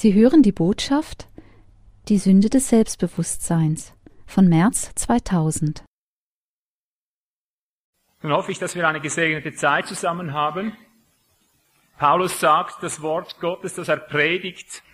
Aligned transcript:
Sie 0.00 0.14
hören 0.14 0.44
die 0.44 0.52
Botschaft 0.52 1.26
Die 2.06 2.18
Sünde 2.18 2.48
des 2.48 2.68
Selbstbewusstseins 2.68 3.94
von 4.26 4.48
März 4.48 4.92
2000. 4.94 5.82
Nun 8.22 8.32
hoffe 8.32 8.52
ich, 8.52 8.60
dass 8.60 8.76
wir 8.76 8.86
eine 8.86 9.00
gesegnete 9.00 9.56
Zeit 9.56 9.88
zusammen 9.88 10.32
haben. 10.34 10.76
Paulus 11.98 12.38
sagt, 12.38 12.80
das 12.84 13.02
Wort 13.02 13.40
Gottes, 13.40 13.74
das 13.74 13.88
er 13.88 13.96
predigt, 13.96 14.84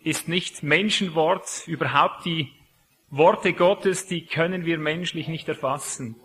ist 0.00 0.26
nicht 0.26 0.64
Menschenwort. 0.64 1.62
Überhaupt 1.68 2.24
die 2.24 2.50
Worte 3.10 3.52
Gottes, 3.52 4.08
die 4.08 4.26
können 4.26 4.64
wir 4.64 4.76
menschlich 4.76 5.28
nicht 5.28 5.48
erfassen. 5.48 6.16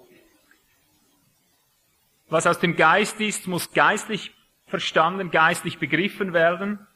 Was 2.29 2.47
aus 2.47 2.57
dem 2.57 2.77
Geist 2.77 3.21
ist, 3.21 3.45
muss 3.45 3.73
geistlich 3.73 4.34
verstanden, 4.65 5.29
geistlich 5.29 5.77
begriffen 5.77 6.34
werden. 6.34 6.86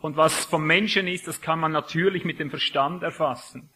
Und 0.00 0.16
was 0.16 0.44
vom 0.44 0.66
Menschen 0.66 1.08
ist, 1.08 1.26
das 1.26 1.40
kann 1.40 1.58
man 1.58 1.72
natürlich 1.72 2.24
mit 2.24 2.38
dem 2.38 2.50
Verstand 2.50 3.02
erfassen. 3.02 3.70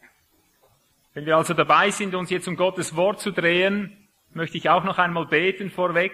Wenn 1.15 1.27
wir 1.27 1.37
also 1.37 1.55
dabei 1.55 1.91
sind, 1.91 2.15
uns 2.15 2.31
jetzt 2.31 2.47
um 2.47 2.57
Gottes 2.57 2.95
Wort 2.95 3.21
zu 3.21 3.33
drehen, 3.33 4.09
möchte 4.33 4.59
ich 4.59 4.69
auch 4.69 4.85
noch 4.85 4.99
einmal 4.99 5.27
beten 5.27 5.71
vorweg 5.71 6.13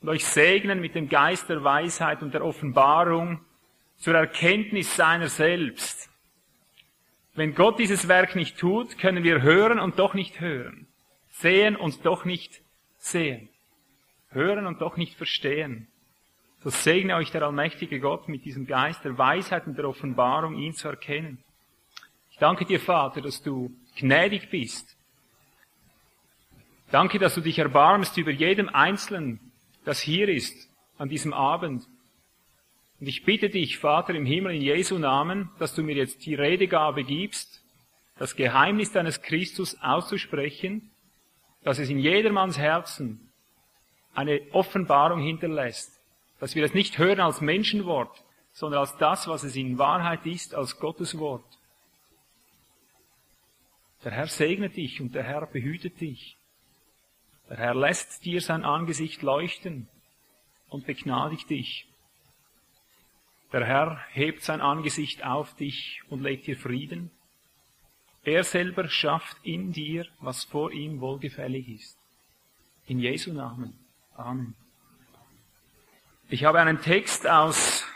und 0.00 0.08
euch 0.08 0.24
segnen 0.24 0.80
mit 0.80 0.94
dem 0.94 1.08
Geist 1.08 1.48
der 1.48 1.62
Weisheit 1.62 2.22
und 2.22 2.34
der 2.34 2.44
Offenbarung 2.44 3.44
zur 3.96 4.14
Erkenntnis 4.14 4.96
seiner 4.96 5.28
selbst. 5.28 6.10
Wenn 7.34 7.54
Gott 7.54 7.78
dieses 7.78 8.08
Werk 8.08 8.34
nicht 8.34 8.58
tut, 8.58 8.98
können 8.98 9.22
wir 9.22 9.40
hören 9.42 9.78
und 9.78 9.98
doch 9.98 10.14
nicht 10.14 10.40
hören, 10.40 10.88
sehen 11.30 11.76
und 11.76 12.04
doch 12.04 12.24
nicht 12.24 12.62
sehen, 12.98 13.48
hören 14.30 14.66
und 14.66 14.80
doch 14.80 14.96
nicht 14.96 15.16
verstehen. 15.16 15.86
So 16.62 16.70
segne 16.70 17.16
euch 17.16 17.32
der 17.32 17.42
allmächtige 17.42 17.98
Gott 17.98 18.28
mit 18.28 18.44
diesem 18.44 18.66
Geist 18.66 19.04
der 19.04 19.18
Weisheit 19.18 19.66
und 19.66 19.76
der 19.76 19.88
Offenbarung, 19.88 20.56
ihn 20.56 20.74
zu 20.74 20.88
erkennen. 20.88 21.42
Ich 22.30 22.38
danke 22.38 22.64
dir, 22.64 22.78
Vater, 22.78 23.20
dass 23.20 23.42
du 23.42 23.72
gnädig 23.96 24.48
bist. 24.48 24.96
Danke, 26.92 27.18
dass 27.18 27.34
du 27.34 27.40
dich 27.40 27.58
erbarmst 27.58 28.16
über 28.16 28.30
jedem 28.30 28.68
Einzelnen, 28.68 29.40
das 29.84 30.00
hier 30.00 30.28
ist, 30.28 30.70
an 30.98 31.08
diesem 31.08 31.32
Abend. 31.32 31.84
Und 33.00 33.08
ich 33.08 33.24
bitte 33.24 33.48
dich, 33.48 33.78
Vater 33.78 34.14
im 34.14 34.26
Himmel, 34.26 34.54
in 34.54 34.62
Jesu 34.62 34.98
Namen, 34.98 35.50
dass 35.58 35.74
du 35.74 35.82
mir 35.82 35.96
jetzt 35.96 36.24
die 36.26 36.36
Redegabe 36.36 37.02
gibst, 37.02 37.64
das 38.18 38.36
Geheimnis 38.36 38.92
deines 38.92 39.20
Christus 39.22 39.76
auszusprechen, 39.80 40.92
dass 41.64 41.80
es 41.80 41.88
in 41.88 41.98
jedermanns 41.98 42.56
Herzen 42.56 43.32
eine 44.14 44.42
Offenbarung 44.52 45.20
hinterlässt, 45.20 46.01
dass 46.42 46.56
wir 46.56 46.64
es 46.64 46.74
nicht 46.74 46.98
hören 46.98 47.20
als 47.20 47.40
Menschenwort, 47.40 48.24
sondern 48.50 48.80
als 48.80 48.96
das, 48.96 49.28
was 49.28 49.44
es 49.44 49.54
in 49.54 49.78
Wahrheit 49.78 50.26
ist, 50.26 50.56
als 50.56 50.80
Gottes 50.80 51.16
Wort. 51.18 51.44
Der 54.02 54.10
Herr 54.10 54.26
segnet 54.26 54.76
dich 54.76 55.00
und 55.00 55.14
der 55.14 55.22
Herr 55.22 55.46
behütet 55.46 56.00
dich. 56.00 56.36
Der 57.48 57.58
Herr 57.58 57.76
lässt 57.76 58.24
dir 58.24 58.40
sein 58.40 58.64
Angesicht 58.64 59.22
leuchten 59.22 59.86
und 60.68 60.84
begnadigt 60.84 61.48
dich. 61.48 61.86
Der 63.52 63.64
Herr 63.64 64.04
hebt 64.10 64.42
sein 64.42 64.60
Angesicht 64.60 65.24
auf 65.24 65.54
dich 65.54 66.02
und 66.08 66.22
legt 66.22 66.48
dir 66.48 66.56
Frieden. 66.56 67.12
Er 68.24 68.42
selber 68.42 68.88
schafft 68.88 69.36
in 69.44 69.72
dir, 69.72 70.08
was 70.18 70.42
vor 70.42 70.72
ihm 70.72 71.00
wohlgefällig 71.00 71.68
ist. 71.68 71.96
In 72.88 72.98
Jesu 72.98 73.32
Namen. 73.32 73.78
Amen. 74.16 74.56
Ich 76.28 76.44
habe 76.44 76.60
einen 76.60 76.80
Text 76.80 77.26
aus 77.26 77.86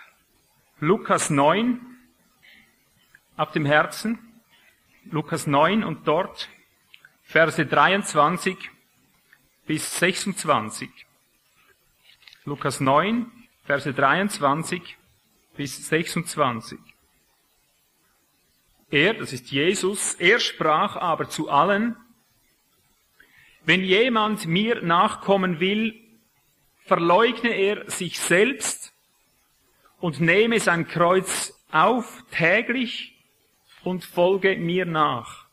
Lukas 0.80 1.30
9 1.30 1.80
auf 3.36 3.52
dem 3.52 3.64
Herzen. 3.64 4.18
Lukas 5.10 5.46
9 5.46 5.84
und 5.84 6.06
dort 6.06 6.48
Verse 7.22 7.64
23 7.64 8.56
bis 9.66 9.98
26. 9.98 10.90
Lukas 12.44 12.80
9, 12.80 13.30
Verse 13.64 13.92
23 13.92 14.96
bis 15.56 15.88
26. 15.88 16.78
Er, 18.90 19.14
das 19.14 19.32
ist 19.32 19.50
Jesus, 19.50 20.14
er 20.14 20.38
sprach 20.38 20.96
aber 20.96 21.28
zu 21.28 21.50
allen, 21.50 21.96
wenn 23.64 23.82
jemand 23.82 24.46
mir 24.46 24.82
nachkommen 24.82 25.58
will, 25.58 26.05
verleugne 26.86 27.50
er 27.50 27.90
sich 27.90 28.18
selbst 28.18 28.92
und 30.00 30.20
nehme 30.20 30.60
sein 30.60 30.86
Kreuz 30.86 31.52
auf 31.70 32.24
täglich 32.30 33.14
und 33.82 34.04
folge 34.04 34.56
mir 34.56 34.86
nach. 34.86 35.46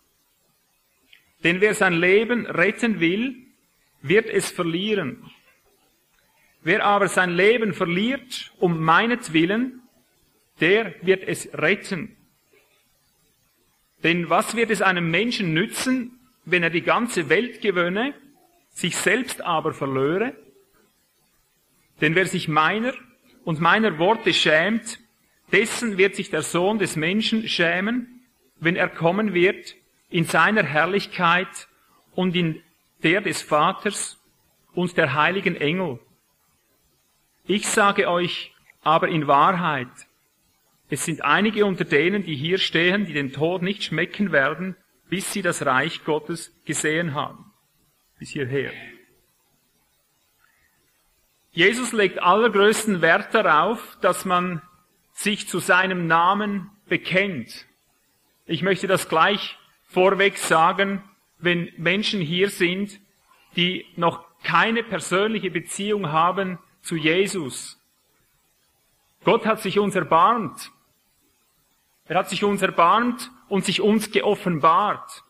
Denn 1.44 1.60
wer 1.60 1.74
sein 1.74 1.94
Leben 1.94 2.46
retten 2.46 3.00
will, 3.00 3.36
wird 4.02 4.30
es 4.30 4.52
verlieren. 4.52 5.30
Wer 6.62 6.86
aber 6.86 7.10
sein 7.10 7.32
Leben 7.32 7.74
verliert 7.74 8.54
um 8.60 8.80
meinetwillen, 8.80 9.82
der 10.60 10.94
wird 11.02 11.24
es 11.24 11.50
retten. 11.54 12.16
Denn 14.04 14.30
was 14.30 14.56
wird 14.56 14.70
es 14.70 14.82
einem 14.82 15.10
Menschen 15.12 15.54
nützen, 15.54 16.20
wenn 16.46 16.64
er 16.64 16.70
die 16.70 16.82
ganze 16.82 17.30
Welt 17.30 17.62
gewönne, 17.62 18.14
sich 18.70 18.96
selbst 18.96 19.42
aber 19.42 19.74
verlöre? 19.74 20.36
Denn 22.04 22.16
wer 22.16 22.26
sich 22.26 22.50
meiner 22.50 22.94
und 23.46 23.62
meiner 23.62 23.98
Worte 23.98 24.34
schämt, 24.34 25.00
dessen 25.54 25.98
wird 25.98 26.16
sich 26.16 26.30
der 26.30 26.42
Sohn 26.42 26.78
des 26.78 26.98
Menschen 26.98 27.48
schämen, 27.48 28.26
wenn 28.60 28.76
er 28.76 28.90
kommen 28.90 29.34
wird 29.34 29.78
in 30.10 30.26
seiner 30.26 30.64
Herrlichkeit 30.64 31.70
und 32.14 32.36
in 32.36 32.62
der 33.04 33.22
des 33.22 33.42
Vaters 33.42 34.20
und 34.74 34.98
der 34.98 35.14
heiligen 35.14 35.56
Engel. 35.56 35.98
Ich 37.46 37.68
sage 37.68 38.10
euch 38.10 38.54
aber 38.82 39.08
in 39.08 39.28
Wahrheit, 39.28 39.88
es 40.90 41.06
sind 41.06 41.24
einige 41.24 41.66
unter 41.66 41.86
denen, 41.86 42.26
die 42.26 42.36
hier 42.36 42.58
stehen, 42.58 43.06
die 43.06 43.14
den 43.14 43.32
Tod 43.32 43.62
nicht 43.62 43.82
schmecken 43.82 44.34
werden, 44.34 44.76
bis 45.08 45.32
sie 45.32 45.42
das 45.42 45.66
Reich 45.66 46.04
Gottes 46.04 46.54
gesehen 46.66 47.14
haben. 47.14 47.46
Bis 48.20 48.32
hierher. 48.32 48.74
Jesus 51.56 51.92
legt 51.92 52.20
allergrößten 52.20 53.04
Wert 53.04 53.36
darauf, 53.36 53.80
dass 54.02 54.26
man 54.26 54.64
sich 55.12 55.48
zu 55.48 55.60
seinem 55.60 56.08
Namen 56.08 56.72
bekennt. 56.88 57.68
Ich 58.48 58.64
möchte 58.64 58.88
das 58.88 59.08
gleich 59.08 59.60
vorweg 59.86 60.40
sagen, 60.40 61.04
wenn 61.38 61.72
Menschen 61.78 62.22
hier 62.22 62.50
sind, 62.50 63.00
die 63.56 63.86
noch 63.96 64.26
keine 64.42 64.82
persönliche 64.82 65.52
Beziehung 65.52 66.12
haben 66.12 66.58
zu 66.82 66.96
Jesus. 66.96 67.80
Gott 69.24 69.46
hat 69.46 69.62
sich 69.62 69.78
uns 69.78 69.96
erbarmt. 69.96 70.72
Er 72.08 72.18
hat 72.18 72.32
sich 72.32 72.44
uns 72.44 72.64
erbarmt 72.64 73.30
und 73.48 73.64
sich 73.64 73.80
uns 73.80 74.10
geoffenbart. 74.10 75.24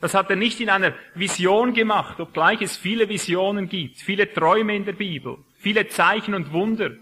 Das 0.00 0.14
hat 0.14 0.30
er 0.30 0.36
nicht 0.36 0.60
in 0.60 0.68
einer 0.68 0.94
Vision 1.14 1.74
gemacht, 1.74 2.18
obgleich 2.18 2.60
es 2.60 2.76
viele 2.76 3.08
Visionen 3.08 3.68
gibt, 3.68 3.98
viele 3.98 4.32
Träume 4.32 4.74
in 4.74 4.84
der 4.84 4.94
Bibel 4.94 5.38
viele 5.60 5.88
Zeichen 5.88 6.34
und 6.34 6.52
Wunder. 6.52 6.92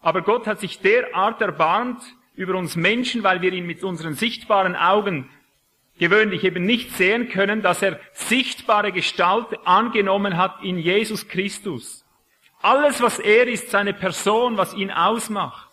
Aber 0.00 0.22
Gott 0.22 0.46
hat 0.46 0.60
sich 0.60 0.80
derart 0.80 1.40
erbarmt 1.40 2.02
über 2.34 2.54
uns 2.54 2.76
Menschen, 2.76 3.24
weil 3.24 3.42
wir 3.42 3.52
ihn 3.52 3.66
mit 3.66 3.82
unseren 3.82 4.14
sichtbaren 4.14 4.76
Augen 4.76 5.28
gewöhnlich 5.98 6.44
eben 6.44 6.64
nicht 6.64 6.92
sehen 6.92 7.28
können, 7.28 7.62
dass 7.62 7.82
er 7.82 7.98
sichtbare 8.12 8.92
Gestalt 8.92 9.46
angenommen 9.64 10.36
hat 10.36 10.62
in 10.62 10.78
Jesus 10.78 11.26
Christus. 11.26 12.04
Alles, 12.60 13.00
was 13.02 13.18
er 13.18 13.48
ist, 13.48 13.70
seine 13.70 13.94
Person, 13.94 14.56
was 14.56 14.74
ihn 14.74 14.90
ausmacht, 14.90 15.68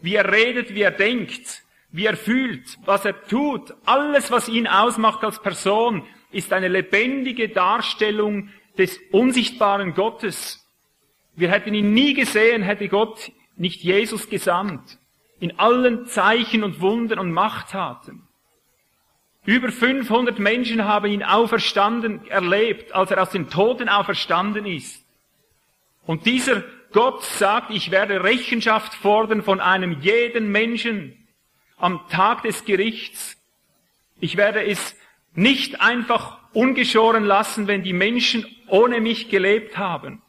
wie 0.00 0.14
er 0.14 0.30
redet, 0.30 0.74
wie 0.74 0.82
er 0.82 0.90
denkt, 0.90 1.62
wie 1.90 2.06
er 2.06 2.16
fühlt, 2.16 2.78
was 2.84 3.04
er 3.04 3.20
tut, 3.26 3.74
alles, 3.84 4.30
was 4.30 4.48
ihn 4.48 4.66
ausmacht 4.66 5.24
als 5.24 5.40
Person, 5.40 6.04
ist 6.30 6.52
eine 6.52 6.68
lebendige 6.68 7.48
Darstellung 7.48 8.50
des 8.76 9.00
unsichtbaren 9.12 9.94
Gottes. 9.94 10.63
Wir 11.36 11.50
hätten 11.50 11.74
ihn 11.74 11.92
nie 11.92 12.14
gesehen, 12.14 12.62
hätte 12.62 12.88
Gott 12.88 13.32
nicht 13.56 13.82
Jesus 13.82 14.28
gesandt. 14.28 14.98
In 15.40 15.58
allen 15.58 16.06
Zeichen 16.06 16.64
und 16.64 16.80
Wundern 16.80 17.18
und 17.18 17.32
Machttaten. 17.32 18.22
Über 19.44 19.70
500 19.70 20.38
Menschen 20.38 20.84
haben 20.84 21.10
ihn 21.10 21.22
auferstanden 21.22 22.26
erlebt, 22.28 22.94
als 22.94 23.10
er 23.10 23.20
aus 23.20 23.30
den 23.30 23.50
Toten 23.50 23.88
auferstanden 23.88 24.64
ist. 24.64 25.04
Und 26.06 26.24
dieser 26.24 26.62
Gott 26.92 27.24
sagt, 27.24 27.70
ich 27.70 27.90
werde 27.90 28.22
Rechenschaft 28.22 28.94
fordern 28.94 29.42
von 29.42 29.60
einem 29.60 30.00
jeden 30.00 30.50
Menschen 30.52 31.26
am 31.76 32.00
Tag 32.08 32.42
des 32.42 32.64
Gerichts. 32.64 33.36
Ich 34.20 34.36
werde 34.36 34.64
es 34.64 34.96
nicht 35.34 35.80
einfach 35.80 36.38
ungeschoren 36.52 37.24
lassen, 37.24 37.66
wenn 37.66 37.82
die 37.82 37.92
Menschen 37.92 38.46
ohne 38.68 39.00
mich 39.00 39.28
gelebt 39.28 39.76
haben. 39.76 40.22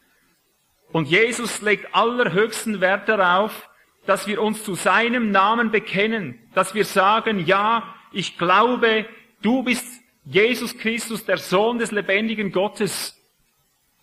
Und 0.95 1.09
Jesus 1.09 1.61
legt 1.61 1.93
allerhöchsten 1.93 2.79
Wert 2.79 3.09
darauf, 3.09 3.69
dass 4.05 4.27
wir 4.27 4.41
uns 4.41 4.63
zu 4.63 4.75
seinem 4.75 5.29
Namen 5.29 5.69
bekennen, 5.69 6.39
dass 6.53 6.73
wir 6.73 6.85
sagen, 6.85 7.45
ja, 7.45 7.93
ich 8.13 8.37
glaube, 8.37 9.05
du 9.41 9.61
bist 9.61 9.85
Jesus 10.23 10.77
Christus, 10.77 11.25
der 11.25 11.37
Sohn 11.37 11.79
des 11.79 11.91
lebendigen 11.91 12.53
Gottes. 12.53 13.21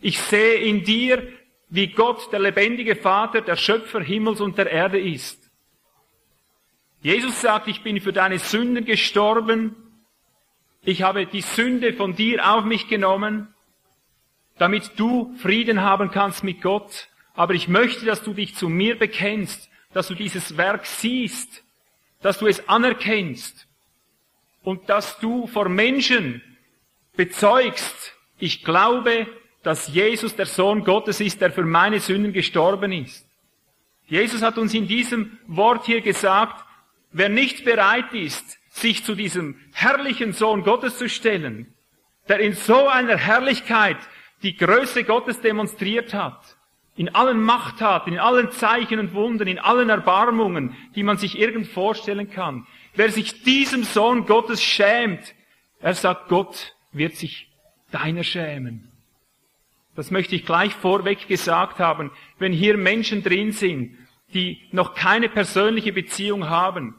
Ich 0.02 0.20
sehe 0.20 0.56
in 0.56 0.84
dir, 0.84 1.26
wie 1.70 1.86
Gott, 1.86 2.30
der 2.30 2.40
lebendige 2.40 2.94
Vater, 2.94 3.40
der 3.40 3.56
Schöpfer 3.56 4.02
Himmels 4.02 4.42
und 4.42 4.58
der 4.58 4.70
Erde 4.70 5.00
ist. 5.00 5.50
Jesus 7.00 7.40
sagt, 7.40 7.68
ich 7.68 7.82
bin 7.82 8.02
für 8.02 8.12
deine 8.12 8.38
Sünden 8.38 8.84
gestorben. 8.84 9.76
Ich 10.84 11.00
habe 11.00 11.24
die 11.24 11.40
Sünde 11.40 11.94
von 11.94 12.14
dir 12.14 12.52
auf 12.52 12.66
mich 12.66 12.86
genommen, 12.86 13.51
damit 14.58 14.92
du 14.96 15.34
Frieden 15.38 15.80
haben 15.80 16.10
kannst 16.10 16.44
mit 16.44 16.62
Gott. 16.62 17.08
Aber 17.34 17.54
ich 17.54 17.68
möchte, 17.68 18.04
dass 18.04 18.22
du 18.22 18.34
dich 18.34 18.54
zu 18.54 18.68
mir 18.68 18.98
bekennst, 18.98 19.70
dass 19.92 20.08
du 20.08 20.14
dieses 20.14 20.56
Werk 20.56 20.86
siehst, 20.86 21.62
dass 22.20 22.38
du 22.38 22.46
es 22.46 22.68
anerkennst 22.68 23.66
und 24.62 24.88
dass 24.88 25.18
du 25.18 25.46
vor 25.46 25.68
Menschen 25.68 26.42
bezeugst, 27.16 28.14
ich 28.38 28.64
glaube, 28.64 29.26
dass 29.62 29.88
Jesus 29.88 30.34
der 30.34 30.46
Sohn 30.46 30.84
Gottes 30.84 31.20
ist, 31.20 31.40
der 31.40 31.52
für 31.52 31.64
meine 31.64 32.00
Sünden 32.00 32.32
gestorben 32.32 32.92
ist. 32.92 33.26
Jesus 34.06 34.42
hat 34.42 34.58
uns 34.58 34.74
in 34.74 34.88
diesem 34.88 35.38
Wort 35.46 35.86
hier 35.86 36.00
gesagt, 36.00 36.64
wer 37.12 37.28
nicht 37.28 37.64
bereit 37.64 38.12
ist, 38.12 38.58
sich 38.70 39.04
zu 39.04 39.14
diesem 39.14 39.60
herrlichen 39.72 40.32
Sohn 40.32 40.64
Gottes 40.64 40.98
zu 40.98 41.08
stellen, 41.08 41.72
der 42.28 42.40
in 42.40 42.54
so 42.54 42.88
einer 42.88 43.16
Herrlichkeit 43.16 43.98
die 44.42 44.56
Größe 44.56 45.04
Gottes 45.04 45.40
demonstriert 45.40 46.14
hat, 46.14 46.56
in 46.96 47.14
allen 47.14 47.40
Machttaten, 47.40 48.12
in 48.12 48.18
allen 48.18 48.50
Zeichen 48.50 48.98
und 48.98 49.14
Wunden, 49.14 49.48
in 49.48 49.58
allen 49.58 49.88
Erbarmungen, 49.88 50.76
die 50.94 51.02
man 51.02 51.16
sich 51.16 51.38
irgend 51.38 51.68
vorstellen 51.68 52.30
kann. 52.30 52.66
Wer 52.94 53.10
sich 53.10 53.42
diesem 53.42 53.84
Sohn 53.84 54.26
Gottes 54.26 54.62
schämt, 54.62 55.34
er 55.80 55.94
sagt, 55.94 56.28
Gott 56.28 56.74
wird 56.92 57.16
sich 57.16 57.48
deiner 57.90 58.24
schämen. 58.24 58.92
Das 59.94 60.10
möchte 60.10 60.34
ich 60.34 60.44
gleich 60.46 60.72
vorweg 60.72 61.28
gesagt 61.28 61.78
haben. 61.78 62.10
Wenn 62.38 62.52
hier 62.52 62.76
Menschen 62.76 63.22
drin 63.22 63.52
sind, 63.52 63.96
die 64.32 64.60
noch 64.70 64.94
keine 64.94 65.28
persönliche 65.28 65.92
Beziehung 65.92 66.48
haben, 66.48 66.94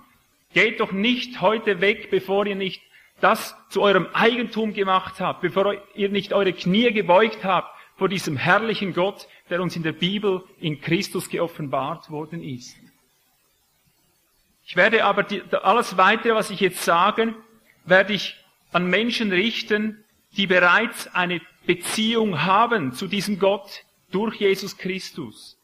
geht 0.54 0.80
doch 0.80 0.92
nicht 0.92 1.42
heute 1.42 1.82
weg, 1.82 2.10
bevor 2.12 2.46
ihr 2.46 2.56
nicht 2.56 2.82
das 3.24 3.56
zu 3.70 3.82
eurem 3.82 4.08
Eigentum 4.12 4.74
gemacht 4.74 5.22
habt, 5.22 5.42
bevor 5.42 5.76
ihr 5.96 6.10
nicht 6.10 6.34
eure 6.34 6.52
Knie 6.52 6.92
gebeugt 6.92 7.46
habt 7.46 7.74
vor 7.96 8.10
diesem 8.10 8.36
herrlichen 8.36 8.94
Gott, 8.94 9.30
der 9.50 9.62
uns 9.62 9.78
in 9.78 9.84
der 9.84 9.94
Bibel 9.94 10.44
in 10.60 10.82
Christus 10.82 11.30
geoffenbart 11.30 12.10
worden 12.12 12.44
ist. 12.44 12.76
Ich 14.66 14.76
werde 14.76 15.06
aber 15.06 15.24
die, 15.24 15.42
alles 15.54 15.96
weitere, 15.96 16.36
was 16.36 16.50
ich 16.50 16.60
jetzt 16.60 16.84
sage, 16.84 17.34
werde 17.86 18.12
ich 18.12 18.36
an 18.74 18.90
Menschen 18.90 19.32
richten, 19.32 20.04
die 20.36 20.48
bereits 20.48 21.08
eine 21.16 21.40
Beziehung 21.66 22.44
haben 22.44 22.92
zu 22.92 23.08
diesem 23.08 23.40
Gott 23.40 23.86
durch 24.12 24.36
Jesus 24.36 24.78
Christus. 24.78 25.58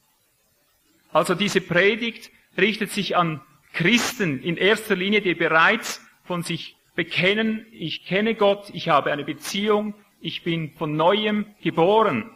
Also 1.12 1.36
diese 1.36 1.60
Predigt 1.60 2.32
richtet 2.58 2.92
sich 2.92 3.18
an 3.18 3.42
Christen 3.74 4.42
in 4.44 4.56
erster 4.56 4.96
Linie, 4.96 5.22
die 5.22 5.36
bereits 5.36 6.02
von 6.24 6.42
sich 6.42 6.78
bekennen, 7.00 7.66
ich 7.72 8.04
kenne 8.04 8.36
Gott, 8.36 8.72
ich 8.74 8.90
habe 8.90 9.14
eine 9.14 9.24
Beziehung, 9.24 9.94
ich 10.20 10.44
bin 10.44 10.74
von 10.74 10.98
neuem 10.98 11.46
geboren. 11.62 12.30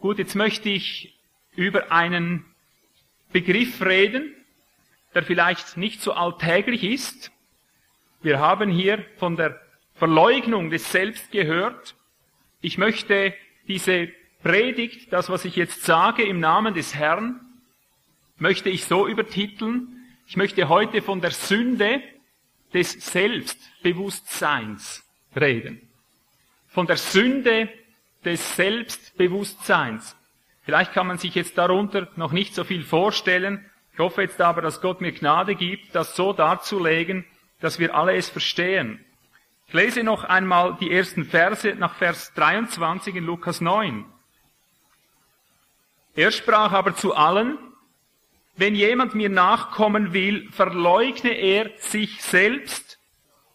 Gut, 0.00 0.18
jetzt 0.18 0.34
möchte 0.34 0.68
ich 0.68 1.16
über 1.54 1.92
einen 1.92 2.44
Begriff 3.30 3.80
reden, 3.80 4.34
der 5.14 5.22
vielleicht 5.22 5.76
nicht 5.76 6.02
so 6.02 6.14
alltäglich 6.14 6.82
ist. 6.82 7.30
Wir 8.22 8.40
haben 8.40 8.72
hier 8.72 9.04
von 9.18 9.36
der 9.36 9.60
Verleugnung 9.94 10.70
des 10.70 10.90
Selbst 10.90 11.30
gehört. 11.30 11.94
Ich 12.60 12.76
möchte 12.76 13.34
diese 13.68 14.08
Predigt, 14.42 15.12
das 15.12 15.30
was 15.30 15.44
ich 15.44 15.54
jetzt 15.54 15.84
sage 15.84 16.24
im 16.24 16.40
Namen 16.40 16.74
des 16.74 16.96
Herrn, 16.96 17.38
möchte 18.36 18.68
ich 18.68 18.86
so 18.86 19.06
übertiteln. 19.06 20.08
Ich 20.26 20.36
möchte 20.36 20.68
heute 20.68 21.02
von 21.02 21.20
der 21.20 21.30
Sünde 21.30 22.02
des 22.72 22.92
Selbstbewusstseins 22.92 25.04
reden. 25.34 25.80
Von 26.68 26.86
der 26.86 26.96
Sünde 26.96 27.68
des 28.24 28.56
Selbstbewusstseins. 28.56 30.16
Vielleicht 30.62 30.92
kann 30.92 31.06
man 31.06 31.18
sich 31.18 31.34
jetzt 31.34 31.56
darunter 31.56 32.08
noch 32.16 32.32
nicht 32.32 32.54
so 32.54 32.64
viel 32.64 32.84
vorstellen. 32.84 33.64
Ich 33.92 33.98
hoffe 33.98 34.22
jetzt 34.22 34.40
aber, 34.40 34.62
dass 34.62 34.80
Gott 34.80 35.00
mir 35.00 35.12
Gnade 35.12 35.54
gibt, 35.54 35.94
das 35.94 36.14
so 36.14 36.32
darzulegen, 36.32 37.24
dass 37.60 37.78
wir 37.78 37.94
alle 37.94 38.14
es 38.14 38.28
verstehen. 38.28 39.04
Ich 39.66 39.74
lese 39.74 40.02
noch 40.02 40.24
einmal 40.24 40.76
die 40.80 40.90
ersten 40.90 41.24
Verse 41.24 41.74
nach 41.74 41.94
Vers 41.94 42.32
23 42.34 43.16
in 43.16 43.24
Lukas 43.24 43.60
9. 43.60 44.04
Er 46.14 46.30
sprach 46.30 46.72
aber 46.72 46.96
zu 46.96 47.14
allen, 47.14 47.58
wenn 48.58 48.74
jemand 48.74 49.14
mir 49.14 49.28
nachkommen 49.28 50.12
will, 50.12 50.50
verleugne 50.50 51.30
er 51.30 51.70
sich 51.78 52.20
selbst 52.22 52.98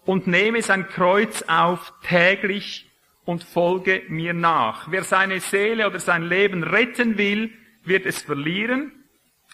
und 0.05 0.27
nehme 0.27 0.61
sein 0.61 0.87
Kreuz 0.87 1.43
auf 1.43 1.91
täglich 2.07 2.89
und 3.25 3.43
folge 3.43 4.03
mir 4.07 4.33
nach. 4.33 4.89
Wer 4.89 5.03
seine 5.03 5.41
Seele 5.41 5.87
oder 5.87 5.99
sein 5.99 6.23
Leben 6.23 6.63
retten 6.63 7.17
will, 7.17 7.51
wird 7.83 8.05
es 8.05 8.21
verlieren. 8.21 8.93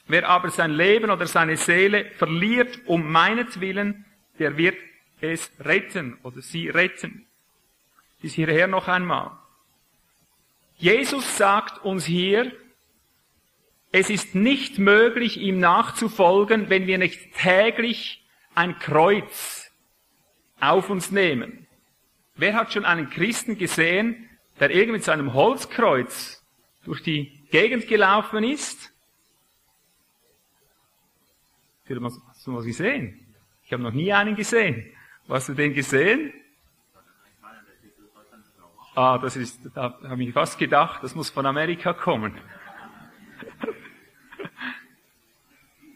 Wer 0.07 0.29
aber 0.29 0.51
sein 0.51 0.71
Leben 0.71 1.09
oder 1.09 1.25
seine 1.25 1.57
Seele 1.57 2.05
verliert 2.11 2.81
um 2.85 3.11
meinetwillen, 3.11 4.05
der 4.37 4.55
wird 4.55 4.77
es 5.19 5.51
retten 5.59 6.17
oder 6.21 6.41
sie 6.41 6.69
retten. 6.69 7.25
Bis 8.21 8.33
hierher 8.33 8.67
noch 8.67 8.87
einmal. 8.87 9.31
Jesus 10.77 11.37
sagt 11.37 11.83
uns 11.83 12.05
hier, 12.05 12.51
es 13.91 14.09
ist 14.09 14.35
nicht 14.35 14.77
möglich, 14.77 15.39
ihm 15.39 15.59
nachzufolgen, 15.59 16.69
wenn 16.69 16.85
wir 16.85 16.97
nicht 16.97 17.33
täglich 17.35 18.23
ein 18.53 18.77
Kreuz 18.77 19.71
auf 20.59 20.89
uns 20.89 21.11
nehmen. 21.11 21.67
Wer 22.35 22.53
hat 22.53 22.71
schon 22.71 22.85
einen 22.85 23.09
Christen 23.09 23.57
gesehen, 23.57 24.29
der 24.59 24.69
irgendwie 24.69 24.93
mit 24.93 25.03
seinem 25.03 25.33
Holzkreuz 25.33 26.45
durch 26.85 27.01
die 27.01 27.47
Gegend 27.51 27.87
gelaufen 27.87 28.43
ist? 28.43 28.93
Hast 31.87 32.45
du 32.45 32.51
mal 32.51 32.63
gesehen? 32.63 33.25
Ich 33.63 33.73
habe 33.73 33.81
noch 33.81 33.93
nie 33.93 34.13
einen 34.13 34.35
gesehen. 34.35 34.85
Hast 35.27 35.49
du 35.49 35.53
den 35.53 35.73
gesehen? 35.73 36.33
Ah, 38.95 39.17
das 39.17 39.35
ist, 39.35 39.59
da 39.73 39.97
habe 40.03 40.23
ich 40.23 40.33
fast 40.33 40.59
gedacht, 40.59 41.03
das 41.03 41.15
muss 41.15 41.29
von 41.29 41.45
Amerika 41.45 41.93
kommen. 41.93 42.37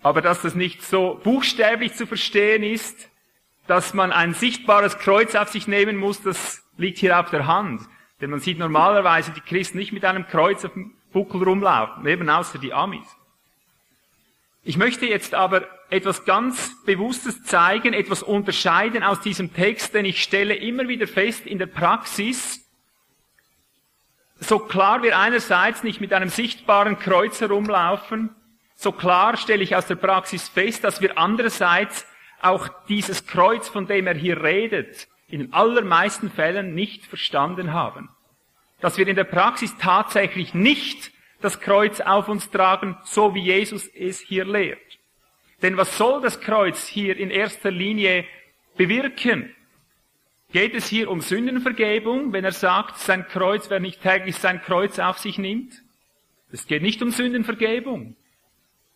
Aber 0.03 0.22
dass 0.22 0.41
das 0.41 0.53
nicht 0.53 0.83
so 0.83 1.19
buchstäblich 1.24 1.93
zu 1.93 2.05
verstehen 2.05 2.62
ist, 2.62 3.10
dass 3.67 3.93
man 3.93 4.12
ein 4.12 4.33
sichtbares 4.33 5.00
Kreuz 5.00 5.36
auf 5.36 5.50
sich 5.50 5.67
nehmen 5.67 5.95
muss, 5.95 6.22
das 6.22 6.62
liegt 6.77 6.98
hier 7.00 7.19
auf 7.19 7.29
der 7.29 7.48
Hand. 7.48 7.81
Denn 8.19 8.29
man 8.29 8.41
sieht 8.41 8.60
normalerweise 8.60 9.31
die 9.31 9.41
Christen 9.41 9.77
nicht 9.77 9.93
mit 9.93 10.05
einem 10.05 10.27
Kreuz 10.27 10.65
auf 10.65 10.74
dem 10.74 10.93
Buckel 11.13 11.43
rumlaufen, 11.43 12.05
eben 12.05 12.29
außer 12.29 12.60
die 12.60 12.74
Amis. 12.74 13.05
Ich 14.63 14.77
möchte 14.77 15.05
jetzt 15.05 15.33
aber 15.33 15.67
etwas 15.89 16.25
ganz 16.25 16.83
Bewusstes 16.86 17.43
zeigen, 17.43 17.93
etwas 17.93 18.24
unterscheiden 18.24 19.03
aus 19.03 19.19
diesem 19.22 19.53
Text, 19.53 19.93
denn 19.93 20.05
ich 20.05 20.24
stelle 20.24 20.55
immer 20.55 20.88
wieder 20.88 21.07
fest 21.07 21.45
in 21.45 21.60
der 21.60 21.67
Praxis, 21.67 22.60
so 24.39 24.60
klar 24.60 25.03
wir 25.03 25.17
einerseits 25.17 25.83
nicht 25.83 26.01
mit 26.01 26.12
einem 26.12 26.29
sichtbaren 26.29 27.00
Kreuz 27.00 27.39
herumlaufen, 27.39 28.36
so 28.75 28.92
klar 28.92 29.38
stelle 29.38 29.63
ich 29.63 29.75
aus 29.75 29.88
der 29.88 29.96
Praxis 29.96 30.50
fest, 30.50 30.84
dass 30.84 31.01
wir 31.01 31.18
andererseits 31.18 32.06
auch 32.42 32.68
dieses 32.88 33.25
Kreuz, 33.25 33.70
von 33.70 33.88
dem 33.88 34.08
er 34.08 34.15
hier 34.15 34.44
redet, 34.44 35.08
in 35.27 35.53
allermeisten 35.53 36.30
Fällen 36.30 36.75
nicht 36.75 37.06
verstanden 37.06 37.74
haben. 37.74 38.10
Dass 38.82 38.98
wir 38.98 39.08
in 39.08 39.15
der 39.15 39.24
Praxis 39.24 39.75
tatsächlich 39.77 40.53
nicht 40.53 41.12
das 41.42 41.60
Kreuz 41.60 42.01
auf 42.01 42.27
uns 42.27 42.50
tragen, 42.51 42.98
so 43.03 43.34
wie 43.34 43.42
Jesus 43.42 43.88
es 43.88 44.20
hier 44.20 44.46
lehrt. 44.46 44.80
Denn 45.62 45.77
was 45.77 45.98
soll 45.98 46.22
das 46.22 46.42
Kreuz 46.42 46.88
hier 46.88 47.18
in 47.18 47.30
erster 47.30 47.72
Linie 47.72 48.25
bewirken? 48.75 49.56
Geht 50.51 50.75
es 50.75 50.88
hier 50.88 51.10
um 51.10 51.22
Sündenvergebung, 51.22 52.32
wenn 52.32 52.46
er 52.46 52.51
sagt, 52.51 53.00
sein 53.00 53.27
Kreuz, 53.27 53.70
wer 53.70 53.80
nicht 53.80 54.01
täglich 54.01 54.36
sein 54.36 54.62
Kreuz 54.62 55.00
auf 55.00 55.18
sich 55.18 55.38
nimmt? 55.38 55.82
Es 56.51 56.68
geht 56.68 56.84
nicht 56.84 57.01
um 57.01 57.10
Sündenvergebung. 57.10 58.15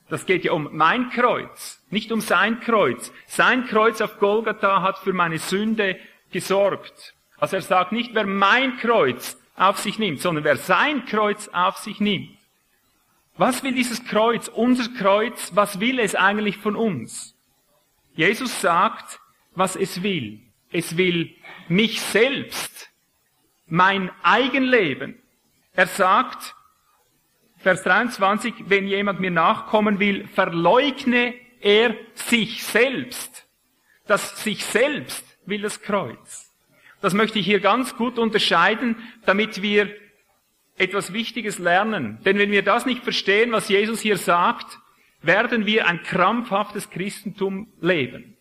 Das 0.09 0.25
geht 0.25 0.45
ja 0.45 0.53
um 0.53 0.69
mein 0.71 1.09
Kreuz, 1.09 1.83
nicht 1.89 2.11
um 2.11 2.21
sein 2.21 2.59
Kreuz. 2.61 3.11
Sein 3.25 3.65
Kreuz 3.65 3.99
auf 4.01 4.19
Golgatha 4.19 4.81
hat 4.81 4.99
für 4.99 5.13
meine 5.13 5.37
Sünde 5.37 5.99
gesorgt. 6.31 7.13
Also 7.37 7.57
er 7.57 7.61
sagt 7.61 7.91
nicht, 7.91 8.15
wer 8.15 8.25
mein 8.25 8.77
Kreuz 8.77 9.37
auf 9.55 9.79
sich 9.79 9.99
nimmt, 9.99 10.21
sondern 10.21 10.43
wer 10.43 10.55
sein 10.55 11.05
Kreuz 11.05 11.49
auf 11.49 11.77
sich 11.77 11.99
nimmt. 11.99 12.37
Was 13.37 13.63
will 13.63 13.73
dieses 13.73 14.03
Kreuz, 14.05 14.47
unser 14.47 14.89
Kreuz, 14.97 15.51
was 15.53 15.79
will 15.79 15.99
es 15.99 16.15
eigentlich 16.15 16.57
von 16.57 16.75
uns? 16.75 17.35
Jesus 18.15 18.61
sagt, 18.61 19.19
was 19.53 19.75
es 19.75 20.01
will. 20.01 20.41
Es 20.71 20.97
will 20.97 21.35
mich 21.67 22.01
selbst, 22.01 22.89
mein 23.67 24.09
Eigenleben. 24.23 25.21
Er 25.73 25.87
sagt, 25.87 26.55
Vers 27.67 27.83
23, 27.83 28.53
wenn 28.67 28.87
jemand 28.87 29.19
mir 29.19 29.29
nachkommen 29.29 29.99
will, 29.99 30.25
verleugne 30.29 31.33
er 31.59 31.97
sich 32.13 32.63
selbst. 32.63 33.45
Das 34.05 34.41
sich 34.41 34.63
selbst 34.63 35.37
will 35.45 35.63
das 35.63 35.81
Kreuz. 35.81 36.49
Das 37.01 37.13
möchte 37.13 37.39
ich 37.39 37.45
hier 37.45 37.59
ganz 37.59 37.97
gut 37.97 38.19
unterscheiden, 38.19 38.95
damit 39.25 39.61
wir 39.61 39.93
etwas 40.77 41.11
Wichtiges 41.11 41.59
lernen. 41.59 42.19
Denn 42.23 42.37
wenn 42.37 42.51
wir 42.51 42.63
das 42.63 42.85
nicht 42.85 43.03
verstehen, 43.03 43.51
was 43.51 43.67
Jesus 43.67 43.99
hier 43.99 44.15
sagt, 44.15 44.79
werden 45.21 45.65
wir 45.65 45.87
ein 45.87 46.01
krampfhaftes 46.03 46.89
Christentum 46.89 47.67
leben. 47.81 48.37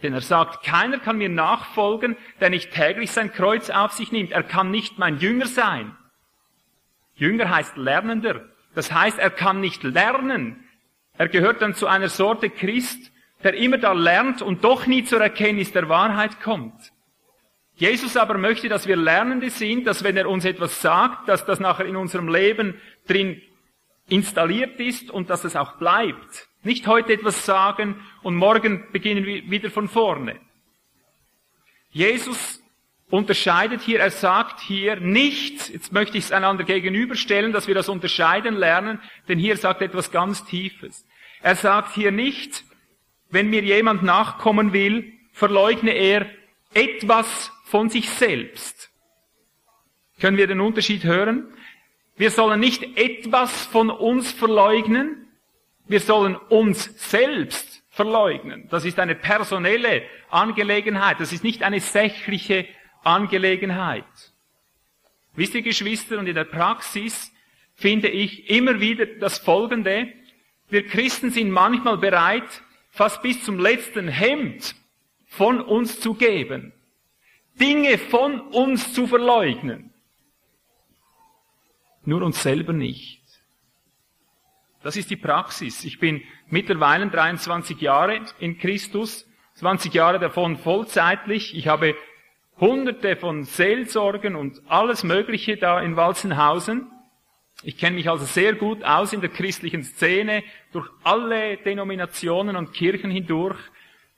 Denn 0.00 0.14
er 0.14 0.20
sagt, 0.20 0.64
keiner 0.64 1.00
kann 1.00 1.18
mir 1.18 1.28
nachfolgen, 1.28 2.16
der 2.38 2.50
nicht 2.50 2.70
täglich 2.70 3.10
sein 3.10 3.32
Kreuz 3.32 3.68
auf 3.68 3.90
sich 3.90 4.12
nimmt. 4.12 4.30
Er 4.30 4.44
kann 4.44 4.70
nicht 4.70 4.96
mein 4.96 5.18
Jünger 5.18 5.46
sein. 5.46 5.96
Jünger 7.16 7.50
heißt 7.50 7.76
Lernender. 7.76 8.44
Das 8.74 8.92
heißt, 8.92 9.18
er 9.18 9.30
kann 9.30 9.60
nicht 9.60 9.82
lernen. 9.82 10.64
Er 11.18 11.28
gehört 11.28 11.60
dann 11.62 11.74
zu 11.74 11.86
einer 11.86 12.08
Sorte 12.08 12.50
Christ, 12.50 13.12
der 13.42 13.54
immer 13.54 13.78
da 13.78 13.92
lernt 13.92 14.42
und 14.42 14.64
doch 14.64 14.86
nie 14.86 15.04
zur 15.04 15.20
Erkenntnis 15.20 15.72
der 15.72 15.88
Wahrheit 15.88 16.40
kommt. 16.40 16.92
Jesus 17.74 18.16
aber 18.16 18.36
möchte, 18.36 18.68
dass 18.68 18.86
wir 18.86 18.96
Lernende 18.96 19.48
sind, 19.48 19.86
dass 19.86 20.04
wenn 20.04 20.16
er 20.16 20.28
uns 20.28 20.44
etwas 20.44 20.82
sagt, 20.82 21.28
dass 21.28 21.46
das 21.46 21.60
nachher 21.60 21.86
in 21.86 21.96
unserem 21.96 22.28
Leben 22.28 22.78
drin 23.06 23.40
installiert 24.08 24.78
ist 24.78 25.10
und 25.10 25.30
dass 25.30 25.44
es 25.44 25.56
auch 25.56 25.76
bleibt. 25.78 26.48
Nicht 26.62 26.86
heute 26.86 27.14
etwas 27.14 27.46
sagen 27.46 27.96
und 28.22 28.34
morgen 28.34 28.84
beginnen 28.92 29.24
wir 29.24 29.50
wieder 29.50 29.70
von 29.70 29.88
vorne. 29.88 30.38
Jesus 31.90 32.59
unterscheidet 33.10 33.82
hier, 33.82 34.00
er 34.00 34.10
sagt 34.10 34.60
hier 34.60 34.96
nicht, 34.96 35.68
jetzt 35.68 35.92
möchte 35.92 36.16
ich 36.16 36.24
es 36.24 36.32
einander 36.32 36.64
gegenüberstellen, 36.64 37.52
dass 37.52 37.66
wir 37.66 37.74
das 37.74 37.88
unterscheiden 37.88 38.56
lernen, 38.56 39.00
denn 39.28 39.38
hier 39.38 39.56
sagt 39.56 39.82
etwas 39.82 40.10
ganz 40.10 40.44
Tiefes. 40.44 41.06
Er 41.42 41.56
sagt 41.56 41.94
hier 41.94 42.12
nicht, 42.12 42.64
wenn 43.30 43.50
mir 43.50 43.62
jemand 43.62 44.02
nachkommen 44.02 44.72
will, 44.72 45.12
verleugne 45.32 45.92
er 45.92 46.26
etwas 46.74 47.52
von 47.64 47.90
sich 47.90 48.10
selbst. 48.10 48.90
Können 50.20 50.36
wir 50.36 50.46
den 50.46 50.60
Unterschied 50.60 51.04
hören? 51.04 51.52
Wir 52.16 52.30
sollen 52.30 52.60
nicht 52.60 52.98
etwas 52.98 53.66
von 53.66 53.90
uns 53.90 54.30
verleugnen, 54.30 55.28
wir 55.86 56.00
sollen 56.00 56.36
uns 56.36 56.84
selbst 57.10 57.82
verleugnen. 57.90 58.68
Das 58.70 58.84
ist 58.84 58.98
eine 58.98 59.14
personelle 59.14 60.02
Angelegenheit, 60.28 61.18
das 61.18 61.32
ist 61.32 61.42
nicht 61.42 61.62
eine 61.62 61.80
sächliche 61.80 62.66
Angelegenheit. 63.02 64.04
Wisst 65.34 65.54
ihr, 65.54 65.62
Geschwister, 65.62 66.18
und 66.18 66.26
in 66.26 66.34
der 66.34 66.44
Praxis 66.44 67.32
finde 67.74 68.08
ich 68.08 68.50
immer 68.50 68.80
wieder 68.80 69.06
das 69.06 69.38
Folgende. 69.38 70.12
Wir 70.68 70.86
Christen 70.86 71.30
sind 71.30 71.50
manchmal 71.50 71.98
bereit, 71.98 72.62
fast 72.90 73.22
bis 73.22 73.42
zum 73.44 73.58
letzten 73.58 74.08
Hemd 74.08 74.74
von 75.26 75.60
uns 75.60 76.00
zu 76.00 76.14
geben. 76.14 76.72
Dinge 77.58 77.98
von 77.98 78.40
uns 78.40 78.92
zu 78.92 79.06
verleugnen. 79.06 79.92
Nur 82.04 82.22
uns 82.22 82.42
selber 82.42 82.72
nicht. 82.72 83.20
Das 84.82 84.96
ist 84.96 85.10
die 85.10 85.16
Praxis. 85.16 85.84
Ich 85.84 85.98
bin 85.98 86.22
mittlerweile 86.48 87.06
23 87.08 87.80
Jahre 87.80 88.24
in 88.38 88.58
Christus, 88.58 89.26
20 89.54 89.92
Jahre 89.92 90.18
davon 90.18 90.56
vollzeitlich. 90.56 91.54
Ich 91.54 91.68
habe 91.68 91.94
hunderte 92.60 93.16
von 93.16 93.44
Seelsorgen 93.44 94.36
und 94.36 94.60
alles 94.68 95.02
Mögliche 95.02 95.56
da 95.56 95.80
in 95.80 95.96
Walzenhausen. 95.96 96.90
Ich 97.62 97.78
kenne 97.78 97.96
mich 97.96 98.08
also 98.08 98.24
sehr 98.24 98.54
gut 98.54 98.84
aus 98.84 99.12
in 99.12 99.20
der 99.20 99.30
christlichen 99.30 99.82
Szene, 99.82 100.42
durch 100.72 100.88
alle 101.02 101.56
Denominationen 101.56 102.56
und 102.56 102.72
Kirchen 102.72 103.10
hindurch. 103.10 103.58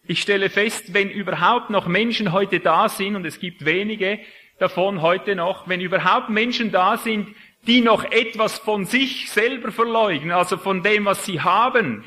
Ich 0.05 0.21
stelle 0.21 0.51
fest, 0.51 0.93
wenn 0.95 1.09
überhaupt 1.11 1.71
noch 1.71 1.87
Menschen 1.87 2.33
heute 2.33 2.61
da 2.61 2.89
sind, 2.89 3.17
und 3.17 3.25
es 3.25 3.39
gibt 3.39 3.65
wenige 3.65 4.19
davon 4.59 5.03
heute 5.03 5.35
noch, 5.37 5.69
wenn 5.69 5.81
überhaupt 5.81 6.29
Menschen 6.29 6.73
da 6.73 6.97
sind, 6.97 7.29
die 7.67 7.81
noch 7.81 8.05
etwas 8.05 8.59
von 8.59 8.85
sich 8.85 9.31
selber 9.31 9.71
verleugnen, 9.71 10.33
also 10.33 10.57
von 10.57 10.83
dem, 10.83 11.05
was 11.05 11.25
sie 11.25 11.41
haben, 11.41 12.05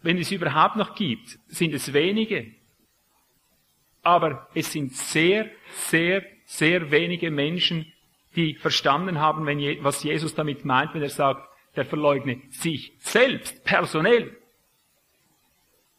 wenn 0.00 0.16
es 0.18 0.30
überhaupt 0.30 0.76
noch 0.76 0.94
gibt, 0.94 1.38
sind 1.48 1.74
es 1.74 1.92
wenige. 1.92 2.57
Aber 4.08 4.48
es 4.54 4.72
sind 4.72 4.94
sehr, 4.94 5.50
sehr, 5.90 6.24
sehr 6.46 6.90
wenige 6.90 7.30
Menschen, 7.30 7.92
die 8.36 8.54
verstanden 8.54 9.20
haben, 9.20 9.46
was 9.82 10.02
Jesus 10.02 10.34
damit 10.34 10.64
meint, 10.64 10.94
wenn 10.94 11.02
er 11.02 11.10
sagt, 11.10 11.46
der 11.76 11.84
verleugne 11.84 12.40
sich 12.48 12.94
selbst, 13.00 13.62
personell. 13.66 14.34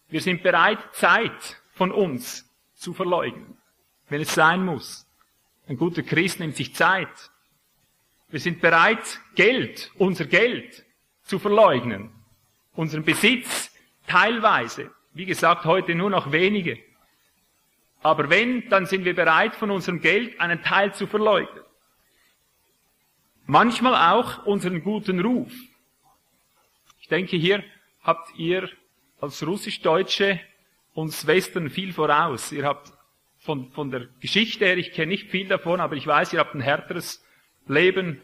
Wir 0.09 0.21
sind 0.21 0.41
bereit, 0.41 0.79
Zeit 0.93 1.61
von 1.75 1.91
uns 1.91 2.51
zu 2.73 2.95
verleugnen, 2.95 3.59
wenn 4.09 4.21
es 4.21 4.33
sein 4.33 4.65
muss. 4.65 5.05
Ein 5.67 5.77
guter 5.77 6.01
Christ 6.01 6.39
nimmt 6.39 6.55
sich 6.55 6.73
Zeit. 6.73 7.29
Wir 8.29 8.39
sind 8.39 8.59
bereit, 8.59 9.19
Geld, 9.35 9.91
unser 9.99 10.25
Geld 10.25 10.83
zu 11.21 11.37
verleugnen. 11.37 12.09
Unseren 12.73 13.03
Besitz 13.03 13.71
teilweise. 14.07 14.89
Wie 15.13 15.25
gesagt, 15.25 15.65
heute 15.65 15.93
nur 15.93 16.09
noch 16.09 16.31
wenige. 16.31 16.88
Aber 18.01 18.29
wenn, 18.29 18.69
dann 18.69 18.85
sind 18.85 19.05
wir 19.05 19.15
bereit, 19.15 19.55
von 19.55 19.71
unserem 19.71 19.99
Geld 19.99 20.39
einen 20.39 20.61
Teil 20.61 20.93
zu 20.93 21.07
verleugnen. 21.07 21.63
Manchmal 23.45 24.13
auch 24.13 24.45
unseren 24.45 24.83
guten 24.83 25.19
Ruf. 25.19 25.51
Ich 27.01 27.07
denke, 27.07 27.35
hier 27.35 27.63
habt 28.03 28.37
ihr 28.37 28.69
als 29.19 29.45
Russisch-Deutsche 29.45 30.39
uns 30.93 31.25
Western 31.27 31.69
viel 31.69 31.93
voraus. 31.93 32.51
Ihr 32.51 32.65
habt 32.65 32.93
von, 33.39 33.71
von 33.71 33.89
der 33.89 34.07
Geschichte 34.19 34.65
her, 34.65 34.77
ich 34.77 34.91
kenne 34.91 35.07
nicht 35.07 35.29
viel 35.29 35.47
davon, 35.47 35.79
aber 35.81 35.95
ich 35.95 36.05
weiß, 36.05 36.33
ihr 36.33 36.39
habt 36.39 36.55
ein 36.55 36.61
härteres 36.61 37.25
Leben 37.67 38.21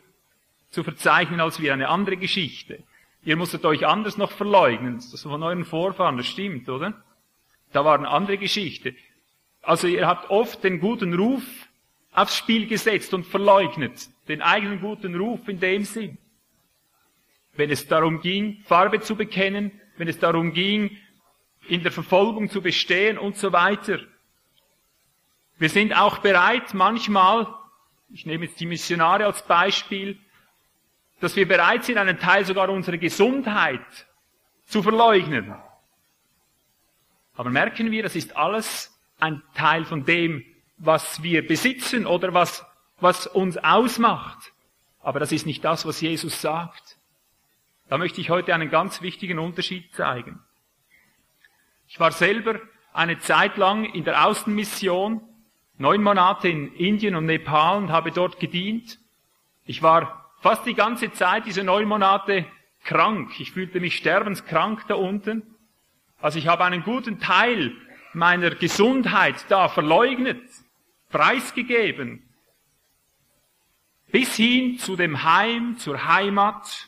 zu 0.70 0.84
verzeichnen 0.84 1.39
als 1.39 1.60
wir, 1.60 1.74
eine 1.74 1.89
andere 1.89 2.17
Geschichte. 2.17 2.84
Ihr 3.24 3.38
musstet 3.38 3.65
euch 3.65 3.88
anders 3.88 4.17
noch 4.17 4.32
verleugnen. 4.32 4.98
Das 5.12 5.24
von 5.24 5.41
euren 5.41 5.65
Vorfahren, 5.65 6.17
das 6.17 6.27
stimmt, 6.27 6.70
oder? 6.70 6.94
Da 7.72 7.84
war 7.84 7.98
eine 7.98 8.10
andere 8.10 8.38
Geschichte. 8.38 8.96
Also 9.65 9.88
ihr 9.88 10.07
habt 10.07 10.29
oft 10.29 10.63
den 10.63 10.79
guten 10.79 11.15
Ruf 11.15 11.43
aufs 12.12 12.38
Spiel 12.38 12.67
gesetzt 12.67 13.13
und 13.13 13.25
verleugnet. 13.25 14.10
Den 14.27 14.41
eigenen 14.41 14.79
guten 14.79 15.15
Ruf 15.15 15.48
in 15.48 15.60
dem 15.60 15.84
Sinn. 15.84 16.17
Wenn 17.53 17.72
es 17.72 17.88
darum 17.88 18.22
ging, 18.22 18.62
Farbe 18.65 19.01
zu 19.01 19.15
bekennen, 19.15 19.72
wenn 19.98 20.07
es 20.07 20.19
darum 20.19 20.53
ging, 20.53 20.98
in 21.67 21.81
der 21.81 21.91
Verfolgung 21.91 22.50
zu 22.50 22.62
bestehen 22.62 23.17
und 23.17 23.38
so 23.38 23.51
weiter. 23.51 24.00
Wir 25.57 25.69
sind 25.69 25.93
auch 25.93 26.19
bereit, 26.19 26.74
manchmal, 26.74 27.48
ich 28.10 28.25
nehme 28.25 28.45
jetzt 28.45 28.60
die 28.60 28.65
Missionare 28.67 29.25
als 29.25 29.41
Beispiel, 29.41 30.19
dass 31.22 31.36
wir 31.36 31.48
bereit 31.48 31.86
sind, 31.86 31.98
einen 31.98 32.19
Teil 32.19 32.45
sogar 32.45 32.69
unserer 32.69 32.98
Gesundheit 32.98 34.05
zu 34.65 34.84
verleugnen. 34.84 35.55
Aber 37.36 37.50
merken 37.50 37.89
wir, 37.89 38.03
das 38.03 38.15
ist 38.15 38.36
alles 38.36 38.94
ein 39.19 39.41
Teil 39.53 39.86
von 39.86 40.05
dem, 40.05 40.43
was 40.77 41.24
wir 41.24 41.48
besitzen 41.48 42.05
oder 42.05 42.34
was, 42.34 42.65
was 43.00 43.27
uns 43.27 43.57
ausmacht. 43.57 44.53
Aber 45.01 45.19
das 45.19 45.31
ist 45.31 45.45
nicht 45.45 45.63
das, 45.63 45.86
was 45.86 46.01
Jesus 46.01 46.41
sagt. 46.41 46.98
Da 47.88 47.98
möchte 47.98 48.19
ich 48.19 48.29
heute 48.29 48.53
einen 48.53 48.69
ganz 48.69 49.01
wichtigen 49.01 49.39
Unterschied 49.39 49.93
zeigen. 49.93 50.39
Ich 51.88 52.00
war 52.00 52.12
selber 52.12 52.60
eine 52.93 53.19
Zeit 53.19 53.57
lang 53.57 53.86
in 53.86 54.03
der 54.03 54.25
Außenmission, 54.25 55.22
neun 55.77 56.01
Monate 56.01 56.50
in 56.50 56.74
Indien 56.74 57.15
und 57.15 57.25
Nepal 57.25 57.77
und 57.77 57.91
habe 57.91 58.12
dort 58.12 58.39
gedient. 58.39 59.00
Ich 59.65 59.84
war 59.84 60.31
fast 60.41 60.65
die 60.65 60.74
ganze 60.74 61.12
Zeit, 61.12 61.45
diese 61.45 61.63
neun 61.63 61.88
Monate, 61.88 62.45
krank. 62.84 63.39
Ich 63.39 63.51
fühlte 63.51 63.79
mich 63.79 63.98
sterbenskrank 63.98 64.88
da 64.88 64.95
unten. 64.95 65.43
Also 66.22 66.39
ich 66.39 66.48
habe 66.48 66.63
einen 66.63 66.84
guten 66.84 67.19
Teil 67.19 67.75
meiner 68.15 68.51
Gesundheit 68.51 69.45
da 69.50 69.67
verleugnet, 69.67 70.41
preisgegeben, 71.10 72.24
bis 74.12 74.36
hin 74.36 74.79
zu 74.79 74.95
dem 74.95 75.24
Heim, 75.24 75.77
zur 75.77 76.05
Heimat. 76.05 76.88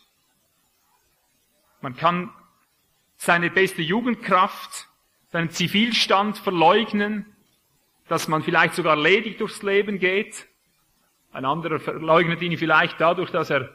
Man 1.82 1.96
kann 1.96 2.34
seine 3.18 3.50
beste 3.50 3.82
Jugendkraft, 3.82 4.88
seinen 5.30 5.50
Zivilstand 5.50 6.38
verleugnen, 6.38 7.26
dass 8.08 8.28
man 8.30 8.42
vielleicht 8.42 8.76
sogar 8.76 8.96
ledig 8.96 9.38
durchs 9.38 9.62
Leben 9.64 10.00
geht. 10.00 10.48
Ein 11.34 11.44
anderer 11.44 11.80
verleugnet 11.80 12.42
ihn 12.42 12.58
vielleicht 12.58 13.02
dadurch, 13.02 13.32
dass 13.32 13.50
er 13.50 13.70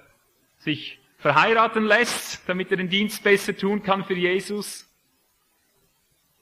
sich 0.59 0.99
verheiraten 1.19 1.85
lässt, 1.85 2.49
damit 2.49 2.71
er 2.71 2.79
den 2.79 2.89
Dienst 2.89 3.23
besser 3.23 3.57
tun 3.57 3.83
kann 3.83 4.05
für 4.05 4.15
Jesus. 4.15 4.89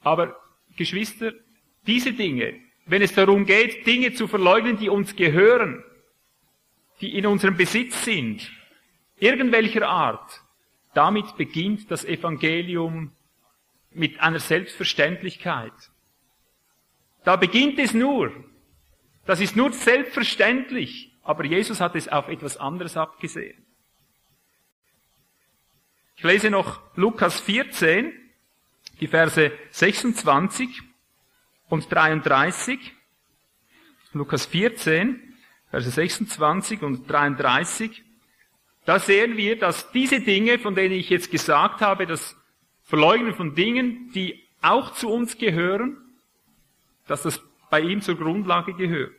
Aber 0.02 0.37
Geschwister, 0.80 1.34
diese 1.87 2.14
Dinge, 2.14 2.58
wenn 2.87 3.02
es 3.02 3.12
darum 3.12 3.44
geht, 3.44 3.87
Dinge 3.87 4.14
zu 4.14 4.26
verleugnen, 4.26 4.78
die 4.78 4.88
uns 4.88 5.14
gehören, 5.14 5.84
die 7.02 7.18
in 7.18 7.26
unserem 7.26 7.54
Besitz 7.54 8.02
sind, 8.02 8.50
irgendwelcher 9.18 9.87
Art, 9.87 10.40
damit 10.94 11.37
beginnt 11.37 11.90
das 11.90 12.06
Evangelium 12.06 13.12
mit 13.90 14.20
einer 14.20 14.40
Selbstverständlichkeit. 14.40 15.75
Da 17.25 17.37
beginnt 17.37 17.78
es 17.78 17.92
nur. 17.92 18.32
Das 19.26 19.40
ist 19.40 19.56
nur 19.56 19.72
selbstverständlich. 19.72 21.12
Aber 21.22 21.44
Jesus 21.44 21.78
hat 21.82 21.94
es 21.94 22.08
auf 22.08 22.28
etwas 22.28 22.56
anderes 22.56 22.96
abgesehen. 22.96 23.66
Ich 26.16 26.25
lese 26.25 26.49
noch 26.49 26.80
Lukas 26.96 27.38
14, 27.40 28.20
die 29.00 29.09
Verse 29.09 29.50
26 29.71 30.69
und 31.69 31.90
33. 31.90 32.78
Lukas 34.12 34.47
14, 34.47 35.21
Verse 35.71 35.90
26 35.90 36.83
und 36.83 37.11
33. 37.11 38.02
Da 38.85 38.99
sehen 38.99 39.37
wir, 39.37 39.59
dass 39.59 39.90
diese 39.92 40.21
Dinge, 40.21 40.59
von 40.59 40.75
denen 40.75 40.95
ich 40.95 41.11
jetzt 41.11 41.30
gesagt 41.30 41.80
habe, 41.80 42.07
das 42.07 42.37
Verleugnen 42.83 43.35
von 43.35 43.54
Dingen, 43.54 44.11
die 44.14 44.42
auch 44.62 44.92
zu 44.92 45.09
uns 45.11 45.38
gehören, 45.38 45.97
dass 47.07 47.23
das 47.23 47.40
bei 47.71 47.80
ihm 47.80 48.02
zur 48.02 48.16
Grundlage 48.16 48.75
gehört. 48.75 49.14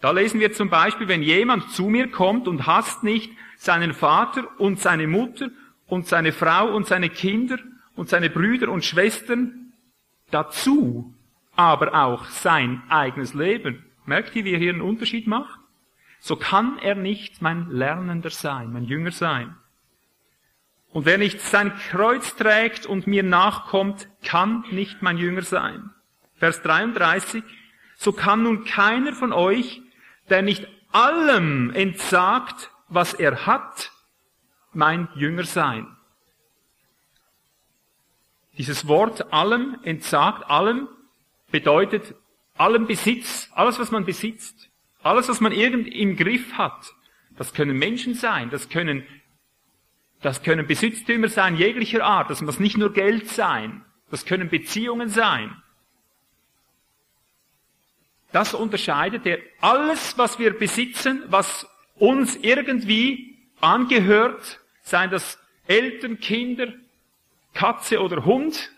Da 0.00 0.10
lesen 0.10 0.40
wir 0.40 0.52
zum 0.52 0.68
Beispiel, 0.68 1.08
wenn 1.08 1.22
jemand 1.22 1.70
zu 1.70 1.88
mir 1.88 2.10
kommt 2.10 2.48
und 2.48 2.66
hasst 2.66 3.02
nicht 3.02 3.32
seinen 3.56 3.94
Vater 3.94 4.48
und 4.60 4.80
seine 4.80 5.06
Mutter 5.06 5.50
und 5.86 6.06
seine 6.06 6.32
Frau 6.32 6.74
und 6.74 6.86
seine 6.86 7.08
Kinder 7.08 7.58
und 7.96 8.08
seine 8.08 8.30
Brüder 8.30 8.68
und 8.68 8.84
Schwestern, 8.84 9.72
dazu 10.30 11.14
aber 11.56 11.94
auch 11.94 12.26
sein 12.26 12.82
eigenes 12.88 13.34
Leben. 13.34 13.84
Merkt 14.04 14.36
ihr, 14.36 14.44
wie 14.44 14.52
er 14.52 14.58
hier 14.58 14.72
einen 14.72 14.82
Unterschied 14.82 15.26
macht? 15.26 15.58
So 16.20 16.36
kann 16.36 16.78
er 16.78 16.94
nicht 16.94 17.42
mein 17.42 17.70
Lernender 17.70 18.30
sein, 18.30 18.72
mein 18.72 18.84
Jünger 18.84 19.10
sein. 19.10 19.56
Und 20.92 21.04
wer 21.04 21.18
nicht 21.18 21.40
sein 21.40 21.74
Kreuz 21.90 22.36
trägt 22.36 22.86
und 22.86 23.06
mir 23.06 23.22
nachkommt, 23.22 24.08
kann 24.24 24.64
nicht 24.70 25.02
mein 25.02 25.18
Jünger 25.18 25.42
sein. 25.42 25.90
Vers 26.36 26.62
33. 26.62 27.42
So 27.96 28.12
kann 28.12 28.42
nun 28.42 28.64
keiner 28.64 29.12
von 29.12 29.32
euch, 29.32 29.82
der 30.28 30.42
nicht 30.42 30.68
allem 30.92 31.70
entsagt, 31.70 32.70
was 32.88 33.14
er 33.14 33.46
hat, 33.46 33.90
mein 34.72 35.08
Jünger 35.16 35.44
sein. 35.44 35.95
Dieses 38.58 38.88
Wort 38.88 39.32
allem 39.32 39.78
entsagt, 39.82 40.48
allem 40.48 40.88
bedeutet 41.50 42.14
allem 42.56 42.86
Besitz, 42.86 43.50
alles 43.54 43.78
was 43.78 43.90
man 43.90 44.04
besitzt, 44.04 44.70
alles 45.02 45.28
was 45.28 45.40
man 45.40 45.52
irgend 45.52 45.88
im 45.88 46.16
Griff 46.16 46.54
hat. 46.54 46.94
Das 47.36 47.52
können 47.52 47.78
Menschen 47.78 48.14
sein, 48.14 48.50
das 48.50 48.68
können, 48.68 49.06
das 50.22 50.42
können 50.42 50.66
Besitztümer 50.66 51.28
sein 51.28 51.56
jeglicher 51.56 52.04
Art, 52.04 52.30
das 52.30 52.40
muss 52.40 52.58
nicht 52.58 52.78
nur 52.78 52.92
Geld 52.92 53.28
sein, 53.28 53.84
das 54.10 54.24
können 54.24 54.48
Beziehungen 54.48 55.08
sein. 55.08 55.54
Das 58.32 58.54
unterscheidet 58.54 59.24
er. 59.26 59.38
Alles, 59.60 60.18
was 60.18 60.38
wir 60.38 60.58
besitzen, 60.58 61.22
was 61.28 61.66
uns 61.94 62.36
irgendwie 62.36 63.38
angehört, 63.60 64.60
seien 64.82 65.10
das 65.10 65.38
Eltern, 65.66 66.18
Kinder, 66.20 66.72
Katze 67.56 68.00
oder 68.00 68.24
Hund, 68.24 68.70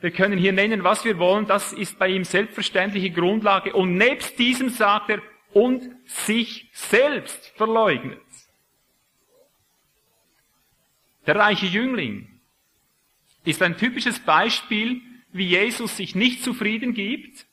wir 0.00 0.10
können 0.10 0.38
hier 0.38 0.52
nennen, 0.52 0.84
was 0.84 1.04
wir 1.06 1.18
wollen, 1.18 1.46
das 1.46 1.72
ist 1.72 1.98
bei 1.98 2.08
ihm 2.08 2.24
selbstverständliche 2.24 3.10
Grundlage. 3.10 3.72
Und 3.72 3.96
nebst 3.96 4.38
diesem 4.38 4.68
sagt 4.68 5.08
er, 5.08 5.22
und 5.54 5.88
sich 6.04 6.68
selbst 6.72 7.52
verleugnet. 7.56 8.20
Der 11.26 11.36
reiche 11.36 11.66
Jüngling 11.66 12.28
ist 13.44 13.62
ein 13.62 13.78
typisches 13.78 14.18
Beispiel, 14.18 15.00
wie 15.32 15.46
Jesus 15.46 15.96
sich 15.96 16.14
nicht 16.14 16.44
zufrieden 16.44 16.92
gibt 16.92 17.46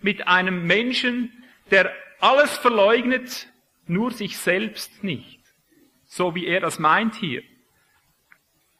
mit 0.00 0.28
einem 0.28 0.66
Menschen, 0.66 1.32
der 1.70 1.92
alles 2.20 2.56
verleugnet, 2.56 3.48
nur 3.86 4.12
sich 4.12 4.38
selbst 4.38 5.04
nicht. 5.04 5.40
So 6.06 6.34
wie 6.34 6.46
er 6.46 6.60
das 6.60 6.78
meint 6.78 7.16
hier. 7.16 7.42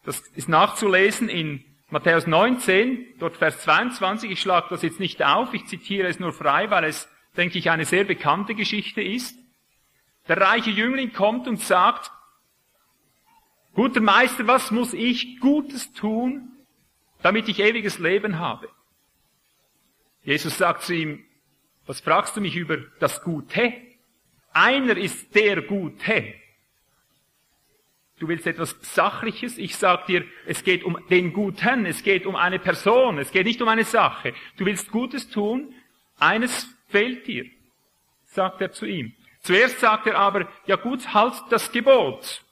Das 0.09 0.21
ist 0.21 0.49
nachzulesen 0.49 1.29
in 1.29 1.63
Matthäus 1.91 2.27
19, 2.27 3.19
dort 3.19 3.37
Vers 3.37 3.61
22. 3.61 4.31
Ich 4.31 4.41
schlage 4.41 4.69
das 4.71 4.81
jetzt 4.81 5.01
nicht 5.01 5.23
auf, 5.23 5.53
ich 5.53 5.67
zitiere 5.67 6.09
es 6.09 6.19
nur 6.19 6.33
frei, 6.33 6.71
weil 6.71 6.85
es, 6.85 7.11
denke 7.37 7.59
ich, 7.59 7.71
eine 7.71 7.85
sehr 7.85 8.05
bekannte 8.05 8.55
Geschichte 8.55 9.03
ist. 9.03 9.37
Der 10.27 10.41
reiche 10.41 10.71
Jüngling 10.71 11.13
kommt 11.13 11.47
und 11.47 11.61
sagt, 11.61 12.11
guter 13.75 14.01
Meister, 14.01 14.47
was 14.47 14.71
muss 14.71 14.95
ich 14.95 15.41
Gutes 15.41 15.93
tun, 15.93 16.53
damit 17.21 17.47
ich 17.51 17.61
ewiges 17.61 17.99
Leben 17.99 18.39
habe? 18.39 18.71
Jesus 20.23 20.57
sagt 20.57 20.85
zu 20.85 20.95
ihm, 20.95 21.23
was 21.85 22.01
fragst 22.01 22.35
du 22.35 22.41
mich 22.41 22.57
über 22.57 22.79
das 22.99 23.23
Gute? 23.23 23.75
Einer 24.55 24.97
ist 24.97 25.35
der 25.35 25.61
Gute. 25.61 26.33
Du 28.19 28.27
willst 28.27 28.47
etwas 28.47 28.77
Sachliches? 28.81 29.59
Ich 29.59 29.77
sag 29.77 30.07
dir, 30.07 30.25
es 30.47 30.65
geht 30.65 30.83
um 30.83 30.99
den 31.09 31.33
Guten, 31.33 31.87
es 31.87 32.03
geht 32.03 32.27
um 32.27 32.35
eine 32.35 32.59
Person, 32.59 33.19
es 33.19 33.31
geht 33.31 33.47
nicht 33.47 33.63
um 33.63 33.69
eine 33.69 33.85
Sache. 33.85 34.35
Du 34.57 34.67
willst 34.67 34.91
Gutes 34.91 35.31
tun, 35.31 35.73
eines 36.19 36.69
fehlt 36.89 37.27
dir, 37.27 37.47
sagt 38.25 38.61
er 38.61 38.73
zu 38.73 38.87
ihm. 38.87 39.15
Zuerst 39.41 39.79
sagt 39.81 40.07
er 40.09 40.19
aber, 40.19 40.49
ja 40.67 40.77
gut, 40.77 41.15
halt 41.15 41.35
das 41.51 41.71
Gebot. 41.71 42.43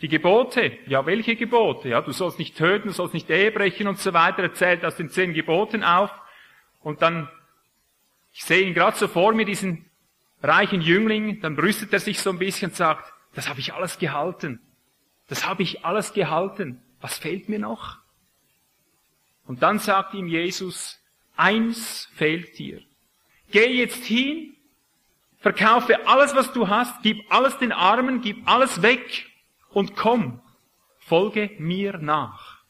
Die 0.00 0.08
Gebote, 0.08 0.78
ja 0.86 1.04
welche 1.04 1.36
Gebote? 1.36 1.90
Ja, 1.90 2.00
du 2.00 2.12
sollst 2.12 2.38
nicht 2.38 2.56
töten, 2.56 2.88
du 2.88 2.94
sollst 2.94 3.12
nicht 3.12 3.28
Ehe 3.28 3.52
brechen 3.52 3.86
und 3.86 3.98
so 3.98 4.14
weiter, 4.14 4.42
er 4.42 4.54
zählt 4.54 4.84
aus 4.84 4.96
den 4.96 5.10
zehn 5.10 5.34
Geboten 5.34 5.84
auf. 5.84 6.10
Und 6.80 7.02
dann, 7.02 7.28
ich 8.32 8.44
sehe 8.44 8.62
ihn 8.62 8.72
gerade 8.72 8.96
so 8.96 9.08
vor 9.08 9.34
mir, 9.34 9.44
diesen 9.44 9.84
reichen 10.42 10.80
Jüngling, 10.80 11.42
dann 11.42 11.54
brüstet 11.54 11.92
er 11.92 12.00
sich 12.00 12.18
so 12.18 12.30
ein 12.30 12.38
bisschen 12.38 12.70
und 12.70 12.76
sagt, 12.76 13.12
das 13.34 13.48
habe 13.50 13.60
ich 13.60 13.74
alles 13.74 13.98
gehalten. 13.98 14.60
Das 15.30 15.46
habe 15.46 15.62
ich 15.62 15.84
alles 15.84 16.12
gehalten. 16.12 16.82
Was 17.00 17.16
fehlt 17.16 17.48
mir 17.48 17.60
noch? 17.60 17.98
Und 19.46 19.62
dann 19.62 19.78
sagt 19.78 20.12
ihm 20.12 20.26
Jesus, 20.26 21.00
eins 21.36 22.10
fehlt 22.14 22.58
dir. 22.58 22.82
Geh 23.52 23.78
jetzt 23.78 24.04
hin, 24.04 24.56
verkaufe 25.38 26.06
alles, 26.08 26.34
was 26.34 26.52
du 26.52 26.68
hast, 26.68 27.02
gib 27.02 27.32
alles 27.32 27.56
den 27.58 27.70
Armen, 27.70 28.20
gib 28.20 28.46
alles 28.48 28.82
weg 28.82 29.30
und 29.70 29.94
komm, 29.94 30.40
folge 30.98 31.52
mir 31.58 31.98
nach. 31.98 32.64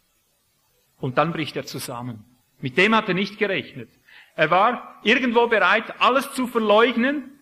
Und 0.99 1.17
dann 1.17 1.33
bricht 1.33 1.57
er 1.57 1.65
zusammen. 1.65 2.27
Mit 2.61 2.77
dem 2.77 2.95
hat 2.95 3.09
er 3.09 3.15
nicht 3.15 3.39
gerechnet. 3.39 3.89
Er 4.37 4.51
war 4.51 5.01
irgendwo 5.03 5.47
bereit, 5.47 5.99
alles 5.99 6.31
zu 6.35 6.47
verleugnen, 6.47 7.41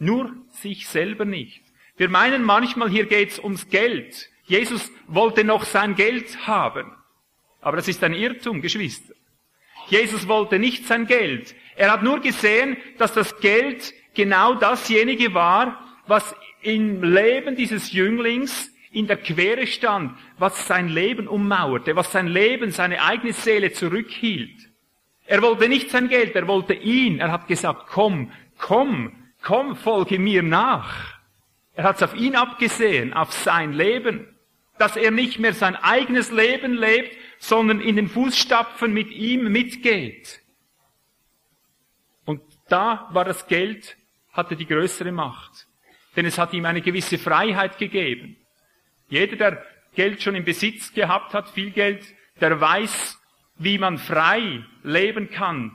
nur 0.00 0.34
sich 0.48 0.88
selber 0.88 1.24
nicht. 1.24 1.62
Wir 2.00 2.08
meinen 2.08 2.44
manchmal, 2.44 2.88
hier 2.88 3.04
geht's 3.04 3.38
ums 3.38 3.68
Geld. 3.68 4.30
Jesus 4.46 4.90
wollte 5.06 5.44
noch 5.44 5.64
sein 5.64 5.96
Geld 5.96 6.46
haben. 6.46 6.90
Aber 7.60 7.76
das 7.76 7.88
ist 7.88 8.02
ein 8.02 8.14
Irrtum, 8.14 8.62
Geschwister. 8.62 9.12
Jesus 9.88 10.26
wollte 10.26 10.58
nicht 10.58 10.86
sein 10.86 11.06
Geld. 11.06 11.54
Er 11.76 11.92
hat 11.92 12.02
nur 12.02 12.20
gesehen, 12.20 12.78
dass 12.96 13.12
das 13.12 13.38
Geld 13.40 13.92
genau 14.14 14.54
dasjenige 14.54 15.34
war, 15.34 15.78
was 16.06 16.34
im 16.62 17.02
Leben 17.02 17.54
dieses 17.54 17.92
Jünglings 17.92 18.72
in 18.92 19.06
der 19.06 19.18
Quere 19.18 19.66
stand, 19.66 20.16
was 20.38 20.66
sein 20.66 20.88
Leben 20.88 21.28
ummauerte, 21.28 21.96
was 21.96 22.10
sein 22.12 22.28
Leben, 22.28 22.70
seine 22.70 23.02
eigene 23.02 23.34
Seele 23.34 23.72
zurückhielt. 23.72 24.70
Er 25.26 25.42
wollte 25.42 25.68
nicht 25.68 25.90
sein 25.90 26.08
Geld, 26.08 26.34
er 26.34 26.48
wollte 26.48 26.72
ihn. 26.72 27.18
Er 27.18 27.30
hat 27.30 27.46
gesagt, 27.46 27.88
komm, 27.88 28.32
komm, 28.56 29.12
komm, 29.42 29.76
folge 29.76 30.18
mir 30.18 30.42
nach. 30.42 31.19
Er 31.80 31.84
hat 31.84 31.96
es 31.96 32.02
auf 32.02 32.14
ihn 32.14 32.36
abgesehen, 32.36 33.14
auf 33.14 33.32
sein 33.32 33.72
Leben, 33.72 34.28
dass 34.76 34.96
er 34.96 35.10
nicht 35.10 35.38
mehr 35.38 35.54
sein 35.54 35.76
eigenes 35.76 36.30
Leben 36.30 36.74
lebt, 36.74 37.16
sondern 37.38 37.80
in 37.80 37.96
den 37.96 38.06
Fußstapfen 38.06 38.92
mit 38.92 39.10
ihm 39.10 39.50
mitgeht. 39.50 40.42
Und 42.26 42.42
da 42.68 43.08
war 43.12 43.24
das 43.24 43.46
Geld, 43.46 43.96
hatte 44.30 44.56
die 44.56 44.66
größere 44.66 45.10
Macht. 45.10 45.68
Denn 46.16 46.26
es 46.26 46.36
hat 46.36 46.52
ihm 46.52 46.66
eine 46.66 46.82
gewisse 46.82 47.16
Freiheit 47.16 47.78
gegeben. 47.78 48.36
Jeder, 49.08 49.36
der 49.36 49.64
Geld 49.94 50.22
schon 50.22 50.34
im 50.34 50.44
Besitz 50.44 50.92
gehabt 50.92 51.32
hat, 51.32 51.48
viel 51.48 51.70
Geld, 51.70 52.04
der 52.42 52.60
weiß, 52.60 53.18
wie 53.56 53.78
man 53.78 53.96
frei 53.96 54.66
leben 54.82 55.30
kann, 55.30 55.74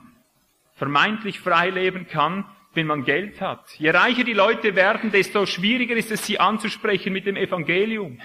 vermeintlich 0.76 1.40
frei 1.40 1.70
leben 1.70 2.06
kann, 2.06 2.44
wenn 2.76 2.86
man 2.86 3.04
Geld 3.04 3.40
hat. 3.40 3.64
Je 3.78 3.90
reicher 3.90 4.24
die 4.24 4.34
Leute 4.34 4.76
werden, 4.76 5.10
desto 5.10 5.46
schwieriger 5.46 5.96
ist 5.96 6.10
es, 6.10 6.26
sie 6.26 6.38
anzusprechen 6.38 7.12
mit 7.12 7.26
dem 7.26 7.36
Evangelium. 7.36 8.20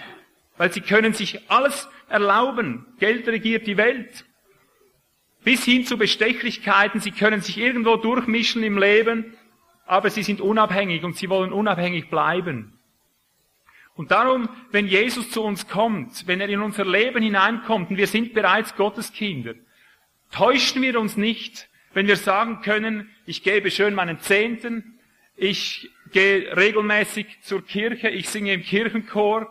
Weil 0.56 0.72
sie 0.72 0.82
können 0.82 1.14
sich 1.14 1.50
alles 1.50 1.88
erlauben. 2.08 2.86
Geld 2.98 3.26
regiert 3.26 3.66
die 3.66 3.78
Welt. 3.78 4.24
Bis 5.42 5.64
hin 5.64 5.84
zu 5.84 5.96
Bestechlichkeiten. 5.96 7.00
Sie 7.00 7.10
können 7.10 7.40
sich 7.40 7.58
irgendwo 7.58 7.96
durchmischen 7.96 8.62
im 8.62 8.78
Leben, 8.78 9.34
aber 9.86 10.10
sie 10.10 10.22
sind 10.22 10.40
unabhängig 10.40 11.02
und 11.02 11.16
sie 11.16 11.28
wollen 11.28 11.52
unabhängig 11.52 12.10
bleiben. 12.10 12.78
Und 13.94 14.10
darum, 14.10 14.48
wenn 14.70 14.86
Jesus 14.86 15.30
zu 15.30 15.42
uns 15.42 15.68
kommt, 15.68 16.26
wenn 16.26 16.40
er 16.40 16.48
in 16.48 16.60
unser 16.60 16.84
Leben 16.84 17.22
hineinkommt 17.22 17.90
und 17.90 17.96
wir 17.96 18.06
sind 18.06 18.32
bereits 18.32 18.74
Gottes 18.76 19.12
Kinder, 19.12 19.54
täuschen 20.30 20.80
wir 20.80 20.98
uns 20.98 21.16
nicht, 21.16 21.68
wenn 21.92 22.06
wir 22.06 22.16
sagen 22.16 22.62
können, 22.62 23.10
ich 23.32 23.42
gebe 23.42 23.70
schön 23.70 23.94
meinen 23.94 24.20
Zehnten, 24.20 24.98
ich 25.36 25.88
gehe 26.12 26.54
regelmäßig 26.54 27.40
zur 27.40 27.64
Kirche, 27.64 28.10
ich 28.10 28.28
singe 28.28 28.52
im 28.52 28.62
Kirchenchor, 28.62 29.50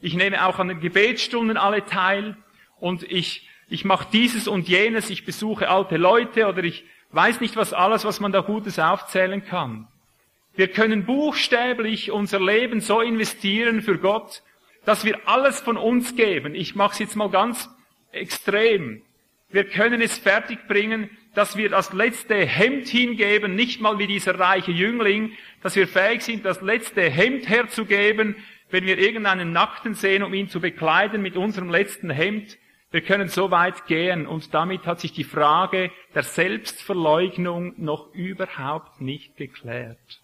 ich 0.00 0.14
nehme 0.14 0.46
auch 0.46 0.60
an 0.60 0.68
den 0.68 0.78
Gebetsstunden 0.78 1.56
alle 1.56 1.84
teil 1.84 2.36
und 2.78 3.02
ich, 3.02 3.48
ich 3.68 3.84
mache 3.84 4.06
dieses 4.12 4.46
und 4.46 4.68
jenes, 4.68 5.10
ich 5.10 5.24
besuche 5.24 5.68
alte 5.68 5.96
Leute 5.96 6.46
oder 6.46 6.62
ich 6.62 6.84
weiß 7.10 7.40
nicht 7.40 7.56
was 7.56 7.72
alles, 7.72 8.04
was 8.04 8.20
man 8.20 8.30
da 8.30 8.42
Gutes 8.42 8.78
aufzählen 8.78 9.44
kann. 9.44 9.88
Wir 10.54 10.68
können 10.68 11.04
buchstäblich 11.04 12.12
unser 12.12 12.38
Leben 12.38 12.80
so 12.80 13.00
investieren 13.00 13.82
für 13.82 13.98
Gott, 13.98 14.44
dass 14.84 15.04
wir 15.04 15.28
alles 15.28 15.58
von 15.58 15.76
uns 15.76 16.14
geben. 16.14 16.54
Ich 16.54 16.76
mache 16.76 16.92
es 16.92 17.00
jetzt 17.00 17.16
mal 17.16 17.30
ganz 17.30 17.68
extrem. 18.12 19.02
Wir 19.50 19.64
können 19.64 20.00
es 20.00 20.16
fertigbringen, 20.16 21.10
dass 21.36 21.58
wir 21.58 21.68
das 21.68 21.92
letzte 21.92 22.34
Hemd 22.46 22.88
hingeben, 22.88 23.54
nicht 23.54 23.82
mal 23.82 23.98
wie 23.98 24.06
dieser 24.06 24.38
reiche 24.38 24.72
Jüngling, 24.72 25.32
dass 25.62 25.76
wir 25.76 25.86
fähig 25.86 26.22
sind, 26.22 26.46
das 26.46 26.62
letzte 26.62 27.10
Hemd 27.10 27.46
herzugeben, 27.46 28.36
wenn 28.70 28.86
wir 28.86 28.96
irgendeinen 28.96 29.52
Nackten 29.52 29.92
sehen, 29.92 30.22
um 30.22 30.32
ihn 30.32 30.48
zu 30.48 30.60
bekleiden 30.60 31.20
mit 31.20 31.36
unserem 31.36 31.68
letzten 31.68 32.08
Hemd. 32.08 32.56
Wir 32.90 33.02
können 33.02 33.28
so 33.28 33.50
weit 33.50 33.84
gehen 33.84 34.26
und 34.26 34.54
damit 34.54 34.86
hat 34.86 34.98
sich 35.00 35.12
die 35.12 35.24
Frage 35.24 35.90
der 36.14 36.22
Selbstverleugnung 36.22 37.74
noch 37.76 38.14
überhaupt 38.14 39.02
nicht 39.02 39.36
geklärt. 39.36 40.22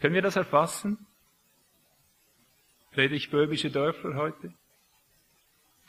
Können 0.00 0.14
wir 0.14 0.22
das 0.22 0.36
erfassen? 0.36 1.04
Rede 2.96 3.16
ich 3.16 3.28
böbische 3.28 3.72
Dörfer 3.72 4.14
heute? 4.14 4.54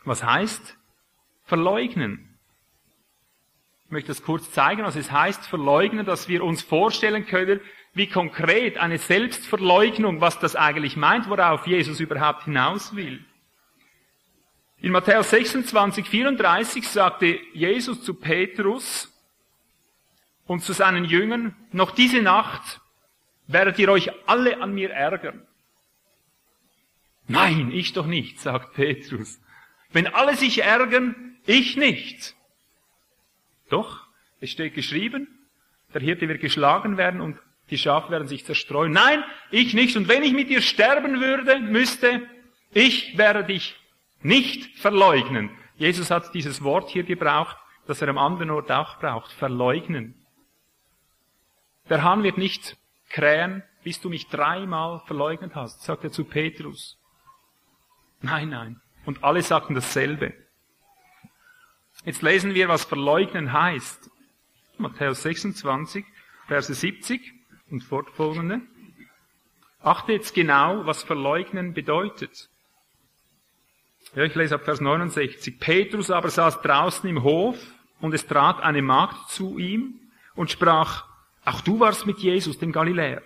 Was 0.06 0.24
heißt 0.24 0.76
verleugnen? 1.43 2.35
Ich 3.96 3.98
möchte 3.98 4.12
das 4.12 4.24
kurz 4.24 4.52
zeigen, 4.52 4.84
was 4.84 4.98
es 4.98 5.10
heißt 5.10 5.48
verleugnen, 5.48 6.06
dass 6.06 6.28
wir 6.28 6.44
uns 6.44 6.62
vorstellen 6.62 7.26
können, 7.28 7.62
wie 7.94 8.08
konkret 8.08 8.78
eine 8.78 8.98
Selbstverleugnung, 8.98 10.20
was 10.20 10.38
das 10.38 10.58
eigentlich 10.58 10.98
meint, 10.98 11.30
worauf 11.30 11.66
Jesus 11.66 12.02
überhaupt 12.02 12.44
hinaus 12.44 12.94
will. 12.98 13.24
In 14.82 14.92
Matthäus 14.92 15.30
26, 15.30 16.10
34 16.10 16.86
sagte 16.86 17.40
Jesus 17.54 18.04
zu 18.04 18.16
Petrus 18.16 19.14
und 20.46 20.62
zu 20.62 20.74
seinen 20.74 21.06
Jüngern, 21.06 21.56
noch 21.72 21.92
diese 21.92 22.22
Nacht 22.22 22.82
werdet 23.48 23.80
ihr 23.80 23.88
euch 23.88 24.12
alle 24.28 24.62
an 24.62 24.74
mir 24.74 24.92
ärgern. 24.92 25.48
Nein, 27.30 27.72
ich 27.72 27.94
doch 27.94 28.08
nicht, 28.08 28.42
sagt 28.42 28.74
Petrus. 28.74 29.40
Wenn 29.94 30.08
alle 30.08 30.36
sich 30.36 30.64
ärgern, 30.64 31.38
ich 31.46 31.78
nicht. 31.78 32.36
Doch, 33.76 34.08
es 34.40 34.52
steht 34.52 34.74
geschrieben, 34.74 35.28
der 35.94 36.02
Hirte 36.02 36.30
wird 36.30 36.40
geschlagen 36.40 36.96
werden 36.96 37.20
und 37.20 37.38
die 37.70 37.78
Schafe 37.78 38.10
werden 38.10 38.30
sich 38.30 38.46
zerstreuen. 38.46 38.94
Nein, 38.94 39.22
ich 39.52 39.74
nicht. 39.74 39.98
Und 39.98 40.08
wenn 40.08 40.24
ich 40.24 40.32
mit 40.32 40.50
dir 40.50 40.62
sterben 40.62 41.20
würde, 41.20 41.60
müsste, 41.60 42.22
ich 42.72 43.18
werde 43.18 43.44
dich 43.44 43.76
nicht 44.22 44.80
verleugnen. 44.80 45.50
Jesus 45.76 46.10
hat 46.10 46.34
dieses 46.34 46.64
Wort 46.64 46.90
hier 46.90 47.04
gebraucht, 47.04 47.58
das 47.86 48.02
er 48.02 48.08
am 48.08 48.18
anderen 48.18 48.52
Ort 48.52 48.72
auch 48.72 48.98
braucht. 48.98 49.34
Verleugnen. 49.34 50.16
Der 51.90 52.02
Hahn 52.02 52.24
wird 52.24 52.38
nicht 52.38 52.78
krähen, 53.10 53.62
bis 53.84 54.00
du 54.00 54.08
mich 54.08 54.30
dreimal 54.30 55.02
verleugnet 55.06 55.54
hast, 55.54 55.84
sagt 55.84 56.06
er 56.06 56.14
zu 56.14 56.24
Petrus. 56.24 56.98
Nein, 58.22 58.50
nein. 58.50 58.80
Und 59.06 59.22
alle 59.22 59.42
sagten 59.42 59.76
dasselbe. 59.76 60.34
Jetzt 62.06 62.22
lesen 62.22 62.54
wir, 62.54 62.68
was 62.68 62.86
verleugnen 62.86 63.52
heißt. 63.52 64.12
Matthäus 64.78 65.24
26, 65.24 66.06
Verse 66.48 66.74
70 66.74 67.34
und 67.72 67.84
fortfolgende. 67.84 68.62
Achte 69.82 70.13
jetzt 70.13 70.36
genau, 70.36 70.86
was 70.86 71.04
verleugnen 71.04 71.74
bedeutet. 71.74 72.50
Ja, 74.15 74.24
ich 74.24 74.36
lese 74.36 74.56
ab 74.56 74.65
Vers 74.65 74.82
69. 74.82 75.60
Petrus 75.60 76.12
aber 76.12 76.30
saß 76.30 76.62
draußen 76.62 77.10
im 77.10 77.24
Hof 77.24 77.58
und 78.00 78.13
es 78.13 78.28
trat 78.28 78.62
eine 78.62 78.84
Magd 78.84 79.30
zu 79.30 79.58
ihm 79.58 80.00
und 80.36 80.52
sprach, 80.52 81.06
auch 81.44 81.62
du 81.62 81.80
warst 81.80 82.06
mit 82.06 82.20
Jesus, 82.20 82.60
dem 82.60 82.72
Galiläer. 82.72 83.24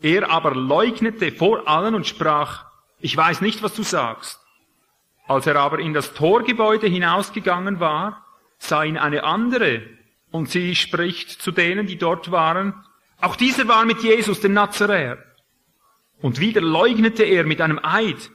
Er 0.00 0.30
aber 0.30 0.54
leugnete 0.54 1.32
vor 1.32 1.66
allen 1.66 1.94
und 1.94 2.06
sprach, 2.06 2.66
ich 3.00 3.16
weiß 3.16 3.40
nicht, 3.40 3.62
was 3.62 3.74
du 3.74 3.82
sagst. 3.82 4.40
Als 5.26 5.46
er 5.46 5.56
aber 5.56 5.78
in 5.78 5.92
das 5.92 6.14
Torgebäude 6.14 6.86
hinausgegangen 6.86 7.80
war, 7.80 8.24
sah 8.58 8.84
ihn 8.84 8.96
eine 8.96 9.24
andere, 9.24 9.82
und 10.30 10.50
sie 10.50 10.74
spricht 10.74 11.30
zu 11.30 11.50
denen, 11.50 11.86
die 11.86 11.98
dort 11.98 12.30
waren, 12.30 12.74
auch 13.20 13.36
dieser 13.36 13.68
war 13.68 13.84
mit 13.84 14.02
Jesus, 14.02 14.40
dem 14.40 14.52
Nazaräer. 14.52 15.18
Und 16.20 16.40
wieder 16.40 16.60
leugnete 16.60 17.24
er 17.24 17.44
mit 17.44 17.60
einem 17.60 17.80
Eid, 17.82 18.30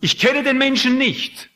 ich 0.00 0.18
kenne 0.18 0.42
den 0.42 0.58
Menschen 0.58 0.98
nicht. 0.98 1.50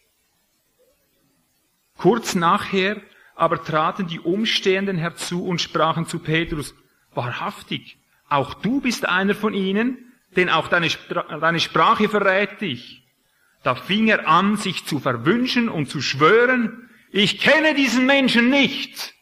Kurz 1.96 2.34
nachher 2.34 3.02
aber 3.34 3.62
traten 3.62 4.06
die 4.06 4.20
Umstehenden 4.20 4.96
herzu 4.96 5.46
und 5.46 5.60
sprachen 5.60 6.06
zu 6.06 6.18
Petrus, 6.18 6.74
wahrhaftig, 7.14 7.98
auch 8.28 8.54
du 8.54 8.80
bist 8.80 9.06
einer 9.06 9.34
von 9.34 9.54
ihnen, 9.54 10.12
denn 10.36 10.48
auch 10.48 10.68
deine, 10.68 10.88
Spra 10.88 11.38
deine 11.38 11.60
Sprache 11.60 12.08
verrät 12.08 12.60
dich. 12.60 12.99
Da 13.62 13.74
fing 13.74 14.08
er 14.08 14.26
an, 14.26 14.56
sich 14.56 14.84
zu 14.86 14.98
verwünschen 14.98 15.68
und 15.68 15.90
zu 15.90 16.00
schwören, 16.00 16.90
ich 17.10 17.38
kenne 17.38 17.74
diesen 17.74 18.06
Menschen 18.06 18.48
nicht. 18.48 19.14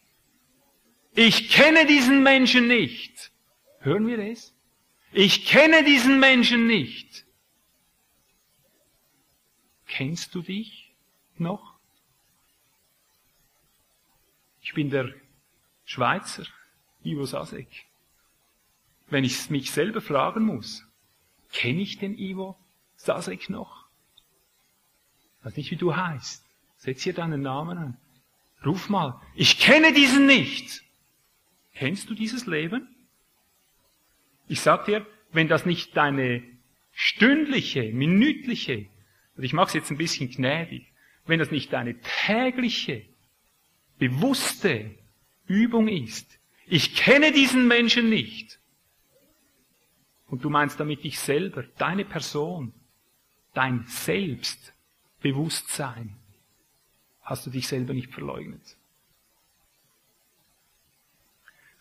Ich 1.14 1.50
kenne 1.50 1.86
diesen 1.86 2.22
Menschen 2.22 2.68
nicht. 2.68 3.32
Hören 3.80 4.06
wir 4.06 4.18
es? 4.18 4.54
Ich 5.12 5.46
kenne 5.46 5.82
diesen 5.82 6.20
Menschen 6.20 6.66
nicht. 6.66 7.24
Kennst 9.86 10.34
du 10.34 10.42
dich 10.42 10.94
noch? 11.38 11.78
Ich 14.60 14.74
bin 14.74 14.90
der 14.90 15.12
Schweizer, 15.84 16.44
Ivo 17.02 17.24
Sasek. 17.24 17.86
Wenn 19.08 19.24
ich 19.24 19.48
mich 19.48 19.70
selber 19.70 20.02
fragen 20.02 20.44
muss, 20.44 20.86
kenne 21.50 21.80
ich 21.80 21.98
den 21.98 22.18
Ivo 22.18 22.58
Sasek 22.96 23.48
noch? 23.48 23.77
Ich 25.38 25.46
weiß 25.46 25.56
nicht, 25.56 25.70
wie 25.70 25.76
du 25.76 25.94
heißt. 25.94 26.44
Setz 26.78 27.02
hier 27.02 27.12
deinen 27.12 27.42
Namen 27.42 27.78
an. 27.78 27.96
Ruf 28.64 28.88
mal, 28.88 29.20
ich 29.34 29.58
kenne 29.58 29.92
diesen 29.92 30.26
nicht. 30.26 30.82
Kennst 31.74 32.10
du 32.10 32.14
dieses 32.14 32.46
Leben? 32.46 32.88
Ich 34.48 34.60
sag 34.60 34.86
dir, 34.86 35.06
wenn 35.30 35.48
das 35.48 35.64
nicht 35.64 35.96
deine 35.96 36.42
stündliche, 36.92 37.92
minütliche, 37.92 38.86
und 39.36 39.44
ich 39.44 39.52
mache 39.52 39.68
es 39.68 39.74
jetzt 39.74 39.90
ein 39.90 39.98
bisschen 39.98 40.30
gnädig, 40.30 40.92
wenn 41.26 41.38
das 41.38 41.52
nicht 41.52 41.72
deine 41.72 42.00
tägliche, 42.26 43.04
bewusste 43.98 44.90
Übung 45.46 45.86
ist. 45.86 46.38
Ich 46.66 46.96
kenne 46.96 47.32
diesen 47.32 47.68
Menschen 47.68 48.08
nicht. 48.08 48.58
Und 50.26 50.44
du 50.44 50.50
meinst 50.50 50.80
damit 50.80 51.04
dich 51.04 51.18
selber, 51.18 51.62
deine 51.78 52.04
Person, 52.04 52.72
dein 53.54 53.86
Selbstbewusstsein. 55.18 56.16
Hast 57.22 57.46
du 57.46 57.50
dich 57.50 57.66
selber 57.68 57.92
nicht 57.92 58.12
verleugnet? 58.12 58.76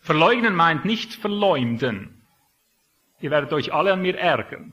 Verleugnen 0.00 0.54
meint 0.54 0.84
nicht 0.84 1.14
verleumden. 1.14 2.22
Ihr 3.20 3.30
werdet 3.30 3.52
euch 3.52 3.72
alle 3.72 3.92
an 3.92 4.02
mir 4.02 4.16
ärgern 4.16 4.72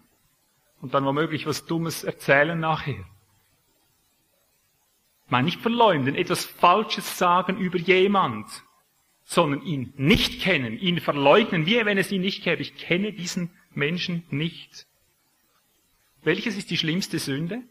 und 0.82 0.94
dann 0.94 1.06
womöglich 1.06 1.46
was 1.46 1.66
Dummes 1.66 2.04
erzählen 2.04 2.60
nachher. 2.60 3.06
Ich 5.26 5.32
meine 5.32 5.46
nicht 5.46 5.62
verleumden, 5.62 6.16
etwas 6.16 6.46
Falsches 6.46 7.18
sagen 7.18 7.58
über 7.58 7.78
jemand, 7.78 8.48
sondern 9.24 9.64
ihn 9.64 9.94
nicht 9.98 10.42
kennen, 10.42 10.78
ihn 10.78 11.00
verleugnen, 11.00 11.66
wie 11.66 11.84
wenn 11.86 11.98
es 11.98 12.12
ihn 12.12 12.22
nicht 12.22 12.44
gäbe. 12.44 12.62
Ich 12.62 12.78
kenne 12.78 13.12
diesen 13.12 13.52
Menschen 13.74 14.24
nicht. 14.30 14.86
Welches 16.24 16.58
ist 16.58 16.70
die 16.70 16.78
schlimmste 16.78 17.18
Sünde? 17.18 17.64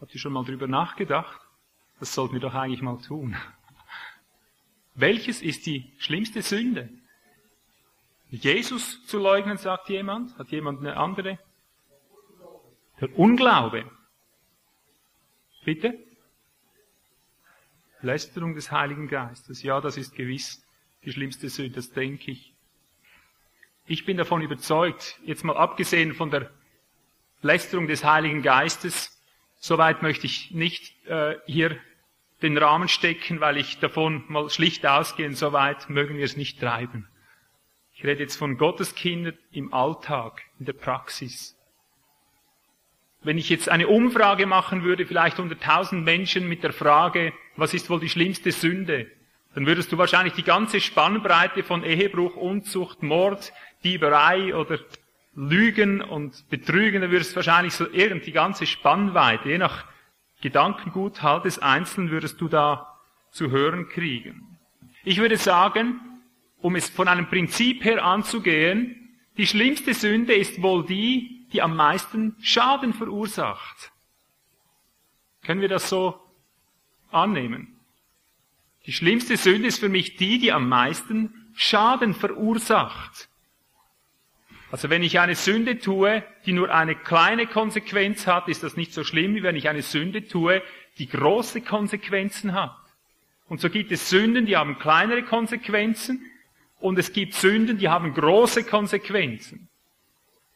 Habt 0.00 0.14
ihr 0.14 0.20
schon 0.20 0.32
mal 0.32 0.44
drüber 0.44 0.68
nachgedacht? 0.68 1.40
Das 1.98 2.14
sollten 2.14 2.34
wir 2.34 2.40
doch 2.40 2.54
eigentlich 2.54 2.82
mal 2.82 2.98
tun. 2.98 3.36
Welches 4.94 5.42
ist 5.42 5.66
die 5.66 5.92
schlimmste 5.98 6.42
Sünde? 6.42 6.88
Jesus 8.30 9.04
zu 9.06 9.18
leugnen, 9.18 9.56
sagt 9.56 9.88
jemand. 9.88 10.36
Hat 10.38 10.48
jemand 10.48 10.80
eine 10.80 10.96
andere 10.96 11.38
Der 13.00 13.16
Unglaube. 13.18 13.90
Bitte? 15.64 15.98
Lästerung 18.00 18.54
des 18.54 18.70
Heiligen 18.70 19.08
Geistes. 19.08 19.62
Ja, 19.62 19.80
das 19.80 19.96
ist 19.96 20.14
gewiss 20.14 20.64
die 21.04 21.12
schlimmste 21.12 21.48
Sünde, 21.48 21.76
das 21.76 21.90
denke 21.90 22.30
ich. 22.30 22.54
Ich 23.86 24.04
bin 24.04 24.16
davon 24.16 24.42
überzeugt, 24.42 25.18
jetzt 25.24 25.44
mal 25.44 25.56
abgesehen 25.56 26.14
von 26.14 26.30
der 26.30 26.50
Lästerung 27.40 27.86
des 27.86 28.04
Heiligen 28.04 28.42
Geistes, 28.42 29.17
soweit 29.58 30.02
möchte 30.02 30.26
ich 30.26 30.50
nicht 30.52 31.06
äh, 31.06 31.36
hier 31.46 31.76
den 32.42 32.56
Rahmen 32.56 32.88
stecken, 32.88 33.40
weil 33.40 33.56
ich 33.56 33.78
davon 33.78 34.24
mal 34.28 34.48
schlicht 34.48 34.86
ausgehe, 34.86 35.32
soweit 35.34 35.90
mögen 35.90 36.16
wir 36.16 36.24
es 36.24 36.36
nicht 36.36 36.60
treiben. 36.60 37.08
Ich 37.94 38.04
rede 38.04 38.22
jetzt 38.22 38.36
von 38.36 38.56
Gotteskindern 38.56 39.36
im 39.50 39.74
Alltag, 39.74 40.42
in 40.60 40.66
der 40.66 40.72
Praxis. 40.72 41.56
Wenn 43.22 43.38
ich 43.38 43.48
jetzt 43.48 43.68
eine 43.68 43.88
Umfrage 43.88 44.46
machen 44.46 44.84
würde, 44.84 45.04
vielleicht 45.04 45.40
unter 45.40 45.58
tausend 45.58 46.04
Menschen 46.04 46.48
mit 46.48 46.62
der 46.62 46.72
Frage, 46.72 47.32
was 47.56 47.74
ist 47.74 47.90
wohl 47.90 47.98
die 47.98 48.08
schlimmste 48.08 48.52
Sünde, 48.52 49.10
dann 49.54 49.66
würdest 49.66 49.90
du 49.90 49.98
wahrscheinlich 49.98 50.34
die 50.34 50.44
ganze 50.44 50.80
Spannbreite 50.80 51.64
von 51.64 51.82
Ehebruch, 51.82 52.36
Unzucht, 52.36 53.02
Mord, 53.02 53.52
Dieberei 53.82 54.54
oder 54.54 54.78
Lügen 55.38 56.00
und 56.00 56.48
Betrügen, 56.48 57.00
dann 57.00 57.12
würdest 57.12 57.30
du 57.30 57.36
wahrscheinlich 57.36 57.72
so 57.72 57.88
irgend 57.88 58.26
die 58.26 58.32
ganze 58.32 58.66
Spannweite, 58.66 59.50
je 59.50 59.58
nach 59.58 59.84
Gedankengut 60.40 61.22
halt 61.22 61.44
des 61.44 61.60
Einzelnen 61.60 62.10
würdest 62.10 62.40
du 62.40 62.48
da 62.48 62.98
zu 63.30 63.50
hören 63.50 63.88
kriegen. 63.88 64.58
Ich 65.04 65.18
würde 65.18 65.36
sagen, 65.36 66.00
um 66.60 66.74
es 66.74 66.90
von 66.90 67.06
einem 67.06 67.28
Prinzip 67.28 67.84
her 67.84 68.04
anzugehen, 68.04 69.16
die 69.36 69.46
schlimmste 69.46 69.94
Sünde 69.94 70.34
ist 70.34 70.60
wohl 70.60 70.84
die, 70.84 71.46
die 71.52 71.62
am 71.62 71.76
meisten 71.76 72.34
Schaden 72.40 72.92
verursacht. 72.92 73.92
Können 75.44 75.60
wir 75.60 75.68
das 75.68 75.88
so 75.88 76.18
annehmen? 77.12 77.78
Die 78.86 78.92
schlimmste 78.92 79.36
Sünde 79.36 79.68
ist 79.68 79.78
für 79.78 79.88
mich 79.88 80.16
die, 80.16 80.40
die 80.40 80.50
am 80.50 80.68
meisten 80.68 81.52
Schaden 81.54 82.12
verursacht. 82.14 83.27
Also 84.70 84.90
wenn 84.90 85.02
ich 85.02 85.18
eine 85.18 85.34
Sünde 85.34 85.78
tue, 85.78 86.22
die 86.44 86.52
nur 86.52 86.72
eine 86.72 86.94
kleine 86.94 87.46
Konsequenz 87.46 88.26
hat, 88.26 88.48
ist 88.48 88.62
das 88.62 88.76
nicht 88.76 88.92
so 88.92 89.02
schlimm, 89.02 89.34
wie 89.34 89.42
wenn 89.42 89.56
ich 89.56 89.68
eine 89.68 89.82
Sünde 89.82 90.26
tue, 90.26 90.62
die 90.98 91.08
große 91.08 91.62
Konsequenzen 91.62 92.52
hat. 92.52 92.76
Und 93.48 93.60
so 93.60 93.70
gibt 93.70 93.92
es 93.92 94.10
Sünden, 94.10 94.44
die 94.44 94.56
haben 94.56 94.78
kleinere 94.78 95.22
Konsequenzen 95.22 96.22
und 96.80 96.98
es 96.98 97.12
gibt 97.12 97.34
Sünden, 97.34 97.78
die 97.78 97.88
haben 97.88 98.12
große 98.12 98.64
Konsequenzen. 98.64 99.68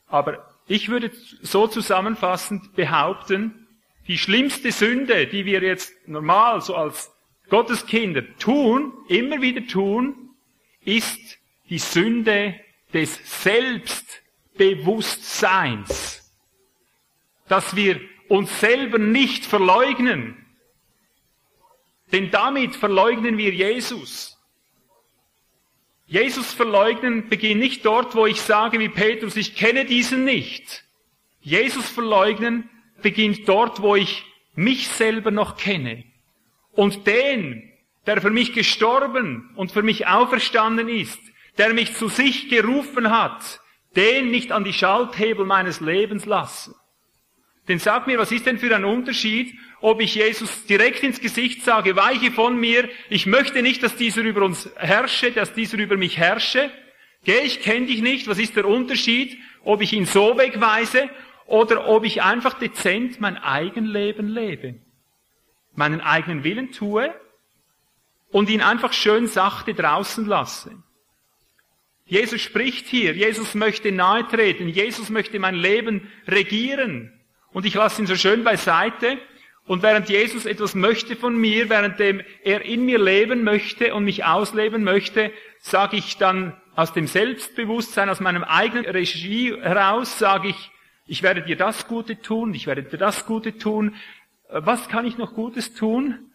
Aber 0.09 0.47
ich 0.67 0.91
würde 0.91 1.11
so 1.41 1.67
zusammenfassend 1.67 2.75
behaupten, 2.77 3.67
die 4.09 4.19
schlimmste 4.19 4.73
Sünde, 4.73 5.27
die 5.27 5.47
wir 5.47 5.63
jetzt 5.63 6.07
normal 6.07 6.61
so 6.61 6.75
als 6.77 7.11
Gotteskinder 7.49 8.23
tun, 8.39 8.93
immer 9.09 9.41
wieder 9.41 9.67
tun, 9.67 10.31
ist 10.85 11.39
die 11.71 11.79
Sünde 11.79 12.55
des 12.93 13.19
Selbstbewusstseins. 13.43 16.19
Dass 17.49 17.75
wir 17.77 18.01
uns 18.29 18.61
selber 18.61 18.99
nicht 18.99 19.45
verleugnen. 19.45 20.37
Denn 22.13 22.31
damit 22.31 22.77
verleugnen 22.77 23.37
wir 23.39 23.53
Jesus. 23.53 24.39
Jesus 26.07 26.53
verleugnen 26.53 27.29
beginnt 27.29 27.61
nicht 27.61 27.85
dort, 27.87 28.15
wo 28.15 28.27
ich 28.27 28.41
sage 28.41 28.79
wie 28.79 28.91
Petrus, 28.91 29.35
ich 29.37 29.57
kenne 29.57 29.87
diesen 29.87 30.25
nicht. 30.25 30.85
Jesus 31.41 31.89
verleugnen 31.89 32.69
beginnt 33.01 33.49
dort, 33.49 33.81
wo 33.81 33.97
ich 33.97 34.23
mich 34.55 34.89
selber 34.89 35.31
noch 35.31 35.57
kenne. 35.57 36.05
Und 36.73 37.07
den, 37.07 37.73
der 38.07 38.21
für 38.21 38.31
mich 38.31 38.53
gestorben 38.53 39.51
und 39.57 39.73
für 39.73 39.83
mich 39.83 40.07
auferstanden 40.07 40.89
ist, 40.89 41.21
der 41.59 41.75
mich 41.75 41.95
zu 41.95 42.09
sich 42.09 42.49
gerufen 42.49 43.11
hat, 43.11 43.61
den 43.97 44.31
nicht 44.31 44.53
an 44.53 44.65
die 44.65 44.73
Schalthebel 44.73 45.45
meines 45.45 45.81
Lebens 45.81 46.25
lassen. 46.25 46.75
Denn 47.69 47.79
sag 47.79 48.07
mir, 48.07 48.19
was 48.19 48.33
ist 48.33 48.47
denn 48.47 48.59
für 48.59 48.75
ein 48.75 48.85
Unterschied, 48.85 49.55
ob 49.81 50.01
ich 50.01 50.15
Jesus 50.15 50.65
direkt 50.67 51.03
ins 51.03 51.21
Gesicht 51.21 51.63
sage, 51.63 51.95
weiche 51.95 52.33
von 52.33 52.59
mir, 52.59 52.89
ich 53.09 53.27
möchte 53.27 53.63
nicht, 53.63 53.83
dass 53.83 53.97
dieser 53.97 54.23
über 54.23 54.43
uns 54.43 54.69
herrsche, 54.77 55.31
dass 55.31 55.55
dieser 55.55 55.79
über 55.79 55.97
mich 55.97 56.19
herrsche. 56.19 56.71
Geh, 57.25 57.41
ich 57.41 57.61
kenne 57.61 57.87
dich 57.87 58.03
nicht, 58.03 58.27
was 58.27 58.39
ist 58.39 58.57
der 58.57 58.67
Unterschied, 58.67 59.39
ob 59.65 59.81
ich 59.81 59.93
ihn 59.93 60.07
so 60.07 60.37
wegweise 60.39 61.09
oder 61.47 61.87
ob 61.89 62.05
ich 62.05 62.23
einfach 62.23 62.59
dezent 62.59 63.21
mein 63.21 63.37
eigen 63.37 63.87
Leben 63.87 64.27
lebe, 64.27 64.77
meinen 65.75 66.01
eigenen 66.01 66.43
Willen 66.43 66.73
tue 66.73 67.15
und 68.33 68.51
ihn 68.51 68.61
einfach 68.61 68.93
schön 68.93 69.29
sachte 69.29 69.75
draußen 69.75 70.27
lasse. 70.27 70.83
Jesus 72.05 72.41
spricht 72.41 72.87
hier, 72.87 73.15
Jesus 73.15 73.55
möchte 73.55 73.93
nahe 73.93 74.27
treten, 74.29 74.69
Jesus 74.69 75.09
möchte 75.09 75.39
mein 75.39 75.55
Leben 75.55 76.11
regieren. 76.27 77.13
Und 77.53 77.65
ich 77.65 77.75
lasse 77.75 78.03
ihn 78.03 78.07
so 78.07 78.17
schön 78.17 78.45
beiseite 78.45 79.19
und 79.65 79.83
während 79.83 80.09
Jesus 80.09 80.45
etwas 80.45 80.75
möchte 80.75 81.15
von 81.15 81.37
mir, 81.37 81.71
während 81.71 82.01
er 82.01 82.65
in 82.65 82.85
mir 82.85 82.99
leben 82.99 83.45
möchte 83.45 83.95
und 83.95 84.05
mich 84.05 84.25
ausleben 84.25 84.83
möchte, 84.83 85.33
sage 85.61 85.97
ich 85.97 86.17
dann 86.17 86.61
aus 86.75 86.93
dem 86.93 87.07
Selbstbewusstsein, 87.07 88.09
aus 88.09 88.21
meinem 88.21 88.43
eigenen 88.43 88.87
Regie 88.87 89.55
heraus, 89.55 90.19
sage 90.19 90.49
ich, 90.49 90.71
ich 91.07 91.23
werde 91.23 91.43
dir 91.43 91.57
das 91.57 91.87
Gute 91.87 92.21
tun, 92.21 92.55
ich 92.55 92.67
werde 92.67 92.83
dir 92.83 92.97
das 92.97 93.27
Gute 93.27 93.59
tun. 93.59 93.95
Was 94.49 94.89
kann 94.89 95.07
ich 95.07 95.19
noch 95.19 95.35
Gutes 95.35 95.75
tun? 95.75 96.32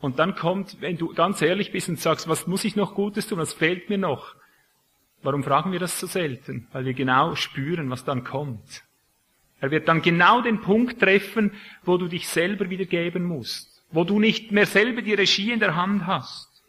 Und 0.00 0.18
dann 0.18 0.34
kommt, 0.34 0.80
wenn 0.80 0.98
du 0.98 1.14
ganz 1.14 1.40
ehrlich 1.40 1.72
bist 1.72 1.88
und 1.88 1.98
sagst, 1.98 2.28
was 2.28 2.46
muss 2.46 2.64
ich 2.64 2.76
noch 2.76 2.94
Gutes 2.94 3.26
tun, 3.26 3.38
was 3.38 3.54
fehlt 3.54 3.88
mir 3.88 3.98
noch? 3.98 4.34
Warum 5.22 5.42
fragen 5.42 5.72
wir 5.72 5.78
das 5.78 5.98
so 5.98 6.06
selten? 6.06 6.68
Weil 6.72 6.84
wir 6.84 6.94
genau 6.94 7.34
spüren, 7.34 7.90
was 7.90 8.04
dann 8.04 8.22
kommt. 8.22 8.84
Er 9.60 9.70
wird 9.70 9.88
dann 9.88 10.02
genau 10.02 10.42
den 10.42 10.60
Punkt 10.60 11.00
treffen, 11.00 11.52
wo 11.82 11.96
du 11.96 12.08
dich 12.08 12.28
selber 12.28 12.68
wieder 12.68 12.84
geben 12.84 13.24
musst, 13.24 13.82
wo 13.90 14.04
du 14.04 14.18
nicht 14.18 14.52
mehr 14.52 14.66
selber 14.66 15.02
die 15.02 15.14
Regie 15.14 15.50
in 15.50 15.60
der 15.60 15.74
Hand 15.74 16.06
hast. 16.06 16.62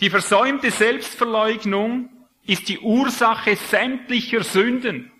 Die 0.00 0.10
versäumte 0.10 0.70
Selbstverleugnung 0.70 2.08
ist 2.46 2.68
die 2.68 2.78
Ursache 2.78 3.56
sämtlicher 3.56 4.42
Sünden. 4.42 5.12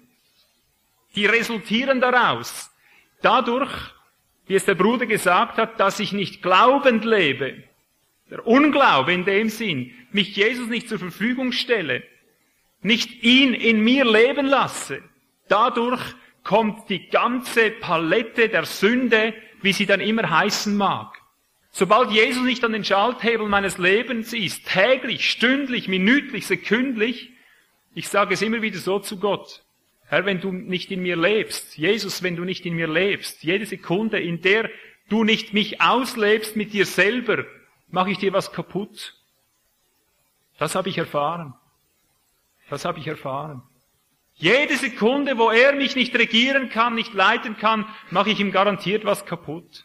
Die 1.14 1.26
resultieren 1.26 2.00
daraus. 2.00 2.70
Dadurch, 3.20 3.72
wie 4.48 4.54
es 4.54 4.64
der 4.64 4.74
Bruder 4.74 5.06
gesagt 5.06 5.58
hat, 5.58 5.78
dass 5.78 6.00
ich 6.00 6.12
nicht 6.12 6.42
glaubend 6.42 7.04
lebe, 7.04 7.62
der 8.30 8.46
Unglaube 8.46 9.12
in 9.12 9.24
dem 9.24 9.48
Sinn, 9.48 9.92
mich 10.10 10.34
Jesus 10.36 10.68
nicht 10.68 10.88
zur 10.88 10.98
Verfügung 10.98 11.52
stelle, 11.52 12.02
nicht 12.82 13.22
ihn 13.22 13.54
in 13.54 13.82
mir 13.82 14.04
leben 14.04 14.46
lasse, 14.46 15.02
dadurch 15.48 16.02
kommt 16.44 16.88
die 16.88 17.08
ganze 17.08 17.70
Palette 17.70 18.48
der 18.48 18.64
Sünde, 18.64 19.34
wie 19.60 19.72
sie 19.72 19.86
dann 19.86 20.00
immer 20.00 20.30
heißen 20.30 20.76
mag. 20.76 21.18
Sobald 21.70 22.10
Jesus 22.10 22.42
nicht 22.42 22.64
an 22.64 22.72
den 22.72 22.84
Schalthebel 22.84 23.46
meines 23.46 23.76
Lebens 23.76 24.32
ist, 24.32 24.66
täglich, 24.66 25.30
stündlich, 25.30 25.88
minütlich, 25.88 26.46
sekündlich, 26.46 27.30
ich 27.94 28.08
sage 28.08 28.34
es 28.34 28.42
immer 28.42 28.62
wieder 28.62 28.78
so 28.78 28.98
zu 28.98 29.18
Gott, 29.18 29.62
Herr, 30.08 30.24
wenn 30.24 30.40
du 30.40 30.52
nicht 30.52 30.90
in 30.90 31.02
mir 31.02 31.16
lebst, 31.16 31.76
Jesus, 31.76 32.22
wenn 32.22 32.34
du 32.34 32.44
nicht 32.44 32.64
in 32.64 32.74
mir 32.74 32.88
lebst, 32.88 33.42
jede 33.42 33.66
Sekunde, 33.66 34.18
in 34.18 34.40
der 34.40 34.70
du 35.08 35.22
nicht 35.22 35.52
mich 35.52 35.80
auslebst 35.80 36.56
mit 36.56 36.72
dir 36.72 36.86
selber, 36.86 37.44
mache 37.88 38.10
ich 38.10 38.18
dir 38.18 38.32
was 38.32 38.52
kaputt. 38.52 39.14
Das 40.58 40.74
habe 40.74 40.88
ich 40.88 40.98
erfahren. 40.98 41.54
Das 42.70 42.84
habe 42.84 42.98
ich 42.98 43.06
erfahren. 43.06 43.62
Jede 44.34 44.76
Sekunde, 44.76 45.36
wo 45.36 45.50
er 45.50 45.74
mich 45.74 45.96
nicht 45.96 46.14
regieren 46.14 46.70
kann, 46.70 46.94
nicht 46.94 47.12
leiten 47.12 47.56
kann, 47.56 47.86
mache 48.10 48.30
ich 48.30 48.40
ihm 48.40 48.52
garantiert 48.52 49.04
was 49.04 49.26
kaputt. 49.26 49.84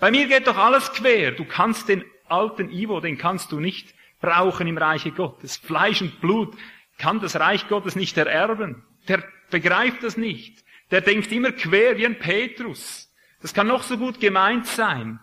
Bei 0.00 0.10
mir 0.10 0.26
geht 0.26 0.46
doch 0.46 0.58
alles 0.58 0.92
quer. 0.92 1.32
Du 1.32 1.44
kannst 1.44 1.88
den 1.88 2.04
alten 2.28 2.70
Ivo, 2.70 3.00
den 3.00 3.16
kannst 3.16 3.52
du 3.52 3.60
nicht 3.60 3.94
brauchen 4.20 4.66
im 4.66 4.76
Reiche 4.76 5.12
Gottes. 5.12 5.56
Fleisch 5.56 6.02
und 6.02 6.20
Blut 6.20 6.54
kann 6.98 7.20
das 7.20 7.38
Reich 7.38 7.68
Gottes 7.68 7.96
nicht 7.96 8.16
ererben. 8.18 8.82
Der 9.08 9.22
begreift 9.50 10.02
das 10.02 10.16
nicht. 10.16 10.64
Der 10.90 11.00
denkt 11.00 11.32
immer 11.32 11.52
quer 11.52 11.96
wie 11.96 12.06
ein 12.06 12.18
Petrus. 12.18 13.12
Das 13.40 13.54
kann 13.54 13.66
noch 13.66 13.82
so 13.82 13.98
gut 13.98 14.20
gemeint 14.20 14.66
sein. 14.66 15.20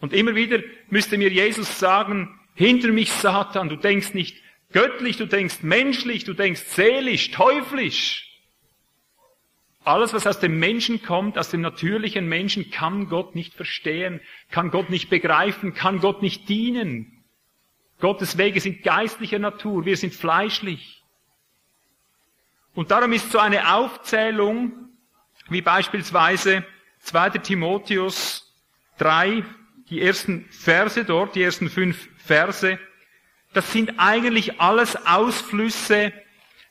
Und 0.00 0.12
immer 0.12 0.34
wieder 0.34 0.60
müsste 0.90 1.18
mir 1.18 1.30
Jesus 1.30 1.78
sagen, 1.78 2.38
hinter 2.54 2.88
mich 2.88 3.10
Satan, 3.12 3.68
du 3.68 3.76
denkst 3.76 4.14
nicht 4.14 4.42
göttlich, 4.72 5.16
du 5.16 5.26
denkst 5.26 5.62
menschlich, 5.62 6.24
du 6.24 6.34
denkst 6.34 6.62
seelisch, 6.66 7.30
teuflisch. 7.30 8.30
Alles, 9.84 10.14
was 10.14 10.26
aus 10.26 10.40
dem 10.40 10.58
Menschen 10.58 11.02
kommt, 11.02 11.38
aus 11.38 11.50
dem 11.50 11.60
natürlichen 11.60 12.26
Menschen, 12.26 12.70
kann 12.70 13.08
Gott 13.08 13.34
nicht 13.34 13.54
verstehen, 13.54 14.20
kann 14.50 14.70
Gott 14.70 14.88
nicht 14.88 15.10
begreifen, 15.10 15.74
kann 15.74 16.00
Gott 16.00 16.22
nicht 16.22 16.48
dienen. 16.48 17.24
Gottes 18.00 18.38
Wege 18.38 18.60
sind 18.60 18.82
geistlicher 18.82 19.38
Natur, 19.38 19.84
wir 19.84 19.96
sind 19.96 20.14
fleischlich. 20.14 21.03
Und 22.74 22.90
darum 22.90 23.12
ist 23.12 23.30
so 23.30 23.38
eine 23.38 23.74
Aufzählung, 23.74 24.72
wie 25.48 25.62
beispielsweise 25.62 26.64
2. 27.00 27.30
Timotheus 27.30 28.52
3, 28.98 29.44
die 29.90 30.02
ersten 30.02 30.46
Verse 30.50 31.04
dort, 31.04 31.36
die 31.36 31.42
ersten 31.42 31.70
fünf 31.70 32.08
Verse, 32.16 32.78
das 33.52 33.72
sind 33.72 33.98
eigentlich 33.98 34.60
alles 34.60 34.96
Ausflüsse 35.06 36.12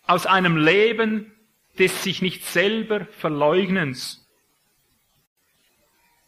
aus 0.06 0.26
einem 0.26 0.58
Leben 0.58 1.32
des 1.80 2.04
sich 2.04 2.22
nicht 2.22 2.46
selber 2.46 3.06
Verleugnens. 3.06 4.28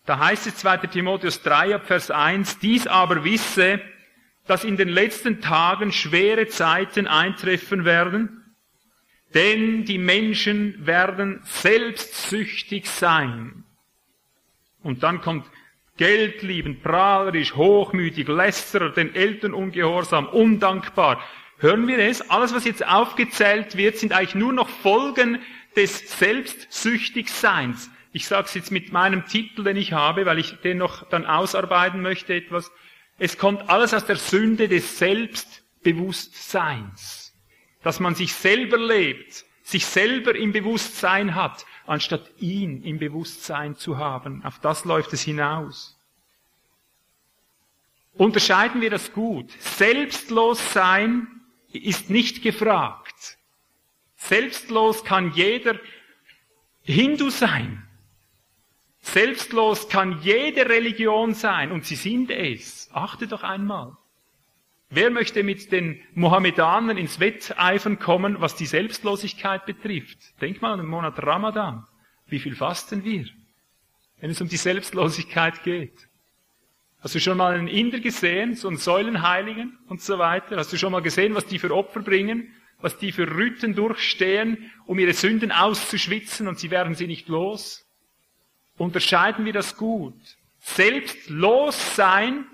Da 0.05 0.19
heißt 0.19 0.47
es 0.47 0.57
2. 0.57 0.77
Timotheus 0.87 1.41
3 1.41 1.75
ab 1.75 1.85
Vers 1.85 2.11
1, 2.11 2.59
dies 2.59 2.87
aber 2.87 3.23
wisse, 3.23 3.81
dass 4.47 4.63
in 4.63 4.77
den 4.77 4.89
letzten 4.89 5.41
Tagen 5.41 5.91
schwere 5.91 6.47
Zeiten 6.47 7.07
eintreffen 7.07 7.83
werden, 7.83 8.44
denn 9.35 9.83
die 9.83 9.99
Menschen 9.99 10.87
werden 10.87 11.41
selbstsüchtig 11.43 12.89
sein. 12.89 13.65
Und 14.81 15.03
dann 15.03 15.21
kommt 15.21 15.45
geldliebend, 15.97 16.81
prahlerisch, 16.81 17.53
hochmütig, 17.55 18.27
lästerer, 18.27 18.89
den 18.89 19.13
Eltern 19.13 19.53
ungehorsam, 19.53 20.25
undankbar. 20.27 21.21
Hören 21.57 21.87
wir 21.87 21.99
es? 21.99 22.27
Alles, 22.29 22.55
was 22.55 22.65
jetzt 22.65 22.85
aufgezählt 22.87 23.77
wird, 23.77 23.97
sind 23.97 24.13
eigentlich 24.13 24.35
nur 24.35 24.53
noch 24.53 24.69
Folgen 24.69 25.39
des 25.75 26.17
Selbstsüchtigseins. 26.17 27.89
Ich 28.13 28.27
sage 28.27 28.47
es 28.47 28.53
jetzt 28.53 28.71
mit 28.71 28.93
meinem 28.93 29.25
Titel, 29.25 29.65
den 29.65 29.75
ich 29.75 29.91
habe, 29.91 30.25
weil 30.25 30.39
ich 30.39 30.53
den 30.61 30.77
noch 30.77 31.09
dann 31.09 31.25
ausarbeiten 31.25 32.01
möchte 32.01 32.33
etwas. 32.33 32.71
Es 33.17 33.37
kommt 33.37 33.69
alles 33.69 33.93
aus 33.93 34.05
der 34.05 34.15
Sünde 34.15 34.69
des 34.69 34.97
Selbstbewusstseins. 34.97 37.24
Dass 37.85 37.99
man 37.99 38.15
sich 38.15 38.33
selber 38.33 38.79
lebt, 38.79 39.45
sich 39.61 39.85
selber 39.85 40.33
im 40.35 40.51
Bewusstsein 40.51 41.35
hat, 41.35 41.67
anstatt 41.85 42.31
ihn 42.39 42.81
im 42.81 42.97
Bewusstsein 42.97 43.75
zu 43.75 43.99
haben. 43.99 44.43
Auf 44.43 44.57
das 44.57 44.85
läuft 44.85 45.13
es 45.13 45.21
hinaus. 45.21 45.95
Unterscheiden 48.13 48.81
wir 48.81 48.89
das 48.89 49.13
gut. 49.13 49.51
Selbstlos 49.59 50.73
sein 50.73 51.27
ist 51.71 52.09
nicht 52.09 52.41
gefragt. 52.41 53.37
Selbstlos 54.15 55.03
kann 55.03 55.31
jeder 55.33 55.79
Hindu 56.81 57.29
sein. 57.29 57.87
Selbstlos 59.01 59.89
kann 59.89 60.23
jede 60.23 60.67
Religion 60.67 61.35
sein 61.35 61.71
und 61.71 61.85
sie 61.85 61.97
sind 61.97 62.31
es. 62.31 62.89
Achte 62.93 63.27
doch 63.27 63.43
einmal. 63.43 63.95
Wer 64.89 65.09
möchte 65.09 65.43
mit 65.43 65.71
den 65.71 66.01
Mohammedanern 66.13 66.97
ins 66.97 67.19
Wetteifern 67.19 67.99
kommen, 67.99 68.39
was 68.39 68.55
die 68.55 68.67
Selbstlosigkeit 68.67 69.65
betrifft? 69.65 70.17
Denk 70.41 70.61
mal 70.61 70.73
an 70.73 70.79
den 70.79 70.87
Monat 70.87 71.21
Ramadan. 71.25 71.85
Wie 72.27 72.39
viel 72.39 72.55
fasten 72.55 73.03
wir, 73.03 73.25
wenn 74.19 74.29
es 74.29 74.41
um 74.41 74.47
die 74.47 74.57
Selbstlosigkeit 74.57 75.63
geht? 75.63 76.07
Hast 76.99 77.13
du 77.13 77.19
schon 77.19 77.37
mal 77.37 77.53
einen 77.53 77.67
Inder 77.67 77.99
gesehen, 77.99 78.55
so 78.55 78.67
einen 78.67 78.77
Säulenheiligen 78.77 79.77
und 79.87 80.01
so 80.01 80.17
weiter? 80.17 80.57
Hast 80.57 80.73
du 80.73 80.77
schon 80.77 80.91
mal 80.91 81.01
gesehen, 81.01 81.35
was 81.35 81.45
die 81.45 81.59
für 81.59 81.75
Opfer 81.75 82.01
bringen? 82.01 82.51
Was 82.79 82.97
die 82.97 83.11
für 83.11 83.29
Rütten 83.29 83.73
durchstehen, 83.73 84.71
um 84.85 84.99
ihre 84.99 85.13
Sünden 85.13 85.51
auszuschwitzen 85.51 86.47
und 86.47 86.59
sie 86.59 86.71
werden 86.71 86.93
sie 86.93 87.07
nicht 87.07 87.29
los? 87.29 87.85
Unterscheiden 88.77 89.45
wir 89.45 89.53
das 89.53 89.77
gut. 89.77 90.15
Selbstlos 90.59 91.95
sein 91.95 92.45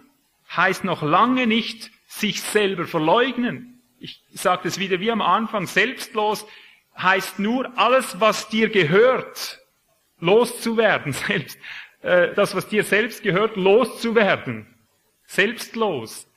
heißt 0.55 0.83
noch 0.83 1.01
lange 1.01 1.47
nicht 1.47 1.91
sich 2.11 2.41
selber 2.41 2.85
verleugnen. 2.87 3.81
Ich 3.99 4.21
sage 4.33 4.63
das 4.65 4.79
wieder 4.79 4.99
wie 4.99 5.11
am 5.11 5.21
Anfang. 5.21 5.65
Selbstlos 5.65 6.45
heißt 6.97 7.39
nur 7.39 7.77
alles, 7.77 8.19
was 8.19 8.49
dir 8.49 8.69
gehört, 8.69 9.59
loszuwerden 10.19 11.13
selbst. 11.27 11.57
Äh, 12.01 12.33
das, 12.33 12.55
was 12.55 12.67
dir 12.67 12.83
selbst 12.83 13.23
gehört, 13.23 13.55
loszuwerden. 13.55 14.67
Selbstlos. 15.25 16.27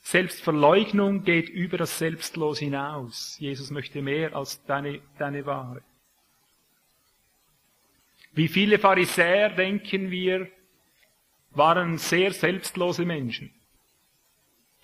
Selbstverleugnung 0.00 1.24
geht 1.24 1.48
über 1.48 1.78
das 1.78 1.98
Selbstlos 1.98 2.58
hinaus. 2.58 3.36
Jesus 3.40 3.70
möchte 3.70 4.02
mehr 4.02 4.36
als 4.36 4.62
deine, 4.66 5.00
deine 5.18 5.46
Ware. 5.46 5.82
Wie 8.32 8.48
viele 8.48 8.78
Pharisäer, 8.78 9.48
denken 9.50 10.10
wir, 10.10 10.48
waren 11.52 11.98
sehr 11.98 12.32
selbstlose 12.32 13.06
Menschen. 13.06 13.54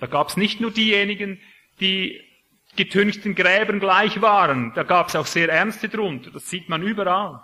Da 0.00 0.06
gab 0.06 0.28
es 0.28 0.36
nicht 0.36 0.60
nur 0.60 0.70
diejenigen, 0.70 1.40
die 1.78 2.20
getünchten 2.76 3.34
Gräbern 3.34 3.80
gleich 3.80 4.20
waren, 4.20 4.72
da 4.74 4.82
gab 4.82 5.08
es 5.08 5.16
auch 5.16 5.26
sehr 5.26 5.48
Ernste 5.48 5.88
drunter. 5.88 6.30
Das 6.30 6.48
sieht 6.48 6.68
man 6.68 6.82
überall 6.82 7.40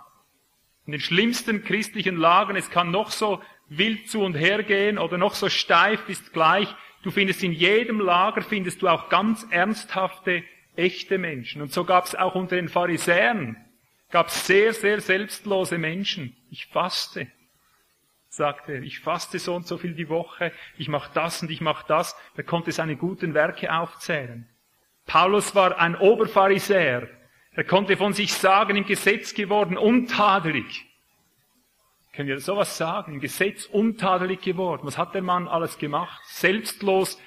in 0.87 0.93
den 0.93 1.01
schlimmsten 1.01 1.63
christlichen 1.63 2.15
Lagen, 2.15 2.55
es 2.55 2.71
kann 2.71 2.91
noch 2.91 3.11
so 3.11 3.41
wild 3.67 4.09
zu 4.09 4.21
und 4.21 4.35
her 4.35 4.63
gehen 4.63 4.97
oder 4.97 5.17
noch 5.17 5.35
so 5.35 5.49
steif 5.49 6.07
ist 6.07 6.31
gleich. 6.31 6.73
Du 7.03 7.11
findest 7.11 7.43
in 7.43 7.51
jedem 7.51 7.99
Lager, 7.99 8.41
findest 8.41 8.81
du 8.81 8.87
auch 8.87 9.09
ganz 9.09 9.45
ernsthafte, 9.51 10.43
echte 10.77 11.17
Menschen. 11.17 11.61
Und 11.61 11.73
so 11.73 11.83
gab 11.83 12.05
es 12.05 12.15
auch 12.15 12.35
unter 12.35 12.55
den 12.55 12.69
Pharisäern, 12.69 13.57
gab 14.11 14.29
es 14.29 14.47
sehr, 14.47 14.73
sehr 14.73 15.01
selbstlose 15.01 15.77
Menschen. 15.77 16.37
Ich 16.49 16.67
faste, 16.67 17.27
sagte 18.37 18.73
er. 18.73 18.83
Ich 18.83 18.99
faste 18.99 19.39
so 19.39 19.55
und 19.55 19.67
so 19.67 19.77
viel 19.77 19.93
die 19.93 20.07
Woche. 20.07 20.53
Ich 20.77 20.87
mache 20.87 21.11
das 21.13 21.41
und 21.41 21.51
ich 21.51 21.59
mache 21.59 21.85
das. 21.87 22.15
Er 22.35 22.43
konnte 22.43 22.71
seine 22.71 22.95
guten 22.95 23.33
Werke 23.33 23.73
aufzählen. 23.73 24.47
Paulus 25.05 25.55
war 25.55 25.77
ein 25.77 25.95
Oberpharisäer. 25.95 27.09
Er 27.51 27.63
konnte 27.63 27.97
von 27.97 28.13
sich 28.13 28.33
sagen, 28.33 28.77
im 28.77 28.85
Gesetz 28.85 29.33
geworden, 29.33 29.77
untadelig. 29.77 30.85
Können 32.13 32.29
wir 32.29 32.39
sowas 32.39 32.77
sagen? 32.77 33.15
Im 33.15 33.19
Gesetz 33.19 33.65
untadelig 33.65 34.41
geworden. 34.41 34.85
Was 34.85 34.97
hat 34.97 35.15
der 35.15 35.21
Mann 35.21 35.47
alles 35.47 35.77
gemacht? 35.77 36.21
Selbstlos 36.25 37.19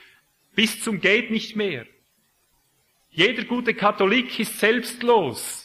bis 0.54 0.82
zum 0.82 1.00
geht 1.00 1.30
nicht 1.30 1.56
mehr. 1.56 1.86
Jeder 3.08 3.44
gute 3.44 3.74
Katholik 3.74 4.38
ist 4.38 4.60
selbstlos. 4.60 5.59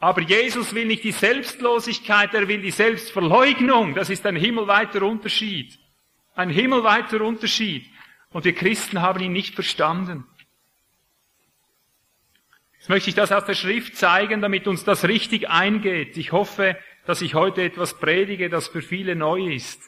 Aber 0.00 0.20
Jesus 0.22 0.74
will 0.74 0.86
nicht 0.86 1.02
die 1.02 1.12
Selbstlosigkeit, 1.12 2.32
er 2.32 2.46
will 2.46 2.62
die 2.62 2.70
Selbstverleugnung. 2.70 3.94
Das 3.94 4.10
ist 4.10 4.24
ein 4.26 4.36
himmelweiter 4.36 5.02
Unterschied. 5.02 5.78
Ein 6.34 6.50
himmelweiter 6.50 7.20
Unterschied. 7.20 7.84
Und 8.30 8.44
wir 8.44 8.54
Christen 8.54 9.02
haben 9.02 9.20
ihn 9.20 9.32
nicht 9.32 9.54
verstanden. 9.54 10.24
Jetzt 12.78 12.88
möchte 12.88 13.10
ich 13.10 13.16
das 13.16 13.32
aus 13.32 13.44
der 13.44 13.54
Schrift 13.54 13.96
zeigen, 13.96 14.40
damit 14.40 14.68
uns 14.68 14.84
das 14.84 15.04
richtig 15.04 15.50
eingeht. 15.50 16.16
Ich 16.16 16.30
hoffe, 16.30 16.78
dass 17.04 17.20
ich 17.20 17.34
heute 17.34 17.62
etwas 17.62 17.98
predige, 17.98 18.48
das 18.48 18.68
für 18.68 18.82
viele 18.82 19.16
neu 19.16 19.52
ist. 19.52 19.82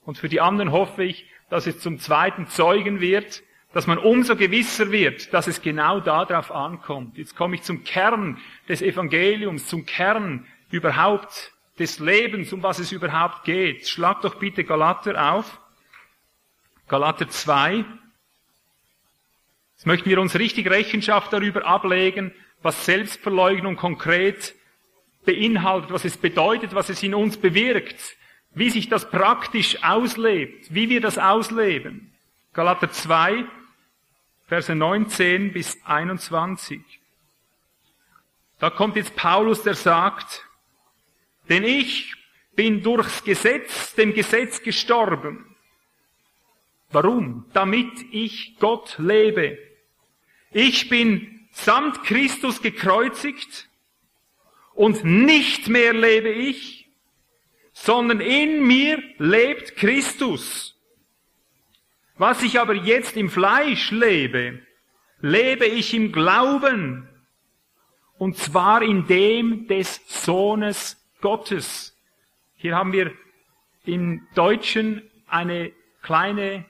Und 0.00 0.18
für 0.18 0.28
die 0.28 0.40
anderen 0.40 0.72
hoffe 0.72 1.04
ich, 1.04 1.30
dass 1.48 1.68
es 1.68 1.78
zum 1.78 2.00
zweiten 2.00 2.48
Zeugen 2.48 3.00
wird, 3.00 3.43
dass 3.74 3.88
man 3.88 3.98
umso 3.98 4.36
gewisser 4.36 4.92
wird, 4.92 5.34
dass 5.34 5.48
es 5.48 5.60
genau 5.60 5.98
darauf 5.98 6.52
ankommt. 6.52 7.18
Jetzt 7.18 7.34
komme 7.34 7.56
ich 7.56 7.62
zum 7.62 7.82
Kern 7.82 8.38
des 8.68 8.80
Evangeliums, 8.80 9.66
zum 9.66 9.84
Kern 9.84 10.46
überhaupt 10.70 11.52
des 11.80 11.98
Lebens, 11.98 12.52
um 12.52 12.62
was 12.62 12.78
es 12.78 12.92
überhaupt 12.92 13.42
geht. 13.44 13.88
Schlag 13.88 14.20
doch 14.22 14.36
bitte 14.36 14.62
Galater 14.62 15.32
auf. 15.32 15.60
Galater 16.86 17.28
2. 17.28 17.84
Jetzt 19.74 19.86
möchten 19.86 20.08
wir 20.08 20.20
uns 20.20 20.38
richtig 20.38 20.70
Rechenschaft 20.70 21.32
darüber 21.32 21.66
ablegen, 21.66 22.32
was 22.62 22.86
Selbstverleugnung 22.86 23.74
konkret 23.74 24.54
beinhaltet, 25.24 25.90
was 25.90 26.04
es 26.04 26.16
bedeutet, 26.16 26.76
was 26.76 26.90
es 26.90 27.02
in 27.02 27.12
uns 27.12 27.38
bewirkt, 27.38 28.16
wie 28.54 28.70
sich 28.70 28.88
das 28.88 29.10
praktisch 29.10 29.82
auslebt, 29.82 30.72
wie 30.72 30.88
wir 30.88 31.00
das 31.00 31.18
ausleben. 31.18 32.12
Galater 32.52 32.88
2, 32.88 33.46
Verse 34.46 34.74
19 34.74 35.52
bis 35.52 35.78
21. 35.84 36.80
Da 38.58 38.70
kommt 38.70 38.96
jetzt 38.96 39.16
Paulus, 39.16 39.62
der 39.62 39.74
sagt, 39.74 40.44
denn 41.48 41.64
ich 41.64 42.14
bin 42.54 42.82
durchs 42.82 43.24
Gesetz, 43.24 43.94
dem 43.94 44.14
Gesetz 44.14 44.62
gestorben. 44.62 45.56
Warum? 46.90 47.46
Damit 47.52 47.92
ich 48.12 48.56
Gott 48.58 48.96
lebe. 48.98 49.58
Ich 50.52 50.88
bin 50.88 51.48
samt 51.50 52.04
Christus 52.04 52.62
gekreuzigt 52.62 53.68
und 54.74 55.04
nicht 55.04 55.68
mehr 55.68 55.92
lebe 55.92 56.28
ich, 56.28 56.88
sondern 57.72 58.20
in 58.20 58.64
mir 58.64 59.02
lebt 59.18 59.76
Christus. 59.76 60.73
Was 62.16 62.44
ich 62.44 62.60
aber 62.60 62.74
jetzt 62.74 63.16
im 63.16 63.28
Fleisch 63.28 63.90
lebe, 63.90 64.60
lebe 65.20 65.66
ich 65.66 65.92
im 65.94 66.12
Glauben, 66.12 67.08
und 68.18 68.36
zwar 68.36 68.82
in 68.82 69.08
dem 69.08 69.66
des 69.66 70.00
Sohnes 70.06 70.96
Gottes. 71.20 71.96
Hier 72.54 72.76
haben 72.76 72.92
wir 72.92 73.12
im 73.84 74.26
Deutschen 74.36 75.02
eine 75.26 75.72
kleine 76.02 76.64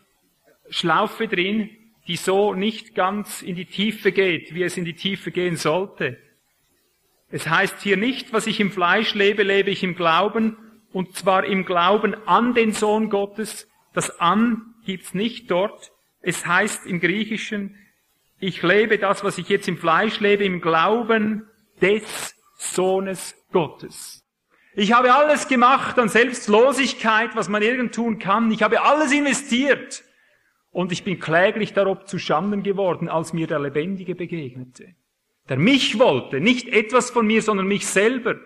Schlaufe 0.71 1.29
drin, 1.29 1.69
die 2.07 2.17
so 2.17 2.55
nicht 2.55 2.95
ganz 2.95 3.43
in 3.43 3.55
die 3.55 3.67
Tiefe 3.67 4.13
geht, 4.13 4.55
wie 4.55 4.63
es 4.63 4.79
in 4.79 4.87
die 4.87 4.95
Tiefe 4.95 5.31
gehen 5.31 5.57
sollte. 5.57 6.19
Es 7.31 7.49
heißt 7.49 7.83
hier 7.83 7.99
nicht, 7.99 8.33
was 8.33 8.47
ich 8.47 8.61
im 8.61 8.71
Fleisch 8.71 9.15
lebe, 9.15 9.43
lebe 9.43 9.71
ich 9.71 9.83
im 9.83 9.95
Glauben, 9.95 10.57
und 10.93 11.17
zwar 11.17 11.45
im 11.45 11.67
Glauben 11.67 12.15
an 12.27 12.55
den 12.55 12.73
Sohn 12.73 13.11
Gottes. 13.11 13.69
Das 13.93 14.21
an 14.21 14.74
gibt's 14.85 15.15
nicht 15.15 15.51
dort. 15.51 15.93
Es 16.21 16.47
heißt 16.47 16.87
im 16.87 17.01
Griechischen, 17.01 17.77
ich 18.39 18.63
lebe 18.63 18.99
das, 18.99 19.25
was 19.25 19.39
ich 19.39 19.49
jetzt 19.49 19.69
im 19.69 19.79
Fleisch 19.79 20.21
lebe, 20.21 20.45
im 20.45 20.61
Glauben 20.61 21.49
des 21.81 22.35
Sohnes 22.57 23.35
Gottes. 23.53 24.25
Ich 24.77 24.93
habe 24.93 25.15
alles 25.15 25.47
gemacht 25.47 25.99
an 25.99 26.09
Selbstlosigkeit, 26.09 27.37
was 27.37 27.49
man 27.49 27.63
irgend 27.63 27.95
tun 27.95 28.19
kann. 28.19 28.51
Ich 28.51 28.63
habe 28.63 28.83
alles 28.83 29.13
investiert. 29.13 30.03
Und 30.73 30.91
ich 30.91 31.05
bin 31.05 31.21
kläglich 31.21 31.73
darob 31.73 32.09
zu 32.09 32.19
Schanden 32.19 32.65
geworden, 32.65 33.09
als 33.09 33.33
mir 33.33 33.47
der 33.47 33.61
Lebendige 33.61 34.17
begegnete. 34.17 34.97
Der 35.49 35.57
mich 35.57 36.01
wollte, 36.01 36.41
nicht 36.41 36.69
etwas 36.69 37.11
von 37.11 37.27
mir, 37.27 37.43
sondern 37.43 37.67
mich 37.67 37.87
selber. 37.87 38.37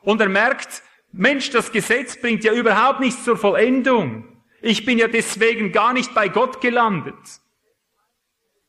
Und 0.00 0.20
er 0.20 0.28
merkt, 0.28 0.82
Mensch, 1.10 1.50
das 1.50 1.72
Gesetz 1.72 2.20
bringt 2.20 2.44
ja 2.44 2.52
überhaupt 2.52 3.00
nichts 3.00 3.24
zur 3.24 3.36
Vollendung. 3.36 4.31
Ich 4.62 4.84
bin 4.84 4.96
ja 4.98 5.08
deswegen 5.08 5.72
gar 5.72 5.92
nicht 5.92 6.14
bei 6.14 6.28
Gott 6.28 6.60
gelandet. 6.60 7.14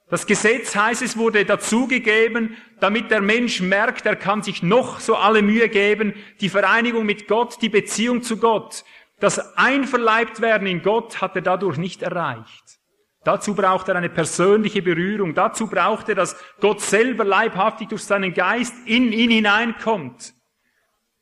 Das 0.10 0.28
Gesetz 0.28 0.76
heißt, 0.76 1.02
es 1.02 1.18
wurde 1.18 1.46
dazugegeben, 1.46 2.58
damit 2.80 3.10
der 3.10 3.22
Mensch 3.22 3.62
merkt, 3.62 4.06
er 4.06 4.16
kann 4.16 4.44
sich 4.44 4.62
noch 4.62 5.00
so 5.00 5.16
alle 5.16 5.42
Mühe 5.42 5.70
geben, 5.70 6.14
die 6.42 6.50
Vereinigung 6.50 7.06
mit 7.06 7.28
Gott, 7.28 7.62
die 7.62 7.70
Beziehung 7.70 8.22
zu 8.22 8.38
Gott, 8.38 8.84
das 9.20 9.56
Einverleibtwerden 9.56 10.68
in 10.68 10.82
Gott 10.82 11.22
hat 11.22 11.36
er 11.36 11.42
dadurch 11.42 11.78
nicht 11.78 12.02
erreicht. 12.02 12.80
Dazu 13.24 13.56
braucht 13.56 13.88
er 13.88 13.96
eine 13.96 14.10
persönliche 14.10 14.82
Berührung. 14.82 15.34
Dazu 15.34 15.68
braucht 15.68 16.10
er, 16.10 16.16
dass 16.16 16.36
Gott 16.60 16.82
selber 16.82 17.24
leibhaftig 17.24 17.88
durch 17.88 18.04
seinen 18.04 18.34
Geist 18.34 18.76
in 18.86 19.14
ihn 19.14 19.32
hineinkommt 19.32 20.34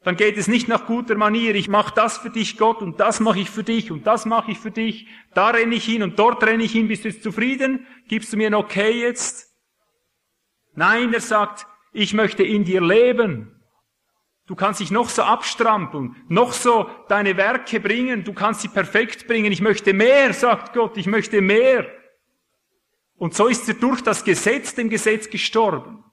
dann 0.04 0.16
geht 0.16 0.38
es 0.38 0.47
nicht 0.47 0.68
nach 0.68 0.88
guter 0.88 1.16
Manier. 1.16 1.54
Ich 1.54 1.68
mache 1.68 1.93
das 1.95 2.18
für 2.18 2.32
dich, 2.32 2.58
Gott, 2.58 2.82
und 2.82 2.99
das 2.99 3.20
mache 3.20 3.39
ich 3.39 3.49
für 3.49 3.64
dich, 3.64 3.91
und 3.91 4.08
das 4.08 4.26
mache 4.26 4.52
ich 4.52 4.60
für 4.60 4.72
dich. 4.72 5.08
Da 5.34 5.49
renne 5.52 5.76
ich 5.76 5.86
hin 5.86 6.02
und 6.02 6.18
dort 6.18 6.43
renne 6.43 6.64
ich 6.64 6.72
hin. 6.72 6.88
Bist 6.88 7.04
du 7.04 7.10
jetzt 7.10 7.22
zufrieden? 7.22 7.86
Gibst 8.08 8.34
du 8.34 8.38
mir 8.38 8.47
ein 8.47 8.56
Okay 8.56 8.99
jetzt? 8.99 9.54
Nein, 10.74 11.14
er 11.14 11.22
sagt, 11.22 11.68
ich 11.91 12.14
möchte 12.14 12.43
in 12.43 12.64
dir 12.64 12.82
leben. 12.82 13.62
Du 14.47 14.56
kannst 14.56 14.80
dich 14.80 14.91
noch 14.91 15.08
so 15.08 15.22
abstrampeln, 15.22 16.16
noch 16.28 16.52
so 16.52 16.89
deine 17.08 17.38
Werke 17.38 17.80
bringen, 17.80 18.24
du 18.24 18.34
kannst 18.34 18.62
sie 18.62 18.68
perfekt 18.68 19.28
bringen. 19.28 19.52
Ich 19.52 19.62
möchte 19.62 19.93
mehr, 19.93 20.34
sagt 20.34 20.74
Gott, 20.74 20.97
ich 20.97 21.06
möchte 21.06 21.41
mehr. 21.41 21.88
Und 23.16 23.36
so 23.36 23.47
ist 23.47 23.68
er 23.70 23.76
durch 23.76 24.02
das 24.02 24.24
Gesetz 24.24 24.74
dem 24.74 24.89
Gesetz 24.89 25.30
gestorben. 25.30 26.04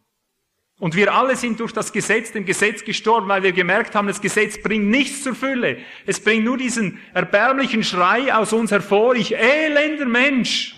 Und 0.78 0.94
wir 0.94 1.12
alle 1.12 1.34
sind 1.34 1.58
durch 1.58 1.72
das 1.72 1.92
Gesetz, 1.92 2.30
dem 2.30 2.44
Gesetz 2.44 2.84
gestorben, 2.84 3.28
weil 3.28 3.42
wir 3.42 3.52
gemerkt 3.52 3.96
haben, 3.96 4.06
das 4.06 4.20
Gesetz 4.20 4.62
bringt 4.62 4.86
nichts 4.86 5.24
zur 5.24 5.34
Fülle. 5.34 5.78
Es 6.06 6.20
bringt 6.20 6.44
nur 6.44 6.56
diesen 6.56 7.00
erbärmlichen 7.14 7.82
Schrei 7.82 8.32
aus 8.32 8.52
uns 8.52 8.70
hervor, 8.70 9.16
ich 9.16 9.36
elender 9.36 10.06
Mensch, 10.06 10.76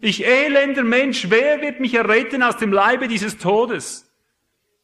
ich 0.00 0.26
elender 0.26 0.82
Mensch, 0.82 1.26
wer 1.30 1.60
wird 1.60 1.78
mich 1.78 1.94
erretten 1.94 2.42
aus 2.42 2.56
dem 2.56 2.72
Leibe 2.72 3.06
dieses 3.06 3.38
Todes? 3.38 4.10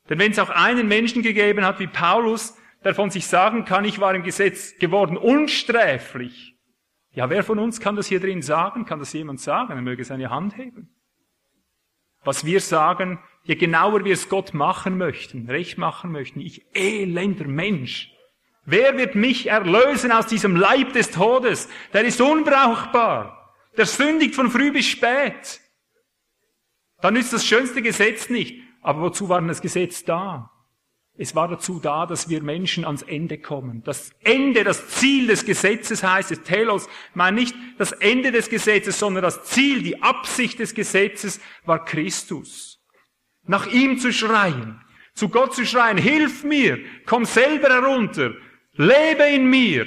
Denn 0.08 0.20
wenn 0.20 0.30
es 0.30 0.38
auch 0.38 0.50
einen 0.50 0.86
Menschen 0.86 1.22
gegeben 1.22 1.64
hat 1.64 1.80
wie 1.80 1.88
Paulus, 1.88 2.56
der 2.84 2.94
von 2.94 3.10
sich 3.10 3.26
sagen 3.26 3.64
kann, 3.64 3.84
ich 3.84 3.98
war 3.98 4.14
im 4.14 4.22
Gesetz 4.22 4.78
geworden 4.78 5.16
unsträflich. 5.16 6.54
Ja, 7.10 7.30
wer 7.30 7.42
von 7.42 7.58
uns 7.58 7.80
kann 7.80 7.96
das 7.96 8.06
hier 8.06 8.20
drin 8.20 8.42
sagen? 8.42 8.84
Kann 8.84 9.00
das 9.00 9.12
jemand 9.12 9.40
sagen? 9.40 9.72
Er 9.72 9.82
möge 9.82 10.04
seine 10.04 10.30
Hand 10.30 10.56
heben. 10.56 10.94
Was 12.22 12.44
wir 12.44 12.60
sagen, 12.60 13.18
je 13.46 13.54
genauer 13.54 14.04
wir 14.04 14.12
es 14.12 14.28
Gott 14.28 14.54
machen 14.54 14.98
möchten, 14.98 15.48
recht 15.48 15.78
machen 15.78 16.10
möchten, 16.10 16.40
ich 16.40 16.66
elender 16.74 17.46
Mensch, 17.46 18.12
wer 18.64 18.98
wird 18.98 19.14
mich 19.14 19.46
erlösen 19.46 20.10
aus 20.10 20.26
diesem 20.26 20.56
Leib 20.56 20.92
des 20.92 21.10
Todes? 21.10 21.68
Der 21.92 22.04
ist 22.04 22.20
unbrauchbar. 22.20 23.54
Der 23.76 23.86
sündigt 23.86 24.34
von 24.34 24.50
früh 24.50 24.72
bis 24.72 24.86
spät. 24.86 25.60
Dann 27.00 27.14
ist 27.14 27.32
das 27.32 27.46
schönste 27.46 27.82
Gesetz 27.82 28.30
nicht. 28.30 28.62
Aber 28.82 29.02
wozu 29.02 29.28
war 29.28 29.38
denn 29.40 29.48
das 29.48 29.60
Gesetz 29.60 30.04
da? 30.04 30.50
Es 31.18 31.34
war 31.34 31.48
dazu 31.48 31.78
da, 31.78 32.04
dass 32.04 32.28
wir 32.28 32.42
Menschen 32.42 32.84
ans 32.84 33.02
Ende 33.02 33.38
kommen. 33.38 33.82
Das 33.84 34.10
Ende, 34.22 34.64
das 34.64 34.88
Ziel 34.88 35.28
des 35.28 35.44
Gesetzes 35.44 36.02
heißt 36.02 36.30
es, 36.30 36.42
Telos, 36.42 36.88
meine 37.14 37.40
nicht 37.40 37.54
das 37.78 37.92
Ende 37.92 38.32
des 38.32 38.50
Gesetzes, 38.50 38.98
sondern 38.98 39.22
das 39.22 39.44
Ziel, 39.44 39.82
die 39.82 40.02
Absicht 40.02 40.58
des 40.58 40.74
Gesetzes 40.74 41.40
war 41.64 41.84
Christus 41.84 42.75
nach 43.46 43.66
ihm 43.66 43.98
zu 43.98 44.12
schreien, 44.12 44.80
zu 45.14 45.28
Gott 45.28 45.54
zu 45.54 45.64
schreien, 45.64 45.98
hilf 45.98 46.44
mir, 46.44 46.78
komm 47.06 47.24
selber 47.24 47.68
herunter, 47.68 48.32
lebe 48.74 49.24
in 49.24 49.48
mir. 49.48 49.86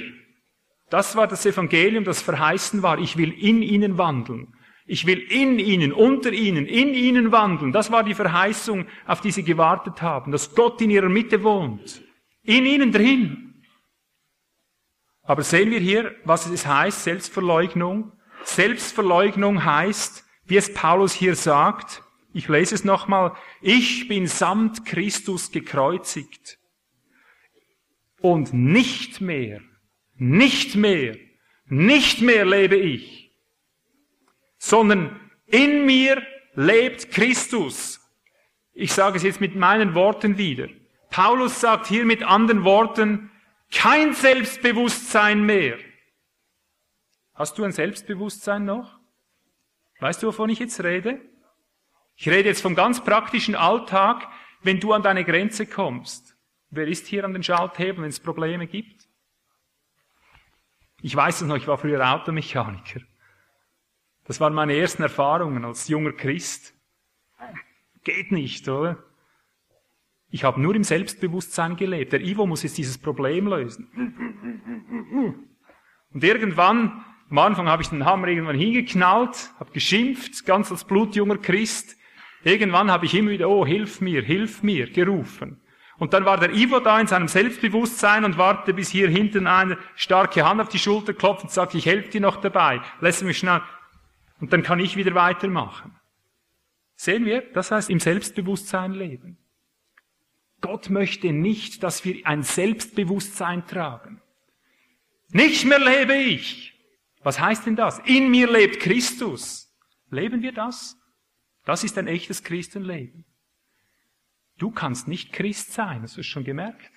Das 0.90 1.14
war 1.14 1.28
das 1.28 1.46
Evangelium, 1.46 2.04
das 2.04 2.20
verheißen 2.20 2.82
war, 2.82 2.98
ich 2.98 3.16
will 3.16 3.32
in 3.32 3.62
ihnen 3.62 3.96
wandeln. 3.96 4.54
Ich 4.86 5.06
will 5.06 5.18
in 5.18 5.60
ihnen, 5.60 5.92
unter 5.92 6.32
ihnen, 6.32 6.66
in 6.66 6.94
ihnen 6.94 7.30
wandeln. 7.30 7.70
Das 7.70 7.92
war 7.92 8.02
die 8.02 8.14
Verheißung, 8.14 8.86
auf 9.06 9.20
die 9.20 9.30
sie 9.30 9.44
gewartet 9.44 10.02
haben, 10.02 10.32
dass 10.32 10.52
Gott 10.56 10.80
in 10.80 10.90
ihrer 10.90 11.08
Mitte 11.08 11.44
wohnt. 11.44 12.02
In 12.42 12.66
ihnen 12.66 12.90
drin. 12.90 13.62
Aber 15.22 15.44
sehen 15.44 15.70
wir 15.70 15.78
hier, 15.78 16.16
was 16.24 16.46
es 16.46 16.66
heißt, 16.66 17.04
Selbstverleugnung. 17.04 18.10
Selbstverleugnung 18.42 19.64
heißt, 19.64 20.24
wie 20.46 20.56
es 20.56 20.74
Paulus 20.74 21.12
hier 21.12 21.36
sagt, 21.36 22.02
ich 22.32 22.48
lese 22.48 22.74
es 22.74 22.84
nochmal. 22.84 23.34
Ich 23.60 24.08
bin 24.08 24.26
samt 24.26 24.86
Christus 24.86 25.50
gekreuzigt. 25.50 26.58
Und 28.20 28.52
nicht 28.52 29.20
mehr, 29.20 29.60
nicht 30.16 30.76
mehr, 30.76 31.16
nicht 31.66 32.20
mehr 32.20 32.44
lebe 32.44 32.76
ich, 32.76 33.32
sondern 34.58 35.30
in 35.46 35.86
mir 35.86 36.22
lebt 36.54 37.10
Christus. 37.10 38.00
Ich 38.74 38.92
sage 38.92 39.16
es 39.16 39.22
jetzt 39.22 39.40
mit 39.40 39.56
meinen 39.56 39.94
Worten 39.94 40.36
wieder. 40.36 40.68
Paulus 41.08 41.60
sagt 41.60 41.86
hier 41.86 42.04
mit 42.04 42.22
anderen 42.22 42.64
Worten, 42.64 43.30
kein 43.72 44.14
Selbstbewusstsein 44.14 45.42
mehr. 45.44 45.78
Hast 47.34 47.56
du 47.56 47.64
ein 47.64 47.72
Selbstbewusstsein 47.72 48.64
noch? 48.64 48.98
Weißt 49.98 50.22
du, 50.22 50.26
wovon 50.26 50.50
ich 50.50 50.58
jetzt 50.58 50.82
rede? 50.82 51.20
Ich 52.20 52.28
rede 52.28 52.50
jetzt 52.50 52.60
vom 52.60 52.74
ganz 52.74 53.02
praktischen 53.02 53.54
Alltag, 53.54 54.28
wenn 54.62 54.78
du 54.78 54.92
an 54.92 55.02
deine 55.02 55.24
Grenze 55.24 55.64
kommst. 55.64 56.36
Wer 56.68 56.86
ist 56.86 57.06
hier 57.06 57.24
an 57.24 57.32
den 57.32 57.42
Schalthebeln, 57.42 58.02
wenn 58.02 58.10
es 58.10 58.20
Probleme 58.20 58.66
gibt? 58.66 59.08
Ich 61.00 61.16
weiß 61.16 61.40
es 61.40 61.48
noch, 61.48 61.56
ich 61.56 61.66
war 61.66 61.78
früher 61.78 62.06
Automechaniker. 62.06 63.00
Das 64.24 64.38
waren 64.38 64.52
meine 64.52 64.76
ersten 64.76 65.02
Erfahrungen 65.02 65.64
als 65.64 65.88
junger 65.88 66.12
Christ. 66.12 66.74
Geht 68.04 68.32
nicht, 68.32 68.68
oder? 68.68 69.02
Ich 70.28 70.44
habe 70.44 70.60
nur 70.60 70.74
im 70.74 70.84
Selbstbewusstsein 70.84 71.76
gelebt. 71.76 72.12
Der 72.12 72.20
Ivo 72.20 72.44
muss 72.44 72.64
jetzt 72.64 72.76
dieses 72.76 72.98
Problem 72.98 73.46
lösen. 73.46 73.88
Und 76.12 76.22
irgendwann, 76.22 77.02
am 77.30 77.38
Anfang 77.38 77.66
habe 77.66 77.80
ich 77.80 77.88
den 77.88 78.04
Hammer 78.04 78.28
irgendwann 78.28 78.58
hingeknallt, 78.58 79.54
habe 79.58 79.72
geschimpft, 79.72 80.44
ganz 80.44 80.70
als 80.70 80.84
blutjunger 80.84 81.38
Christ. 81.38 81.96
Irgendwann 82.42 82.90
habe 82.90 83.06
ich 83.06 83.14
immer 83.14 83.30
wieder, 83.30 83.48
oh, 83.48 83.66
hilf 83.66 84.00
mir, 84.00 84.22
hilf 84.22 84.62
mir, 84.62 84.90
gerufen. 84.90 85.60
Und 85.98 86.14
dann 86.14 86.24
war 86.24 86.38
der 86.38 86.54
Ivo 86.54 86.80
da 86.80 86.98
in 86.98 87.06
seinem 87.06 87.28
Selbstbewusstsein 87.28 88.24
und 88.24 88.38
wartete, 88.38 88.72
bis 88.72 88.88
hier 88.88 89.10
hinten 89.10 89.46
eine 89.46 89.76
starke 89.96 90.48
Hand 90.48 90.60
auf 90.60 90.70
die 90.70 90.78
Schulter 90.78 91.12
klopft 91.12 91.44
und 91.44 91.50
sagt, 91.50 91.74
ich 91.74 91.84
helfe 91.84 92.08
dir 92.08 92.22
noch 92.22 92.40
dabei, 92.40 92.80
lass 93.00 93.22
mich 93.22 93.38
schnell. 93.38 93.60
Und 94.40 94.52
dann 94.54 94.62
kann 94.62 94.80
ich 94.80 94.96
wieder 94.96 95.14
weitermachen. 95.14 95.94
Sehen 96.96 97.26
wir, 97.26 97.42
das 97.52 97.70
heißt 97.70 97.90
im 97.90 98.00
Selbstbewusstsein 98.00 98.92
leben. 98.92 99.36
Gott 100.62 100.90
möchte 100.90 101.32
nicht, 101.32 101.82
dass 101.82 102.04
wir 102.04 102.26
ein 102.26 102.42
Selbstbewusstsein 102.42 103.66
tragen. 103.66 104.22
Nicht 105.32 105.64
mehr 105.64 105.78
lebe 105.78 106.14
ich. 106.14 106.74
Was 107.22 107.40
heißt 107.40 107.66
denn 107.66 107.76
das? 107.76 107.98
In 108.00 108.30
mir 108.30 108.50
lebt 108.50 108.80
Christus. 108.80 109.70
Leben 110.10 110.42
wir 110.42 110.52
das? 110.52 110.99
Das 111.64 111.84
ist 111.84 111.98
ein 111.98 112.06
echtes 112.06 112.42
Christenleben. 112.42 113.24
Du 114.58 114.70
kannst 114.70 115.08
nicht 115.08 115.32
Christ 115.32 115.72
sein, 115.72 116.02
hast 116.02 116.16
du 116.16 116.20
es 116.20 116.26
schon 116.26 116.44
gemerkt? 116.44 116.90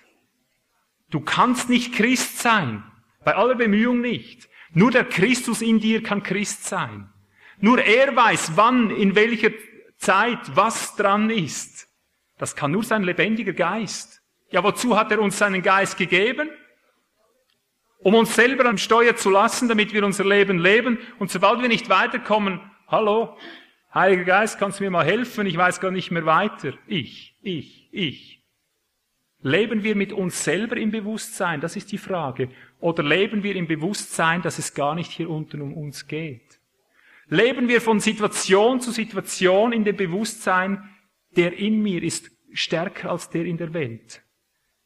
Du 1.10 1.20
kannst 1.20 1.68
nicht 1.68 1.94
Christ 1.94 2.38
sein, 2.38 2.82
bei 3.24 3.34
aller 3.34 3.54
Bemühung 3.54 4.00
nicht. 4.00 4.48
Nur 4.72 4.90
der 4.90 5.04
Christus 5.04 5.62
in 5.62 5.80
dir 5.80 6.02
kann 6.02 6.22
Christ 6.22 6.64
sein. 6.64 7.10
Nur 7.58 7.82
er 7.82 8.14
weiß, 8.14 8.56
wann, 8.56 8.90
in 8.90 9.14
welcher 9.14 9.50
Zeit 9.96 10.56
was 10.56 10.96
dran 10.96 11.30
ist. 11.30 11.88
Das 12.38 12.56
kann 12.56 12.72
nur 12.72 12.82
sein 12.82 13.04
lebendiger 13.04 13.52
Geist. 13.52 14.20
Ja, 14.50 14.62
wozu 14.62 14.96
hat 14.96 15.10
er 15.12 15.20
uns 15.20 15.38
seinen 15.38 15.62
Geist 15.62 15.96
gegeben? 15.96 16.50
Um 17.98 18.14
uns 18.14 18.34
selber 18.34 18.66
am 18.66 18.76
Steuer 18.76 19.16
zu 19.16 19.30
lassen, 19.30 19.68
damit 19.68 19.92
wir 19.92 20.04
unser 20.04 20.24
Leben 20.24 20.58
leben. 20.58 20.98
Und 21.18 21.30
sobald 21.30 21.62
wir 21.62 21.68
nicht 21.68 21.88
weiterkommen, 21.88 22.60
hallo, 22.88 23.38
Heiliger 23.94 24.24
Geist, 24.24 24.58
kannst 24.58 24.80
du 24.80 24.84
mir 24.84 24.90
mal 24.90 25.04
helfen? 25.04 25.46
Ich 25.46 25.56
weiß 25.56 25.80
gar 25.80 25.92
nicht 25.92 26.10
mehr 26.10 26.26
weiter. 26.26 26.72
Ich, 26.88 27.36
ich, 27.42 27.88
ich. 27.92 28.42
Leben 29.40 29.84
wir 29.84 29.94
mit 29.94 30.12
uns 30.12 30.42
selber 30.42 30.76
im 30.76 30.90
Bewusstsein? 30.90 31.60
Das 31.60 31.76
ist 31.76 31.92
die 31.92 31.98
Frage. 31.98 32.48
Oder 32.80 33.04
leben 33.04 33.44
wir 33.44 33.54
im 33.54 33.68
Bewusstsein, 33.68 34.42
dass 34.42 34.58
es 34.58 34.74
gar 34.74 34.96
nicht 34.96 35.12
hier 35.12 35.30
unten 35.30 35.60
um 35.60 35.74
uns 35.74 36.08
geht? 36.08 36.60
Leben 37.28 37.68
wir 37.68 37.80
von 37.80 38.00
Situation 38.00 38.80
zu 38.80 38.90
Situation 38.90 39.72
in 39.72 39.84
dem 39.84 39.96
Bewusstsein, 39.96 40.90
der 41.36 41.56
in 41.56 41.80
mir 41.80 42.02
ist 42.02 42.30
stärker 42.52 43.12
als 43.12 43.30
der 43.30 43.44
in 43.44 43.58
der 43.58 43.74
Welt? 43.74 44.24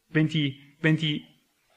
Wenn 0.09 0.29
die, 0.29 0.77
wenn 0.81 0.99
die 0.99 1.25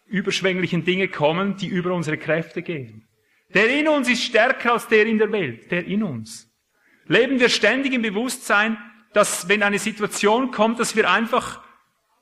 überschwänglichen 0.05 0.83
Dinge 0.83 1.07
kommen, 1.07 1.55
die 1.55 1.67
über 1.67 1.93
unsere 1.93 2.17
Kräfte 2.17 2.61
gehen. 2.61 3.07
Der 3.53 3.69
in 3.79 3.87
uns 3.87 4.09
ist 4.09 4.23
stärker 4.23 4.73
als 4.73 4.87
der 4.89 5.05
in 5.05 5.17
der 5.17 5.31
Welt, 5.31 5.71
der 5.71 5.85
in 5.85 6.03
uns. 6.03 6.50
Leben 7.07 7.39
wir 7.39 7.49
ständig 7.49 7.93
im 7.93 8.01
Bewusstsein, 8.01 8.77
dass 9.13 9.49
wenn 9.49 9.63
eine 9.63 9.79
Situation 9.79 10.51
kommt, 10.51 10.79
dass 10.79 10.95
wir 10.95 11.09
einfach 11.09 11.61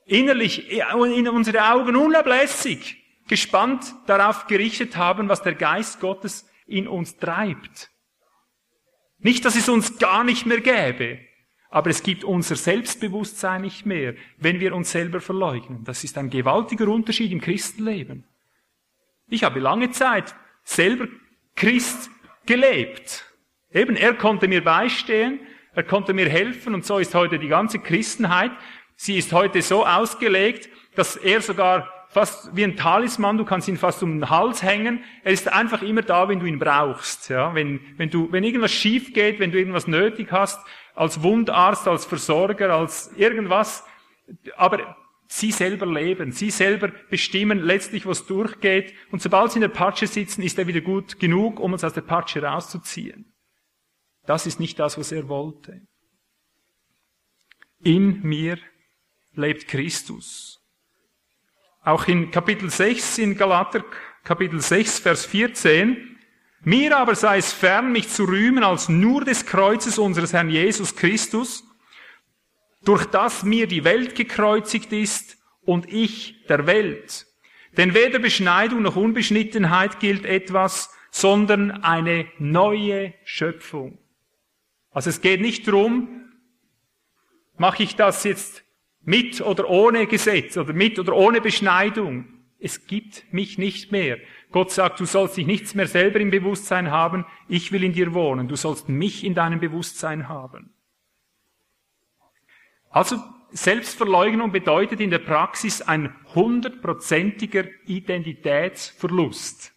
innerlich 0.06 0.72
in 0.72 1.28
unsere 1.28 1.72
Augen 1.72 1.96
unablässig 1.96 2.98
gespannt 3.28 3.94
darauf 4.08 4.48
gerichtet 4.48 4.98
haben, 4.98 5.30
was 5.30 5.44
der 5.44 5.54
Geist 5.54 6.00
Gottes 6.00 6.50
in 6.66 6.88
uns 6.88 7.18
treibt. 7.18 7.92
Nicht, 9.20 9.46
dass 9.46 9.56
es 9.56 9.70
uns 9.70 10.00
gar 10.00 10.24
nicht 10.24 10.46
mehr 10.46 10.62
gäbe, 10.62 11.20
aber 11.70 11.92
es 11.92 12.02
gibt 12.02 12.24
unser 12.24 12.56
Selbstbewusstsein 12.56 13.62
nicht 13.62 13.86
mehr, 13.86 14.16
wenn 14.38 14.60
wir 14.60 14.74
uns 14.74 14.92
selber 14.92 15.22
verleugnen. 15.22 15.84
Das 15.84 16.04
ist 16.04 16.18
ein 16.18 16.30
gewaltiger 16.30 16.88
Unterschied 16.88 17.32
im 17.32 17.42
Christenleben. 17.42 18.26
Ich 19.28 19.44
habe 19.44 19.60
lange 19.60 19.92
Zeit 19.92 20.34
selber 20.64 21.08
Christ 21.56 22.10
gelebt. 22.46 23.26
Eben, 23.74 23.96
er 23.96 24.14
konnte 24.16 24.48
mir 24.48 24.64
beistehen, 24.64 25.40
er 25.74 25.84
konnte 25.84 26.14
mir 26.14 26.28
helfen 26.28 26.74
und 26.74 26.86
so 26.86 26.98
ist 26.98 27.14
heute 27.14 27.38
die 27.38 27.48
ganze 27.48 27.80
Christenheit. 27.80 28.52
Sie 28.96 29.18
ist 29.18 29.32
heute 29.32 29.62
so 29.62 29.86
ausgelegt, 29.86 30.70
dass 30.96 31.16
er 31.16 31.42
sogar 31.42 31.90
fast 32.10 32.56
wie 32.56 32.64
ein 32.64 32.76
Talisman, 32.76 33.38
du 33.38 33.46
kannst 33.46 33.68
ihn 33.68 33.78
fast 33.78 34.02
um 34.02 34.20
den 34.20 34.30
Hals 34.30 34.64
hängen. 34.64 35.04
Er 35.24 35.32
ist 35.32 35.48
einfach 35.48 35.84
immer 35.84 36.02
da, 36.02 36.28
wenn 36.28 36.40
du 36.40 36.48
ihn 36.48 36.58
brauchst. 36.58 37.30
Ja, 37.30 37.54
wenn, 37.54 37.80
wenn 37.98 38.10
du, 38.10 38.32
wenn 38.32 38.44
irgendwas 38.44 38.72
schief 38.72 39.14
geht, 39.14 39.40
wenn 39.40 39.52
du 39.52 39.60
irgendwas 39.60 39.88
nötig 39.88 40.32
hast, 40.32 40.60
als 40.96 41.22
Wundarzt, 41.22 41.88
als 41.88 42.06
Versorger, 42.06 42.74
als 42.74 43.14
irgendwas. 43.16 43.86
Aber 44.58 44.98
sie 45.28 45.52
selber 45.52 45.86
leben, 45.86 46.32
sie 46.32 46.50
selber 46.50 46.90
bestimmen 47.10 47.60
letztlich, 47.60 48.08
was 48.08 48.26
durchgeht. 48.26 48.94
Und 49.12 49.22
sobald 49.22 49.52
sie 49.52 49.58
in 49.58 49.62
der 49.62 49.70
Patsche 49.70 50.08
sitzen, 50.08 50.42
ist 50.42 50.58
er 50.58 50.66
wieder 50.66 50.82
gut 50.82 51.20
genug, 51.20 51.60
um 51.60 51.74
uns 51.74 51.84
aus 51.84 51.94
der 51.94 52.02
Patsche 52.02 52.42
rauszuziehen. 52.42 53.29
Das 54.30 54.46
ist 54.46 54.60
nicht 54.60 54.78
das, 54.78 54.96
was 55.00 55.12
er 55.12 55.28
wollte. 55.28 55.82
In 57.82 58.22
mir 58.22 58.60
lebt 59.34 59.68
Christus. 59.68 60.62
Auch 61.82 62.08
in 62.08 62.30
Kapitel 62.30 62.70
6 62.70 63.18
in 63.18 63.36
Galater, 63.36 63.84
Kapitel 64.24 64.62
6, 64.62 65.00
Vers 65.00 65.26
14. 65.26 66.20
Mir 66.62 66.96
aber 66.96 67.16
sei 67.16 67.40
es 67.40 67.52
fern, 67.52 67.92
mich 67.92 68.10
zu 68.10 68.26
rühmen 68.26 68.64
als 68.64 68.88
nur 68.88 69.26
des 69.26 69.48
Kreuzes 69.48 69.98
unseres 69.98 70.32
Herrn 70.32 70.52
Jesus 70.52 70.96
Christus, 70.96 71.64
durch 72.86 73.06
das 73.06 73.42
mir 73.42 73.66
die 73.66 73.84
Welt 73.84 74.14
gekreuzigt 74.14 74.94
ist 74.94 75.40
und 75.62 75.92
ich 75.92 76.46
der 76.46 76.68
Welt. 76.68 77.26
Denn 77.78 77.96
weder 77.96 78.20
Beschneidung 78.20 78.84
noch 78.84 78.96
Unbeschnittenheit 78.96 80.00
gilt 80.00 80.28
etwas, 80.28 80.94
sondern 81.10 81.72
eine 81.72 82.28
neue 82.38 83.16
Schöpfung. 83.24 83.98
Also 85.00 85.12
es 85.12 85.22
geht 85.22 85.40
nicht 85.40 85.66
darum, 85.66 86.30
mache 87.56 87.84
ich 87.84 87.96
das 87.96 88.26
jetzt 88.26 88.66
mit 89.00 89.40
oder 89.40 89.70
ohne 89.70 90.08
Gesetz 90.08 90.58
oder 90.58 90.74
mit 90.74 91.00
oder 91.00 91.16
ohne 91.16 91.40
Beschneidung. 91.40 92.26
Es 92.60 92.86
gibt 92.86 93.24
mich 93.32 93.58
nicht 93.58 93.94
mehr. 93.94 94.18
Gott 94.52 94.74
sagt, 94.74 95.00
du 95.00 95.06
sollst 95.06 95.38
dich 95.38 95.48
nichts 95.48 95.74
mehr 95.74 95.88
selber 95.88 96.20
im 96.20 96.32
Bewusstsein 96.32 96.92
haben, 96.92 97.26
ich 97.48 97.72
will 97.72 97.86
in 97.86 97.94
dir 97.94 98.14
wohnen, 98.14 98.50
du 98.50 98.58
sollst 98.58 98.90
mich 98.90 99.24
in 99.24 99.36
deinem 99.36 99.62
Bewusstsein 99.62 100.28
haben. 100.28 100.74
Also 102.90 103.24
Selbstverleugnung 103.52 104.52
bedeutet 104.52 105.00
in 105.00 105.12
der 105.12 105.20
Praxis 105.20 105.82
ein 105.82 106.14
hundertprozentiger 106.36 107.64
Identitätsverlust. 107.86 109.74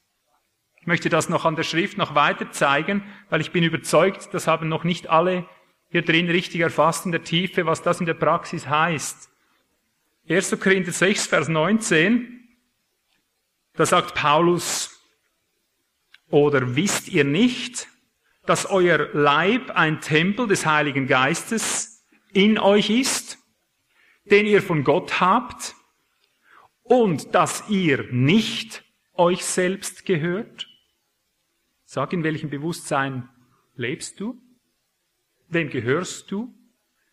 Ich 0.82 0.88
möchte 0.88 1.08
das 1.08 1.28
noch 1.28 1.44
an 1.44 1.54
der 1.54 1.62
Schrift 1.62 1.96
noch 1.96 2.16
weiter 2.16 2.50
zeigen, 2.50 3.04
weil 3.30 3.40
ich 3.40 3.52
bin 3.52 3.62
überzeugt, 3.62 4.34
das 4.34 4.48
haben 4.48 4.68
noch 4.68 4.82
nicht 4.82 5.08
alle 5.08 5.46
hier 5.90 6.02
drin 6.02 6.28
richtig 6.28 6.60
erfasst 6.60 7.06
in 7.06 7.12
der 7.12 7.22
Tiefe, 7.22 7.66
was 7.66 7.82
das 7.82 8.00
in 8.00 8.06
der 8.06 8.14
Praxis 8.14 8.66
heißt. 8.66 9.30
1. 10.28 10.58
Korinther 10.58 10.90
6, 10.90 11.28
Vers 11.28 11.46
19, 11.46 12.48
da 13.74 13.86
sagt 13.86 14.16
Paulus, 14.16 15.00
oder 16.30 16.74
wisst 16.74 17.06
ihr 17.06 17.22
nicht, 17.22 17.86
dass 18.44 18.66
euer 18.66 19.08
Leib 19.12 19.70
ein 19.70 20.00
Tempel 20.00 20.48
des 20.48 20.66
Heiligen 20.66 21.06
Geistes 21.06 22.04
in 22.32 22.58
euch 22.58 22.90
ist, 22.90 23.38
den 24.24 24.46
ihr 24.46 24.62
von 24.62 24.82
Gott 24.82 25.20
habt, 25.20 25.76
und 26.82 27.36
dass 27.36 27.68
ihr 27.68 28.08
nicht 28.10 28.82
euch 29.14 29.44
selbst 29.44 30.04
gehört? 30.06 30.71
Sag, 31.94 32.14
in 32.14 32.24
welchem 32.24 32.48
Bewusstsein 32.48 33.28
lebst 33.76 34.18
du? 34.18 34.40
Wem 35.48 35.68
gehörst 35.68 36.30
du? 36.30 36.54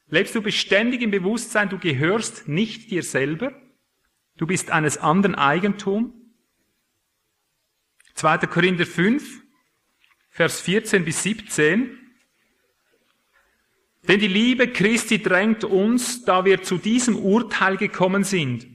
Lebst 0.07 0.35
du 0.35 0.41
beständig 0.41 1.01
im 1.01 1.11
Bewusstsein, 1.11 1.67
du 1.67 1.77
gehörst 1.77 2.47
nicht 2.47 2.89
dir 2.89 3.03
selber? 3.03 3.51
Du 4.37 4.47
bist 4.47 4.71
eines 4.71 4.97
anderen 4.97 5.35
Eigentum? 5.35 6.31
2. 8.13 8.37
Korinther 8.47 8.85
5, 8.85 9.41
Vers 10.29 10.61
14 10.61 11.03
bis 11.03 11.23
17. 11.23 11.99
Denn 14.07 14.19
die 14.21 14.27
Liebe 14.27 14.69
Christi 14.69 15.21
drängt 15.21 15.65
uns, 15.65 16.23
da 16.23 16.45
wir 16.45 16.63
zu 16.63 16.77
diesem 16.77 17.17
Urteil 17.17 17.75
gekommen 17.75 18.23
sind, 18.23 18.65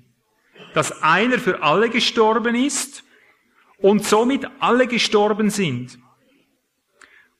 dass 0.75 1.03
einer 1.03 1.39
für 1.39 1.63
alle 1.63 1.89
gestorben 1.89 2.57
ist 2.57 3.05
und 3.85 4.03
somit 4.03 4.47
alle 4.61 4.87
gestorben 4.87 5.51
sind. 5.51 5.99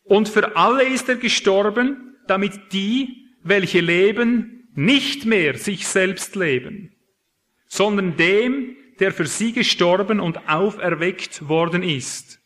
Und 0.03 0.29
für 0.29 0.57
alle 0.57 0.85
ist 0.85 1.09
er 1.09 1.17
gestorben, 1.17 2.19
damit 2.27 2.75
die, 2.75 3.31
welche 3.43 3.81
leben, 3.81 4.69
nicht 4.75 5.25
mehr 5.25 5.57
sich 5.57 5.89
selbst 5.89 6.37
leben, 6.37 6.95
sondern 7.67 8.19
dem, 8.19 8.77
der 9.01 9.11
für 9.13 9.25
sie 9.25 9.55
gestorben 9.55 10.21
und 10.21 10.47
auferweckt 10.47 11.49
worden 11.49 11.83
ist. 11.83 12.41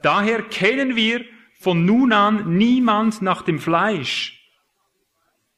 Daher 0.00 0.40
kennen 0.40 0.96
wir 0.96 1.22
von 1.58 1.84
nun 1.84 2.14
an 2.14 2.56
niemand 2.56 3.20
nach 3.20 3.42
dem 3.42 3.58
Fleisch. 3.58 4.50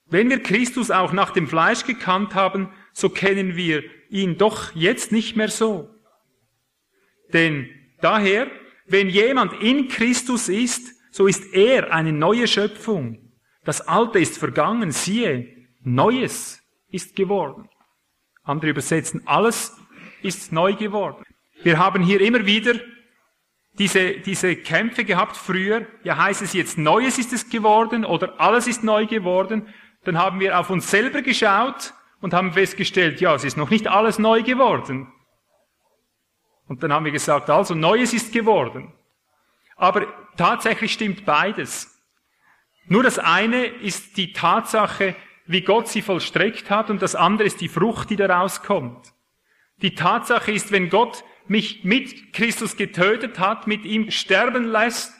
Wenn 0.07 0.31
wir 0.31 0.43
Christus 0.43 0.91
auch 0.91 1.13
nach 1.13 1.31
dem 1.31 1.47
Fleisch 1.47 1.85
gekannt 1.85 2.35
haben, 2.35 2.71
so 2.93 3.09
kennen 3.09 3.55
wir 3.55 3.85
ihn 4.11 4.37
doch 4.37 4.75
jetzt 4.75 5.13
nicht 5.13 5.37
mehr 5.37 5.49
so. 5.49 5.92
Denn 7.33 7.69
daher, 8.01 8.51
wenn 8.87 9.09
jemand 9.09 9.55
in 9.63 9.89
Christus 9.89 10.49
ist, 10.49 10.95
so 11.13 11.27
ist 11.27 11.55
er 11.55 11.93
eine 11.93 12.13
neue 12.13 12.47
Schöpfung. 12.47 13.19
Das 13.65 13.81
Alte 13.87 14.19
ist 14.19 14.39
vergangen, 14.39 14.91
siehe, 14.91 15.49
Neues 15.85 16.63
ist 16.91 17.17
geworden. 17.17 17.69
Andere 18.45 18.71
übersetzen, 18.71 19.23
alles 19.27 19.77
ist 20.23 20.53
neu 20.53 20.75
geworden. 20.75 21.25
Wir 21.63 21.79
haben 21.79 22.03
hier 22.03 22.21
immer 22.21 22.45
wieder 22.47 22.75
diese, 23.79 24.19
diese 24.21 24.57
Kämpfe 24.57 25.05
gehabt 25.05 25.37
früher. 25.37 25.87
Ja, 26.03 26.17
heißt 26.17 26.43
es 26.43 26.53
jetzt, 26.53 26.79
Neues 26.79 27.19
ist 27.19 27.33
es 27.33 27.49
geworden 27.49 28.05
oder 28.05 28.41
alles 28.41 28.67
ist 28.67 28.85
neu 28.85 29.07
geworden. 29.07 29.69
Dann 30.05 30.19
haben 30.19 30.41
wir 30.41 30.59
auf 30.59 30.71
uns 30.71 30.91
selber 30.91 31.23
geschaut 31.23 31.95
und 32.21 32.35
haben 32.35 32.53
festgestellt, 32.53 33.21
ja, 33.21 33.35
es 33.35 33.45
ist 33.45 33.57
noch 33.57 33.71
nicht 33.71 33.87
alles 33.87 34.19
neu 34.19 34.43
geworden. 34.43 35.13
Und 36.73 36.83
dann 36.83 36.91
haben 36.91 37.05
wir 37.05 37.13
gesagt, 37.13 37.51
also 37.51 37.75
Neues 37.75 38.15
ist 38.15 38.33
geworden. 38.33 38.95
Aber 39.77 40.07
tatsächlich 40.39 40.95
stimmt 40.95 41.27
beides. 41.27 42.01
Nur 42.87 43.03
das 43.03 43.19
eine 43.19 43.67
ist 43.67 44.17
die 44.17 44.33
Tatsache, 44.33 45.15
wie 45.45 45.61
Gott 45.61 45.89
sie 45.89 46.01
vollstreckt 46.01 46.71
hat 46.71 46.89
und 46.89 47.03
das 47.03 47.15
andere 47.15 47.47
ist 47.47 47.61
die 47.61 47.69
Frucht, 47.69 48.09
die 48.09 48.17
daraus 48.17 48.63
kommt. 48.63 49.13
Die 49.83 49.95
Tatsache 49.95 50.51
ist, 50.51 50.73
wenn 50.73 50.89
Gott 50.89 51.25
mich 51.47 51.85
mit 51.85 52.33
Christus 52.33 52.79
getötet 52.79 53.39
hat, 53.39 53.67
mit 53.67 53.85
ihm 53.85 54.11
sterben 54.11 54.65
lässt, 54.65 55.13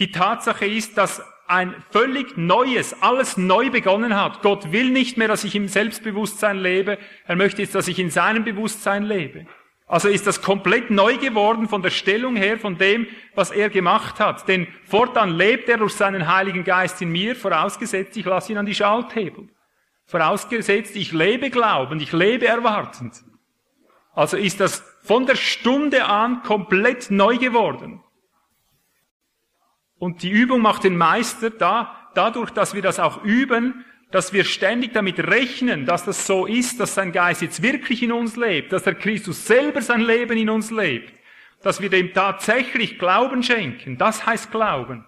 die 0.00 0.10
Tatsache 0.10 0.66
ist, 0.66 0.98
dass 0.98 1.22
ein 1.46 1.76
völlig 1.90 2.36
neues, 2.36 3.00
alles 3.00 3.36
neu 3.36 3.70
begonnen 3.70 4.16
hat. 4.16 4.42
Gott 4.42 4.72
will 4.72 4.90
nicht 4.90 5.18
mehr, 5.18 5.28
dass 5.28 5.44
ich 5.44 5.54
im 5.54 5.68
Selbstbewusstsein 5.68 6.58
lebe. 6.58 6.98
Er 7.26 7.36
möchte 7.36 7.62
jetzt, 7.62 7.76
dass 7.76 7.86
ich 7.86 8.00
in 8.00 8.10
seinem 8.10 8.42
Bewusstsein 8.42 9.04
lebe. 9.04 9.46
Also 9.90 10.06
ist 10.06 10.28
das 10.28 10.40
komplett 10.40 10.92
neu 10.92 11.16
geworden 11.16 11.68
von 11.68 11.82
der 11.82 11.90
Stellung 11.90 12.36
her, 12.36 12.60
von 12.60 12.78
dem, 12.78 13.08
was 13.34 13.50
er 13.50 13.70
gemacht 13.70 14.20
hat. 14.20 14.46
Denn 14.46 14.68
fortan 14.84 15.30
lebt 15.30 15.68
er 15.68 15.78
durch 15.78 15.94
seinen 15.94 16.32
Heiligen 16.32 16.62
Geist 16.62 17.02
in 17.02 17.10
mir, 17.10 17.34
vorausgesetzt, 17.34 18.16
ich 18.16 18.24
lasse 18.24 18.52
ihn 18.52 18.58
an 18.58 18.66
die 18.66 18.74
Schalthebel. 18.74 19.48
Vorausgesetzt, 20.06 20.94
ich 20.94 21.10
lebe 21.10 21.50
glaubend, 21.50 22.02
ich 22.02 22.12
lebe 22.12 22.46
erwartend. 22.46 23.20
Also 24.12 24.36
ist 24.36 24.60
das 24.60 24.84
von 25.02 25.26
der 25.26 25.34
Stunde 25.34 26.04
an 26.04 26.44
komplett 26.44 27.10
neu 27.10 27.36
geworden. 27.36 28.00
Und 29.98 30.22
die 30.22 30.30
Übung 30.30 30.60
macht 30.60 30.84
den 30.84 30.96
Meister 30.96 31.50
da, 31.50 32.10
dadurch, 32.14 32.50
dass 32.50 32.74
wir 32.74 32.82
das 32.82 33.00
auch 33.00 33.24
üben, 33.24 33.84
dass 34.10 34.32
wir 34.32 34.44
ständig 34.44 34.92
damit 34.92 35.18
rechnen, 35.20 35.86
dass 35.86 36.04
das 36.04 36.26
so 36.26 36.46
ist, 36.46 36.80
dass 36.80 36.94
sein 36.94 37.12
Geist 37.12 37.42
jetzt 37.42 37.62
wirklich 37.62 38.02
in 38.02 38.12
uns 38.12 38.36
lebt, 38.36 38.72
dass 38.72 38.82
der 38.82 38.94
Christus 38.94 39.46
selber 39.46 39.82
sein 39.82 40.00
Leben 40.00 40.36
in 40.36 40.50
uns 40.50 40.70
lebt, 40.70 41.12
dass 41.62 41.80
wir 41.80 41.90
dem 41.90 42.12
tatsächlich 42.12 42.98
Glauben 42.98 43.42
schenken. 43.42 43.98
Das 43.98 44.26
heißt 44.26 44.50
Glauben 44.50 45.04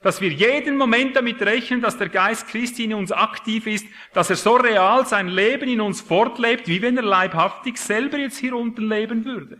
dass 0.00 0.20
wir 0.20 0.30
jeden 0.30 0.76
Moment 0.76 1.16
damit 1.16 1.42
rechnen, 1.42 1.80
dass 1.80 1.98
der 1.98 2.08
Geist 2.08 2.48
Christi 2.48 2.84
in 2.84 2.94
uns 2.94 3.10
aktiv 3.10 3.66
ist, 3.66 3.86
dass 4.12 4.30
er 4.30 4.36
so 4.36 4.54
real 4.54 5.04
sein 5.06 5.28
Leben 5.28 5.68
in 5.68 5.80
uns 5.80 6.00
fortlebt, 6.00 6.68
wie 6.68 6.82
wenn 6.82 6.96
er 6.96 7.02
leibhaftig 7.02 7.78
selber 7.78 8.18
jetzt 8.18 8.38
hier 8.38 8.54
unten 8.54 8.88
leben 8.88 9.24
würde. 9.24 9.58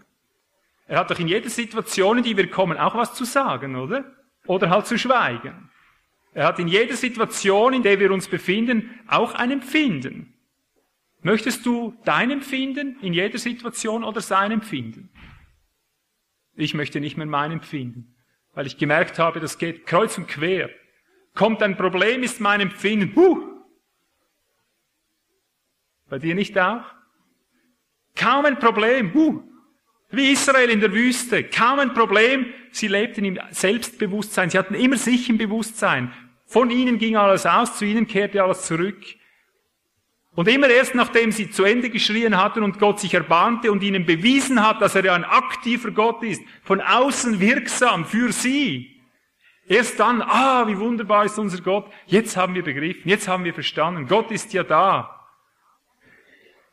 Er 0.87 1.01
hat 1.01 1.11
doch 1.11 1.19
in 1.19 1.29
jeder 1.29 1.51
Situation, 1.51 2.19
in 2.19 2.25
die 2.25 2.37
wir 2.37 2.49
kommen, 2.49 2.79
auch 2.79 2.95
was 2.95 3.15
zu 3.15 3.25
sagen, 3.25 3.77
oder? 3.77 4.05
Oder 4.47 4.71
halt 4.71 4.87
zu 4.87 4.97
schweigen. 4.97 5.71
Er 6.39 6.47
hat 6.47 6.59
in 6.59 6.69
jeder 6.69 6.95
Situation, 6.95 7.73
in 7.73 7.83
der 7.83 7.99
wir 7.99 8.13
uns 8.13 8.29
befinden, 8.29 9.01
auch 9.07 9.35
ein 9.35 9.51
Empfinden. 9.51 10.35
Möchtest 11.21 11.67
du 11.67 11.97
dein 12.05 12.31
Empfinden 12.31 12.97
in 13.01 13.13
jeder 13.13 13.39
Situation 13.39 14.05
oder 14.05 14.21
sein 14.21 14.53
Empfinden? 14.53 15.11
Ich 16.55 16.75
möchte 16.75 17.01
nicht 17.01 17.17
mehr 17.17 17.27
mein 17.27 17.53
Empfinden 17.53 18.15
weil 18.59 18.67
ich 18.67 18.77
gemerkt 18.77 19.21
habe, 19.21 19.39
das 19.39 19.57
geht 19.59 19.87
kreuz 19.87 20.19
und 20.19 20.27
quer. 20.27 20.69
Kommt 21.33 21.63
ein 21.63 21.77
Problem, 21.77 22.25
ist 22.25 22.41
mein 22.41 22.61
Empfinden, 22.61 23.15
huh. 23.15 23.41
Bei 26.09 26.19
dir 26.19 26.35
nicht 26.35 26.59
auch? 26.59 26.83
Kaum 28.17 28.47
ein 28.47 28.59
Problem, 28.59 29.15
huh. 29.15 29.45
Wie 30.11 30.33
Israel 30.33 30.71
in 30.71 30.81
der 30.81 30.93
Wüste, 30.93 31.45
kaum 31.45 31.79
ein 31.79 31.95
Problem. 31.95 32.47
Sie 32.73 32.89
lebten 32.89 33.25
im 33.25 33.39
Selbstbewusstsein, 33.53 34.51
sie 34.51 34.59
hatten 34.59 34.75
immer 34.75 34.97
sich 34.97 35.29
im 35.29 35.39
Bewusstsein. 35.39 36.13
Von 36.49 36.71
ihnen 36.71 36.99
ging 36.99 37.15
alles 37.15 37.45
aus, 37.45 37.77
zu 37.77 37.85
ihnen 37.85 38.07
kehrte 38.07 38.43
alles 38.43 38.63
zurück. 38.63 39.05
Und 40.35 40.49
immer 40.49 40.71
erst 40.71 40.95
nachdem 40.95 41.31
sie 41.31 41.51
zu 41.51 41.65
Ende 41.65 41.91
geschrien 41.91 42.43
hatten 42.43 42.63
und 42.63 42.79
Gott 42.79 43.01
sich 43.01 43.13
erbarmte 43.13 43.71
und 43.71 43.83
ihnen 43.83 44.07
bewiesen 44.07 44.67
hat, 44.67 44.81
dass 44.81 44.95
er 44.95 45.05
ja 45.05 45.15
ein 45.15 45.25
aktiver 45.25 45.91
Gott 45.91 46.23
ist, 46.23 46.43
von 46.63 46.81
außen 46.81 47.39
wirksam 47.39 48.07
für 48.07 48.33
sie, 48.33 49.03
erst 49.67 50.01
dann, 50.01 50.23
ah, 50.23 50.67
wie 50.67 50.79
wunderbar 50.79 51.27
ist 51.27 51.39
unser 51.39 51.61
Gott, 51.61 51.93
jetzt 52.07 52.37
haben 52.37 52.55
wir 52.55 52.65
begriffen, 52.65 53.11
jetzt 53.11 53.29
haben 53.29 53.45
wir 53.45 53.53
verstanden, 53.53 54.07
Gott 54.07 54.31
ist 54.31 54.55
ja 54.55 54.63
da. 54.63 55.27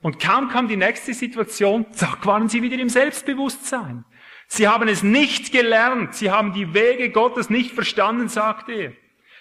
Und 0.01 0.19
kaum 0.21 0.47
kam 0.47 0.69
die 0.69 0.77
nächste 0.77 1.13
Situation, 1.13 1.91
zack, 1.91 2.25
waren 2.25 2.47
sie 2.47 2.61
wieder 2.61 2.77
im 2.77 2.89
Selbstbewusstsein. 2.89 4.05
Sie 4.47 4.67
haben 4.67 4.87
es 4.87 5.03
nicht 5.03 5.51
gelernt, 5.51 6.13
sie 6.13 6.31
haben 6.31 6.53
die 6.53 6.73
Wege 6.73 7.09
Gottes 7.09 7.49
nicht 7.49 7.71
verstanden, 7.71 8.29
sagt 8.29 8.69
er. 8.69 8.93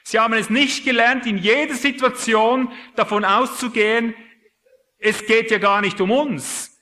Sie 0.05 0.19
haben 0.19 0.35
es 0.35 0.51
nicht 0.51 0.85
gelernt, 0.85 1.27
in 1.27 1.39
jeder 1.39 1.75
Situation 1.75 2.71
davon 2.95 3.25
auszugehen, 3.25 4.15
es 4.99 5.27
geht 5.27 5.51
ja 5.51 5.59
gar 5.59 5.81
nicht 5.81 6.01
um 6.01 6.11
uns. 6.11 6.81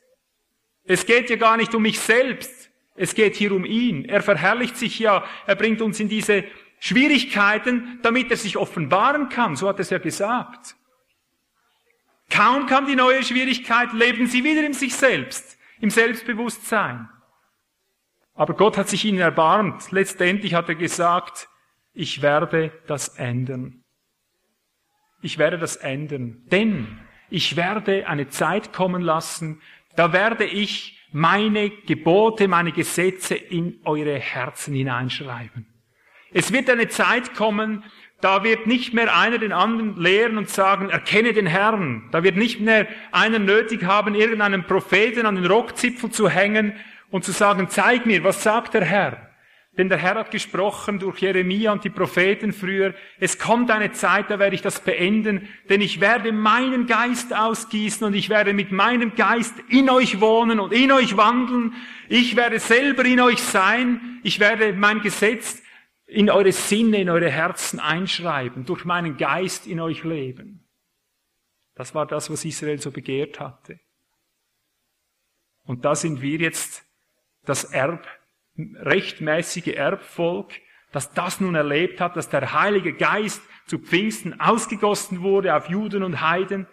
Es 0.85 1.07
geht 1.07 1.31
ja 1.31 1.37
gar 1.37 1.57
nicht 1.57 1.75
um 1.75 1.83
mich 1.83 1.99
selbst. 1.99 2.70
Es 2.95 3.14
geht 3.14 3.37
hier 3.37 3.53
um 3.53 3.64
ihn. 3.64 4.05
Er 4.05 4.23
verherrlicht 4.23 4.77
sich 4.77 4.99
ja. 4.99 5.25
Er 5.47 5.57
bringt 5.57 5.81
uns 5.81 5.99
in 5.99 6.09
diese 6.09 6.45
Schwierigkeiten, 6.79 8.01
damit 8.03 8.31
er 8.31 8.37
sich 8.37 8.57
offenbaren 8.57 9.29
kann. 9.29 9.57
So 9.57 9.68
hat 9.68 9.77
er 9.77 9.83
es 9.83 9.91
ja 9.91 9.99
gesagt. 9.99 10.77
Kaum 12.29 12.66
kam 12.66 12.87
die 12.87 12.97
neue 12.97 13.23
Schwierigkeit, 13.23 13.93
leben 13.93 14.27
sie 14.27 14.43
wieder 14.43 14.64
in 14.64 14.73
sich 14.73 14.95
selbst, 14.95 15.59
im 15.81 15.91
Selbstbewusstsein. 15.91 17.09
Aber 18.35 18.55
Gott 18.55 18.79
hat 18.79 18.89
sich 18.89 19.05
ihnen 19.05 19.18
erbarmt. 19.18 19.91
Letztendlich 19.93 20.55
hat 20.55 20.68
er 20.68 20.75
gesagt, 20.75 21.49
ich 21.95 22.22
werde 22.22 22.72
das 22.86 23.09
ändern. 23.09 23.82
Ich 25.22 25.38
werde 25.38 25.59
das 25.59 25.76
ändern. 25.76 26.43
Denn 26.51 26.86
ich 27.30 27.57
werde 27.57 28.09
eine 28.09 28.28
Zeit 28.28 28.72
kommen 28.72 29.03
lassen, 29.03 29.61
da 29.97 30.12
werde 30.12 30.45
ich 30.45 30.99
meine 31.12 31.70
Gebote, 31.70 32.49
meine 32.49 32.72
Gesetze 32.72 33.34
in 33.34 33.80
eure 33.84 34.18
Herzen 34.18 34.74
hineinschreiben. 34.74 35.66
Es 36.32 36.53
wird 36.53 36.70
eine 36.70 36.88
Zeit 36.88 37.34
kommen, 37.34 37.84
da 38.22 38.45
wird 38.45 38.66
nicht 38.66 38.95
mehr 38.95 39.14
einer 39.16 39.38
den 39.38 39.53
anderen 39.53 40.01
lehren 40.01 40.38
und 40.38 40.49
sagen, 40.49 40.90
erkenne 40.90 41.32
den 41.32 41.47
Herrn. 41.47 42.09
Da 42.12 42.22
wird 42.22 42.36
nicht 42.36 42.61
mehr 42.61 42.86
einer 43.11 43.38
nötig 43.40 43.84
haben, 43.84 44.14
irgendeinen 44.14 44.64
Propheten 44.64 45.26
an 45.26 45.34
den 45.34 45.45
Rockzipfel 45.45 46.11
zu 46.11 46.28
hängen 46.28 46.74
und 47.11 47.24
zu 47.24 47.32
sagen, 47.32 47.68
zeig 47.68 48.07
mir, 48.07 48.22
was 48.24 48.43
sagt 48.43 48.74
der 48.74 48.84
Herr? 48.84 49.32
Denn 49.79 49.89
der 49.89 49.97
Herr 49.97 50.16
hat 50.16 50.31
gesprochen 50.31 50.99
durch 50.99 51.20
Jeremia 51.20 51.73
und 51.73 51.83
die 51.83 51.91
Propheten 51.91 52.53
früher, 52.53 52.95
es 53.18 53.39
kommt 53.39 53.70
eine 53.70 53.93
Zeit, 53.93 54.29
da 54.29 54.39
werde 54.39 54.55
ich 54.55 54.61
das 54.61 54.81
beenden, 54.81 55.49
denn 55.70 55.81
ich 55.81 55.99
werde 55.99 56.31
meinen 56.31 56.87
Geist 56.87 57.35
ausgießen 57.35 58.07
und 58.07 58.12
ich 58.12 58.29
werde 58.29 58.53
mit 58.53 58.70
meinem 58.70 59.14
Geist 59.14 59.55
in 59.70 59.89
euch 59.89 60.20
wohnen 60.20 60.61
und 60.61 60.75
in 60.75 60.93
euch 60.93 61.16
wandeln. 61.16 61.73
Ich 62.11 62.37
werde 62.37 62.61
selber 62.61 63.07
in 63.07 63.20
euch 63.20 63.41
sein. 63.41 64.20
Ich 64.23 64.41
werde 64.41 64.75
mein 64.75 65.01
Gesetz 65.01 65.62
in 66.07 66.29
eure 66.29 66.53
Sinne, 66.53 67.01
in 67.01 67.09
eure 67.09 67.31
Herzen 67.31 67.81
einschreiben, 67.81 68.66
durch 68.66 68.85
meinen 68.85 69.16
Geist 69.16 69.66
in 69.66 69.81
euch 69.81 70.05
leben. 70.05 70.68
Das 71.75 71.95
war 71.95 72.07
das, 72.07 72.29
was 72.31 72.45
Israel 72.45 72.79
so 72.79 72.91
begehrt 72.91 73.41
hatte. 73.41 73.81
Und 75.64 75.87
da 75.87 75.95
sind 75.95 76.20
wir 76.20 76.37
jetzt 76.37 76.85
das 77.45 77.64
Erb 77.64 78.07
rechtmäßige 78.57 79.68
Erbvolk, 79.68 80.53
das 80.92 81.12
das 81.12 81.40
nun 81.40 81.55
erlebt 81.55 82.00
hat, 82.00 82.16
dass 82.16 82.28
der 82.28 82.53
Heilige 82.53 82.92
Geist 82.92 83.42
zu 83.66 83.78
Pfingsten 83.78 84.40
ausgegossen 84.40 85.22
wurde 85.22 85.57
auf 85.57 85.68
Juden 85.68 86.03
und 86.03 86.20
Heiden. 86.20 86.66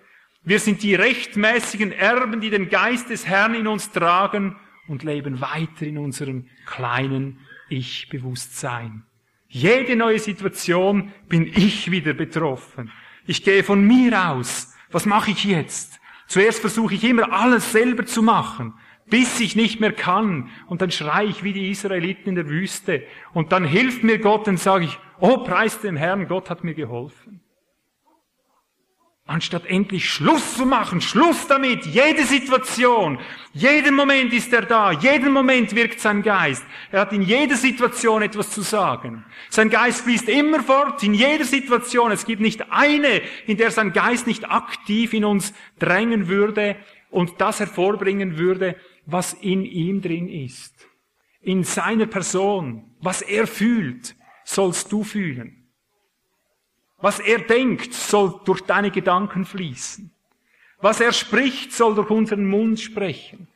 Wir 0.43 0.59
sind 0.59 0.84
die 0.84 0.95
rechtmäßigen 0.95 1.91
Erben, 1.91 2.41
die 2.41 2.49
den 2.49 2.69
Geist 2.69 3.09
des 3.09 3.25
Herrn 3.27 3.53
in 3.53 3.67
uns 3.67 3.91
tragen 3.91 4.57
und 4.88 5.03
leben 5.03 5.39
weiter 5.41 5.86
in 5.86 5.97
unserem 5.97 6.47
kleinen 6.65 7.39
Ich-Bewusstsein. 7.69 9.03
Jede 9.47 9.95
neue 9.95 10.19
Situation 10.19 11.13
bin 11.27 11.47
ich 11.47 11.91
wieder 11.91 12.13
betroffen. 12.13 12.91
Ich 13.25 13.43
gehe 13.43 13.63
von 13.63 13.86
mir 13.86 14.30
aus. 14.30 14.75
Was 14.91 15.05
mache 15.05 15.32
ich 15.32 15.43
jetzt? 15.45 15.99
Zuerst 16.27 16.59
versuche 16.59 16.95
ich 16.95 17.03
immer 17.03 17.32
alles 17.32 17.71
selber 17.71 18.05
zu 18.05 18.21
machen 18.21 18.73
bis 19.10 19.39
ich 19.39 19.55
nicht 19.55 19.80
mehr 19.80 19.91
kann. 19.91 20.49
Und 20.68 20.82
dann 20.82 20.91
schreie 20.91 21.28
ich 21.28 21.43
wie 21.43 21.53
die 21.53 21.70
Israeliten 21.70 22.30
in 22.30 22.36
der 22.36 22.49
Wüste. 22.49 23.03
Und 23.34 23.51
dann 23.51 23.66
hilft 23.66 24.03
mir 24.03 24.20
Gott 24.20 24.47
und 24.47 24.60
sage 24.60 24.86
ich, 24.86 24.97
oh, 25.20 25.38
preis 25.38 25.82
dem 25.82 25.97
Herrn, 25.97 26.28
Gott 26.28 26.49
hat 26.49 26.64
mir 26.64 26.74
geholfen. 26.74 27.41
Anstatt 29.30 29.68
endlich 29.68 30.10
Schluss 30.10 30.55
zu 30.55 30.66
machen, 30.66 31.01
Schluss 31.01 31.45
damit, 31.45 31.86
jede 31.86 32.24
Situation, 32.24 33.20
jeden 33.53 33.93
Moment 33.93 34.34
ist 34.34 34.51
er 34.51 34.64
da, 34.64 34.91
jeden 34.91 35.32
Moment 35.32 35.76
wirkt 35.76 35.99
sein 35.99 36.24
Geist. 36.24 36.66
Er 36.91 37.01
hat 37.01 37.14
in 37.14 37.22
jeder 37.22 37.55
Situation 37.55 38.24
etwas 38.24 38.49
zu 38.49 38.62
sagen. 38.62 39.24
Sein 39.51 39.70
Geist 39.70 40.01
fließt 40.01 40.30
immer 40.30 40.64
fort, 40.64 41.03
in 41.03 41.14
jeder 41.14 41.45
Situation. 41.45 42.12
Es 42.12 42.26
gibt 42.26 42.41
nicht 42.41 42.72
eine, 42.72 43.22
in 43.45 43.57
der 43.57 43.70
sein 43.70 43.93
Geist 43.93 44.26
nicht 44.26 44.49
aktiv 44.49 45.14
in 45.14 45.24
uns 45.24 45.53
drängen 45.78 46.28
würde 46.28 46.76
und 47.12 47.39
das 47.39 47.60
hervorbringen 47.60 48.39
würde, 48.39 48.78
was 49.12 49.34
in 49.34 49.66
ihm 49.66 50.01
drin 50.01 50.28
ist. 50.28 50.74
In 51.41 51.64
seiner 51.64 52.05
Person, 52.05 52.95
was 53.01 53.22
er 53.22 53.47
fühlt, 53.47 54.16
sollst 54.43 54.91
du 54.91 55.03
fühlen. 55.03 55.68
Was 56.97 57.20
er 57.20 57.39
denkt, 57.39 57.93
soll 57.93 58.41
durch 58.43 58.62
deine 58.62 58.91
Gedanken 58.91 59.45
fließen. 59.45 60.12
Was 60.82 60.99
er 60.99 61.14
spricht, 61.14 61.74
soll 61.74 61.95
durch 61.95 62.10
unseren 62.10 62.45
Mund 62.45 62.80
sprechen. 62.80 63.47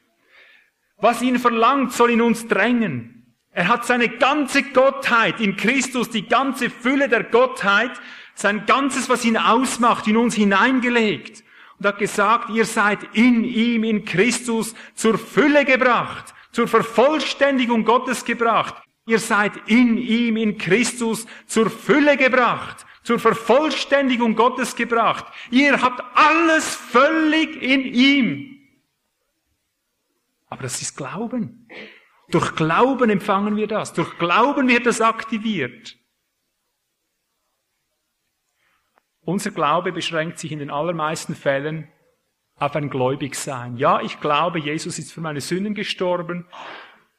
Was 0.97 1.21
ihn 1.21 1.39
verlangt, 1.39 1.91
soll 1.91 2.11
in 2.11 2.21
uns 2.21 2.47
drängen. 2.47 3.35
Er 3.51 3.67
hat 3.67 3.85
seine 3.85 4.09
ganze 4.09 4.63
Gottheit 4.63 5.39
in 5.41 5.57
Christus, 5.57 6.09
die 6.09 6.27
ganze 6.27 6.69
Fülle 6.69 7.09
der 7.09 7.23
Gottheit, 7.23 7.91
sein 8.33 8.65
ganzes, 8.65 9.09
was 9.09 9.25
ihn 9.25 9.37
ausmacht, 9.37 10.07
in 10.07 10.17
uns 10.17 10.35
hineingelegt 10.35 11.42
und 11.83 11.89
hat 11.89 11.99
gesagt, 11.99 12.49
ihr 12.49 12.63
seid 12.63 12.99
in 13.13 13.43
ihm, 13.43 13.83
in 13.83 14.05
Christus, 14.05 14.73
zur 14.95 15.17
Fülle 15.17 15.65
gebracht, 15.65 16.33
zur 16.53 16.65
Vervollständigung 16.65 17.83
Gottes 17.83 18.23
gebracht. 18.23 18.81
Ihr 19.05 19.19
seid 19.19 19.51
in 19.67 19.97
ihm, 19.97 20.37
in 20.37 20.57
Christus, 20.57 21.27
zur 21.45 21.69
Fülle 21.69 22.15
gebracht, 22.15 22.85
zur 23.03 23.19
Vervollständigung 23.19 24.33
Gottes 24.33 24.77
gebracht. 24.77 25.25
Ihr 25.51 25.81
habt 25.81 26.01
alles 26.15 26.73
völlig 26.73 27.61
in 27.61 27.81
ihm. 27.81 28.59
Aber 30.47 30.63
das 30.63 30.81
ist 30.81 30.95
Glauben. 30.95 31.67
Durch 32.29 32.55
Glauben 32.55 33.09
empfangen 33.09 33.57
wir 33.57 33.67
das. 33.67 33.91
Durch 33.91 34.17
Glauben 34.19 34.69
wird 34.69 34.85
das 34.85 35.01
aktiviert. 35.01 35.97
Unser 39.25 39.51
Glaube 39.51 39.91
beschränkt 39.91 40.39
sich 40.39 40.51
in 40.51 40.59
den 40.59 40.69
allermeisten 40.69 41.35
Fällen 41.35 41.87
auf 42.55 42.75
ein 42.75 42.89
Gläubigsein. 42.89 43.77
Ja, 43.77 44.01
ich 44.01 44.19
glaube, 44.19 44.59
Jesus 44.59 44.99
ist 44.99 45.13
für 45.13 45.21
meine 45.21 45.41
Sünden 45.41 45.73
gestorben, 45.73 46.45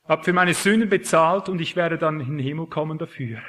hat 0.07 0.25
für 0.25 0.33
meine 0.33 0.55
Sünden 0.55 0.89
bezahlt 0.89 1.49
und 1.49 1.61
ich 1.61 1.77
werde 1.77 1.99
dann 1.99 2.21
in 2.21 2.37
den 2.37 2.39
Himmel 2.39 2.67
kommen 2.67 2.99
dafür. 2.99 3.41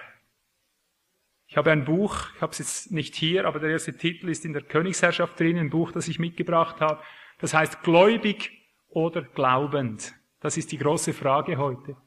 Ich 1.48 1.58
habe 1.58 1.72
ein 1.72 1.86
Buch, 1.86 2.28
ich 2.36 2.42
habe 2.42 2.54
es 2.54 2.60
jetzt 2.60 2.92
nicht 2.92 3.16
hier, 3.16 3.46
aber 3.46 3.60
der 3.60 3.70
erste 3.70 3.96
Titel 3.96 4.30
ist 4.30 4.46
in 4.46 4.54
der 4.54 4.64
Königsherrschaft 4.64 5.40
drin, 5.40 5.58
ein 5.58 5.70
Buch, 5.70 5.92
das 5.92 6.08
ich 6.08 6.18
mitgebracht 6.18 6.82
habe. 6.82 7.02
Das 7.40 7.54
heißt 7.54 7.84
Gläubig 7.84 8.52
oder 8.88 9.22
Glaubend. 9.22 10.14
Das 10.40 10.58
ist 10.58 10.72
die 10.72 10.78
große 10.78 11.14
Frage 11.14 11.58
heute. 11.58 11.98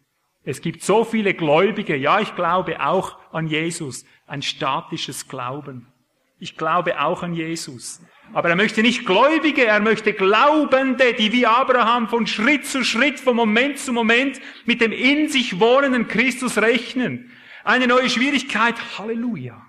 Es 0.42 0.60
gibt 0.60 0.82
so 0.82 1.04
viele 1.04 1.34
Gläubige, 1.34 1.94
ja, 1.96 2.20
ich 2.20 2.34
glaube 2.34 2.84
auch 2.84 3.18
an 3.32 3.46
Jesus, 3.46 4.06
ein 4.26 4.42
statisches 4.42 5.28
Glauben. 5.28 5.92
Ich 6.38 6.56
glaube 6.56 7.00
auch 7.00 7.22
an 7.22 7.34
Jesus. 7.34 8.00
Aber 8.32 8.50
er 8.50 8.56
möchte 8.56 8.82
nicht 8.82 9.06
Gläubige, 9.06 9.64
er 9.64 9.80
möchte 9.80 10.12
Glaubende, 10.12 11.14
die 11.14 11.32
wie 11.32 11.46
Abraham 11.46 12.08
von 12.08 12.26
Schritt 12.26 12.66
zu 12.66 12.84
Schritt, 12.84 13.18
von 13.18 13.34
Moment 13.34 13.78
zu 13.78 13.92
Moment 13.92 14.40
mit 14.66 14.80
dem 14.80 14.92
in 14.92 15.28
sich 15.28 15.58
wohnenden 15.58 16.08
Christus 16.08 16.58
rechnen. 16.58 17.32
Eine 17.64 17.86
neue 17.86 18.10
Schwierigkeit, 18.10 18.76
Halleluja. 18.98 19.64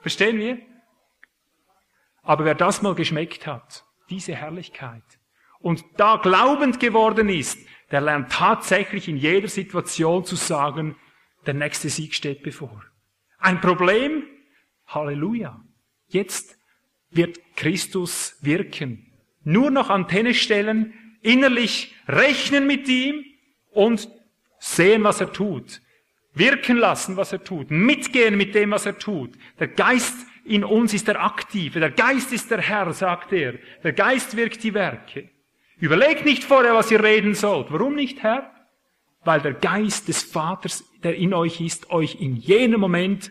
Verstehen 0.00 0.38
wir? 0.38 0.58
Aber 2.22 2.44
wer 2.44 2.54
das 2.54 2.82
mal 2.82 2.94
geschmeckt 2.94 3.46
hat, 3.46 3.84
diese 4.10 4.34
Herrlichkeit, 4.34 5.02
und 5.60 5.84
da 5.96 6.16
glaubend 6.16 6.78
geworden 6.78 7.28
ist, 7.28 7.58
der 7.90 8.00
lernt 8.00 8.30
tatsächlich 8.30 9.08
in 9.08 9.16
jeder 9.16 9.48
Situation 9.48 10.24
zu 10.24 10.36
sagen, 10.36 10.96
der 11.46 11.54
nächste 11.54 11.88
Sieg 11.88 12.14
steht 12.14 12.42
bevor. 12.42 12.84
Ein 13.38 13.60
Problem? 13.60 14.24
Halleluja. 14.88 15.60
Jetzt 16.08 16.58
wird 17.10 17.38
Christus 17.56 18.36
wirken. 18.40 19.12
Nur 19.44 19.70
noch 19.70 19.90
Antenne 19.90 20.34
stellen, 20.34 20.94
innerlich 21.22 21.94
rechnen 22.06 22.66
mit 22.66 22.88
ihm 22.88 23.24
und 23.70 24.08
sehen, 24.58 25.04
was 25.04 25.20
er 25.20 25.32
tut. 25.32 25.80
Wirken 26.34 26.76
lassen, 26.76 27.16
was 27.16 27.32
er 27.32 27.42
tut. 27.42 27.70
Mitgehen 27.70 28.36
mit 28.36 28.54
dem, 28.54 28.70
was 28.70 28.86
er 28.86 28.98
tut. 28.98 29.30
Der 29.58 29.68
Geist 29.68 30.14
in 30.44 30.64
uns 30.64 30.94
ist 30.94 31.08
der 31.08 31.22
Aktive. 31.22 31.80
Der 31.80 31.90
Geist 31.90 32.32
ist 32.32 32.50
der 32.50 32.60
Herr, 32.60 32.92
sagt 32.92 33.32
er. 33.32 33.54
Der 33.82 33.92
Geist 33.92 34.36
wirkt 34.36 34.62
die 34.62 34.74
Werke. 34.74 35.28
Überlegt 35.78 36.24
nicht 36.24 36.44
vorher, 36.44 36.74
was 36.74 36.90
ihr 36.90 37.02
reden 37.02 37.34
sollt. 37.34 37.70
Warum 37.70 37.94
nicht, 37.94 38.22
Herr? 38.22 38.52
Weil 39.24 39.40
der 39.40 39.54
Geist 39.54 40.08
des 40.08 40.22
Vaters, 40.22 40.84
der 41.02 41.16
in 41.16 41.34
euch 41.34 41.60
ist, 41.60 41.90
euch 41.90 42.20
in 42.20 42.36
jenem 42.36 42.80
Moment 42.80 43.30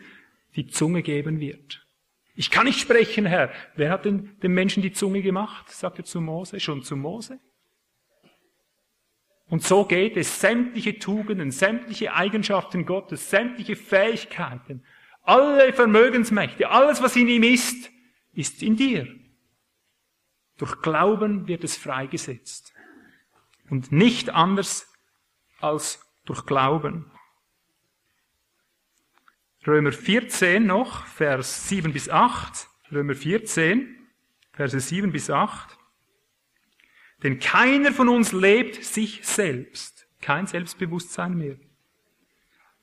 die 0.56 0.66
Zunge 0.66 1.02
geben 1.02 1.40
wird. 1.40 1.86
Ich 2.34 2.50
kann 2.50 2.66
nicht 2.66 2.78
sprechen, 2.78 3.26
Herr. 3.26 3.50
Wer 3.74 3.90
hat 3.90 4.04
denn 4.04 4.38
dem 4.42 4.54
Menschen 4.54 4.82
die 4.82 4.92
Zunge 4.92 5.22
gemacht? 5.22 5.70
sagt 5.70 5.98
er 5.98 6.04
zu 6.04 6.20
Mose. 6.20 6.60
Schon 6.60 6.84
zu 6.84 6.96
Mose? 6.96 7.40
Und 9.48 9.64
so 9.64 9.84
geht 9.84 10.16
es. 10.16 10.40
Sämtliche 10.40 10.98
Tugenden, 10.98 11.50
sämtliche 11.50 12.14
Eigenschaften 12.14 12.86
Gottes, 12.86 13.30
sämtliche 13.30 13.76
Fähigkeiten, 13.76 14.84
alle 15.22 15.72
Vermögensmächte, 15.72 16.70
alles, 16.70 17.02
was 17.02 17.16
in 17.16 17.28
ihm 17.28 17.42
ist, 17.42 17.90
ist 18.32 18.62
in 18.62 18.76
dir. 18.76 19.08
Durch 20.58 20.80
Glauben 20.82 21.48
wird 21.48 21.64
es 21.64 21.76
freigesetzt. 21.76 22.72
Und 23.68 23.92
nicht 23.92 24.30
anders 24.30 24.86
als 25.60 26.00
durch 26.24 26.46
Glauben. 26.46 27.10
Römer 29.68 29.92
14 29.92 30.64
noch, 30.64 31.04
Vers 31.06 31.68
7 31.68 31.92
bis 31.92 32.08
8. 32.08 32.66
Römer 32.90 33.14
14, 33.14 33.96
Verse 34.54 34.80
7 34.80 35.12
bis 35.12 35.28
8. 35.28 35.76
Denn 37.22 37.38
keiner 37.38 37.92
von 37.92 38.08
uns 38.08 38.32
lebt 38.32 38.82
sich 38.82 39.20
selbst. 39.26 40.08
Kein 40.22 40.46
Selbstbewusstsein 40.46 41.36
mehr. 41.36 41.56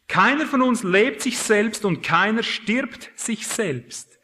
Keiner 0.07 0.45
von 0.45 0.61
uns 0.61 0.83
lebt 0.83 1.23
sich 1.23 1.39
selbst 1.39 1.85
und 1.85 2.03
keiner 2.03 2.43
stirbt 2.43 3.11
sich 3.15 3.47
selbst. 3.47 4.19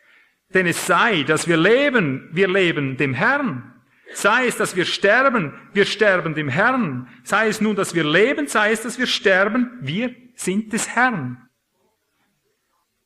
Denn 0.53 0.67
es 0.67 0.85
sei, 0.85 1.23
dass 1.23 1.47
wir 1.47 1.57
leben, 1.57 2.29
wir 2.31 2.47
leben 2.47 2.95
dem 2.95 3.15
Herrn. 3.15 3.73
Sei 4.13 4.45
es, 4.45 4.57
dass 4.57 4.75
wir 4.75 4.85
sterben, 4.85 5.53
wir 5.73 5.85
sterben 5.85 6.35
dem 6.35 6.49
Herrn. 6.49 7.07
Sei 7.23 7.47
es 7.47 7.59
nun, 7.59 7.75
dass 7.75 7.95
wir 7.95 8.03
leben, 8.03 8.47
sei 8.47 8.71
es, 8.71 8.81
dass 8.83 8.99
wir 8.99 9.07
sterben, 9.07 9.79
wir 9.81 10.13
sind 10.35 10.73
des 10.73 10.89
Herrn. 10.89 11.49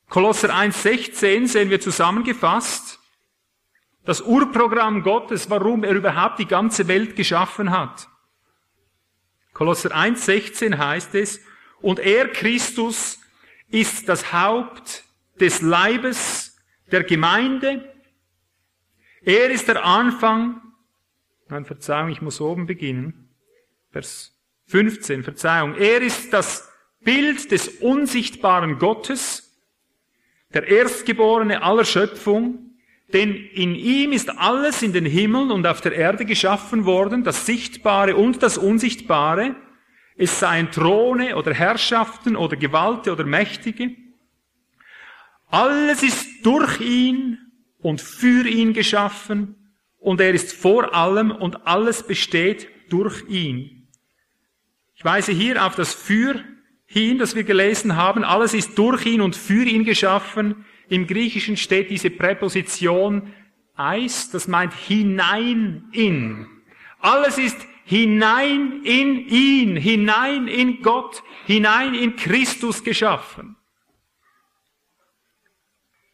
Kolosser 0.10 0.50
1,16 0.50 1.48
sehen 1.48 1.70
wir 1.70 1.80
zusammengefasst 1.80 3.00
das 4.06 4.22
Urprogramm 4.22 5.02
Gottes, 5.02 5.50
warum 5.50 5.84
er 5.84 5.94
überhaupt 5.94 6.40
die 6.40 6.46
ganze 6.46 6.88
Welt 6.88 7.16
geschaffen 7.16 7.72
hat. 7.72 8.08
Kolosser 9.54 9.90
1,16 9.90 10.78
heißt 10.78 11.16
es, 11.16 11.42
und 11.82 12.00
er, 12.00 12.28
Christus, 12.30 13.20
ist 13.70 14.08
das 14.08 14.32
Haupt 14.32 15.04
des 15.40 15.62
Leibes 15.62 16.58
der 16.92 17.04
Gemeinde. 17.04 17.94
Er 19.22 19.50
ist 19.50 19.68
der 19.68 19.84
Anfang. 19.84 20.62
Nein, 21.48 21.66
Verzeihung, 21.66 22.10
ich 22.10 22.22
muss 22.22 22.40
oben 22.42 22.66
beginnen. 22.68 23.30
Vers 23.92 24.34
15, 24.68 25.24
Verzeihung. 25.24 25.76
Er 25.76 26.02
ist 26.02 26.32
das 26.32 26.70
Bild 27.02 27.52
des 27.52 27.68
unsichtbaren 27.68 28.80
Gottes, 28.80 29.45
der 30.56 30.68
Erstgeborene 30.68 31.62
aller 31.62 31.84
Schöpfung, 31.86 32.72
denn 33.14 33.36
in 33.36 33.76
ihm 33.76 34.14
ist 34.14 34.30
alles 34.40 34.82
in 34.82 34.94
den 34.94 35.06
Himmeln 35.06 35.52
und 35.52 35.68
auf 35.68 35.82
der 35.82 35.92
Erde 35.92 36.26
geschaffen 36.26 36.86
worden, 36.86 37.24
das 37.24 37.46
Sichtbare 37.46 38.16
und 38.16 38.42
das 38.42 38.58
Unsichtbare, 38.58 39.56
es 40.18 40.40
seien 40.40 40.72
Throne 40.72 41.36
oder 41.36 41.54
Herrschaften 41.54 42.38
oder 42.38 42.56
Gewalte 42.56 43.12
oder 43.12 43.26
Mächtige, 43.26 43.92
alles 45.48 46.02
ist 46.04 46.46
durch 46.46 46.80
ihn 46.80 47.38
und 47.80 48.02
für 48.02 48.48
ihn 48.48 48.74
geschaffen 48.74 49.74
und 50.00 50.22
er 50.22 50.34
ist 50.34 50.54
vor 50.54 50.96
allem 50.96 51.32
und 51.32 51.68
alles 51.68 52.04
besteht 52.04 52.70
durch 52.90 53.28
ihn. 53.28 53.88
Ich 54.96 55.04
weise 55.04 55.34
hier 55.34 55.66
auf 55.66 55.76
das 55.76 55.94
Für 55.94 56.42
hin, 56.96 57.18
das 57.18 57.36
wir 57.36 57.44
gelesen 57.44 57.96
haben. 57.96 58.24
Alles 58.24 58.54
ist 58.54 58.78
durch 58.78 59.06
ihn 59.06 59.22
und 59.22 59.36
für 59.36 59.66
ihn 59.66 59.84
geschaffen. 59.84 60.66
Im 60.90 61.08
Griechischen 61.08 61.58
steht 61.58 61.90
diese 61.90 62.10
Präposition 62.10 63.34
eis, 63.76 64.30
das 64.30 64.48
meint 64.48 64.74
hinein 64.74 65.86
in. 65.92 66.48
Alles 67.00 67.38
ist 67.38 67.58
hinein 67.84 68.82
in 68.84 69.28
ihn, 69.28 69.76
hinein 69.76 70.48
in 70.48 70.82
Gott, 70.82 71.22
hinein 71.46 71.94
in 71.94 72.16
Christus 72.16 72.84
geschaffen 72.84 73.56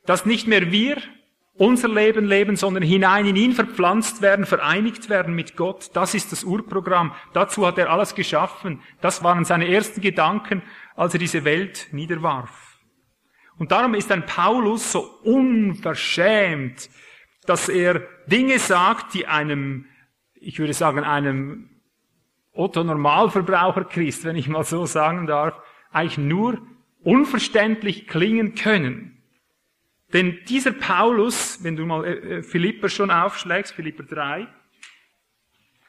dass 0.05 0.25
nicht 0.25 0.47
mehr 0.47 0.71
wir 0.71 0.97
unser 1.61 1.89
Leben 1.89 2.25
leben, 2.25 2.55
sondern 2.55 2.81
hinein 2.81 3.27
in 3.27 3.35
ihn 3.35 3.51
verpflanzt 3.51 4.23
werden, 4.23 4.47
vereinigt 4.47 5.09
werden 5.09 5.35
mit 5.35 5.55
Gott. 5.55 5.91
Das 5.93 6.15
ist 6.15 6.31
das 6.31 6.43
Urprogramm. 6.43 7.13
Dazu 7.33 7.67
hat 7.67 7.77
er 7.77 7.91
alles 7.91 8.15
geschaffen. 8.15 8.81
Das 8.99 9.23
waren 9.23 9.45
seine 9.45 9.71
ersten 9.71 10.01
Gedanken, 10.01 10.63
als 10.95 11.13
er 11.13 11.19
diese 11.19 11.45
Welt 11.45 11.89
niederwarf. 11.91 12.79
Und 13.59 13.71
darum 13.71 13.93
ist 13.93 14.11
ein 14.11 14.25
Paulus 14.25 14.91
so 14.91 15.01
unverschämt, 15.23 16.89
dass 17.45 17.69
er 17.69 18.07
Dinge 18.25 18.57
sagt, 18.57 19.13
die 19.13 19.27
einem, 19.27 19.85
ich 20.33 20.57
würde 20.57 20.73
sagen, 20.73 21.03
einem 21.03 21.69
Otto 22.53 22.83
Normalverbraucher 22.83 23.83
Christ, 23.83 24.25
wenn 24.25 24.35
ich 24.35 24.47
mal 24.47 24.63
so 24.63 24.87
sagen 24.87 25.27
darf, 25.27 25.53
eigentlich 25.91 26.17
nur 26.17 26.59
unverständlich 27.03 28.07
klingen 28.07 28.55
können. 28.55 29.20
Denn 30.13 30.39
dieser 30.47 30.71
Paulus, 30.71 31.63
wenn 31.63 31.75
du 31.75 31.85
mal 31.85 32.05
äh, 32.05 32.11
äh, 32.11 32.43
Philipper 32.43 32.89
schon 32.89 33.11
aufschlägst, 33.11 33.73
Philipper 33.73 34.03
3, 34.03 34.47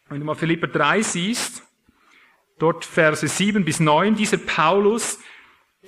wenn 0.09 0.21
du 0.21 0.27
mal 0.27 0.35
Philipper 0.35 0.69
3 0.69 1.03
siehst, 1.03 1.63
dort 2.59 2.85
Verse 2.85 3.27
7 3.27 3.65
bis 3.65 3.81
9, 3.81 4.15
dieser 4.15 4.37
Paulus, 4.37 5.19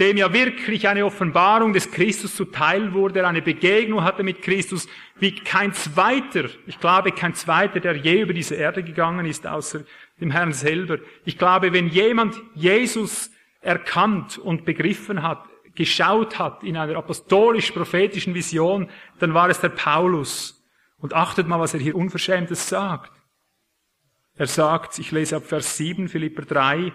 dem 0.01 0.17
ja 0.17 0.33
wirklich 0.33 0.89
eine 0.89 1.07
Offenbarung 1.07 1.73
des 1.73 1.91
Christus 1.91 2.35
zuteil 2.35 2.93
wurde, 2.93 3.25
eine 3.27 3.43
Begegnung 3.43 4.03
hatte 4.03 4.25
mit 4.25 4.43
Christus, 4.43 4.89
wie 5.21 5.37
kein 5.37 5.73
zweiter, 5.73 6.49
ich 6.67 6.81
glaube 6.81 7.13
kein 7.13 7.35
zweiter, 7.35 7.79
der 7.79 7.95
je 7.95 8.23
über 8.23 8.33
diese 8.33 8.57
Erde 8.57 8.83
gegangen 8.83 9.25
ist, 9.27 9.47
außer 9.47 9.85
dem 10.21 10.33
Herrn 10.33 10.53
selber. 10.53 10.99
Ich 11.25 11.39
glaube, 11.39 11.73
wenn 11.73 11.89
jemand 11.89 12.35
Jesus 12.55 13.31
erkannt 13.61 14.39
und 14.39 14.65
begriffen 14.65 15.23
hat, 15.23 15.49
geschaut 15.75 16.39
hat 16.39 16.63
in 16.63 16.77
einer 16.77 16.97
apostolisch-prophetischen 16.97 18.35
Vision, 18.35 18.89
dann 19.19 19.35
war 19.35 19.49
es 19.49 19.61
der 19.61 19.71
Paulus. 19.71 20.63
Und 20.99 21.13
achtet 21.13 21.47
mal, 21.47 21.61
was 21.61 21.75
er 21.75 21.81
hier 21.81 21.97
Unverschämtes 21.97 22.69
sagt. 22.69 23.13
Er 24.37 24.47
sagt, 24.47 24.99
ich 24.99 25.13
lese 25.13 25.37
ab 25.37 25.45
Vers 25.45 25.77
7, 25.77 26.09
Philipper 26.09 26.43
3, 26.43 26.93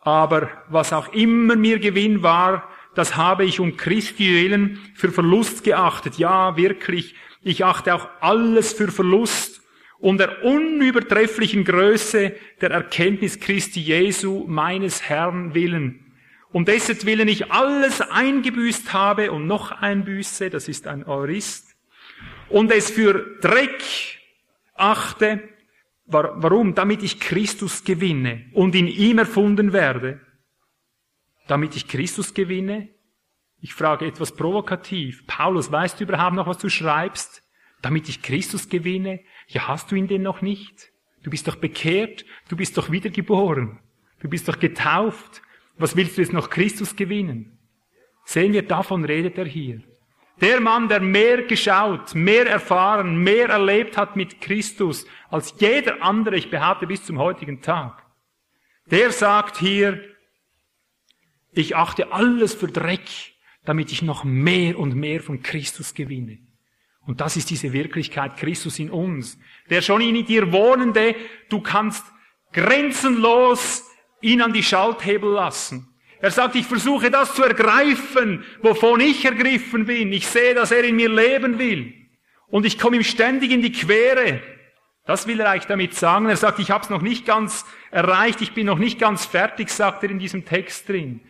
aber 0.00 0.50
was 0.68 0.92
auch 0.92 1.12
immer 1.12 1.56
mir 1.56 1.78
Gewinn 1.78 2.22
war, 2.22 2.68
das 2.94 3.16
habe 3.16 3.44
ich 3.44 3.58
um 3.58 3.76
Christi 3.76 4.32
willen 4.32 4.78
für 4.94 5.10
Verlust 5.10 5.64
geachtet. 5.64 6.18
Ja, 6.18 6.56
wirklich, 6.56 7.16
ich 7.42 7.64
achte 7.64 7.94
auch 7.94 8.08
alles 8.20 8.72
für 8.72 8.92
Verlust 8.92 9.62
um 9.98 10.18
der 10.18 10.44
unübertrefflichen 10.44 11.64
Größe 11.64 12.34
der 12.60 12.70
Erkenntnis 12.70 13.40
Christi 13.40 13.80
Jesu, 13.80 14.44
meines 14.46 15.08
Herrn 15.08 15.54
willen. 15.54 16.03
Um 16.54 16.64
dessen 16.64 17.02
Willen 17.04 17.26
ich 17.26 17.50
alles 17.50 18.00
eingebüßt 18.00 18.92
habe 18.92 19.32
und 19.32 19.48
noch 19.48 19.72
einbüße, 19.72 20.50
das 20.50 20.68
ist 20.68 20.86
ein 20.86 21.04
Aurist, 21.04 21.74
und 22.48 22.70
es 22.70 22.90
für 22.90 23.38
Dreck 23.40 23.82
achte, 24.74 25.42
Warum? 26.06 26.74
Damit 26.74 27.02
ich 27.02 27.18
Christus 27.18 27.82
gewinne 27.82 28.44
und 28.52 28.74
in 28.74 28.88
ihm 28.88 29.18
erfunden 29.18 29.72
werde. 29.72 30.20
Damit 31.46 31.76
ich 31.76 31.88
Christus 31.88 32.34
gewinne? 32.34 32.90
Ich 33.60 33.72
frage 33.72 34.06
etwas 34.06 34.36
provokativ. 34.36 35.26
Paulus, 35.26 35.72
weißt 35.72 35.98
du 35.98 36.04
überhaupt 36.04 36.36
noch, 36.36 36.46
was 36.46 36.58
du 36.58 36.68
schreibst? 36.68 37.42
Damit 37.80 38.08
ich 38.08 38.20
Christus 38.20 38.68
gewinne? 38.68 39.20
Ja, 39.48 39.68
hast 39.68 39.90
du 39.90 39.94
ihn 39.94 40.06
denn 40.06 40.22
noch 40.22 40.42
nicht? 40.42 40.92
Du 41.22 41.30
bist 41.30 41.48
doch 41.48 41.56
bekehrt, 41.56 42.26
du 42.48 42.56
bist 42.56 42.76
doch 42.76 42.90
wiedergeboren, 42.90 43.80
du 44.20 44.28
bist 44.28 44.46
doch 44.46 44.58
getauft. 44.58 45.40
Was 45.76 45.96
willst 45.96 46.16
du 46.16 46.22
jetzt 46.22 46.32
noch 46.32 46.50
Christus 46.50 46.94
gewinnen? 46.94 47.58
Sehen 48.24 48.52
wir, 48.52 48.62
davon 48.62 49.04
redet 49.04 49.38
er 49.38 49.44
hier. 49.44 49.82
Der 50.40 50.60
Mann, 50.60 50.88
der 50.88 51.00
mehr 51.00 51.42
geschaut, 51.42 52.14
mehr 52.14 52.46
erfahren, 52.46 53.16
mehr 53.18 53.48
erlebt 53.48 53.96
hat 53.96 54.16
mit 54.16 54.40
Christus 54.40 55.06
als 55.30 55.54
jeder 55.58 56.02
andere, 56.02 56.36
ich 56.36 56.50
behaupte 56.50 56.86
bis 56.86 57.04
zum 57.04 57.18
heutigen 57.18 57.62
Tag, 57.62 58.04
der 58.86 59.12
sagt 59.12 59.58
hier, 59.58 60.02
ich 61.52 61.76
achte 61.76 62.12
alles 62.12 62.54
für 62.54 62.66
Dreck, 62.66 63.08
damit 63.64 63.92
ich 63.92 64.02
noch 64.02 64.24
mehr 64.24 64.78
und 64.78 64.94
mehr 64.94 65.22
von 65.22 65.42
Christus 65.42 65.94
gewinne. 65.94 66.38
Und 67.06 67.20
das 67.20 67.36
ist 67.36 67.50
diese 67.50 67.72
Wirklichkeit 67.72 68.36
Christus 68.36 68.78
in 68.78 68.90
uns. 68.90 69.38
Der 69.70 69.82
schon 69.82 70.00
in 70.00 70.24
dir 70.26 70.52
Wohnende, 70.52 71.14
du 71.48 71.60
kannst 71.60 72.04
grenzenlos 72.52 73.84
ihn 74.24 74.42
an 74.42 74.52
die 74.52 74.62
Schalthebel 74.62 75.30
lassen. 75.30 75.88
Er 76.20 76.30
sagt, 76.30 76.56
ich 76.56 76.66
versuche 76.66 77.10
das 77.10 77.34
zu 77.34 77.42
ergreifen, 77.42 78.44
wovon 78.62 79.00
ich 79.00 79.24
ergriffen 79.24 79.84
bin. 79.84 80.12
Ich 80.12 80.26
sehe, 80.26 80.54
dass 80.54 80.70
er 80.70 80.82
in 80.82 80.96
mir 80.96 81.10
leben 81.10 81.58
will. 81.58 81.92
Und 82.48 82.64
ich 82.64 82.78
komme 82.78 82.96
ihm 82.96 83.02
ständig 83.02 83.50
in 83.50 83.60
die 83.60 83.72
Quere. 83.72 84.40
Das 85.04 85.26
will 85.26 85.38
er 85.40 85.50
eigentlich 85.50 85.66
damit 85.66 85.94
sagen. 85.94 86.26
Er 86.28 86.36
sagt, 86.36 86.60
ich 86.60 86.70
habe 86.70 86.82
es 86.82 86.88
noch 86.88 87.02
nicht 87.02 87.26
ganz 87.26 87.66
erreicht, 87.90 88.40
ich 88.40 88.52
bin 88.52 88.66
noch 88.66 88.78
nicht 88.78 88.98
ganz 88.98 89.26
fertig, 89.26 89.68
sagt 89.68 90.02
er 90.02 90.10
in 90.10 90.18
diesem 90.18 90.46
Text 90.46 90.88
drin. 90.88 91.20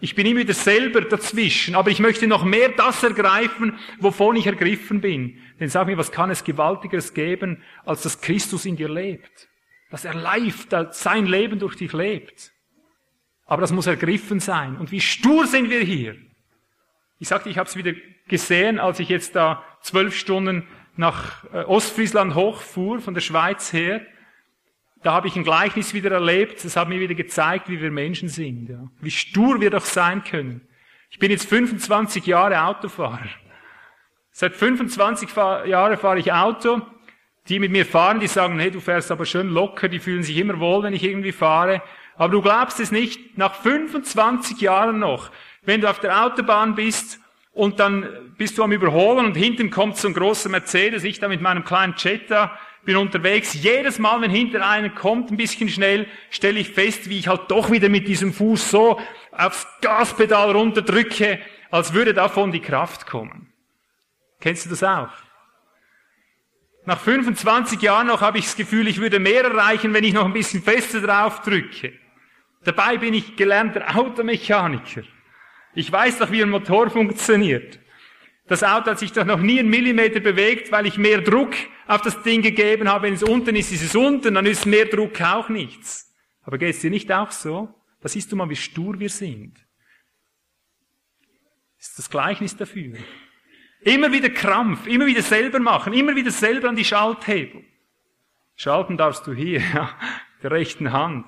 Ich 0.00 0.16
bin 0.16 0.26
immer 0.26 0.40
wieder 0.40 0.54
selber 0.54 1.02
dazwischen, 1.02 1.76
aber 1.76 1.90
ich 1.90 2.00
möchte 2.00 2.26
noch 2.26 2.42
mehr 2.42 2.70
das 2.70 3.04
ergreifen, 3.04 3.78
wovon 4.00 4.34
ich 4.34 4.48
ergriffen 4.48 5.00
bin. 5.00 5.38
Denn 5.60 5.68
sag 5.68 5.86
mir, 5.86 5.96
was 5.96 6.10
kann 6.10 6.30
es 6.30 6.42
Gewaltigeres 6.42 7.14
geben, 7.14 7.62
als 7.84 8.02
dass 8.02 8.20
Christus 8.20 8.64
in 8.64 8.74
dir 8.74 8.88
lebt? 8.88 9.48
Dass 9.92 10.06
er 10.06 10.14
live, 10.14 10.66
sein 10.90 11.26
Leben 11.26 11.58
durch 11.58 11.76
dich 11.76 11.92
lebt. 11.92 12.50
Aber 13.44 13.60
das 13.60 13.72
muss 13.72 13.86
ergriffen 13.86 14.40
sein. 14.40 14.78
Und 14.78 14.90
wie 14.90 15.02
stur 15.02 15.46
sind 15.46 15.68
wir 15.68 15.80
hier? 15.80 16.16
Ich 17.18 17.28
sagte, 17.28 17.50
ich 17.50 17.58
habe 17.58 17.68
es 17.68 17.76
wieder 17.76 17.92
gesehen, 18.26 18.80
als 18.80 18.98
ich 19.00 19.10
jetzt 19.10 19.36
da 19.36 19.62
zwölf 19.82 20.16
Stunden 20.16 20.66
nach 20.96 21.44
äh, 21.52 21.58
Ostfriesland 21.64 22.34
hochfuhr, 22.34 23.00
von 23.00 23.12
der 23.12 23.20
Schweiz 23.20 23.72
her. 23.74 24.06
Da 25.02 25.12
habe 25.12 25.28
ich 25.28 25.36
ein 25.36 25.44
Gleichnis 25.44 25.92
wieder 25.92 26.10
erlebt. 26.10 26.64
Das 26.64 26.74
hat 26.76 26.88
mir 26.88 26.98
wieder 26.98 27.14
gezeigt, 27.14 27.68
wie 27.68 27.80
wir 27.80 27.90
Menschen 27.90 28.30
sind. 28.30 28.70
Ja. 28.70 28.88
Wie 29.02 29.10
stur 29.10 29.60
wir 29.60 29.68
doch 29.68 29.84
sein 29.84 30.24
können. 30.24 30.66
Ich 31.10 31.18
bin 31.18 31.30
jetzt 31.30 31.46
25 31.46 32.24
Jahre 32.24 32.62
Autofahrer. 32.62 33.28
Seit 34.30 34.54
25 34.54 35.36
Jahren 35.36 35.98
fahre 35.98 36.18
ich 36.18 36.32
Auto. 36.32 36.80
Die 37.48 37.58
mit 37.58 37.72
mir 37.72 37.84
fahren, 37.84 38.20
die 38.20 38.28
sagen, 38.28 38.58
hey, 38.58 38.70
du 38.70 38.80
fährst 38.80 39.10
aber 39.10 39.24
schön 39.24 39.48
locker, 39.48 39.88
die 39.88 39.98
fühlen 39.98 40.22
sich 40.22 40.36
immer 40.36 40.60
wohl, 40.60 40.84
wenn 40.84 40.94
ich 40.94 41.02
irgendwie 41.02 41.32
fahre. 41.32 41.82
Aber 42.16 42.32
du 42.32 42.42
glaubst 42.42 42.78
es 42.78 42.92
nicht, 42.92 43.36
nach 43.36 43.54
25 43.54 44.60
Jahren 44.60 44.98
noch, 44.98 45.30
wenn 45.62 45.80
du 45.80 45.90
auf 45.90 45.98
der 45.98 46.24
Autobahn 46.24 46.74
bist 46.74 47.18
und 47.52 47.80
dann 47.80 48.08
bist 48.38 48.58
du 48.58 48.62
am 48.62 48.72
Überholen 48.72 49.26
und 49.26 49.34
hinten 49.34 49.70
kommt 49.70 49.96
so 49.96 50.08
ein 50.08 50.14
großer 50.14 50.48
Mercedes, 50.48 51.04
ich 51.04 51.18
da 51.18 51.28
mit 51.28 51.40
meinem 51.40 51.64
kleinen 51.64 51.94
Jetta 51.96 52.56
bin 52.84 52.96
unterwegs. 52.96 53.54
Jedes 53.54 53.98
Mal, 53.98 54.20
wenn 54.20 54.30
hinter 54.30 54.66
einer 54.66 54.90
kommt, 54.90 55.30
ein 55.30 55.36
bisschen 55.36 55.68
schnell, 55.68 56.06
stelle 56.30 56.58
ich 56.60 56.70
fest, 56.70 57.08
wie 57.08 57.18
ich 57.18 57.28
halt 57.28 57.42
doch 57.48 57.70
wieder 57.70 57.88
mit 57.88 58.08
diesem 58.08 58.32
Fuß 58.32 58.70
so 58.70 59.00
aufs 59.30 59.66
Gaspedal 59.80 60.50
runterdrücke, 60.50 61.40
als 61.70 61.92
würde 61.92 62.14
davon 62.14 62.52
die 62.52 62.60
Kraft 62.60 63.06
kommen. 63.06 63.52
Kennst 64.40 64.66
du 64.66 64.70
das 64.70 64.82
auch? 64.82 65.10
Nach 66.84 66.98
25 66.98 67.80
Jahren 67.80 68.08
noch 68.08 68.22
habe 68.22 68.38
ich 68.38 68.44
das 68.44 68.56
Gefühl, 68.56 68.88
ich 68.88 69.00
würde 69.00 69.20
mehr 69.20 69.44
erreichen, 69.44 69.94
wenn 69.94 70.02
ich 70.02 70.14
noch 70.14 70.24
ein 70.24 70.32
bisschen 70.32 70.62
fester 70.62 71.00
drauf 71.00 71.40
drücke. 71.42 71.92
Dabei 72.64 72.98
bin 72.98 73.14
ich 73.14 73.36
gelernter 73.36 73.96
Automechaniker. 73.96 75.02
Ich 75.74 75.90
weiß 75.90 76.18
doch, 76.18 76.30
wie 76.30 76.42
ein 76.42 76.50
Motor 76.50 76.90
funktioniert. 76.90 77.78
Das 78.46 78.64
Auto 78.64 78.90
hat 78.90 78.98
sich 78.98 79.12
doch 79.12 79.24
noch 79.24 79.40
nie 79.40 79.60
einen 79.60 79.70
Millimeter 79.70 80.20
bewegt, 80.20 80.72
weil 80.72 80.86
ich 80.86 80.98
mehr 80.98 81.20
Druck 81.20 81.54
auf 81.86 82.02
das 82.02 82.22
Ding 82.22 82.42
gegeben 82.42 82.88
habe. 82.88 83.06
Wenn 83.06 83.14
es 83.14 83.22
unten 83.22 83.54
ist, 83.54 83.72
ist 83.72 83.82
es 83.82 83.94
unten, 83.94 84.34
dann 84.34 84.46
ist 84.46 84.66
mehr 84.66 84.86
Druck 84.86 85.20
auch 85.20 85.48
nichts. 85.48 86.12
Aber 86.42 86.58
geht 86.58 86.74
es 86.74 86.80
dir 86.80 86.90
nicht 86.90 87.10
auch 87.12 87.30
so? 87.30 87.72
Da 88.00 88.08
siehst 88.08 88.32
du 88.32 88.36
mal, 88.36 88.50
wie 88.50 88.56
stur 88.56 88.98
wir 88.98 89.08
sind. 89.08 89.64
Ist 91.78 91.98
das 91.98 92.10
Gleichnis 92.10 92.56
dafür. 92.56 92.96
Immer 93.84 94.12
wieder 94.12 94.30
Krampf, 94.30 94.86
immer 94.86 95.06
wieder 95.06 95.22
selber 95.22 95.58
machen, 95.58 95.92
immer 95.92 96.14
wieder 96.14 96.30
selber 96.30 96.68
an 96.68 96.76
die 96.76 96.84
Schalthebel. 96.84 97.64
Schalten 98.54 98.96
darfst 98.96 99.26
du 99.26 99.32
hier, 99.32 99.60
ja, 99.74 99.90
der 100.42 100.50
rechten 100.52 100.92
Hand. 100.92 101.26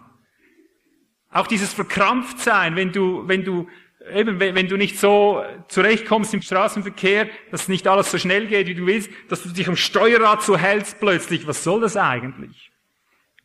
Auch 1.30 1.48
dieses 1.48 1.74
Verkrampftsein, 1.74 2.76
wenn 2.76 2.92
du, 2.92 3.26
wenn 3.26 3.44
du, 3.44 3.68
eben, 4.12 4.38
wenn 4.38 4.68
du 4.68 4.76
nicht 4.76 5.00
so 5.00 5.42
zurechtkommst 5.66 6.32
im 6.32 6.42
Straßenverkehr, 6.42 7.28
dass 7.50 7.68
nicht 7.68 7.88
alles 7.88 8.12
so 8.12 8.18
schnell 8.18 8.46
geht, 8.46 8.68
wie 8.68 8.74
du 8.74 8.86
willst, 8.86 9.10
dass 9.28 9.42
du 9.42 9.48
dich 9.48 9.66
am 9.66 9.74
Steuerrad 9.74 10.42
so 10.42 10.56
hältst 10.56 11.00
plötzlich. 11.00 11.48
Was 11.48 11.64
soll 11.64 11.80
das 11.80 11.96
eigentlich? 11.96 12.70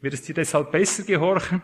Wird 0.01 0.14
es 0.14 0.22
dir 0.22 0.36
deshalb 0.36 0.72
besser 0.72 1.03
gehorchen? 1.03 1.64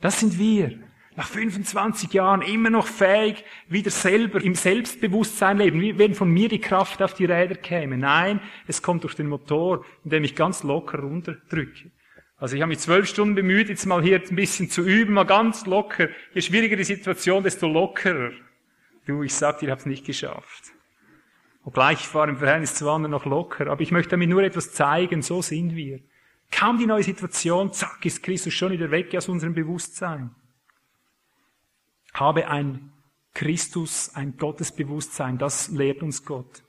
Das 0.00 0.20
sind 0.20 0.38
wir. 0.38 0.85
Nach 1.16 1.26
25 1.26 2.12
Jahren 2.12 2.42
immer 2.42 2.68
noch 2.68 2.86
fähig, 2.86 3.42
wieder 3.68 3.90
selber 3.90 4.42
im 4.42 4.54
Selbstbewusstsein 4.54 5.56
leben, 5.56 5.80
wie 5.80 5.98
wenn 5.98 6.14
von 6.14 6.30
mir 6.30 6.50
die 6.50 6.60
Kraft 6.60 7.02
auf 7.02 7.14
die 7.14 7.24
Räder 7.24 7.54
käme. 7.54 7.96
Nein, 7.96 8.40
es 8.66 8.82
kommt 8.82 9.02
durch 9.02 9.14
den 9.14 9.28
Motor, 9.28 9.84
indem 10.04 10.24
ich 10.24 10.36
ganz 10.36 10.62
locker 10.62 10.98
runterdrücke. 10.98 11.90
Also 12.36 12.54
ich 12.54 12.60
habe 12.60 12.68
mich 12.68 12.80
zwölf 12.80 13.08
Stunden 13.08 13.34
bemüht, 13.34 13.70
jetzt 13.70 13.86
mal 13.86 14.02
hier 14.02 14.20
ein 14.20 14.36
bisschen 14.36 14.68
zu 14.68 14.82
üben, 14.82 15.14
mal 15.14 15.24
ganz 15.24 15.64
locker. 15.64 16.08
Je 16.34 16.42
schwieriger 16.42 16.76
die 16.76 16.84
Situation, 16.84 17.42
desto 17.42 17.66
lockerer. 17.66 18.32
Du, 19.06 19.22
ich 19.22 19.32
sag 19.32 19.58
dir, 19.58 19.66
ich 19.66 19.70
habe 19.70 19.80
es 19.80 19.86
nicht 19.86 20.04
geschafft. 20.04 20.64
Obgleich 21.64 22.00
ich 22.00 22.14
war 22.14 22.28
im 22.28 22.36
Verhältnis 22.36 22.74
zu 22.74 22.90
anderen 22.90 23.12
noch 23.12 23.24
locker. 23.24 23.68
Aber 23.68 23.80
ich 23.80 23.90
möchte 23.90 24.10
damit 24.10 24.28
nur 24.28 24.42
etwas 24.42 24.72
zeigen, 24.72 25.22
so 25.22 25.40
sind 25.40 25.74
wir. 25.74 26.00
Kaum 26.52 26.76
die 26.76 26.86
neue 26.86 27.02
Situation, 27.02 27.72
zack, 27.72 28.04
ist 28.04 28.22
Christus 28.22 28.52
schon 28.52 28.72
wieder 28.72 28.90
weg 28.90 29.14
aus 29.16 29.30
unserem 29.30 29.54
Bewusstsein. 29.54 30.30
Habe 32.18 32.48
ein 32.48 32.92
Christus, 33.34 34.14
ein 34.14 34.36
Gottesbewusstsein, 34.36 35.38
das 35.38 35.68
lehrt 35.68 36.02
uns 36.02 36.24
Gott. 36.24 36.62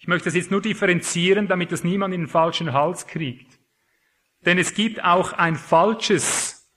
Ich 0.00 0.08
möchte 0.08 0.24
das 0.24 0.34
jetzt 0.34 0.50
nur 0.50 0.60
differenzieren, 0.60 1.46
damit 1.46 1.70
das 1.70 1.84
niemand 1.84 2.12
in 2.12 2.22
den 2.22 2.28
falschen 2.28 2.72
Hals 2.72 3.06
kriegt. 3.06 3.60
Denn 4.44 4.58
es 4.58 4.74
gibt 4.74 5.04
auch 5.04 5.32
ein 5.32 5.54
falsches, 5.54 6.68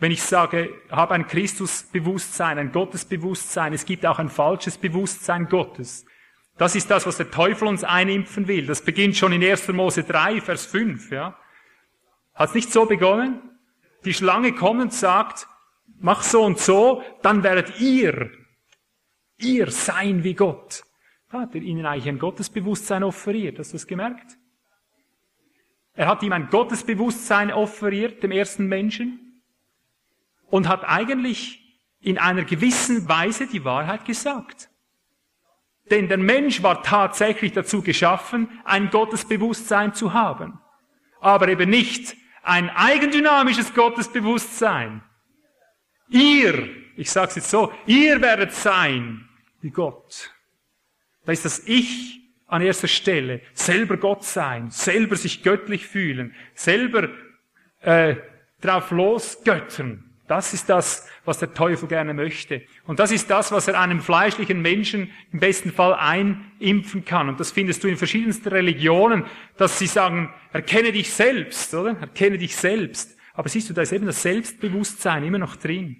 wenn 0.00 0.10
ich 0.10 0.22
sage, 0.24 0.74
habe 0.90 1.14
ein 1.14 1.28
Christusbewusstsein, 1.28 2.58
ein 2.58 2.72
Gottesbewusstsein, 2.72 3.72
es 3.72 3.84
gibt 3.84 4.04
auch 4.04 4.18
ein 4.18 4.28
falsches 4.28 4.76
Bewusstsein 4.76 5.48
Gottes. 5.48 6.04
Das 6.58 6.74
ist 6.74 6.90
das, 6.90 7.06
was 7.06 7.18
der 7.18 7.30
Teufel 7.30 7.68
uns 7.68 7.84
einimpfen 7.84 8.48
will. 8.48 8.66
Das 8.66 8.82
beginnt 8.82 9.16
schon 9.16 9.32
in 9.32 9.44
1. 9.44 9.68
Mose 9.68 10.02
3, 10.02 10.40
Vers 10.40 10.66
5, 10.66 11.12
ja. 11.12 11.38
Hat 12.34 12.48
es 12.48 12.54
nicht 12.56 12.72
so 12.72 12.86
begonnen? 12.86 13.40
Die 14.04 14.14
Schlange 14.14 14.52
kommt 14.54 14.82
und 14.82 14.92
sagt, 14.92 15.46
mach 16.00 16.22
so 16.22 16.42
und 16.42 16.58
so, 16.58 17.02
dann 17.22 17.42
werdet 17.42 17.80
ihr, 17.80 18.30
ihr 19.38 19.70
sein 19.70 20.24
wie 20.24 20.34
Gott. 20.34 20.82
Hat 21.28 21.54
er 21.54 21.62
ihnen 21.62 21.86
eigentlich 21.86 22.08
ein 22.08 22.18
Gottesbewusstsein 22.18 23.04
offeriert? 23.04 23.58
Hast 23.58 23.72
du 23.72 23.76
das 23.76 23.86
gemerkt? 23.86 24.36
Er 25.94 26.08
hat 26.08 26.22
ihm 26.22 26.32
ein 26.32 26.48
Gottesbewusstsein 26.48 27.52
offeriert, 27.52 28.22
dem 28.22 28.32
ersten 28.32 28.66
Menschen, 28.66 29.42
und 30.46 30.66
hat 30.66 30.84
eigentlich 30.84 31.60
in 32.00 32.18
einer 32.18 32.44
gewissen 32.44 33.08
Weise 33.08 33.46
die 33.46 33.64
Wahrheit 33.64 34.04
gesagt. 34.04 34.70
Denn 35.90 36.08
der 36.08 36.18
Mensch 36.18 36.62
war 36.62 36.82
tatsächlich 36.82 37.52
dazu 37.52 37.82
geschaffen, 37.82 38.48
ein 38.64 38.90
Gottesbewusstsein 38.90 39.92
zu 39.92 40.12
haben. 40.12 40.58
Aber 41.20 41.48
eben 41.48 41.68
nicht 41.68 42.16
ein 42.42 42.70
eigendynamisches 42.70 43.74
Gottesbewusstsein. 43.74 45.02
Ihr, 46.10 46.68
ich 46.96 47.10
sage 47.10 47.28
es 47.28 47.36
jetzt 47.36 47.50
so, 47.50 47.72
ihr 47.86 48.20
werdet 48.20 48.52
sein 48.52 49.28
wie 49.60 49.70
Gott. 49.70 50.30
Da 51.24 51.32
ist 51.32 51.44
das 51.44 51.62
Ich 51.66 52.20
an 52.46 52.62
erster 52.62 52.88
Stelle. 52.88 53.40
Selber 53.54 53.96
Gott 53.96 54.24
sein, 54.24 54.70
selber 54.70 55.16
sich 55.16 55.42
göttlich 55.42 55.86
fühlen, 55.86 56.34
selber 56.54 57.08
äh, 57.80 58.16
drauf 58.60 58.90
losgöttern. 58.90 60.04
Das 60.26 60.54
ist 60.54 60.68
das, 60.68 61.08
was 61.24 61.38
der 61.38 61.54
Teufel 61.54 61.88
gerne 61.88 62.14
möchte. 62.14 62.62
Und 62.86 63.00
das 63.00 63.10
ist 63.10 63.30
das, 63.30 63.50
was 63.50 63.66
er 63.66 63.80
einem 63.80 64.00
fleischlichen 64.00 64.62
Menschen 64.62 65.10
im 65.32 65.40
besten 65.40 65.72
Fall 65.72 65.94
einimpfen 65.94 67.04
kann. 67.04 67.28
Und 67.28 67.40
das 67.40 67.50
findest 67.50 67.82
du 67.82 67.88
in 67.88 67.96
verschiedensten 67.96 68.48
Religionen, 68.48 69.24
dass 69.56 69.78
sie 69.78 69.88
sagen, 69.88 70.32
erkenne 70.52 70.92
dich 70.92 71.12
selbst, 71.12 71.74
oder? 71.74 71.96
Erkenne 72.00 72.38
dich 72.38 72.56
selbst. 72.56 73.16
Aber 73.40 73.48
siehst 73.48 73.70
du, 73.70 73.72
da 73.72 73.80
ist 73.80 73.92
eben 73.92 74.04
das 74.04 74.20
Selbstbewusstsein 74.20 75.24
immer 75.24 75.38
noch 75.38 75.56
drin. 75.56 75.96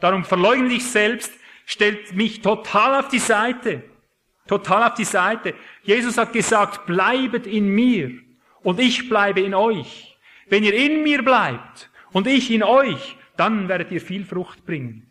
Darum 0.00 0.24
verleugne 0.24 0.68
dich 0.68 0.84
selbst, 0.84 1.32
stellt 1.64 2.12
mich 2.12 2.40
total 2.40 2.98
auf 2.98 3.06
die 3.06 3.20
Seite. 3.20 3.84
Total 4.48 4.90
auf 4.90 4.94
die 4.94 5.04
Seite. 5.04 5.54
Jesus 5.84 6.18
hat 6.18 6.32
gesagt, 6.32 6.84
bleibet 6.86 7.46
in 7.46 7.68
mir 7.68 8.10
und 8.64 8.80
ich 8.80 9.08
bleibe 9.08 9.42
in 9.42 9.54
euch. 9.54 10.18
Wenn 10.48 10.64
ihr 10.64 10.74
in 10.74 11.04
mir 11.04 11.22
bleibt 11.22 11.88
und 12.10 12.26
ich 12.26 12.50
in 12.50 12.64
euch, 12.64 13.16
dann 13.36 13.68
werdet 13.68 13.92
ihr 13.92 14.00
viel 14.00 14.24
Frucht 14.24 14.66
bringen. 14.66 15.08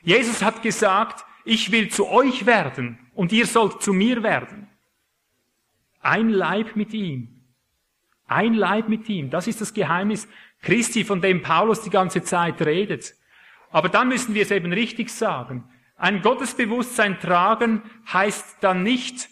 Jesus 0.00 0.42
hat 0.42 0.62
gesagt, 0.62 1.26
ich 1.44 1.70
will 1.70 1.90
zu 1.90 2.08
euch 2.08 2.46
werden 2.46 2.98
und 3.12 3.30
ihr 3.30 3.44
sollt 3.44 3.82
zu 3.82 3.92
mir 3.92 4.22
werden. 4.22 4.68
Ein 6.00 6.30
Leib 6.30 6.76
mit 6.76 6.94
ihm. 6.94 7.42
Ein 8.26 8.54
Leib 8.54 8.88
mit 8.88 9.06
ihm. 9.10 9.28
Das 9.28 9.46
ist 9.46 9.60
das 9.60 9.74
Geheimnis 9.74 10.26
Christi, 10.62 11.04
von 11.04 11.20
dem 11.20 11.42
Paulus 11.42 11.82
die 11.82 11.90
ganze 11.90 12.22
Zeit 12.22 12.62
redet. 12.62 13.14
Aber 13.70 13.88
dann 13.88 14.08
müssen 14.08 14.34
wir 14.34 14.42
es 14.42 14.50
eben 14.50 14.72
richtig 14.72 15.10
sagen. 15.10 15.68
Ein 15.96 16.22
Gottesbewusstsein 16.22 17.20
tragen 17.20 17.82
heißt 18.12 18.58
dann 18.60 18.82
nicht, 18.82 19.28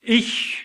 ich 0.00 0.64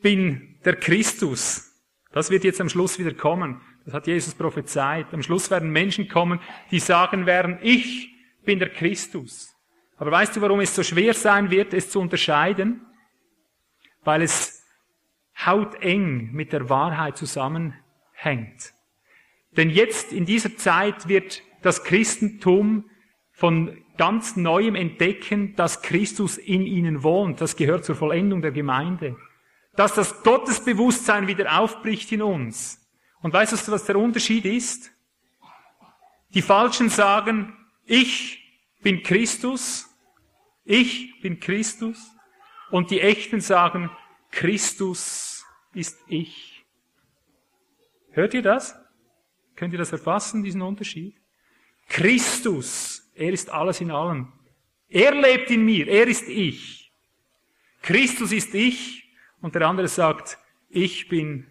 bin 0.00 0.58
der 0.64 0.76
Christus 0.76 1.70
das 2.12 2.30
wird 2.30 2.44
jetzt 2.44 2.60
am 2.60 2.68
Schluss 2.68 2.98
wieder 2.98 3.14
kommen. 3.14 3.60
Das 3.84 3.94
hat 3.94 4.06
Jesus 4.06 4.34
prophezeit. 4.34 5.06
Am 5.12 5.22
Schluss 5.22 5.50
werden 5.50 5.70
Menschen 5.70 6.08
kommen, 6.08 6.40
die 6.70 6.80
sagen 6.80 7.26
werden, 7.26 7.58
ich 7.62 8.10
bin 8.44 8.58
der 8.58 8.70
Christus. 8.70 9.54
Aber 9.96 10.10
weißt 10.10 10.36
du, 10.36 10.40
warum 10.40 10.60
es 10.60 10.74
so 10.74 10.82
schwer 10.82 11.14
sein 11.14 11.50
wird, 11.50 11.72
es 11.72 11.90
zu 11.90 12.00
unterscheiden? 12.00 12.84
Weil 14.02 14.22
es 14.22 14.49
hauteng 15.46 16.32
mit 16.32 16.52
der 16.52 16.68
Wahrheit 16.68 17.16
zusammenhängt. 17.16 18.72
Denn 19.56 19.70
jetzt 19.70 20.12
in 20.12 20.26
dieser 20.26 20.56
Zeit 20.56 21.08
wird 21.08 21.42
das 21.62 21.84
Christentum 21.84 22.88
von 23.32 23.76
ganz 23.96 24.36
neuem 24.36 24.74
entdecken, 24.74 25.56
dass 25.56 25.82
Christus 25.82 26.38
in 26.38 26.62
ihnen 26.62 27.02
wohnt. 27.02 27.40
Das 27.40 27.56
gehört 27.56 27.84
zur 27.84 27.96
Vollendung 27.96 28.42
der 28.42 28.52
Gemeinde 28.52 29.16
dass 29.80 29.94
das 29.94 30.22
Gottesbewusstsein 30.22 31.26
wieder 31.26 31.58
aufbricht 31.58 32.12
in 32.12 32.22
uns. 32.22 32.78
Und 33.22 33.32
weißt 33.32 33.66
du, 33.66 33.72
was 33.72 33.84
der 33.84 33.96
Unterschied 33.96 34.44
ist? 34.44 34.90
Die 36.34 36.42
Falschen 36.42 36.88
sagen, 36.88 37.56
ich 37.86 38.38
bin 38.82 39.02
Christus, 39.02 39.88
ich 40.64 41.20
bin 41.20 41.40
Christus. 41.40 42.10
Und 42.70 42.90
die 42.90 43.00
Echten 43.00 43.40
sagen, 43.40 43.90
Christus 44.30 45.29
ist 45.74 45.98
ich. 46.08 46.64
Hört 48.10 48.34
ihr 48.34 48.42
das? 48.42 48.74
Könnt 49.56 49.72
ihr 49.72 49.78
das 49.78 49.92
erfassen, 49.92 50.42
diesen 50.42 50.62
Unterschied? 50.62 51.16
Christus, 51.88 53.10
er 53.14 53.32
ist 53.32 53.50
alles 53.50 53.80
in 53.80 53.90
allem. 53.90 54.32
Er 54.88 55.14
lebt 55.14 55.50
in 55.50 55.64
mir, 55.64 55.86
er 55.86 56.06
ist 56.06 56.28
ich. 56.28 56.92
Christus 57.82 58.32
ist 58.32 58.54
ich 58.54 59.12
und 59.40 59.54
der 59.54 59.66
andere 59.66 59.88
sagt, 59.88 60.38
ich 60.68 61.08
bin 61.08 61.50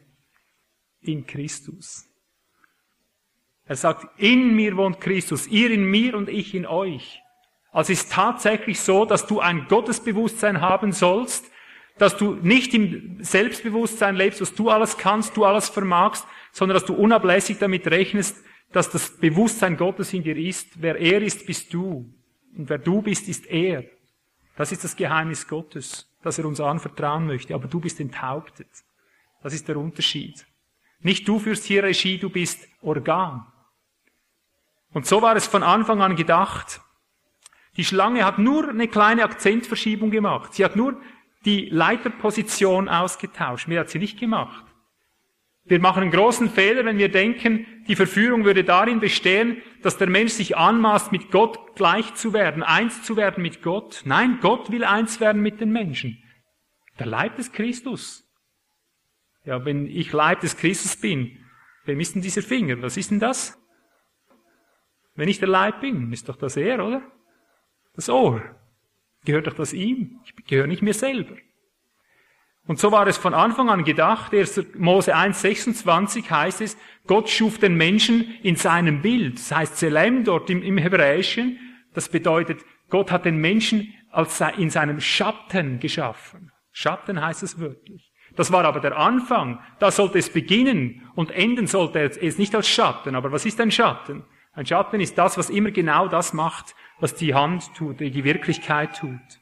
in 1.02 1.26
Christus. 1.26 2.06
Er 3.66 3.76
sagt, 3.76 4.08
in 4.20 4.56
mir 4.56 4.76
wohnt 4.78 5.00
Christus, 5.00 5.48
ihr 5.48 5.72
in 5.72 5.84
mir 5.84 6.16
und 6.16 6.28
ich 6.28 6.56
in 6.56 6.66
euch. 6.66 7.22
Also 7.72 7.94
ist 7.94 8.12
tatsächlich 8.12 8.80
so, 8.80 9.06
dass 9.06 9.28
du 9.28 9.40
ein 9.40 9.68
Gottesbewusstsein 9.68 10.60
haben 10.60 10.92
sollst, 10.92 11.46
dass 12.00 12.18
du 12.18 12.34
nicht 12.42 12.74
im 12.74 13.24
Selbstbewusstsein 13.24 14.16
lebst, 14.16 14.42
dass 14.42 14.56
du 14.56 14.70
alles 14.70 14.98
kannst, 14.98 15.38
du 15.38 15.46
alles 15.46 15.70
vermagst, 15.70 16.26
sondern 16.52 16.74
dass 16.74 16.86
du 16.86 16.96
unablässig 16.96 17.60
damit 17.60 17.86
rechnest, 17.88 18.44
dass 18.72 18.90
das 18.90 19.18
Bewusstsein 19.18 19.78
Gottes 19.78 20.14
in 20.14 20.24
dir 20.24 20.38
ist. 20.38 20.82
Wer 20.82 20.96
er 20.96 21.22
ist, 21.22 21.46
bist 21.46 21.74
du. 21.74 22.12
Und 22.58 22.70
wer 22.70 22.80
du 22.80 23.02
bist, 23.02 23.30
ist 23.30 23.46
er. 23.46 23.84
Das 24.56 24.72
ist 24.72 24.84
das 24.84 24.96
Geheimnis 24.96 25.48
Gottes 25.48 26.10
dass 26.22 26.38
er 26.38 26.46
uns 26.46 26.60
anvertrauen 26.60 27.28
möchte, 27.28 27.56
aber 27.56 27.68
du 27.68 27.80
bist 27.80 28.00
enthauptet. 28.00 28.70
Das 29.42 29.54
ist 29.54 29.68
der 29.68 29.78
Unterschied. 29.78 30.46
Nicht 31.00 31.28
du 31.28 31.40
führst 31.40 31.64
hier 31.64 31.84
Regie, 31.84 32.18
du 32.18 32.30
bist 32.30 32.68
Organ. 32.82 33.46
Und 34.92 35.06
so 35.06 35.22
war 35.22 35.36
es 35.36 35.48
von 35.48 35.64
Anfang 35.64 36.02
an 36.02 36.16
gedacht. 36.16 36.82
Die 37.78 37.86
Schlange 37.86 38.26
hat 38.26 38.38
nur 38.38 38.68
eine 38.68 38.88
kleine 38.88 39.24
Akzentverschiebung 39.24 40.12
gemacht. 40.12 40.54
Sie 40.54 40.66
hat 40.66 40.76
nur 40.76 41.00
die 41.46 41.70
Leiterposition 41.70 42.90
ausgetauscht. 42.90 43.68
Mehr 43.68 43.82
hat 43.82 43.90
sie 43.90 44.00
nicht 44.00 44.20
gemacht. 44.20 44.66
Wir 45.66 45.80
machen 45.80 46.02
einen 46.02 46.12
großen 46.12 46.50
Fehler, 46.50 46.84
wenn 46.84 46.98
wir 46.98 47.12
denken, 47.12 47.68
die 47.88 47.96
Verführung 47.96 48.44
würde 48.44 48.64
darin 48.64 49.00
bestehen, 49.00 49.62
dass 49.84 49.98
der 49.98 50.10
Mensch 50.10 50.32
sich 50.32 50.58
anmaßt, 50.58 51.12
mit 51.12 51.30
Gott 51.30 51.76
gleich 51.76 52.16
zu 52.16 52.34
werden, 52.34 52.64
eins 52.64 53.04
zu 53.04 53.16
werden 53.18 53.44
mit 53.44 53.62
Gott. 53.62 54.02
Nein, 54.06 54.40
Gott 54.42 54.72
will 54.72 54.84
eins 54.84 55.20
werden 55.20 55.44
mit 55.44 55.62
den 55.62 55.72
Menschen. 55.72 56.24
Der 56.98 57.06
Leib 57.06 57.36
des 57.36 57.52
Christus. 57.52 58.28
Ja, 59.46 59.64
wenn 59.64 59.86
ich 59.86 60.12
Leib 60.12 60.40
des 60.42 60.58
Christus 60.58 60.98
bin, 60.98 61.38
wem 61.86 62.00
ist 62.00 62.16
denn 62.16 62.24
dieser 62.24 62.42
Finger? 62.42 62.82
Was 62.82 62.98
ist 62.98 63.12
denn 63.12 63.20
das? 63.20 63.56
Wenn 65.16 65.30
ich 65.30 65.40
der 65.40 65.50
Leib 65.50 65.82
bin, 65.82 66.12
ist 66.12 66.30
doch 66.30 66.36
das 66.36 66.58
er, 66.58 66.84
oder? 66.84 67.02
Das 67.94 68.10
Ohr. 68.10 68.42
Gehört 69.26 69.48
doch 69.48 69.54
das 69.54 69.74
ihm? 69.74 70.20
Ich 70.26 70.46
gehöre 70.46 70.68
nicht 70.68 70.82
mir 70.82 70.94
selber. 70.94 71.36
Und 72.68 72.80
so 72.80 72.92
war 72.92 73.08
es 73.08 73.18
von 73.18 73.34
Anfang 73.34 73.70
an 73.70 73.84
gedacht. 73.84 74.34
1. 74.34 74.76
Mose 74.76 75.16
1,26 75.16 76.30
heißt 76.30 76.62
es, 76.62 76.78
Gott 77.08 77.30
schuf 77.30 77.58
den 77.58 77.76
Menschen 77.76 78.36
in 78.44 78.56
seinem 78.56 79.02
Bild. 79.02 79.40
Das 79.40 79.52
heißt 79.52 79.78
Selem 79.78 80.24
dort 80.24 80.50
im, 80.50 80.62
im 80.62 80.78
Hebräischen. 80.78 81.58
Das 81.94 82.10
bedeutet, 82.10 82.64
Gott 82.90 83.12
hat 83.12 83.26
den 83.26 83.38
Menschen 83.38 83.94
als 84.12 84.42
in 84.58 84.70
seinem 84.70 85.02
Schatten 85.02 85.80
geschaffen. 85.80 86.52
Schatten 86.72 87.20
heißt 87.20 87.44
es 87.44 87.60
wörtlich. 87.60 88.12
Das 88.36 88.52
war 88.52 88.64
aber 88.66 88.80
der 88.80 88.98
Anfang. 88.98 89.60
Da 89.80 89.92
sollte 89.92 90.20
es 90.20 90.30
beginnen 90.30 91.10
und 91.16 91.32
enden 91.32 91.68
sollte 91.68 92.00
es 92.00 92.38
nicht 92.38 92.54
als 92.54 92.70
Schatten. 92.70 93.16
Aber 93.16 93.32
was 93.32 93.46
ist 93.46 93.60
ein 93.60 93.72
Schatten? 93.72 94.24
Ein 94.54 94.66
Schatten 94.66 95.02
ist 95.02 95.18
das, 95.18 95.38
was 95.38 95.50
immer 95.50 95.72
genau 95.72 96.08
das 96.08 96.34
macht, 96.34 96.76
was 97.00 97.16
die 97.16 97.34
Hand 97.34 97.74
tut, 97.76 98.00
die 98.00 98.24
Wirklichkeit 98.24 98.98
tut. 98.98 99.40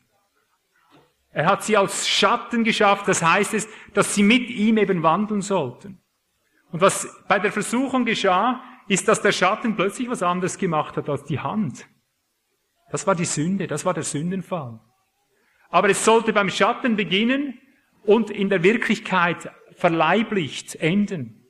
Er 1.32 1.46
hat 1.46 1.64
sie 1.64 1.78
als 1.78 2.08
Schatten 2.08 2.64
geschafft, 2.64 3.08
das 3.08 3.22
heißt 3.22 3.54
es, 3.54 3.68
dass 3.94 4.16
sie 4.16 4.24
mit 4.24 4.50
ihm 4.50 4.78
eben 4.78 5.04
wandeln 5.04 5.42
sollten. 5.42 6.02
Und 6.72 6.82
was 6.82 7.08
bei 7.28 7.40
der 7.40 7.52
Versuchung 7.52 8.06
geschah, 8.06 8.64
ist, 8.88 9.08
dass 9.08 9.22
der 9.22 9.32
Schatten 9.32 9.76
plötzlich 9.76 10.10
was 10.10 10.24
anderes 10.24 10.58
gemacht 10.58 10.98
hat 10.98 11.10
als 11.10 11.26
die 11.26 11.40
Hand. 11.40 11.88
Das 12.90 13.06
war 13.06 13.16
die 13.16 13.26
Sünde, 13.26 13.68
das 13.68 13.86
war 13.86 13.94
der 13.94 14.04
Sündenfall. 14.04 14.80
Aber 15.70 15.90
es 15.90 16.04
sollte 16.04 16.34
beim 16.34 16.50
Schatten 16.50 16.96
beginnen 16.96 17.60
und 18.04 18.30
in 18.30 18.50
der 18.50 18.64
Wirklichkeit 18.64 19.52
verleiblicht 19.76 20.76
enden. 20.76 21.46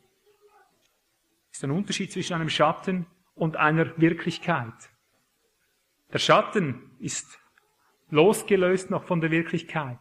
Das 1.49 1.60
ist 1.60 1.64
ein 1.64 1.72
Unterschied 1.72 2.12
zwischen 2.12 2.34
einem 2.34 2.49
Schatten 2.49 3.05
und 3.36 3.55
einer 3.55 3.97
Wirklichkeit. 3.97 4.74
Der 6.14 6.20
Schatten 6.20 6.91
ist 6.99 7.39
losgelöst 8.10 8.89
noch 8.89 9.03
von 9.03 9.22
der 9.22 9.32
Wirklichkeit. 9.32 9.99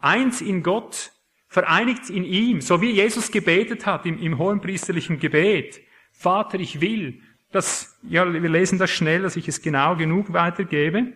Eins 0.00 0.40
in 0.40 0.62
Gott, 0.62 1.12
vereinigt 1.48 2.08
in 2.08 2.24
ihm, 2.24 2.62
so 2.62 2.80
wie 2.80 2.92
Jesus 2.92 3.30
gebetet 3.30 3.84
hat 3.84 4.06
im, 4.06 4.18
im 4.18 4.38
hohenpriesterlichen 4.38 5.18
Gebet. 5.18 5.82
Vater, 6.10 6.58
ich 6.58 6.80
will, 6.80 7.20
dass, 7.50 7.98
ja, 8.02 8.32
wir 8.32 8.48
lesen 8.48 8.78
das 8.78 8.90
schnell, 8.90 9.22
dass 9.22 9.36
ich 9.36 9.48
es 9.48 9.60
genau 9.60 9.94
genug 9.96 10.32
weitergebe. 10.32 11.12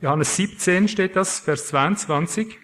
Johannes 0.00 0.36
17 0.36 0.88
steht 0.88 1.16
das, 1.16 1.40
Vers 1.40 1.68
22. 1.68 2.58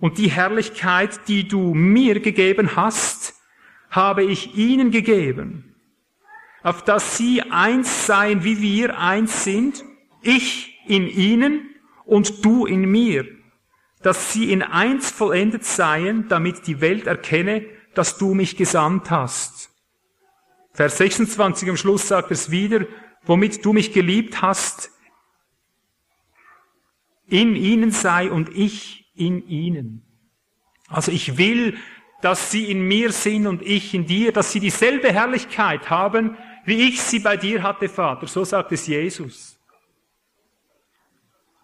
Und 0.00 0.18
die 0.18 0.30
Herrlichkeit, 0.30 1.28
die 1.28 1.46
du 1.46 1.74
mir 1.74 2.18
gegeben 2.18 2.74
hast, 2.74 3.34
habe 3.90 4.24
ich 4.24 4.56
ihnen 4.56 4.90
gegeben, 4.90 5.67
auf 6.62 6.84
dass 6.84 7.16
sie 7.16 7.42
eins 7.42 8.06
seien, 8.06 8.44
wie 8.44 8.60
wir 8.60 8.98
eins 8.98 9.44
sind, 9.44 9.84
ich 10.22 10.76
in 10.86 11.06
ihnen 11.06 11.74
und 12.04 12.44
du 12.44 12.66
in 12.66 12.90
mir, 12.90 13.26
dass 14.02 14.32
sie 14.32 14.52
in 14.52 14.62
eins 14.62 15.10
vollendet 15.10 15.64
seien, 15.64 16.28
damit 16.28 16.66
die 16.66 16.80
Welt 16.80 17.06
erkenne, 17.06 17.64
dass 17.94 18.18
du 18.18 18.34
mich 18.34 18.56
gesandt 18.56 19.10
hast. 19.10 19.70
Vers 20.72 20.98
26 20.98 21.68
am 21.70 21.76
Schluss 21.76 22.08
sagt 22.08 22.30
es 22.30 22.50
wieder, 22.50 22.86
womit 23.24 23.64
du 23.64 23.72
mich 23.72 23.92
geliebt 23.92 24.42
hast, 24.42 24.90
in 27.26 27.56
ihnen 27.56 27.90
sei 27.90 28.30
und 28.30 28.48
ich 28.48 29.12
in 29.14 29.46
ihnen. 29.48 30.04
Also 30.88 31.12
ich 31.12 31.36
will, 31.36 31.76
dass 32.20 32.50
sie 32.50 32.70
in 32.70 32.82
mir 32.82 33.12
sind 33.12 33.46
und 33.46 33.62
ich 33.62 33.94
in 33.94 34.06
dir, 34.06 34.32
dass 34.32 34.52
sie 34.52 34.60
dieselbe 34.60 35.12
Herrlichkeit 35.12 35.90
haben, 35.90 36.36
wie 36.64 36.88
ich 36.88 37.00
sie 37.00 37.20
bei 37.20 37.36
dir 37.36 37.62
hatte, 37.62 37.88
Vater. 37.88 38.26
So 38.26 38.44
sagt 38.44 38.72
es 38.72 38.86
Jesus. 38.86 39.58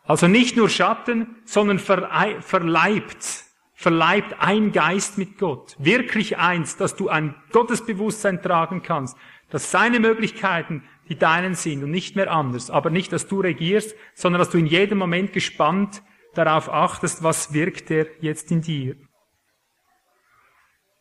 Also 0.04 0.28
nicht 0.28 0.56
nur 0.56 0.68
Schatten, 0.68 1.36
sondern 1.44 1.78
verleibt, 1.78 3.44
verleibt 3.74 4.36
ein 4.38 4.72
Geist 4.72 5.18
mit 5.18 5.38
Gott. 5.38 5.76
Wirklich 5.78 6.38
eins, 6.38 6.76
dass 6.76 6.94
du 6.94 7.08
ein 7.08 7.34
Gottesbewusstsein 7.52 8.42
tragen 8.42 8.82
kannst, 8.82 9.16
dass 9.50 9.70
seine 9.70 10.00
Möglichkeiten 10.00 10.84
die 11.08 11.18
deinen 11.18 11.54
sind 11.54 11.84
und 11.84 11.90
nicht 11.90 12.16
mehr 12.16 12.30
anders. 12.32 12.70
Aber 12.70 12.90
nicht, 12.90 13.12
dass 13.12 13.26
du 13.26 13.40
regierst, 13.40 13.94
sondern 14.14 14.38
dass 14.38 14.50
du 14.50 14.58
in 14.58 14.66
jedem 14.66 14.98
Moment 14.98 15.32
gespannt 15.32 16.02
darauf 16.34 16.68
achtest, 16.68 17.22
was 17.22 17.52
wirkt 17.52 17.90
er 17.90 18.06
jetzt 18.20 18.50
in 18.50 18.62
dir. 18.62 18.96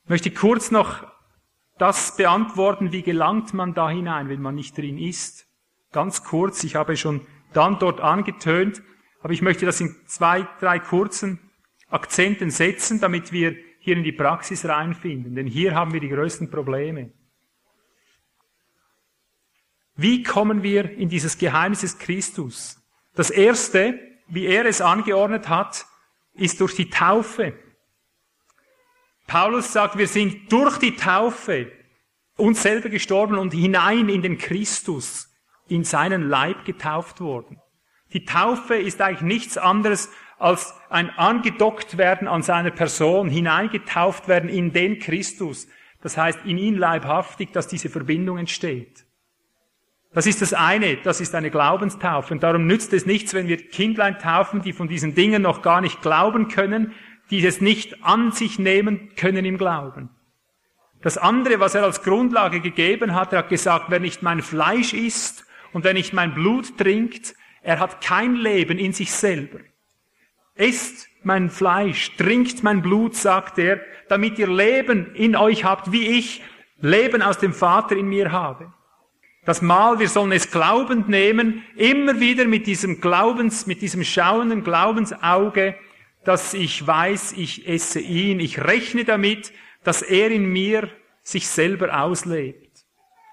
Ich 0.04 0.10
möchte 0.10 0.32
kurz 0.32 0.70
noch 0.70 1.08
das 1.78 2.18
beantworten, 2.18 2.92
wie 2.92 3.04
gelangt 3.04 3.54
man 3.54 3.74
da 3.74 3.90
hinein, 3.90 4.28
wenn 4.28 4.42
man 4.42 4.56
nicht 4.56 4.78
drin 4.78 4.98
ist. 4.98 5.48
Ganz 5.92 6.24
kurz, 6.24 6.64
ich 6.66 6.76
habe 6.76 6.98
schon 6.98 7.26
dann 7.54 7.80
dort 7.80 8.02
angetönt, 8.02 8.82
aber 9.22 9.32
ich 9.32 9.42
möchte 9.42 9.66
das 9.66 9.80
in 9.80 9.96
zwei, 10.06 10.46
drei 10.60 10.80
kurzen 10.80 11.40
Akzenten 11.90 12.50
setzen, 12.50 13.00
damit 13.00 13.32
wir 13.32 13.56
hier 13.80 13.96
in 13.96 14.04
die 14.04 14.12
Praxis 14.12 14.66
reinfinden. 14.66 15.36
Denn 15.36 15.48
hier 15.48 15.74
haben 15.74 15.94
wir 15.94 16.02
die 16.02 16.10
größten 16.10 16.52
Probleme. 16.52 17.14
Wie 19.96 20.24
kommen 20.24 20.64
wir 20.64 20.90
in 20.92 21.08
dieses 21.08 21.38
Geheimnis 21.38 21.82
des 21.82 21.98
Christus? 21.98 22.82
Das 23.16 23.30
erste, 23.30 24.00
wie 24.28 24.48
er 24.48 24.66
es 24.66 24.82
angeordnet 24.82 25.48
hat, 25.48 25.86
ist 26.34 26.60
durch 26.60 26.76
die 26.76 26.90
Taufe. 26.90 27.54
Paulus 29.34 29.74
sagt, 29.74 29.98
wir 29.98 30.08
sind 30.08 30.52
durch 30.52 30.78
die 30.78 30.96
Taufe 30.96 31.72
uns 32.38 32.62
selber 32.62 32.90
gestorben 32.90 33.40
und 33.40 33.52
hinein 33.52 34.08
in 34.08 34.22
den 34.22 34.38
Christus, 34.38 35.28
in 35.68 35.84
seinen 35.84 36.30
Leib 36.30 36.66
getauft 36.66 37.20
worden. 37.20 37.58
Die 38.14 38.26
Taufe 38.26 38.76
ist 38.76 39.02
eigentlich 39.02 39.22
nichts 39.22 39.58
anderes 39.58 40.12
als 40.38 40.76
ein 40.92 41.10
angedockt 41.10 41.98
werden 41.98 42.28
an 42.28 42.44
seiner 42.44 42.70
Person, 42.70 43.28
hineingetauft 43.28 44.28
werden 44.28 44.52
in 44.52 44.72
den 44.72 45.00
Christus. 45.00 45.68
Das 46.04 46.16
heißt, 46.16 46.42
in 46.46 46.60
ihn 46.60 46.78
leibhaftig, 46.78 47.52
dass 47.54 47.68
diese 47.68 47.90
Verbindung 47.90 48.38
entsteht. 48.38 49.04
Das 50.14 50.28
ist 50.28 50.44
das 50.44 50.54
eine, 50.54 50.98
das 50.98 51.22
ist 51.22 51.34
eine 51.34 51.50
Glaubenstaufe. 51.50 52.36
Und 52.36 52.44
darum 52.44 52.68
nützt 52.68 52.94
es 52.94 53.08
nichts, 53.08 53.34
wenn 53.34 53.48
wir 53.48 53.58
Kindlein 53.58 54.20
taufen, 54.20 54.62
die 54.62 54.74
von 54.74 54.88
diesen 54.88 55.16
Dingen 55.16 55.42
noch 55.42 55.64
gar 55.64 55.82
nicht 55.82 56.04
glauben 56.04 56.50
können, 56.50 56.94
die 57.40 57.48
es 57.48 57.62
nicht 57.62 58.04
an 58.04 58.32
sich 58.32 58.60
nehmen 58.60 59.10
können 59.16 59.44
im 59.44 59.58
Glauben. 59.58 60.10
Das 61.02 61.18
andere, 61.18 61.60
was 61.60 61.74
er 61.74 61.84
als 61.84 62.04
Grundlage 62.04 62.62
gegeben 62.62 63.16
hat, 63.16 63.34
er 63.34 63.40
hat 63.40 63.50
gesagt, 63.50 63.86
wer 63.90 64.00
nicht 64.00 64.22
mein 64.22 64.44
Fleisch 64.44 64.94
isst 64.94 65.44
und 65.72 65.84
wer 65.84 65.94
nicht 65.94 66.14
mein 66.14 66.36
Blut 66.36 66.78
trinkt, 66.78 67.34
er 67.64 67.80
hat 67.80 68.02
kein 68.02 68.36
Leben 68.36 68.78
in 68.78 68.94
sich 68.94 69.12
selber. 69.12 69.60
Esst 70.54 71.08
mein 71.24 71.50
Fleisch, 71.50 72.16
trinkt 72.18 72.62
mein 72.62 72.84
Blut, 72.84 73.16
sagt 73.16 73.58
er, 73.58 73.82
damit 74.10 74.38
ihr 74.38 74.48
Leben 74.48 75.16
in 75.16 75.36
euch 75.36 75.66
habt, 75.66 75.92
wie 75.92 76.08
ich 76.08 76.44
Leben 76.82 77.24
aus 77.24 77.40
dem 77.40 77.54
Vater 77.54 77.96
in 77.96 78.08
mir 78.08 78.32
habe. 78.32 78.72
Das 79.44 79.64
Mal, 79.64 79.98
wir 79.98 80.08
sollen 80.08 80.32
es 80.32 80.52
glaubend 80.52 81.10
nehmen, 81.10 81.64
immer 81.76 82.20
wieder 82.20 82.46
mit 82.46 82.68
diesem 82.68 83.02
Glaubens, 83.02 83.66
mit 83.66 83.82
diesem 83.82 84.04
schauenden 84.04 84.64
Glaubensauge, 84.64 85.76
dass 86.26 86.54
ich 86.54 86.86
weiß, 86.86 87.34
ich 87.34 87.68
esse 87.68 88.00
ihn, 88.00 88.40
ich 88.40 88.60
rechne 88.60 89.04
damit, 89.04 89.52
dass 89.84 90.02
er 90.02 90.32
in 90.32 90.46
mir 90.46 90.90
sich 91.24 91.48
selber 91.48 92.02
auslebt, 92.02 92.86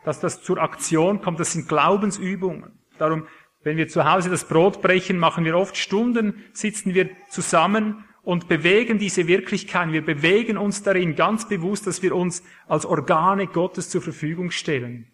dass 0.04 0.20
das 0.20 0.42
zur 0.42 0.58
Aktion 0.58 1.20
kommt, 1.20 1.40
das 1.40 1.52
sind 1.52 1.68
Glaubensübungen. 1.68 2.78
Darum, 2.98 3.26
wenn 3.62 3.76
wir 3.76 3.88
zu 3.88 4.10
Hause 4.10 4.30
das 4.30 4.44
Brot 4.44 4.82
brechen, 4.82 5.18
machen 5.18 5.44
wir 5.44 5.56
oft 5.56 5.76
Stunden, 5.76 6.44
sitzen 6.52 6.94
wir 6.94 7.10
zusammen 7.28 8.04
und 8.22 8.48
bewegen 8.48 8.98
diese 8.98 9.26
Wirklichkeit. 9.26 9.92
Wir 9.92 10.04
bewegen 10.04 10.56
uns 10.56 10.82
darin 10.82 11.16
ganz 11.16 11.48
bewusst, 11.48 11.86
dass 11.86 12.02
wir 12.02 12.14
uns 12.14 12.42
als 12.66 12.86
Organe 12.86 13.46
Gottes 13.46 13.90
zur 13.90 14.02
Verfügung 14.02 14.50
stellen. 14.50 15.10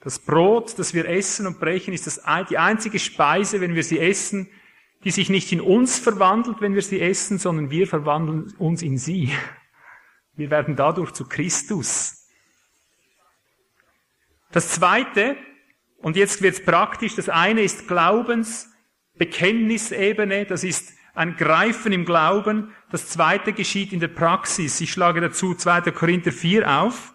Das 0.00 0.18
Brot, 0.18 0.78
das 0.78 0.94
wir 0.94 1.08
essen 1.08 1.46
und 1.46 1.58
brechen, 1.58 1.92
ist 1.92 2.06
das, 2.06 2.22
die 2.48 2.58
einzige 2.58 2.98
Speise, 2.98 3.60
wenn 3.60 3.74
wir 3.74 3.82
sie 3.82 3.98
essen, 3.98 4.48
die 5.06 5.10
sich 5.12 5.30
nicht 5.30 5.52
in 5.52 5.60
uns 5.60 6.00
verwandelt, 6.00 6.60
wenn 6.60 6.74
wir 6.74 6.82
sie 6.82 7.00
essen, 7.00 7.38
sondern 7.38 7.70
wir 7.70 7.86
verwandeln 7.86 8.52
uns 8.58 8.82
in 8.82 8.98
sie. 8.98 9.32
Wir 10.34 10.50
werden 10.50 10.74
dadurch 10.74 11.12
zu 11.12 11.28
Christus. 11.28 12.26
Das 14.50 14.70
zweite, 14.70 15.36
und 15.98 16.16
jetzt 16.16 16.42
wird's 16.42 16.60
praktisch, 16.60 17.14
das 17.14 17.28
eine 17.28 17.62
ist 17.62 17.86
Glaubensbekenntnisebene, 17.86 20.44
das 20.44 20.64
ist 20.64 20.92
ein 21.14 21.36
Greifen 21.36 21.92
im 21.92 22.04
Glauben. 22.04 22.74
Das 22.90 23.08
zweite 23.08 23.52
geschieht 23.52 23.92
in 23.92 24.00
der 24.00 24.08
Praxis. 24.08 24.80
Ich 24.80 24.90
schlage 24.90 25.20
dazu 25.20 25.54
2. 25.54 25.82
Korinther 25.92 26.32
4 26.32 26.80
auf. 26.80 27.14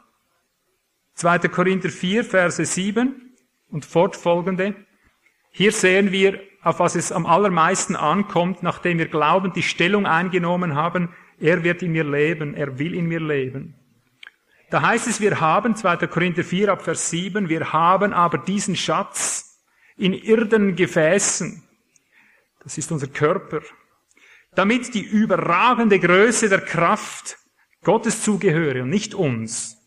2. 1.16 1.40
Korinther 1.50 1.90
4, 1.90 2.24
Verse 2.24 2.64
7 2.64 3.36
und 3.68 3.84
fortfolgende. 3.84 4.76
Hier 5.52 5.74
sehen 5.74 6.14
wir, 6.14 6.40
auf 6.64 6.80
was 6.80 6.96
es 6.96 7.12
am 7.12 7.26
allermeisten 7.26 7.96
ankommt, 7.96 8.64
nachdem 8.64 9.00
wir 9.00 9.08
glaubend 9.08 9.56
die 9.56 9.64
Stellung 9.64 10.06
eingenommen 10.06 10.76
haben, 10.76 11.10
er 11.40 11.64
wird 11.64 11.82
in 11.82 11.92
mir 11.92 12.04
leben, 12.04 12.54
er 12.54 12.78
will 12.78 12.94
in 12.94 13.08
mir 13.08 13.20
leben. 13.20 13.76
Da 14.70 14.82
heißt 14.82 15.08
es, 15.08 15.20
wir 15.20 15.42
haben, 15.42 15.76
2. 15.76 16.08
Korinther 16.08 16.44
4 16.44 16.72
ab 16.72 16.84
Vers 16.84 17.10
7, 17.10 17.50
wir 17.50 17.74
haben 17.74 18.14
aber 18.14 18.38
diesen 18.38 18.76
Schatz 18.76 19.60
in 19.98 20.14
irdenen 20.14 20.76
Gefäßen. 20.76 21.64
Das 22.64 22.78
ist 22.78 22.92
unser 22.92 23.08
Körper. 23.08 23.62
Damit 24.54 24.94
die 24.94 25.02
überragende 25.02 26.00
Größe 26.00 26.48
der 26.48 26.62
Kraft 26.62 27.38
Gottes 27.84 28.24
zugehöre 28.24 28.84
und 28.84 28.90
nicht 28.90 29.16
uns. 29.16 29.78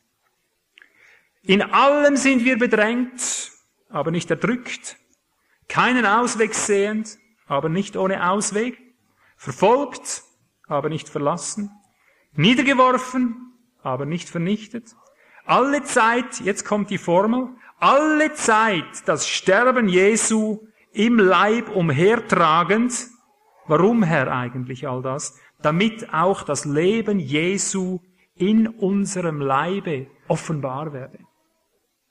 In 1.42 1.62
allem 1.62 2.16
sind 2.16 2.44
wir 2.44 2.59
bedrängt, 2.59 3.52
aber 3.88 4.10
nicht 4.10 4.30
erdrückt, 4.30 4.96
keinen 5.69 6.07
Ausweg 6.07 6.55
sehend, 6.55 7.19
aber 7.47 7.69
nicht 7.69 7.97
ohne 7.97 8.31
Ausweg, 8.31 8.78
verfolgt, 9.36 10.23
aber 10.66 10.89
nicht 10.89 11.09
verlassen, 11.09 11.70
niedergeworfen, 12.32 13.53
aber 13.82 14.07
nicht 14.07 14.28
vernichtet, 14.28 14.95
alle 15.47 15.82
Zeit, 15.82 16.41
jetzt 16.41 16.65
kommt 16.65 16.89
die 16.89 16.99
Formel, 16.99 17.49
alle 17.78 18.32
Zeit 18.32 19.07
das 19.07 19.28
Sterben 19.28 19.89
Jesu 19.89 20.66
im 20.93 21.19
Leib 21.19 21.69
umhertragend. 21.69 23.09
Warum, 23.66 24.03
Herr, 24.03 24.32
eigentlich 24.32 24.89
all 24.89 25.03
das? 25.03 25.39
Damit 25.61 26.15
auch 26.15 26.45
das 26.45 26.65
Leben 26.65 27.19
Jesu 27.19 28.01
in 28.35 28.69
unserem 28.69 29.41
Leibe 29.41 30.07
offenbar 30.28 30.93
werde. 30.95 31.19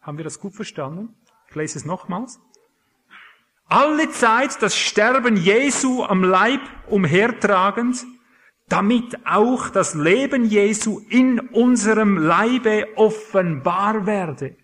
Haben 0.01 0.17
wir 0.17 0.23
das 0.23 0.39
gut 0.39 0.55
verstanden? 0.55 1.15
Ich 1.49 1.55
lese 1.55 1.79
es 1.79 1.85
nochmals. 1.85 2.39
Alle 3.73 4.11
Zeit 4.11 4.61
das 4.61 4.77
Sterben 4.77 5.35
Jesu 5.35 6.03
am 6.03 6.23
Leib 6.23 6.61
umhertragend, 6.91 8.05
damit 8.69 9.25
auch 9.25 9.69
das 9.69 9.95
Leben 9.95 10.45
Jesu 10.45 11.01
in 11.09 11.39
unserem 11.39 12.19
Leibe 12.19 12.89
offenbar 12.97 14.05
werde. 14.05 14.55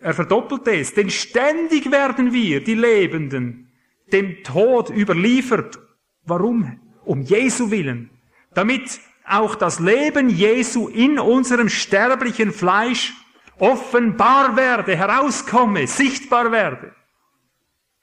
Er 0.00 0.14
verdoppelt 0.14 0.66
es, 0.66 0.94
denn 0.94 1.08
ständig 1.08 1.92
werden 1.92 2.32
wir, 2.32 2.64
die 2.64 2.74
Lebenden, 2.74 3.70
dem 4.12 4.42
Tod 4.42 4.90
überliefert. 4.90 5.78
Warum? 6.24 6.80
Um 7.04 7.22
Jesu 7.22 7.70
willen. 7.70 8.10
Damit 8.52 8.98
auch 9.24 9.54
das 9.54 9.78
Leben 9.78 10.28
Jesu 10.28 10.88
in 10.88 11.20
unserem 11.20 11.68
sterblichen 11.68 12.50
Fleisch 12.50 13.14
offenbar 13.58 14.56
werde, 14.56 14.96
herauskomme, 14.96 15.86
sichtbar 15.86 16.50
werde. 16.50 16.95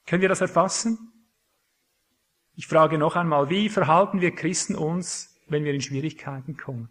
Können 0.06 0.22
wir 0.22 0.30
das 0.30 0.42
erfassen? 0.42 1.12
Ich 2.56 2.68
frage 2.68 2.98
noch 2.98 3.16
einmal, 3.16 3.50
wie 3.50 3.70
verhalten 3.70 4.22
wir 4.22 4.36
Christen 4.36 4.76
uns, 4.76 5.40
wenn 5.48 5.64
wir 5.64 5.74
in 5.74 5.82
Schwierigkeiten 5.82 6.58
kommen? 6.58 6.90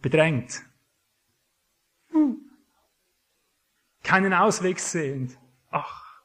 Bedrängt. 0.00 0.62
Hm. 2.10 2.50
Keinen 4.02 4.32
Ausweg 4.32 4.78
sehend. 4.78 5.38
Ach. 5.70 6.22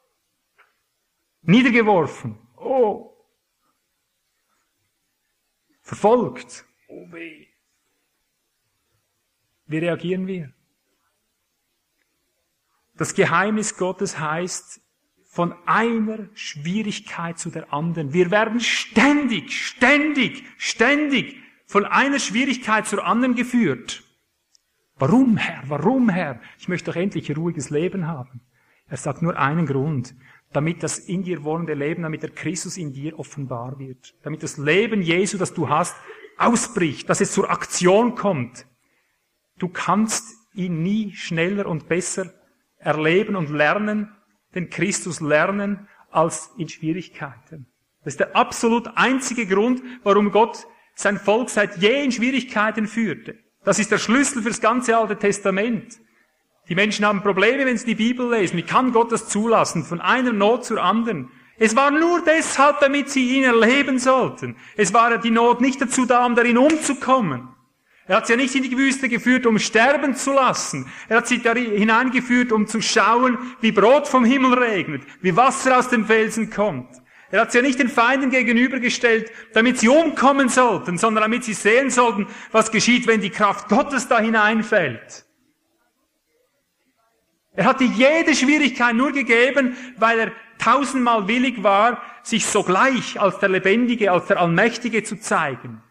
Niedergeworfen. 1.42 2.38
Oh. 2.56 3.14
verfolgt. 5.82 6.66
Oh 6.88 7.10
weh. 7.12 7.46
Wie 9.66 9.78
reagieren 9.78 10.26
wir? 10.26 10.52
Das 12.98 13.14
Geheimnis 13.14 13.76
Gottes 13.76 14.18
heißt, 14.18 14.82
von 15.30 15.54
einer 15.66 16.28
Schwierigkeit 16.34 17.38
zu 17.38 17.50
der 17.50 17.72
anderen. 17.72 18.12
Wir 18.12 18.32
werden 18.32 18.60
ständig, 18.60 19.52
ständig, 19.52 20.42
ständig 20.56 21.36
von 21.66 21.84
einer 21.84 22.18
Schwierigkeit 22.18 22.88
zur 22.88 23.06
anderen 23.06 23.36
geführt. 23.36 24.02
Warum, 24.96 25.36
Herr? 25.36 25.62
Warum, 25.68 26.08
Herr? 26.08 26.40
Ich 26.58 26.66
möchte 26.66 26.90
doch 26.90 26.96
endlich 26.96 27.30
ein 27.30 27.36
ruhiges 27.36 27.70
Leben 27.70 28.08
haben. 28.08 28.40
Er 28.88 28.96
sagt 28.96 29.22
nur 29.22 29.38
einen 29.38 29.66
Grund, 29.66 30.14
damit 30.52 30.82
das 30.82 30.98
in 30.98 31.22
dir 31.22 31.44
wohnende 31.44 31.74
Leben, 31.74 32.02
damit 32.02 32.24
der 32.24 32.30
Christus 32.30 32.76
in 32.76 32.92
dir 32.92 33.16
offenbar 33.16 33.78
wird, 33.78 34.14
damit 34.22 34.42
das 34.42 34.56
Leben 34.56 35.02
Jesu, 35.02 35.38
das 35.38 35.54
du 35.54 35.68
hast, 35.68 35.94
ausbricht, 36.36 37.08
dass 37.08 37.20
es 37.20 37.32
zur 37.32 37.48
Aktion 37.48 38.16
kommt. 38.16 38.66
Du 39.58 39.68
kannst 39.68 40.34
ihn 40.54 40.82
nie 40.82 41.12
schneller 41.14 41.66
und 41.66 41.86
besser 41.86 42.34
erleben 42.78 43.36
und 43.36 43.50
lernen, 43.50 44.12
den 44.54 44.70
Christus 44.70 45.20
lernen, 45.20 45.88
als 46.10 46.50
in 46.56 46.68
Schwierigkeiten. 46.68 47.66
Das 48.04 48.14
ist 48.14 48.20
der 48.20 48.36
absolut 48.36 48.88
einzige 48.96 49.46
Grund, 49.46 49.82
warum 50.02 50.30
Gott 50.30 50.66
sein 50.94 51.18
Volk 51.18 51.50
seit 51.50 51.76
je 51.78 52.04
in 52.04 52.12
Schwierigkeiten 52.12 52.86
führte. 52.86 53.36
Das 53.64 53.78
ist 53.78 53.90
der 53.90 53.98
Schlüssel 53.98 54.42
fürs 54.42 54.60
ganze 54.60 54.96
Alte 54.96 55.16
Testament. 55.16 55.98
Die 56.68 56.74
Menschen 56.74 57.04
haben 57.04 57.22
Probleme, 57.22 57.66
wenn 57.66 57.78
sie 57.78 57.86
die 57.86 57.94
Bibel 57.94 58.30
lesen. 58.30 58.56
Wie 58.56 58.62
kann 58.62 58.92
Gott 58.92 59.12
das 59.12 59.28
zulassen? 59.28 59.84
Von 59.84 60.00
einer 60.00 60.32
Not 60.32 60.64
zur 60.64 60.82
anderen. 60.82 61.30
Es 61.58 61.74
war 61.74 61.90
nur 61.90 62.22
deshalb, 62.24 62.80
damit 62.80 63.10
sie 63.10 63.36
ihn 63.36 63.44
erleben 63.44 63.98
sollten. 63.98 64.56
Es 64.76 64.94
war 64.94 65.18
die 65.18 65.30
Not 65.30 65.60
nicht 65.60 65.80
dazu 65.80 66.06
da, 66.06 66.24
um 66.24 66.34
darin 66.34 66.58
umzukommen. 66.58 67.48
Er 68.08 68.16
hat 68.16 68.26
sie 68.26 68.32
ja 68.32 68.36
nicht 68.38 68.54
in 68.54 68.62
die 68.62 68.76
Wüste 68.76 69.10
geführt, 69.10 69.44
um 69.44 69.58
sterben 69.58 70.16
zu 70.16 70.32
lassen. 70.32 70.90
Er 71.08 71.18
hat 71.18 71.28
sie 71.28 71.42
da 71.42 71.54
hineingeführt, 71.54 72.52
um 72.52 72.66
zu 72.66 72.80
schauen, 72.80 73.36
wie 73.60 73.70
Brot 73.70 74.08
vom 74.08 74.24
Himmel 74.24 74.54
regnet, 74.54 75.02
wie 75.20 75.36
Wasser 75.36 75.78
aus 75.78 75.90
dem 75.90 76.06
Felsen 76.06 76.48
kommt. 76.48 76.88
Er 77.30 77.42
hat 77.42 77.52
sie 77.52 77.58
ja 77.58 77.62
nicht 77.62 77.78
den 77.78 77.90
Feinden 77.90 78.30
gegenübergestellt, 78.30 79.30
damit 79.52 79.78
sie 79.78 79.90
umkommen 79.90 80.48
sollten, 80.48 80.96
sondern 80.96 81.22
damit 81.22 81.44
sie 81.44 81.52
sehen 81.52 81.90
sollten, 81.90 82.26
was 82.50 82.72
geschieht, 82.72 83.06
wenn 83.06 83.20
die 83.20 83.28
Kraft 83.28 83.68
Gottes 83.68 84.08
da 84.08 84.18
hineinfällt. 84.18 85.26
Er 87.52 87.66
hatte 87.66 87.84
jede 87.84 88.34
Schwierigkeit 88.34 88.94
nur 88.94 89.12
gegeben, 89.12 89.76
weil 89.98 90.18
er 90.18 90.32
tausendmal 90.58 91.28
willig 91.28 91.62
war, 91.62 92.00
sich 92.22 92.46
sogleich 92.46 93.20
als 93.20 93.38
der 93.40 93.50
Lebendige, 93.50 94.10
als 94.12 94.26
der 94.26 94.40
Allmächtige 94.40 95.02
zu 95.02 95.20
zeigen. 95.20 95.82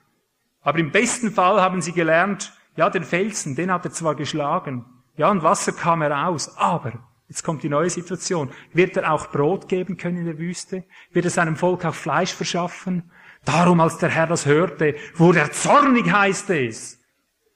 Aber 0.67 0.79
im 0.79 0.91
besten 0.91 1.31
Fall 1.31 1.61
haben 1.61 1.81
sie 1.81 1.93
gelernt, 1.93 2.51
ja, 2.75 2.89
den 2.89 3.05
Felsen, 3.05 3.55
den 3.55 3.71
hat 3.71 3.85
er 3.85 3.91
zwar 3.91 4.15
geschlagen, 4.15 4.83
ja, 5.15 5.31
und 5.31 5.41
Wasser 5.41 5.71
kam 5.71 6.01
heraus, 6.01 6.57
aber 6.57 6.91
Jetzt 7.29 7.43
kommt 7.43 7.63
die 7.63 7.69
neue 7.69 7.89
Situation. 7.89 8.49
Wird 8.73 8.95
er 8.95 9.11
auch 9.11 9.31
Brot 9.31 9.67
geben 9.67 9.97
können 9.97 10.17
in 10.17 10.25
der 10.25 10.37
Wüste? 10.37 10.85
Wird 11.11 11.25
er 11.25 11.31
seinem 11.31 11.57
Volk 11.57 11.83
auch 11.83 11.95
Fleisch 11.95 12.33
verschaffen? 12.33 13.11
Darum, 13.43 13.81
als 13.81 13.97
der 13.97 14.09
Herr 14.09 14.27
das 14.27 14.45
hörte, 14.45 14.95
wurde 15.15 15.39
er 15.39 15.51
zornig, 15.51 16.09
heißt 16.09 16.49
es. 16.51 17.01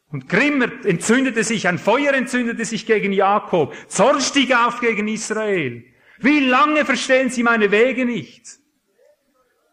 Und 0.09 0.27
Grimmer 0.27 0.67
entzündete 0.85 1.45
sich, 1.45 1.69
ein 1.69 1.79
Feuer 1.79 2.13
entzündete 2.13 2.65
sich 2.65 2.85
gegen 2.85 3.13
Jakob. 3.13 3.73
Zorn 3.87 4.19
stieg 4.19 4.53
auf 4.53 4.81
gegen 4.81 5.07
Israel. 5.07 5.83
Wie 6.19 6.39
lange 6.39 6.83
verstehen 6.83 7.29
sie 7.29 7.43
meine 7.43 7.71
Wege 7.71 8.05
nicht? 8.05 8.61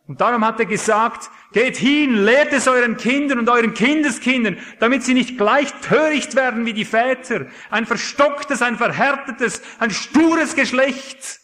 Und 0.08 0.20
darum 0.20 0.44
hat 0.44 0.58
er 0.58 0.66
gesagt, 0.66 1.30
geht 1.52 1.76
hin, 1.76 2.24
lehrt 2.24 2.52
es 2.52 2.68
euren 2.68 2.96
Kindern 2.96 3.38
und 3.38 3.48
euren 3.48 3.74
Kindeskindern, 3.74 4.58
damit 4.80 5.02
sie 5.02 5.14
nicht 5.14 5.38
gleich 5.38 5.72
töricht 5.80 6.34
werden 6.34 6.66
wie 6.66 6.72
die 6.72 6.84
Väter. 6.84 7.46
Ein 7.70 7.86
verstocktes, 7.86 8.62
ein 8.62 8.76
verhärtetes, 8.76 9.62
ein 9.78 9.90
stures 9.90 10.54
Geschlecht, 10.54 11.40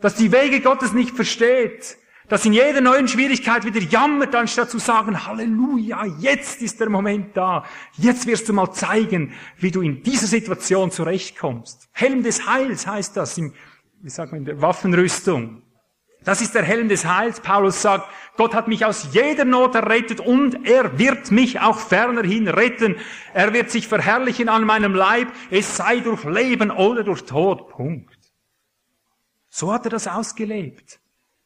das 0.00 0.14
die 0.14 0.32
Wege 0.32 0.60
Gottes 0.60 0.92
nicht 0.92 1.16
versteht, 1.16 1.96
das 2.28 2.44
in 2.46 2.54
jeder 2.54 2.80
neuen 2.80 3.06
Schwierigkeit 3.06 3.64
wieder 3.64 3.80
jammert, 3.80 4.34
anstatt 4.34 4.70
zu 4.70 4.78
sagen, 4.78 5.26
Halleluja, 5.26 6.06
jetzt 6.20 6.62
ist 6.62 6.80
der 6.80 6.88
Moment 6.88 7.36
da. 7.36 7.64
Jetzt 7.98 8.26
wirst 8.26 8.48
du 8.48 8.54
mal 8.54 8.72
zeigen, 8.72 9.34
wie 9.58 9.70
du 9.70 9.82
in 9.82 10.02
dieser 10.02 10.26
Situation 10.26 10.90
zurechtkommst. 10.90 11.88
Helm 11.92 12.22
des 12.22 12.46
Heils 12.46 12.86
heißt 12.86 13.16
das 13.16 13.36
im, 13.36 13.52
wie 14.00 14.08
sagt 14.08 14.32
man, 14.32 14.40
in 14.40 14.46
der 14.46 14.62
Waffenrüstung. 14.62 15.63
Das 16.24 16.40
ist 16.40 16.54
der 16.54 16.62
Helm 16.62 16.88
des 16.88 17.04
Heils. 17.04 17.40
Paulus 17.40 17.82
sagt, 17.82 18.08
Gott 18.36 18.54
hat 18.54 18.66
mich 18.66 18.84
aus 18.84 19.08
jeder 19.12 19.44
Not 19.44 19.74
errettet 19.74 20.20
und 20.20 20.66
er 20.66 20.98
wird 20.98 21.30
mich 21.30 21.60
auch 21.60 21.78
fernerhin 21.78 22.48
retten. 22.48 22.96
Er 23.34 23.52
wird 23.52 23.70
sich 23.70 23.86
verherrlichen 23.86 24.48
an 24.48 24.64
meinem 24.64 24.94
Leib, 24.94 25.28
es 25.50 25.76
sei 25.76 26.00
durch 26.00 26.24
Leben 26.24 26.70
oder 26.70 27.04
durch 27.04 27.24
Tod. 27.24 27.68
Punkt. 27.68 28.18
So 29.48 29.72
hat 29.72 29.84
er 29.84 29.90
das 29.90 30.08
ausgelebt. 30.08 30.98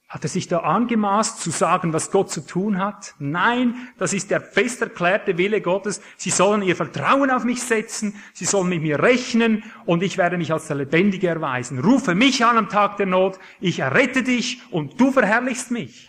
Hat 0.09 0.25
er 0.25 0.31
sich 0.31 0.49
da 0.49 0.61
angemaßt 0.61 1.39
zu 1.39 1.51
sagen, 1.51 1.93
was 1.93 2.11
Gott 2.11 2.31
zu 2.31 2.41
tun 2.41 2.79
hat? 2.79 3.15
Nein, 3.19 3.75
das 3.99 4.15
ist 4.15 4.31
der 4.31 4.41
fest 4.41 4.81
erklärte 4.81 5.37
Wille 5.37 5.61
Gottes. 5.61 6.01
Sie 6.17 6.31
sollen 6.31 6.63
ihr 6.63 6.77
Vertrauen 6.77 7.31
auf 7.31 7.45
mich 7.45 7.63
setzen, 7.63 8.15
sie 8.33 8.47
sollen 8.47 8.71
mit 8.71 8.81
mir 8.81 9.03
rechnen 9.03 9.65
und 9.85 10.03
ich 10.03 10.17
werde 10.17 10.39
mich 10.39 10.51
als 10.51 10.67
der 10.67 10.77
Lebendige 10.77 11.29
erweisen. 11.29 11.79
Rufe 11.79 12.15
mich 12.15 12.43
an 12.43 12.57
am 12.57 12.71
Tag 12.71 12.97
der 12.97 13.05
Not, 13.05 13.39
ich 13.61 13.81
errette 13.81 14.23
dich 14.23 14.63
und 14.71 14.99
du 14.99 15.13
verherrlichst 15.13 15.71
mich. 15.71 16.09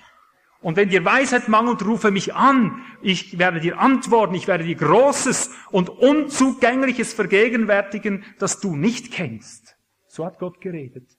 Und 0.62 0.78
wenn 0.78 0.88
dir 0.88 1.04
Weisheit 1.04 1.50
mangelt, 1.50 1.86
rufe 1.86 2.10
mich 2.10 2.34
an. 2.34 2.82
Ich 3.02 3.38
werde 3.38 3.60
dir 3.60 3.80
antworten, 3.80 4.36
ich 4.36 4.48
werde 4.48 4.64
dir 4.64 4.76
Großes 4.76 5.52
und 5.72 5.90
Unzugängliches 5.90 7.14
vergegenwärtigen, 7.14 8.24
das 8.40 8.62
du 8.62 8.78
nicht 8.78 9.12
kennst. 9.12 9.76
So 10.08 10.26
hat 10.26 10.40
Gott 10.40 10.62
geredet. 10.62 11.19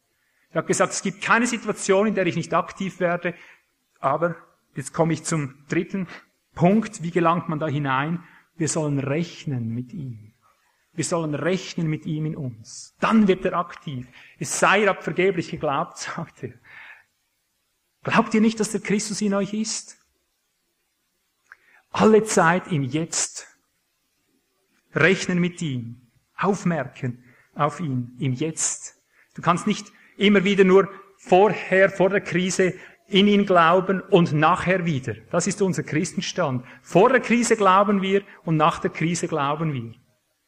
Er 0.52 0.58
hat 0.58 0.66
gesagt, 0.66 0.92
es 0.92 1.02
gibt 1.02 1.22
keine 1.22 1.46
Situation, 1.46 2.06
in 2.08 2.14
der 2.14 2.26
ich 2.26 2.36
nicht 2.36 2.52
aktiv 2.54 3.00
werde. 3.00 3.34
Aber 4.00 4.36
jetzt 4.74 4.92
komme 4.92 5.12
ich 5.12 5.24
zum 5.24 5.64
dritten 5.68 6.08
Punkt. 6.54 7.02
Wie 7.02 7.10
gelangt 7.10 7.48
man 7.48 7.60
da 7.60 7.68
hinein? 7.68 8.24
Wir 8.56 8.68
sollen 8.68 8.98
rechnen 8.98 9.70
mit 9.70 9.92
ihm. 9.92 10.32
Wir 10.92 11.04
sollen 11.04 11.34
rechnen 11.34 11.86
mit 11.86 12.04
ihm 12.04 12.26
in 12.26 12.36
uns. 12.36 12.96
Dann 12.98 13.28
wird 13.28 13.44
er 13.44 13.54
aktiv. 13.54 14.06
Es 14.38 14.58
sei 14.58 14.88
ab 14.88 15.04
vergeblich 15.04 15.50
geglaubt, 15.50 15.98
sagt 16.16 16.42
er. 16.42 16.52
Glaubt 18.02 18.34
ihr 18.34 18.40
nicht, 18.40 18.58
dass 18.58 18.72
der 18.72 18.80
Christus 18.80 19.20
in 19.20 19.34
euch 19.34 19.52
ist? 19.52 19.98
Alle 21.90 22.24
Zeit 22.24 22.68
im 22.72 22.82
Jetzt. 22.82 23.46
Rechnen 24.94 25.38
mit 25.38 25.62
ihm. 25.62 26.08
Aufmerken 26.36 27.24
auf 27.54 27.78
ihn 27.78 28.16
im 28.18 28.32
Jetzt. 28.32 29.00
Du 29.34 29.42
kannst 29.42 29.66
nicht 29.66 29.92
immer 30.20 30.44
wieder 30.44 30.64
nur 30.64 30.88
vorher, 31.16 31.90
vor 31.90 32.10
der 32.10 32.20
Krise 32.20 32.74
in 33.08 33.26
ihn 33.26 33.44
glauben 33.44 34.00
und 34.00 34.32
nachher 34.32 34.86
wieder. 34.86 35.14
Das 35.30 35.46
ist 35.46 35.60
unser 35.62 35.82
Christenstand. 35.82 36.64
Vor 36.82 37.08
der 37.08 37.20
Krise 37.20 37.56
glauben 37.56 38.02
wir 38.02 38.22
und 38.44 38.56
nach 38.56 38.78
der 38.78 38.90
Krise 38.90 39.26
glauben 39.26 39.72
wir. 39.72 39.94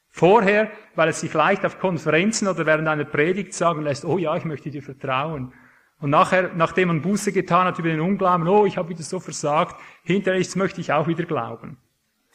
Vorher, 0.08 0.70
weil 0.94 1.08
es 1.08 1.20
sich 1.20 1.32
leicht 1.32 1.64
auf 1.64 1.80
Konferenzen 1.80 2.46
oder 2.46 2.66
während 2.66 2.86
einer 2.86 3.04
Predigt 3.04 3.54
sagen 3.54 3.82
lässt, 3.82 4.04
oh 4.04 4.18
ja, 4.18 4.36
ich 4.36 4.44
möchte 4.44 4.70
dir 4.70 4.82
vertrauen. 4.82 5.52
Und 5.98 6.10
nachher, 6.10 6.50
nachdem 6.54 6.88
man 6.88 7.02
Buße 7.02 7.32
getan 7.32 7.66
hat 7.66 7.78
über 7.78 7.88
den 7.88 8.00
Unglauben, 8.00 8.46
oh, 8.46 8.66
ich 8.66 8.76
habe 8.76 8.90
wieder 8.90 9.02
so 9.02 9.20
versagt, 9.20 9.80
hinterher 10.02 10.40
ist, 10.40 10.54
möchte 10.56 10.80
ich 10.80 10.92
auch 10.92 11.06
wieder 11.06 11.24
glauben. 11.24 11.78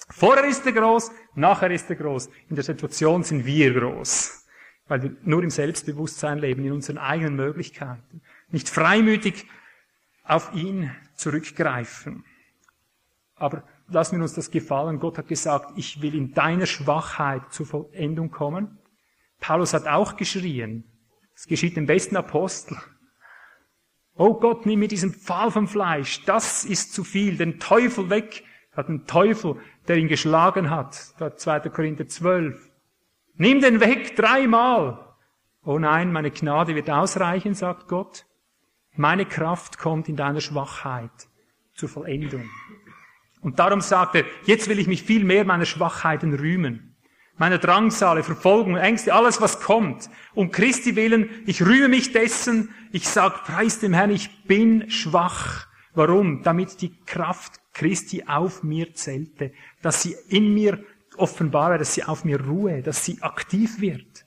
Vorher 0.09 0.45
ist 0.45 0.65
er 0.65 0.71
groß, 0.71 1.11
nachher 1.35 1.71
ist 1.71 1.89
er 1.89 1.97
groß. 1.97 2.29
In 2.49 2.55
der 2.55 2.63
Situation 2.63 3.23
sind 3.23 3.45
wir 3.45 3.73
groß 3.73 4.46
weil 4.87 5.03
wir 5.03 5.15
nur 5.23 5.43
im 5.43 5.49
Selbstbewusstsein 5.49 6.39
leben, 6.39 6.65
in 6.65 6.71
unseren 6.71 6.97
eigenen 6.97 7.35
Möglichkeiten, 7.35 8.21
nicht 8.49 8.69
freimütig 8.69 9.45
auf 10.23 10.53
ihn 10.53 10.91
zurückgreifen. 11.15 12.23
Aber 13.35 13.63
lassen 13.87 14.17
wir 14.17 14.23
uns 14.23 14.33
das 14.33 14.51
gefallen. 14.51 14.99
Gott 14.99 15.17
hat 15.17 15.27
gesagt, 15.27 15.77
ich 15.77 16.01
will 16.01 16.15
in 16.15 16.33
deiner 16.33 16.65
Schwachheit 16.65 17.53
zur 17.53 17.65
Vollendung 17.65 18.31
kommen. 18.31 18.77
Paulus 19.39 19.73
hat 19.73 19.87
auch 19.87 20.17
geschrien. 20.17 20.83
Es 21.35 21.45
geschieht 21.47 21.77
dem 21.77 21.85
besten 21.85 22.17
Apostel. 22.17 22.77
Oh 24.15 24.33
Gott, 24.39 24.65
nimm 24.65 24.79
mir 24.79 24.87
diesen 24.87 25.13
Pfahl 25.13 25.51
vom 25.51 25.67
Fleisch. 25.67 26.25
Das 26.25 26.65
ist 26.65 26.93
zu 26.93 27.03
viel. 27.03 27.37
Den 27.37 27.59
Teufel 27.59 28.09
weg. 28.09 28.43
Er 28.71 28.77
hat 28.77 28.89
einen 28.89 29.05
Teufel, 29.05 29.57
der 29.87 29.97
ihn 29.97 30.07
geschlagen 30.07 30.71
hat. 30.71 30.95
2. 30.95 31.59
Korinther 31.69 32.07
12. 32.07 32.66
Nimm 33.37 33.61
den 33.61 33.79
weg 33.79 34.15
dreimal. 34.15 35.15
Oh 35.63 35.79
nein, 35.79 36.11
meine 36.11 36.31
Gnade 36.31 36.75
wird 36.75 36.89
ausreichen, 36.89 37.53
sagt 37.53 37.87
Gott. 37.87 38.25
Meine 38.95 39.25
Kraft 39.25 39.77
kommt 39.77 40.09
in 40.09 40.15
deiner 40.15 40.41
Schwachheit 40.41 41.11
zur 41.75 41.89
Vollendung. 41.89 42.49
Und 43.41 43.59
darum 43.59 43.81
sagt 43.81 44.15
er, 44.15 44.25
jetzt 44.45 44.67
will 44.69 44.79
ich 44.79 44.87
mich 44.87 45.03
viel 45.03 45.23
mehr 45.23 45.45
meiner 45.45 45.65
Schwachheiten 45.65 46.33
rühmen. 46.33 46.95
Meine 47.37 47.59
Drangsale, 47.59 48.23
Verfolgung, 48.23 48.75
Ängste, 48.75 49.13
alles 49.13 49.39
was 49.39 49.59
kommt. 49.61 50.09
Um 50.33 50.51
Christi 50.51 50.95
willen, 50.95 51.29
ich 51.45 51.63
rühme 51.63 51.89
mich 51.89 52.11
dessen. 52.11 52.73
Ich 52.91 53.07
sag, 53.07 53.43
preis 53.43 53.79
dem 53.79 53.93
Herrn, 53.93 54.09
ich 54.09 54.45
bin 54.45 54.89
schwach 54.89 55.67
Warum? 55.97 56.43
Damit 56.43 56.81
die 56.81 56.95
Kraft 57.07 57.53
Christi 57.73 58.25
auf 58.27 58.61
mir 58.61 58.93
zählte, 58.93 59.51
dass 59.81 60.03
sie 60.03 60.15
in 60.29 60.53
mir 60.53 60.83
offenbar, 61.19 61.77
dass 61.77 61.93
sie 61.93 62.03
auf 62.03 62.23
mir 62.23 62.43
ruhe, 62.45 62.81
dass 62.81 63.05
sie 63.05 63.21
aktiv 63.21 63.79
wird. 63.81 64.25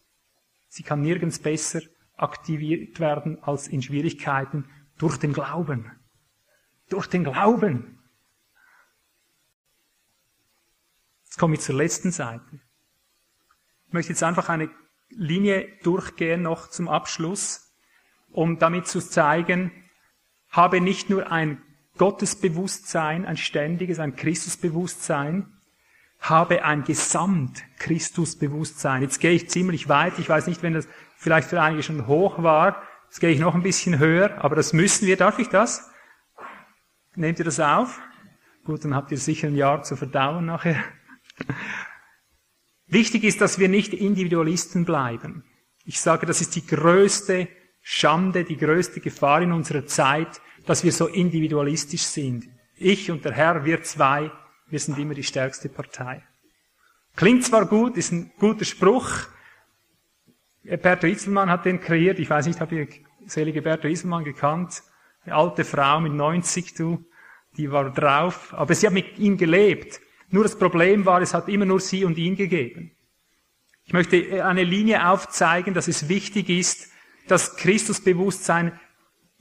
Sie 0.68 0.82
kann 0.82 1.00
nirgends 1.00 1.38
besser 1.38 1.80
aktiviert 2.16 3.00
werden 3.00 3.42
als 3.42 3.68
in 3.68 3.82
Schwierigkeiten 3.82 4.68
durch 4.98 5.16
den 5.16 5.32
Glauben. 5.32 5.90
Durch 6.88 7.06
den 7.06 7.24
Glauben. 7.24 7.98
Jetzt 11.24 11.38
komme 11.38 11.54
ich 11.54 11.60
zur 11.60 11.76
letzten 11.76 12.10
Seite. 12.10 12.60
Ich 13.86 13.92
möchte 13.92 14.12
jetzt 14.12 14.22
einfach 14.22 14.48
eine 14.48 14.70
Linie 15.08 15.68
durchgehen 15.82 16.42
noch 16.42 16.68
zum 16.68 16.88
Abschluss, 16.88 17.72
um 18.30 18.58
damit 18.58 18.86
zu 18.86 19.00
zeigen, 19.00 19.72
habe 20.48 20.80
nicht 20.80 21.10
nur 21.10 21.30
ein 21.30 21.62
Gottesbewusstsein, 21.98 23.26
ein 23.26 23.36
ständiges, 23.36 23.98
ein 23.98 24.16
Christusbewusstsein, 24.16 25.59
habe 26.20 26.64
ein 26.64 26.84
Gesamt-Christusbewusstsein. 26.84 29.02
Jetzt 29.02 29.20
gehe 29.20 29.32
ich 29.32 29.48
ziemlich 29.48 29.88
weit. 29.88 30.18
Ich 30.18 30.28
weiß 30.28 30.46
nicht, 30.46 30.62
wenn 30.62 30.74
das 30.74 30.86
vielleicht 31.16 31.48
für 31.48 31.60
einige 31.60 31.82
schon 31.82 32.06
hoch 32.06 32.42
war. 32.42 32.82
Jetzt 33.06 33.20
gehe 33.20 33.30
ich 33.30 33.40
noch 33.40 33.54
ein 33.54 33.62
bisschen 33.62 33.98
höher, 33.98 34.44
aber 34.44 34.54
das 34.54 34.72
müssen 34.72 35.06
wir. 35.06 35.16
Darf 35.16 35.38
ich 35.38 35.48
das? 35.48 35.90
Nehmt 37.14 37.38
ihr 37.38 37.44
das 37.44 37.58
auf? 37.58 38.00
Gut, 38.64 38.84
dann 38.84 38.94
habt 38.94 39.10
ihr 39.10 39.18
sicher 39.18 39.48
ein 39.48 39.56
Jahr 39.56 39.82
zu 39.82 39.96
verdauen 39.96 40.46
nachher. 40.46 40.82
Wichtig 42.86 43.24
ist, 43.24 43.40
dass 43.40 43.58
wir 43.58 43.68
nicht 43.68 43.94
Individualisten 43.94 44.84
bleiben. 44.84 45.44
Ich 45.84 46.00
sage, 46.00 46.26
das 46.26 46.40
ist 46.40 46.54
die 46.56 46.66
größte 46.66 47.48
Schande, 47.80 48.44
die 48.44 48.56
größte 48.56 49.00
Gefahr 49.00 49.42
in 49.42 49.52
unserer 49.52 49.86
Zeit, 49.86 50.40
dass 50.66 50.84
wir 50.84 50.92
so 50.92 51.06
individualistisch 51.06 52.02
sind. 52.02 52.48
Ich 52.76 53.10
und 53.10 53.24
der 53.24 53.32
Herr, 53.32 53.64
wir 53.64 53.82
zwei, 53.82 54.30
wir 54.70 54.78
sind 54.78 54.98
immer 54.98 55.14
die 55.14 55.22
stärkste 55.22 55.68
Partei. 55.68 56.22
Klingt 57.16 57.44
zwar 57.44 57.66
gut, 57.66 57.96
ist 57.96 58.12
ein 58.12 58.32
guter 58.38 58.64
Spruch. 58.64 59.10
Berto 60.62 61.06
Iselmann 61.06 61.50
hat 61.50 61.64
den 61.64 61.80
kreiert. 61.80 62.18
Ich 62.18 62.30
weiß 62.30 62.46
nicht, 62.46 62.60
habt 62.60 62.72
ihr 62.72 62.86
selige 63.26 63.62
Berto 63.62 63.88
Iselmann 63.88 64.24
gekannt? 64.24 64.82
Eine 65.24 65.34
alte 65.34 65.64
Frau 65.64 66.00
mit 66.00 66.12
90, 66.12 66.74
du, 66.74 67.04
die 67.56 67.70
war 67.70 67.90
drauf. 67.90 68.54
Aber 68.54 68.74
sie 68.74 68.86
hat 68.86 68.94
mit 68.94 69.18
ihm 69.18 69.36
gelebt. 69.36 70.00
Nur 70.30 70.44
das 70.44 70.58
Problem 70.58 71.04
war, 71.04 71.20
es 71.20 71.34
hat 71.34 71.48
immer 71.48 71.64
nur 71.64 71.80
sie 71.80 72.04
und 72.04 72.16
ihn 72.16 72.36
gegeben. 72.36 72.92
Ich 73.84 73.92
möchte 73.92 74.44
eine 74.44 74.62
Linie 74.62 75.08
aufzeigen, 75.08 75.74
dass 75.74 75.88
es 75.88 76.08
wichtig 76.08 76.48
ist, 76.48 76.90
das 77.26 77.56
Christusbewusstsein 77.56 78.78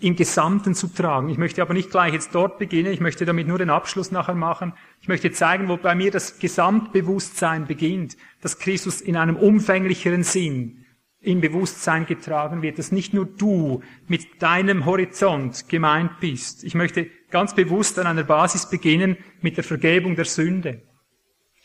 im 0.01 0.15
Gesamten 0.15 0.75
zu 0.75 0.87
tragen. 0.87 1.29
Ich 1.29 1.37
möchte 1.37 1.61
aber 1.61 1.73
nicht 1.73 1.91
gleich 1.91 2.13
jetzt 2.13 2.33
dort 2.33 2.57
beginnen, 2.57 2.93
ich 2.93 3.01
möchte 3.01 3.25
damit 3.25 3.47
nur 3.47 3.57
den 3.57 3.69
Abschluss 3.69 4.11
nachher 4.11 4.35
machen. 4.35 4.73
Ich 5.01 5.07
möchte 5.07 5.31
zeigen, 5.31 5.67
wo 5.67 5.77
bei 5.77 5.93
mir 5.93 6.09
das 6.09 6.39
Gesamtbewusstsein 6.39 7.67
beginnt, 7.67 8.15
dass 8.41 8.59
Christus 8.59 9.01
in 9.01 9.17
einem 9.17 9.35
umfänglicheren 9.35 10.23
Sinn 10.23 10.85
im 11.21 11.41
Bewusstsein 11.41 12.05
getragen 12.05 12.61
wird, 12.61 12.79
dass 12.79 12.93
nicht 12.93 13.13
nur 13.13 13.25
du 13.25 13.83
mit 14.07 14.41
deinem 14.41 14.85
Horizont 14.85 15.67
gemeint 15.67 16.19
bist. 16.21 16.63
Ich 16.63 16.75
möchte 16.75 17.07
ganz 17.29 17.53
bewusst 17.53 17.99
an 17.99 18.07
einer 18.07 18.23
Basis 18.23 18.69
beginnen 18.69 19.17
mit 19.41 19.57
der 19.57 19.65
Vergebung 19.65 20.15
der 20.15 20.25
Sünde. 20.25 20.81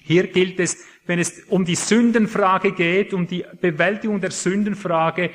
Hier 0.02 0.26
gilt 0.26 0.58
es, 0.58 0.84
wenn 1.06 1.20
es 1.20 1.44
um 1.44 1.64
die 1.64 1.76
Sündenfrage 1.76 2.72
geht, 2.72 3.14
um 3.14 3.28
die 3.28 3.44
Bewältigung 3.60 4.20
der 4.20 4.32
Sündenfrage, 4.32 5.30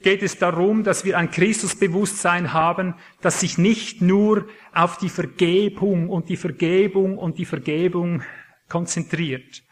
geht 0.00 0.22
es 0.22 0.38
darum, 0.38 0.84
dass 0.84 1.04
wir 1.04 1.18
ein 1.18 1.30
Christusbewusstsein 1.30 2.52
haben, 2.52 2.94
das 3.20 3.40
sich 3.40 3.58
nicht 3.58 4.00
nur 4.00 4.46
auf 4.72 4.98
die 4.98 5.08
Vergebung 5.08 6.08
und 6.08 6.28
die 6.28 6.36
Vergebung 6.36 7.18
und 7.18 7.38
die 7.38 7.44
Vergebung 7.44 8.22
konzentriert. 8.68 9.62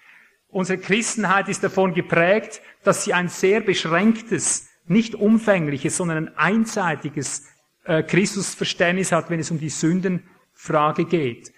Unsere 0.48 0.78
Christenheit 0.78 1.48
ist 1.48 1.62
davon 1.62 1.94
geprägt, 1.94 2.60
dass 2.82 3.04
sie 3.04 3.12
ein 3.12 3.28
sehr 3.28 3.60
beschränktes, 3.60 4.68
nicht 4.86 5.14
umfängliches, 5.14 5.96
sondern 5.96 6.28
ein 6.28 6.36
einseitiges 6.36 7.46
äh, 7.84 8.02
Christusverständnis 8.02 9.12
hat, 9.12 9.30
wenn 9.30 9.40
es 9.40 9.50
um 9.50 9.58
die 9.58 9.68
Sündenfrage 9.68 11.04
geht. 11.04 11.52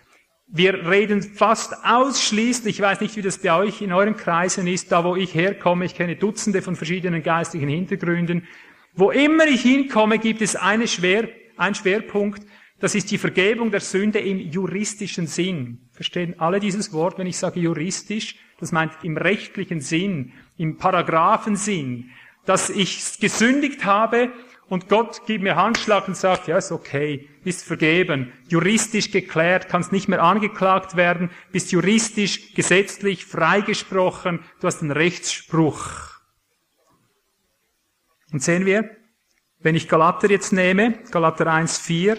Wir 0.50 0.88
reden 0.88 1.22
fast 1.22 1.84
ausschließlich, 1.84 2.76
ich 2.76 2.80
weiß 2.80 3.02
nicht, 3.02 3.16
wie 3.16 3.22
das 3.22 3.36
bei 3.36 3.54
euch 3.54 3.82
in 3.82 3.92
euren 3.92 4.16
Kreisen 4.16 4.66
ist, 4.66 4.90
da 4.90 5.04
wo 5.04 5.14
ich 5.14 5.34
herkomme, 5.34 5.84
ich 5.84 5.94
kenne 5.94 6.16
Dutzende 6.16 6.62
von 6.62 6.74
verschiedenen 6.74 7.22
geistigen 7.22 7.68
Hintergründen. 7.68 8.48
Wo 8.94 9.10
immer 9.10 9.46
ich 9.46 9.60
hinkomme, 9.60 10.18
gibt 10.18 10.40
es 10.40 10.56
eine 10.56 10.88
Schwer, 10.88 11.28
einen 11.58 11.74
Schwerpunkt, 11.74 12.46
das 12.80 12.94
ist 12.94 13.10
die 13.10 13.18
Vergebung 13.18 13.70
der 13.70 13.80
Sünde 13.80 14.20
im 14.20 14.38
juristischen 14.38 15.26
Sinn. 15.26 15.90
Verstehen 15.92 16.38
alle 16.38 16.60
dieses 16.60 16.94
Wort, 16.94 17.18
wenn 17.18 17.26
ich 17.26 17.36
sage 17.36 17.60
juristisch? 17.60 18.36
Das 18.58 18.72
meint 18.72 18.92
im 19.02 19.18
rechtlichen 19.18 19.80
Sinn, 19.80 20.32
im 20.56 20.78
Paragraphensinn, 20.78 22.10
dass 22.46 22.70
ich 22.70 23.18
gesündigt 23.20 23.84
habe 23.84 24.32
und 24.68 24.88
Gott 24.88 25.24
gibt 25.26 25.42
mir 25.42 25.56
Handschlag 25.56 26.08
und 26.08 26.16
sagt, 26.16 26.46
ja, 26.46 26.58
ist 26.58 26.72
okay, 26.72 27.28
bist 27.42 27.64
vergeben, 27.64 28.32
juristisch 28.48 29.10
geklärt, 29.10 29.68
kannst 29.68 29.92
nicht 29.92 30.08
mehr 30.08 30.22
angeklagt 30.22 30.96
werden, 30.96 31.30
bist 31.52 31.72
juristisch, 31.72 32.54
gesetzlich 32.54 33.24
freigesprochen, 33.24 34.40
du 34.60 34.66
hast 34.66 34.82
einen 34.82 34.90
Rechtsspruch. 34.90 36.18
Und 38.30 38.42
sehen 38.42 38.66
wir, 38.66 38.90
wenn 39.60 39.74
ich 39.74 39.88
Galater 39.88 40.30
jetzt 40.30 40.52
nehme, 40.52 40.98
Galater 41.10 41.46
1,4, 41.46 42.18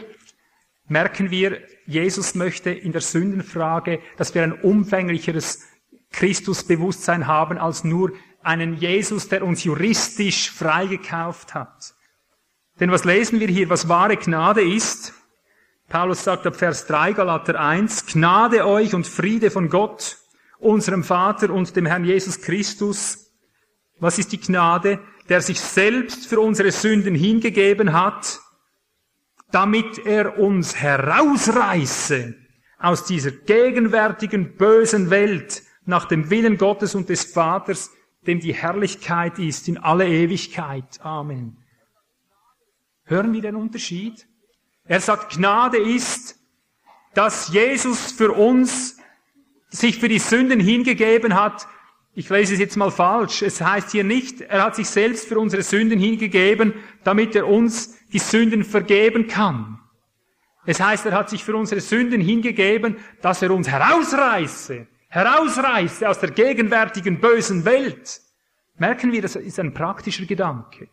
merken 0.88 1.30
wir, 1.30 1.61
Jesus 1.85 2.34
möchte 2.34 2.71
in 2.71 2.91
der 2.91 3.01
Sündenfrage, 3.01 4.01
dass 4.17 4.34
wir 4.34 4.41
ein 4.43 4.53
umfänglicheres 4.53 5.67
Christusbewusstsein 6.11 7.27
haben 7.27 7.59
als 7.59 7.84
nur 7.84 8.11
einen 8.41 8.76
Jesus, 8.76 9.30
der 9.30 9.43
uns 9.43 9.63
juristisch 9.63 10.49
freigekauft 10.49 11.53
hat. 11.53 11.93
Denn 12.80 12.91
was 12.91 13.03
lesen 13.03 13.39
wir 13.39 13.47
hier, 13.47 13.69
was 13.69 13.89
wahre 13.89 14.15
Gnade 14.15 14.61
ist? 14.61 15.14
Paulus 15.89 16.23
sagt 16.23 16.45
ab 16.47 16.56
Vers 16.56 16.85
3 16.88 17.14
Galater 17.14 17.60
1, 17.60 18.06
Gnade 18.06 18.65
euch 18.65 18.93
und 18.93 19.07
Friede 19.07 19.51
von 19.51 19.69
Gott, 19.69 20.18
unserem 20.60 21.03
Vater 21.03 21.49
und 21.49 21.76
dem 21.76 21.85
Herrn 21.85 22.06
Jesus 22.06 22.41
Christus. 22.41 23.31
Was 23.99 24.18
ist 24.18 24.31
die 24.31 24.39
Gnade? 24.39 24.99
Der 25.27 25.41
sich 25.41 25.60
selbst 25.60 26.27
für 26.27 26.39
unsere 26.39 26.72
Sünden 26.72 27.15
hingegeben 27.15 27.93
hat, 27.93 28.39
damit 29.51 30.06
er 30.06 30.39
uns 30.39 30.76
herausreiße 30.76 32.35
aus 32.77 33.03
dieser 33.06 33.31
gegenwärtigen 33.31 34.56
bösen 34.56 35.10
Welt 35.10 35.64
nach 35.85 36.06
dem 36.06 36.30
Willen 36.30 36.57
Gottes 36.57 36.95
und 36.95 37.10
des 37.10 37.26
Vaters, 37.26 37.91
dem 38.26 38.39
die 38.39 38.53
Herrlichkeit 38.53 39.38
ist 39.39 39.68
in 39.68 39.77
alle 39.77 40.07
Ewigkeit. 40.07 40.99
Amen. 41.01 41.59
Hören 43.10 43.34
wir 43.34 43.41
den 43.41 43.56
Unterschied? 43.56 44.27
Er 44.86 45.02
sagt, 45.02 45.34
Gnade 45.34 45.77
ist, 45.77 46.38
dass 47.15 47.52
Jesus 47.52 48.11
für 48.11 48.31
uns 48.31 48.98
sich 49.69 49.98
für 49.98 50.07
die 50.07 50.19
Sünden 50.19 50.60
hingegeben 50.60 51.34
hat. 51.34 51.68
Ich 52.14 52.30
lese 52.30 52.53
es 52.53 52.60
jetzt 52.60 52.77
mal 52.77 52.91
falsch. 52.91 53.41
Es 53.41 53.61
heißt 53.61 53.91
hier 53.91 54.03
nicht, 54.03 54.41
er 54.41 54.64
hat 54.64 54.76
sich 54.76 54.88
selbst 54.88 55.27
für 55.27 55.40
unsere 55.40 55.64
Sünden 55.64 55.99
hingegeben, 55.99 56.76
damit 57.03 57.36
er 57.36 57.48
uns 57.48 57.98
die 58.14 58.19
Sünden 58.19 58.64
vergeben 58.64 59.26
kann. 59.27 59.80
Es 60.68 60.80
heißt, 60.80 61.07
er 61.07 61.14
hat 61.14 61.31
sich 61.31 61.44
für 61.44 61.56
unsere 61.56 61.81
Sünden 61.81 62.22
hingegeben, 62.22 62.98
dass 63.23 63.41
er 63.41 63.49
uns 63.49 63.68
herausreiße, 63.68 64.86
herausreiße 65.07 66.07
aus 66.07 66.19
der 66.19 66.30
gegenwärtigen 66.30 67.19
bösen 67.19 67.65
Welt. 67.65 68.22
Merken 68.77 69.11
wir, 69.11 69.23
das 69.23 69.36
ist 69.36 69.60
ein 69.60 69.73
praktischer 69.73 70.26
Gedanke. 70.26 70.90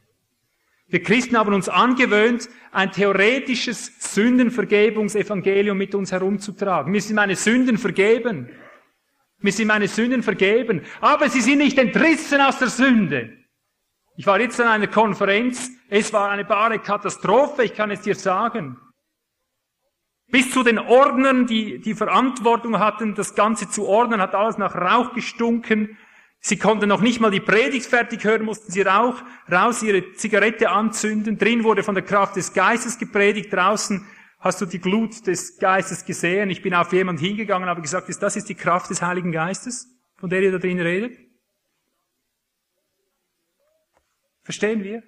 Wir 0.88 1.02
Christen 1.02 1.36
haben 1.36 1.52
uns 1.52 1.68
angewöhnt, 1.68 2.48
ein 2.70 2.92
theoretisches 2.92 4.14
Sündenvergebungsevangelium 4.14 5.76
mit 5.76 5.94
uns 5.96 6.12
herumzutragen. 6.12 6.92
Mir 6.92 7.00
sind 7.00 7.16
meine 7.16 7.34
Sünden 7.34 7.76
vergeben. 7.76 8.48
Mir 9.38 9.52
sind 9.52 9.66
meine 9.66 9.88
Sünden 9.88 10.22
vergeben. 10.22 10.82
Aber 11.00 11.28
sie 11.28 11.40
sind 11.40 11.58
nicht 11.58 11.76
entrissen 11.78 12.40
aus 12.40 12.58
der 12.58 12.68
Sünde. 12.68 13.36
Ich 14.16 14.26
war 14.26 14.40
jetzt 14.40 14.60
an 14.60 14.68
einer 14.68 14.86
Konferenz. 14.86 15.70
Es 15.90 16.12
war 16.12 16.30
eine 16.30 16.44
bare 16.44 16.78
Katastrophe. 16.78 17.64
Ich 17.64 17.74
kann 17.74 17.90
es 17.90 18.02
dir 18.02 18.14
sagen. 18.14 18.78
Bis 20.28 20.52
zu 20.52 20.62
den 20.62 20.78
Ordnern, 20.78 21.46
die 21.46 21.80
die 21.80 21.94
Verantwortung 21.94 22.78
hatten, 22.78 23.14
das 23.14 23.34
Ganze 23.34 23.68
zu 23.68 23.86
ordnen, 23.86 24.20
hat 24.20 24.34
alles 24.34 24.58
nach 24.58 24.74
Rauch 24.74 25.14
gestunken. 25.14 25.98
Sie 26.46 26.58
konnten 26.58 26.88
noch 26.88 27.00
nicht 27.00 27.18
mal 27.18 27.32
die 27.32 27.40
Predigt 27.40 27.86
fertig 27.86 28.22
hören, 28.22 28.44
mussten 28.44 28.70
sie 28.70 28.82
Rauch 28.82 29.20
raus 29.50 29.82
ihre 29.82 30.12
Zigarette 30.12 30.70
anzünden. 30.70 31.38
Drin 31.38 31.64
wurde 31.64 31.82
von 31.82 31.96
der 31.96 32.04
Kraft 32.04 32.36
des 32.36 32.52
Geistes 32.52 32.98
gepredigt. 32.98 33.52
Draußen 33.52 34.06
hast 34.38 34.60
du 34.60 34.66
die 34.66 34.78
Glut 34.78 35.26
des 35.26 35.58
Geistes 35.58 36.04
gesehen. 36.04 36.48
Ich 36.50 36.62
bin 36.62 36.72
auf 36.72 36.92
jemand 36.92 37.18
hingegangen, 37.18 37.68
habe 37.68 37.82
gesagt, 37.82 38.06
das 38.22 38.36
ist 38.36 38.48
die 38.48 38.54
Kraft 38.54 38.90
des 38.90 39.02
Heiligen 39.02 39.32
Geistes, 39.32 39.88
von 40.18 40.30
der 40.30 40.40
ihr 40.40 40.52
da 40.52 40.58
drin 40.58 40.78
redet. 40.78 41.18
Verstehen 44.44 44.84
wir? 44.84 45.02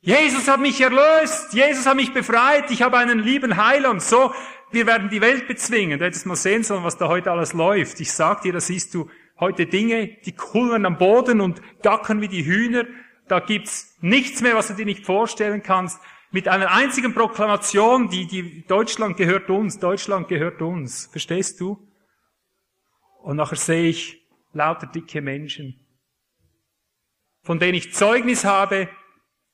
Jesus 0.00 0.48
hat 0.48 0.60
mich 0.60 0.80
erlöst, 0.80 1.52
Jesus 1.52 1.84
hat 1.84 1.96
mich 1.96 2.14
befreit, 2.14 2.70
ich 2.70 2.80
habe 2.80 2.96
einen 2.96 3.18
lieben 3.18 3.58
Heiland. 3.58 4.00
So, 4.00 4.32
wir 4.70 4.86
werden 4.86 5.10
die 5.10 5.20
Welt 5.20 5.48
bezwingen. 5.48 5.98
Du 5.98 6.06
hättest 6.06 6.24
mal 6.24 6.34
sehen 6.34 6.64
sollen, 6.64 6.82
was 6.82 6.96
da 6.96 7.08
heute 7.08 7.30
alles 7.30 7.52
läuft. 7.52 8.00
Ich 8.00 8.10
sag 8.10 8.40
dir, 8.40 8.54
da 8.54 8.60
siehst 8.60 8.94
du 8.94 9.10
heute 9.38 9.66
Dinge, 9.66 10.08
die 10.24 10.32
kullern 10.32 10.86
am 10.86 10.98
Boden 10.98 11.40
und 11.40 11.60
gackern 11.82 12.20
wie 12.20 12.28
die 12.28 12.44
Hühner. 12.44 12.84
Da 13.28 13.40
gibt's 13.40 13.96
nichts 14.00 14.40
mehr, 14.40 14.54
was 14.54 14.68
du 14.68 14.74
dir 14.74 14.86
nicht 14.86 15.04
vorstellen 15.04 15.62
kannst. 15.62 16.00
Mit 16.30 16.48
einer 16.48 16.70
einzigen 16.70 17.14
Proklamation, 17.14 18.08
die, 18.08 18.26
die 18.26 18.64
Deutschland 18.66 19.16
gehört 19.16 19.48
uns, 19.50 19.78
Deutschland 19.78 20.28
gehört 20.28 20.60
uns. 20.60 21.06
Verstehst 21.06 21.60
du? 21.60 21.78
Und 23.22 23.36
nachher 23.36 23.56
sehe 23.56 23.88
ich 23.88 24.26
lauter 24.52 24.86
dicke 24.86 25.20
Menschen, 25.20 25.86
von 27.42 27.58
denen 27.58 27.74
ich 27.74 27.92
Zeugnis 27.92 28.44
habe, 28.44 28.88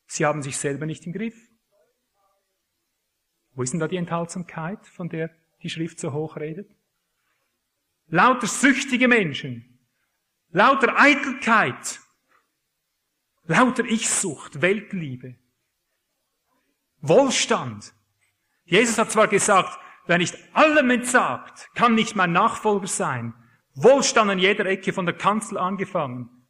sie 0.06 0.26
haben 0.26 0.42
sich 0.42 0.56
selber 0.56 0.86
nicht 0.86 1.06
im 1.06 1.12
Griff. 1.12 1.36
Wo 3.54 3.62
ist 3.62 3.72
denn 3.72 3.80
da 3.80 3.88
die 3.88 3.96
Enthaltsamkeit, 3.96 4.86
von 4.86 5.08
der 5.08 5.30
die 5.62 5.70
Schrift 5.70 6.00
so 6.00 6.12
hoch 6.12 6.36
redet? 6.36 6.70
Lauter 8.08 8.46
süchtige 8.46 9.08
Menschen, 9.08 9.71
lauter 10.52 10.98
Eitelkeit, 10.98 12.00
lauter 13.44 13.84
Ich-Sucht, 13.84 14.60
Weltliebe, 14.60 15.36
Wohlstand. 17.00 17.92
Jesus 18.64 18.98
hat 18.98 19.10
zwar 19.10 19.26
gesagt, 19.26 19.78
wer 20.06 20.18
nicht 20.18 20.36
allem 20.52 20.90
entsagt, 20.90 21.68
kann 21.74 21.94
nicht 21.94 22.14
mein 22.14 22.32
Nachfolger 22.32 22.86
sein. 22.86 23.34
Wohlstand 23.74 24.30
an 24.30 24.38
jeder 24.38 24.66
Ecke, 24.66 24.92
von 24.92 25.06
der 25.06 25.16
Kanzel 25.16 25.58
angefangen. 25.58 26.46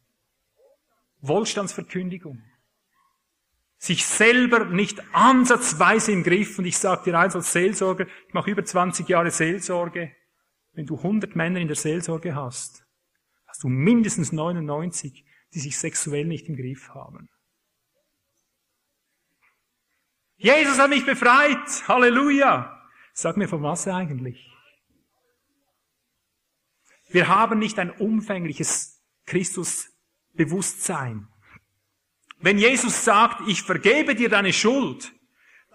Wohlstandsverkündigung. 1.21 2.43
Sich 3.77 4.05
selber 4.05 4.65
nicht 4.65 5.01
ansatzweise 5.13 6.11
im 6.11 6.23
Griff. 6.23 6.59
Und 6.59 6.65
ich 6.65 6.77
sage 6.77 7.05
dir 7.05 7.19
eins 7.19 7.35
als 7.35 7.51
Seelsorger, 7.53 8.05
ich 8.27 8.33
mache 8.33 8.51
über 8.51 8.63
20 8.63 9.07
Jahre 9.07 9.31
Seelsorge. 9.31 10.13
Wenn 10.73 10.85
du 10.85 10.97
100 10.97 11.35
Männer 11.35 11.59
in 11.59 11.67
der 11.67 11.77
Seelsorge 11.77 12.35
hast, 12.35 12.82
hast 13.53 13.63
du 13.63 13.69
mindestens 13.69 14.31
99, 14.31 15.23
die 15.53 15.59
sich 15.59 15.77
sexuell 15.77 16.25
nicht 16.25 16.49
im 16.49 16.55
Griff 16.55 16.89
haben. 16.89 17.29
Jesus 20.37 20.79
hat 20.79 20.89
mich 20.89 21.05
befreit. 21.05 21.87
Halleluja. 21.87 22.81
Sag 23.13 23.37
mir, 23.37 23.47
von 23.47 23.61
was 23.61 23.87
eigentlich? 23.87 24.49
Wir 27.09 27.27
haben 27.27 27.59
nicht 27.59 27.77
ein 27.77 27.91
umfängliches 27.91 29.03
Christusbewusstsein. 29.27 31.27
Wenn 32.39 32.57
Jesus 32.57 33.05
sagt, 33.05 33.47
ich 33.47 33.61
vergebe 33.61 34.15
dir 34.15 34.29
deine 34.29 34.51
Schuld, 34.51 35.13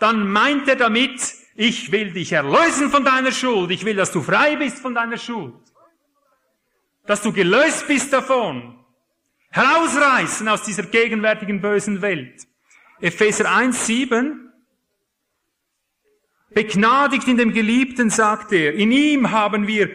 dann 0.00 0.28
meint 0.28 0.66
er 0.66 0.74
damit, 0.74 1.32
ich 1.54 1.92
will 1.92 2.12
dich 2.12 2.32
erlösen 2.32 2.90
von 2.90 3.04
deiner 3.04 3.30
Schuld. 3.30 3.70
Ich 3.70 3.84
will, 3.84 3.94
dass 3.94 4.10
du 4.10 4.20
frei 4.20 4.56
bist 4.56 4.80
von 4.80 4.96
deiner 4.96 5.16
Schuld. 5.16 5.67
Dass 7.08 7.22
du 7.22 7.32
gelöst 7.32 7.88
bist 7.88 8.12
davon. 8.12 8.78
Herausreißen 9.50 10.46
aus 10.46 10.62
dieser 10.62 10.82
gegenwärtigen 10.82 11.62
bösen 11.62 12.02
Welt. 12.02 12.46
Epheser 13.00 13.50
1, 13.50 13.86
7. 13.86 14.52
Begnadigt 16.50 17.26
in 17.26 17.38
dem 17.38 17.54
Geliebten, 17.54 18.10
sagt 18.10 18.52
er. 18.52 18.74
In 18.74 18.92
ihm 18.92 19.30
haben 19.30 19.66
wir 19.66 19.90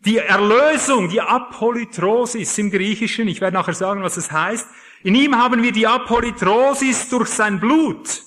die 0.00 0.18
Erlösung, 0.18 1.08
die 1.08 1.22
Apolytrosis 1.22 2.58
im 2.58 2.70
Griechischen, 2.70 3.26
ich 3.26 3.40
werde 3.40 3.56
nachher 3.56 3.74
sagen, 3.74 4.02
was 4.02 4.18
es 4.18 4.30
heißt. 4.30 4.68
In 5.02 5.14
ihm 5.14 5.36
haben 5.36 5.62
wir 5.62 5.72
die 5.72 5.86
Apolytrosis 5.86 7.08
durch 7.08 7.30
sein 7.30 7.58
Blut. 7.58 8.22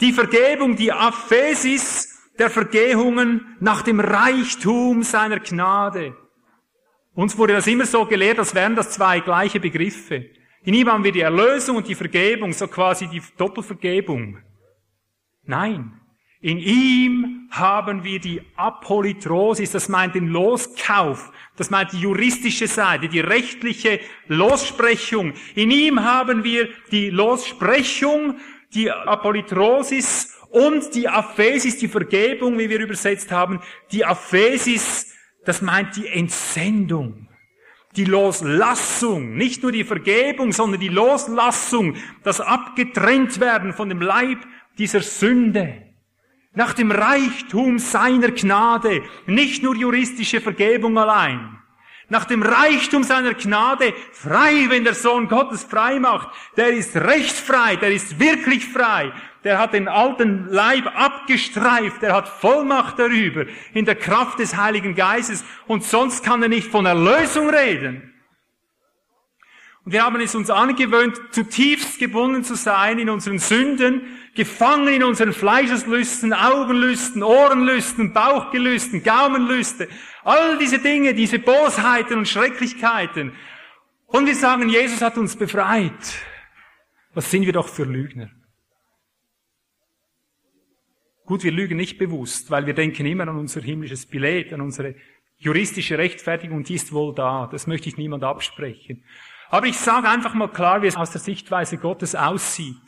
Die 0.00 0.14
Vergebung, 0.14 0.74
die 0.74 0.90
Aphesis 0.90 2.18
der 2.38 2.48
Vergehungen 2.48 3.58
nach 3.60 3.82
dem 3.82 4.00
Reichtum 4.00 5.02
seiner 5.02 5.40
Gnade. 5.40 6.16
Uns 7.14 7.36
wurde 7.36 7.54
das 7.54 7.66
immer 7.66 7.86
so 7.86 8.04
gelehrt, 8.04 8.38
als 8.38 8.54
wären 8.54 8.76
das 8.76 8.90
zwei 8.90 9.20
gleiche 9.20 9.60
Begriffe. 9.60 10.26
In 10.62 10.74
ihm 10.74 10.90
haben 10.90 11.04
wir 11.04 11.12
die 11.12 11.20
Erlösung 11.20 11.76
und 11.76 11.88
die 11.88 11.94
Vergebung, 11.94 12.52
so 12.52 12.68
quasi 12.68 13.06
die 13.08 13.22
Doppelvergebung. 13.36 14.38
Nein. 15.44 16.00
In 16.42 16.58
ihm 16.58 17.48
haben 17.50 18.02
wir 18.02 18.18
die 18.18 18.40
Apolytrosis, 18.56 19.72
das 19.72 19.90
meint 19.90 20.14
den 20.14 20.28
Loskauf, 20.28 21.30
das 21.56 21.68
meint 21.68 21.92
die 21.92 22.00
juristische 22.00 22.66
Seite, 22.66 23.08
die 23.08 23.20
rechtliche 23.20 24.00
Lossprechung. 24.26 25.34
In 25.54 25.70
ihm 25.70 26.02
haben 26.02 26.42
wir 26.42 26.68
die 26.90 27.10
Lossprechung, 27.10 28.38
die 28.72 28.90
Apolytrosis 28.90 30.38
und 30.50 30.94
die 30.94 31.08
Aphesis, 31.08 31.76
die 31.76 31.88
Vergebung, 31.88 32.58
wie 32.58 32.70
wir 32.70 32.80
übersetzt 32.80 33.30
haben. 33.30 33.60
Die 33.92 34.04
Aphesis, 34.04 35.09
das 35.44 35.62
meint 35.62 35.96
die 35.96 36.06
Entsendung 36.06 37.30
die 37.96 38.04
Loslassung, 38.04 39.34
nicht 39.34 39.62
nur 39.62 39.72
die 39.72 39.84
Vergebung, 39.84 40.52
sondern 40.52 40.80
die 40.80 40.88
Loslassung, 40.88 41.96
das 42.22 42.40
abgetrennt 42.40 43.40
werden 43.40 43.72
von 43.72 43.88
dem 43.88 44.00
Leib 44.00 44.38
dieser 44.78 45.00
Sünde. 45.00 45.82
Nach 46.52 46.72
dem 46.72 46.90
Reichtum 46.90 47.78
seiner 47.78 48.30
Gnade, 48.30 49.02
nicht 49.26 49.62
nur 49.62 49.74
juristische 49.76 50.40
Vergebung 50.40 50.98
allein, 50.98 51.58
nach 52.08 52.24
dem 52.24 52.42
Reichtum 52.42 53.04
seiner 53.04 53.34
Gnade, 53.34 53.94
frei, 54.12 54.66
wenn 54.68 54.82
der 54.82 54.94
Sohn 54.94 55.28
Gottes 55.28 55.62
frei 55.62 56.00
macht, 56.00 56.28
der 56.56 56.70
ist 56.70 56.96
recht 56.96 57.36
frei, 57.36 57.76
der 57.76 57.92
ist 57.92 58.18
wirklich 58.18 58.66
frei, 58.66 59.12
der 59.44 59.58
hat 59.58 59.72
den 59.72 59.88
alten 59.88 60.48
Leib 60.48 60.86
abgestreift, 60.94 62.02
der 62.02 62.14
hat 62.14 62.28
Vollmacht 62.28 62.98
darüber, 62.98 63.46
in 63.72 63.84
der 63.84 63.94
Kraft 63.94 64.38
des 64.38 64.56
Heiligen 64.56 64.94
Geistes, 64.94 65.44
und 65.66 65.84
sonst 65.84 66.24
kann 66.24 66.42
er 66.42 66.48
nicht 66.48 66.68
von 66.68 66.86
Erlösung 66.86 67.48
reden. 67.48 68.10
Und 69.84 69.92
wir 69.92 70.04
haben 70.04 70.20
es 70.20 70.34
uns 70.34 70.50
angewöhnt, 70.50 71.18
zutiefst 71.30 71.98
gebunden 71.98 72.44
zu 72.44 72.54
sein 72.54 72.98
in 72.98 73.08
unseren 73.08 73.38
Sünden, 73.38 74.02
gefangen 74.34 74.88
in 74.88 75.02
unseren 75.02 75.32
Fleischeslüsten, 75.32 76.34
Augenlüsten, 76.34 77.22
Ohrenlüsten, 77.22 78.12
Bauchgelüsten, 78.12 79.02
Gaumenlüste, 79.02 79.88
all 80.22 80.58
diese 80.58 80.78
Dinge, 80.78 81.14
diese 81.14 81.38
Bosheiten 81.38 82.18
und 82.18 82.28
Schrecklichkeiten. 82.28 83.32
Und 84.06 84.26
wir 84.26 84.34
sagen, 84.34 84.68
Jesus 84.68 85.00
hat 85.00 85.16
uns 85.16 85.34
befreit. 85.34 86.14
Was 87.14 87.30
sind 87.30 87.46
wir 87.46 87.52
doch 87.52 87.68
für 87.68 87.84
Lügner? 87.84 88.28
Gut, 91.30 91.44
wir 91.44 91.52
lügen 91.52 91.76
nicht 91.76 91.96
bewusst, 91.96 92.50
weil 92.50 92.66
wir 92.66 92.74
denken 92.74 93.06
immer 93.06 93.22
an 93.28 93.36
unser 93.36 93.60
himmlisches 93.60 94.04
Billett, 94.04 94.52
an 94.52 94.62
unsere 94.62 94.96
juristische 95.38 95.96
Rechtfertigung, 95.96 96.64
die 96.64 96.74
ist 96.74 96.92
wohl 96.92 97.14
da. 97.14 97.48
Das 97.52 97.68
möchte 97.68 97.88
ich 97.88 97.96
niemand 97.96 98.24
absprechen. 98.24 99.04
Aber 99.48 99.66
ich 99.66 99.78
sage 99.78 100.08
einfach 100.08 100.34
mal 100.34 100.48
klar, 100.48 100.82
wie 100.82 100.88
es 100.88 100.96
aus 100.96 101.12
der 101.12 101.20
Sichtweise 101.20 101.78
Gottes 101.78 102.16
aussieht. 102.16 102.82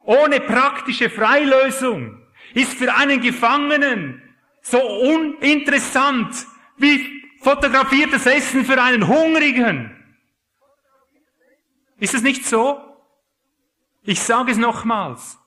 Ohne 0.00 0.38
praktische 0.38 1.08
Freilösung 1.08 2.20
ist 2.52 2.74
für 2.74 2.94
einen 2.94 3.22
Gefangenen 3.22 4.20
so 4.60 4.82
uninteressant 4.82 6.46
wie 6.76 7.22
fotografiertes 7.40 8.26
Essen 8.26 8.66
für 8.66 8.82
einen 8.82 9.08
Hungrigen. 9.08 9.96
Ist 11.98 12.12
es 12.12 12.20
nicht 12.20 12.44
so? 12.44 12.78
Ich 14.02 14.20
sage 14.20 14.52
es 14.52 14.58
nochmals. 14.58 15.39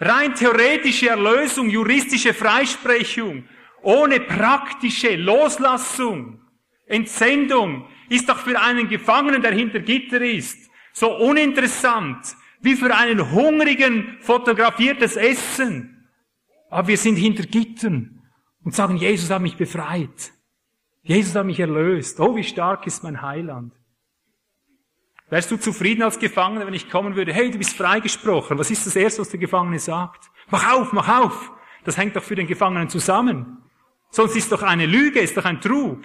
Rein 0.00 0.34
theoretische 0.34 1.10
Erlösung, 1.10 1.68
juristische 1.68 2.32
Freisprechung, 2.32 3.44
ohne 3.82 4.20
praktische 4.20 5.14
Loslassung, 5.16 6.40
Entsendung, 6.86 7.86
ist 8.08 8.28
doch 8.28 8.38
für 8.38 8.60
einen 8.60 8.88
Gefangenen, 8.88 9.42
der 9.42 9.52
hinter 9.52 9.80
Gitter 9.80 10.22
ist, 10.22 10.58
so 10.92 11.16
uninteressant 11.16 12.34
wie 12.62 12.76
für 12.76 12.94
einen 12.94 13.30
Hungrigen 13.30 14.16
fotografiertes 14.20 15.16
Essen. 15.16 16.08
Aber 16.70 16.88
wir 16.88 16.96
sind 16.96 17.16
hinter 17.16 17.44
Gittern 17.44 18.22
und 18.64 18.74
sagen, 18.74 18.96
Jesus 18.96 19.30
hat 19.30 19.42
mich 19.42 19.56
befreit. 19.56 20.32
Jesus 21.02 21.34
hat 21.34 21.46
mich 21.46 21.60
erlöst. 21.60 22.20
Oh, 22.20 22.36
wie 22.36 22.44
stark 22.44 22.86
ist 22.86 23.02
mein 23.02 23.22
Heiland. 23.22 23.72
Wärst 25.30 25.50
du 25.50 25.56
zufrieden 25.56 26.02
als 26.02 26.18
Gefangener, 26.18 26.66
wenn 26.66 26.74
ich 26.74 26.90
kommen 26.90 27.14
würde, 27.14 27.32
hey, 27.32 27.50
du 27.50 27.58
bist 27.58 27.76
freigesprochen. 27.76 28.58
Was 28.58 28.70
ist 28.70 28.84
das 28.86 28.96
Erste, 28.96 29.20
was 29.20 29.30
der 29.30 29.38
Gefangene 29.38 29.78
sagt? 29.78 30.28
Mach 30.50 30.72
auf, 30.72 30.92
mach 30.92 31.08
auf. 31.08 31.52
Das 31.84 31.96
hängt 31.96 32.16
doch 32.16 32.24
für 32.24 32.34
den 32.34 32.48
Gefangenen 32.48 32.88
zusammen. 32.88 33.62
Sonst 34.10 34.34
ist 34.34 34.50
doch 34.50 34.62
eine 34.62 34.86
Lüge, 34.86 35.20
ist 35.20 35.36
doch 35.36 35.44
ein 35.44 35.60
Trug. 35.60 36.02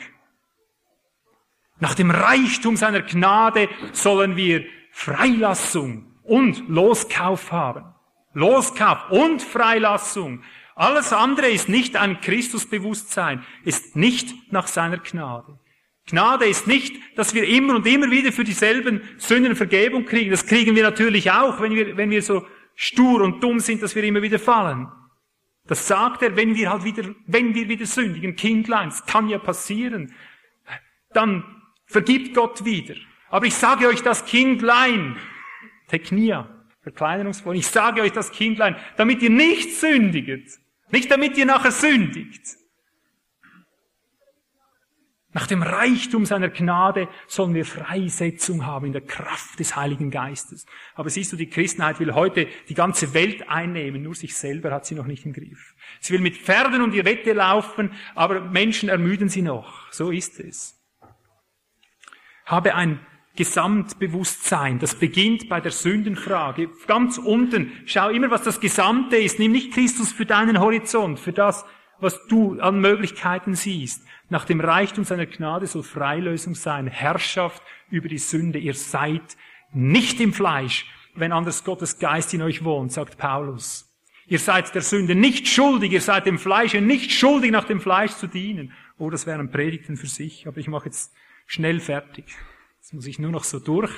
Nach 1.79 1.95
dem 1.95 2.11
Reichtum 2.11 2.77
seiner 2.77 3.01
Gnade 3.01 3.67
sollen 3.91 4.35
wir 4.35 4.63
Freilassung 4.91 6.05
und 6.23 6.69
Loskauf 6.69 7.51
haben. 7.51 7.95
Loskauf 8.33 9.09
und 9.09 9.41
Freilassung. 9.41 10.43
Alles 10.75 11.13
andere 11.13 11.47
ist 11.47 11.67
nicht 11.67 11.95
ein 11.95 12.21
Christusbewusstsein, 12.21 13.43
ist 13.63 13.95
nicht 13.95 14.51
nach 14.51 14.67
seiner 14.67 14.97
Gnade. 14.97 15.57
Gnade 16.07 16.45
ist 16.45 16.67
nicht, 16.67 16.95
dass 17.15 17.33
wir 17.33 17.47
immer 17.47 17.75
und 17.75 17.87
immer 17.87 18.11
wieder 18.11 18.31
für 18.31 18.43
dieselben 18.43 19.01
Sünden 19.17 19.55
Vergebung 19.55 20.05
kriegen. 20.05 20.29
Das 20.29 20.45
kriegen 20.45 20.75
wir 20.75 20.83
natürlich 20.83 21.31
auch, 21.31 21.59
wenn 21.61 21.73
wir, 21.73 21.97
wenn 21.97 22.11
wir 22.11 22.21
so 22.21 22.45
stur 22.75 23.21
und 23.21 23.41
dumm 23.41 23.59
sind, 23.59 23.81
dass 23.81 23.95
wir 23.95 24.03
immer 24.03 24.21
wieder 24.21 24.37
fallen. 24.37 24.87
Das 25.67 25.87
sagt 25.87 26.21
er, 26.21 26.35
wenn 26.35 26.53
wir 26.53 26.69
halt 26.69 26.83
wieder, 26.83 27.03
wenn 27.25 27.55
wir 27.55 27.67
wieder 27.67 27.87
sündigen, 27.87 28.35
Kindlein, 28.35 28.89
das 28.89 29.05
kann 29.05 29.29
ja 29.29 29.39
passieren, 29.39 30.13
dann 31.13 31.43
vergibt 31.87 32.35
Gott 32.35 32.63
wieder. 32.65 32.95
Aber 33.29 33.47
ich 33.47 33.55
sage 33.55 33.87
euch 33.87 34.03
das 34.03 34.25
Kindlein, 34.25 35.17
Teknia, 35.87 36.47
Verkleinerungsform, 36.83 37.55
ich 37.55 37.65
sage 37.65 38.01
euch 38.01 38.11
das 38.11 38.31
Kindlein, 38.31 38.75
damit 38.95 39.23
ihr 39.23 39.31
nicht 39.31 39.73
sündiget, 39.73 40.59
nicht 40.91 41.09
damit 41.09 41.35
ihr 41.35 41.47
nachher 41.47 41.71
sündigt. 41.71 42.43
Nach 45.35 45.47
dem 45.47 45.63
Reichtum 45.63 46.25
seiner 46.25 46.47
Gnade 46.47 47.09
sollen 47.27 47.53
wir 47.53 47.65
Freisetzung 47.65 48.65
haben 48.65 48.85
in 48.85 48.93
der 48.93 49.01
Kraft 49.01 49.59
des 49.59 49.75
Heiligen 49.75 50.09
Geistes. 50.09 50.65
Aber 50.93 51.09
siehst 51.09 51.33
du, 51.33 51.35
die 51.35 51.49
Christenheit 51.49 51.99
will 51.99 52.13
heute 52.13 52.47
die 52.69 52.73
ganze 52.73 53.13
Welt 53.13 53.49
einnehmen, 53.49 54.01
nur 54.01 54.15
sich 54.15 54.33
selber 54.33 54.71
hat 54.71 54.85
sie 54.85 54.95
noch 54.95 55.07
nicht 55.07 55.25
im 55.25 55.33
Griff. 55.33 55.75
Sie 55.99 56.13
will 56.13 56.21
mit 56.21 56.37
Pferden 56.37 56.81
um 56.81 56.89
die 56.89 57.03
Wette 57.03 57.33
laufen, 57.33 57.91
aber 58.15 58.39
Menschen 58.39 58.87
ermüden 58.87 59.27
sie 59.27 59.41
noch. 59.41 59.91
So 59.91 60.09
ist 60.09 60.39
es. 60.39 60.81
Habe 62.45 62.75
ein 62.75 63.01
Gesamtbewusstsein. 63.35 64.79
Das 64.79 64.95
beginnt 64.95 65.49
bei 65.49 65.59
der 65.59 65.71
Sündenfrage. 65.71 66.69
Ganz 66.87 67.17
unten, 67.17 67.73
schau 67.85 68.07
immer, 68.07 68.31
was 68.31 68.43
das 68.43 68.61
Gesamte 68.61 69.17
ist. 69.17 69.37
Nimm 69.37 69.51
nicht 69.51 69.73
Christus 69.73 70.13
für 70.13 70.25
deinen 70.25 70.61
Horizont, 70.61 71.19
für 71.19 71.33
das, 71.33 71.65
was 71.99 72.25
du 72.27 72.59
an 72.59 72.79
Möglichkeiten 72.79 73.55
siehst. 73.55 74.05
Nach 74.29 74.45
dem 74.45 74.59
Reichtum 74.59 75.03
seiner 75.03 75.27
Gnade 75.27 75.67
soll 75.67 75.83
Freilösung 75.83 76.55
sein, 76.55 76.87
Herrschaft 76.87 77.61
über 77.89 78.07
die 78.07 78.17
Sünde. 78.17 78.57
Ihr 78.57 78.73
seid 78.73 79.37
nicht 79.71 80.19
im 80.19 80.33
Fleisch, 80.33 80.85
wenn 81.13 81.31
anders 81.31 81.63
Gottes 81.63 81.99
Geist 81.99 82.33
in 82.33 82.41
euch 82.41 82.63
wohnt, 82.63 82.91
sagt 82.91 83.17
Paulus. 83.17 83.91
Ihr 84.27 84.39
seid 84.39 84.73
der 84.73 84.81
Sünde 84.81 85.13
nicht 85.13 85.47
schuldig, 85.47 85.91
ihr 85.91 86.01
seid 86.01 86.25
dem 86.25 86.39
Fleische 86.39 86.81
nicht 86.81 87.11
schuldig, 87.11 87.51
nach 87.51 87.65
dem 87.65 87.79
Fleisch 87.79 88.13
zu 88.13 88.25
dienen. 88.25 88.73
Oh, 88.97 89.11
das 89.11 89.27
wären 89.27 89.51
Predigten 89.51 89.97
für 89.97 90.07
sich, 90.07 90.47
aber 90.47 90.57
ich 90.57 90.67
mache 90.67 90.85
jetzt 90.85 91.13
schnell 91.45 91.79
fertig. 91.79 92.25
Jetzt 92.77 92.93
muss 92.93 93.05
ich 93.05 93.19
nur 93.19 93.31
noch 93.31 93.43
so 93.43 93.59
durch, 93.59 93.91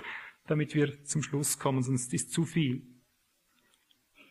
damit 0.48 0.76
wir 0.76 1.04
zum 1.06 1.24
Schluss 1.24 1.60
kommen, 1.60 1.82
sonst 1.82 2.14
ist 2.14 2.34
zu 2.34 2.45
viel. 2.45 2.82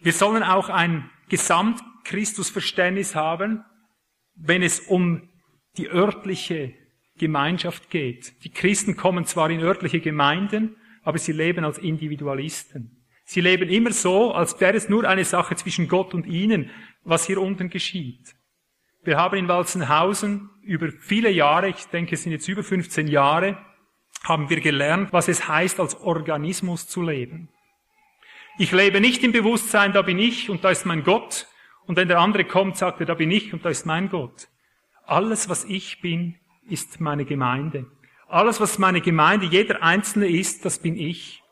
Wir 0.01 0.13
sollen 0.13 0.43
auch 0.43 0.69
ein 0.69 1.11
Gesamt-Christus-Verständnis 1.31 3.15
haben, 3.15 3.65
wenn 4.35 4.63
es 4.63 4.81
um 4.81 5.31
die 5.77 5.89
örtliche 5.89 6.75
Gemeinschaft 7.19 7.91
geht. 7.91 8.45
Die 8.45 8.51
Christen 8.51 8.97
kommen 8.97 9.25
zwar 9.25 9.51
in 9.51 9.61
örtliche 9.61 10.01
Gemeinden, 10.01 10.77
aber 11.03 11.19
sie 11.19 11.33
leben 11.33 11.65
als 11.65 11.79
Individualisten. 11.79 13.05
Sie 13.25 13.41
leben 13.41 13.69
immer 13.69 13.93
so, 13.93 14.33
als 14.33 14.61
wäre 14.61 14.77
es 14.77 14.89
nur 14.89 15.09
eine 15.09 15.25
Sache 15.25 15.57
zwischen 15.57 15.89
Gott 15.89 16.15
und 16.15 16.27
ihnen, 16.27 16.71
was 17.05 17.27
hier 17.27 17.41
unten 17.41 17.71
geschieht. 17.71 18.35
Wir 19.03 19.17
haben 19.17 19.39
in 19.39 19.49
Walzenhausen 19.49 20.51
über 20.63 20.91
viele 20.91 21.31
Jahre, 21.31 21.69
ich 21.69 21.87
denke 21.87 22.15
es 22.15 22.23
sind 22.23 22.33
jetzt 22.33 22.49
über 22.49 22.63
15 22.63 23.09
Jahre, 23.09 23.57
haben 24.25 24.51
wir 24.51 24.61
gelernt, 24.61 25.13
was 25.13 25.29
es 25.29 25.49
heißt, 25.49 25.79
als 25.81 26.01
Organismus 26.01 26.89
zu 26.89 27.03
leben. 27.03 27.49
Ich 28.59 28.73
lebe 28.73 29.01
nicht 29.01 29.23
im 29.23 29.33
Bewusstsein, 29.33 29.93
da 29.93 30.03
bin 30.03 30.19
ich 30.19 30.51
und 30.51 30.65
da 30.65 30.71
ist 30.71 30.87
mein 30.87 31.05
Gott. 31.05 31.47
Und 31.87 31.97
wenn 31.97 32.09
der 32.09 32.19
andere 32.19 32.45
kommt, 32.45 32.77
sagt 32.77 33.01
er, 33.01 33.07
da 33.07 33.15
bin 33.15 33.31
ich 33.31 33.53
und 33.53 33.65
da 33.65 33.69
ist 33.69 33.87
mein 33.87 34.09
Gott. 34.09 34.49
Alles, 35.07 35.49
was 35.49 35.65
ich 35.65 36.01
bin, 36.01 36.35
ist 36.69 37.01
meine 37.01 37.25
Gemeinde. 37.25 37.87
Alles, 38.29 38.61
was 38.61 38.79
meine 38.79 39.01
Gemeinde, 39.01 39.47
jeder 39.47 39.83
Einzelne 39.83 40.27
ist, 40.27 40.65
das 40.65 40.81
bin 40.81 40.97
ich. 40.97 41.43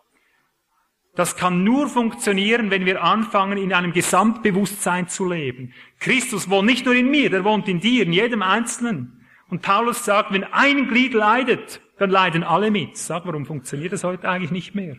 Das 1.15 1.37
kann 1.37 1.63
nur 1.63 1.89
funktionieren, 1.89 2.73
wenn 2.73 2.85
wir 2.85 3.03
anfangen, 3.05 3.57
in 3.57 3.73
einem 3.73 3.93
Gesamtbewusstsein 3.93 5.09
zu 5.09 5.29
leben. 5.29 5.73
Christus 6.01 6.51
wohnt 6.51 6.67
nicht 6.67 6.85
nur 6.85 6.95
in 6.95 7.09
mir, 7.09 7.31
der 7.31 7.45
wohnt 7.45 7.69
in 7.69 7.79
dir, 7.79 8.05
in 8.05 8.13
jedem 8.13 8.43
Einzelnen. 8.43 9.25
Und 9.49 9.63
Paulus 9.63 10.05
sagt, 10.05 10.33
wenn 10.33 10.43
ein 10.43 10.89
Glied 10.89 11.15
leidet, 11.15 11.81
dann 11.99 12.11
leiden 12.11 12.43
alle 12.43 12.73
mit. 12.73 12.97
Sag, 12.97 13.25
warum 13.27 13.47
funktioniert 13.47 13.93
das 13.93 14.03
heute 14.03 14.29
eigentlich 14.29 14.51
nicht 14.51 14.75
mehr? 14.75 14.97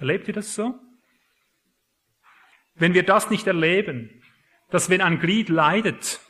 Erlebt 0.00 0.26
ihr 0.26 0.34
das 0.34 0.56
so? 0.56 0.74
Wenn 2.74 2.94
wir 2.94 3.04
das 3.04 3.30
nicht 3.30 3.46
erleben, 3.46 4.10
dass 4.70 4.90
wenn 4.90 5.00
ein 5.00 5.20
Glied 5.20 5.48
leidet, 5.48 6.20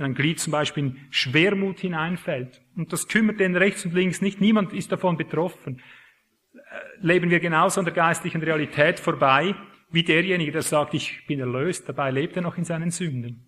wenn 0.00 0.12
ein 0.12 0.14
Glied 0.14 0.40
zum 0.40 0.52
Beispiel 0.52 0.84
in 0.84 0.96
Schwermut 1.10 1.80
hineinfällt, 1.80 2.62
und 2.74 2.90
das 2.90 3.06
kümmert 3.06 3.38
den 3.38 3.54
rechts 3.54 3.84
und 3.84 3.92
links 3.92 4.22
nicht, 4.22 4.40
niemand 4.40 4.72
ist 4.72 4.90
davon 4.90 5.18
betroffen, 5.18 5.82
äh, 6.54 6.58
leben 7.00 7.28
wir 7.28 7.38
genauso 7.38 7.80
an 7.80 7.84
der 7.84 7.92
geistlichen 7.92 8.42
Realität 8.42 8.98
vorbei, 8.98 9.54
wie 9.90 10.02
derjenige, 10.02 10.52
der 10.52 10.62
sagt, 10.62 10.94
ich 10.94 11.26
bin 11.26 11.38
erlöst, 11.38 11.86
dabei 11.86 12.10
lebt 12.10 12.34
er 12.34 12.40
noch 12.42 12.56
in 12.56 12.64
seinen 12.64 12.90
Sünden. 12.90 13.46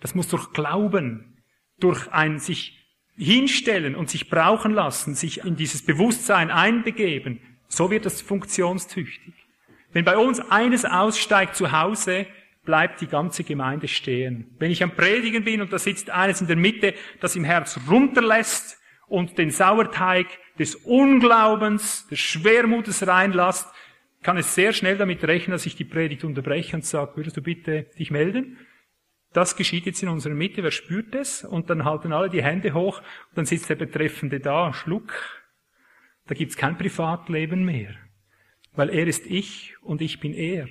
Das 0.00 0.16
muss 0.16 0.26
durch 0.26 0.52
Glauben, 0.52 1.36
durch 1.78 2.10
ein 2.10 2.40
sich 2.40 2.84
hinstellen 3.14 3.94
und 3.94 4.10
sich 4.10 4.28
brauchen 4.28 4.72
lassen, 4.72 5.14
sich 5.14 5.44
in 5.44 5.54
dieses 5.54 5.86
Bewusstsein 5.86 6.50
einbegeben, 6.50 7.40
so 7.68 7.92
wird 7.92 8.06
es 8.06 8.20
funktionstüchtig. 8.20 9.34
Wenn 9.92 10.04
bei 10.04 10.16
uns 10.16 10.40
eines 10.40 10.84
aussteigt 10.84 11.54
zu 11.54 11.70
Hause, 11.70 12.26
bleibt 12.64 13.00
die 13.00 13.06
ganze 13.06 13.44
Gemeinde 13.44 13.88
stehen. 13.88 14.54
Wenn 14.58 14.70
ich 14.70 14.82
am 14.82 14.94
Predigen 14.94 15.44
bin 15.44 15.60
und 15.60 15.72
da 15.72 15.78
sitzt 15.78 16.10
eines 16.10 16.40
in 16.40 16.46
der 16.46 16.56
Mitte, 16.56 16.94
das 17.20 17.36
im 17.36 17.44
Herz 17.44 17.78
runterlässt 17.88 18.78
und 19.08 19.36
den 19.38 19.50
Sauerteig 19.50 20.26
des 20.58 20.76
Unglaubens, 20.76 22.06
des 22.08 22.20
Schwermutes 22.20 23.06
reinlasst, 23.06 23.68
kann 24.22 24.36
es 24.36 24.54
sehr 24.54 24.72
schnell 24.72 24.96
damit 24.96 25.24
rechnen, 25.24 25.52
dass 25.52 25.66
ich 25.66 25.74
die 25.74 25.84
Predigt 25.84 26.22
unterbreche 26.22 26.76
und 26.76 26.84
sage, 26.84 27.16
würdest 27.16 27.36
du 27.36 27.42
bitte 27.42 27.86
dich 27.98 28.10
melden? 28.10 28.58
Das 29.32 29.56
geschieht 29.56 29.86
jetzt 29.86 30.02
in 30.02 30.08
unserer 30.08 30.34
Mitte, 30.34 30.62
wer 30.62 30.70
spürt 30.70 31.14
es? 31.14 31.42
Und 31.42 31.70
dann 31.70 31.84
halten 31.84 32.12
alle 32.12 32.30
die 32.30 32.42
Hände 32.42 32.74
hoch 32.74 32.98
und 33.00 33.38
dann 33.38 33.46
sitzt 33.46 33.70
der 33.70 33.76
Betreffende 33.76 34.40
da, 34.40 34.72
Schluck. 34.72 35.12
Da 36.26 36.34
gibt's 36.34 36.56
kein 36.56 36.78
Privatleben 36.78 37.64
mehr. 37.64 37.94
Weil 38.74 38.90
er 38.90 39.06
ist 39.06 39.26
ich 39.26 39.74
und 39.80 40.00
ich 40.00 40.20
bin 40.20 40.34
er. 40.34 40.68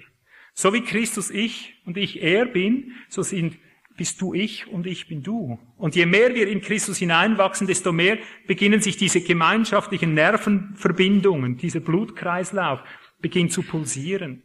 So 0.54 0.74
wie 0.74 0.82
Christus 0.82 1.30
ich 1.30 1.82
und 1.86 1.98
ich 1.98 2.22
er 2.22 2.46
bin, 2.46 2.94
so 3.10 3.24
sind, 3.24 3.58
bist 3.98 4.22
du 4.22 4.34
ich 4.34 4.68
und 4.68 4.88
ich 4.88 5.08
bin 5.08 5.24
du. 5.24 5.60
Und 5.78 5.96
je 5.96 6.06
mehr 6.06 6.34
wir 6.34 6.48
in 6.48 6.62
Christus 6.62 6.98
hineinwachsen, 6.98 7.68
desto 7.68 7.92
mehr 7.92 8.18
beginnen 8.48 8.82
sich 8.82 8.98
diese 8.98 9.22
gemeinschaftlichen 9.22 10.14
Nervenverbindungen, 10.14 11.58
dieser 11.58 11.82
Blutkreislauf, 11.82 12.82
beginnt 13.20 13.52
zu 13.52 13.64
pulsieren. 13.64 14.44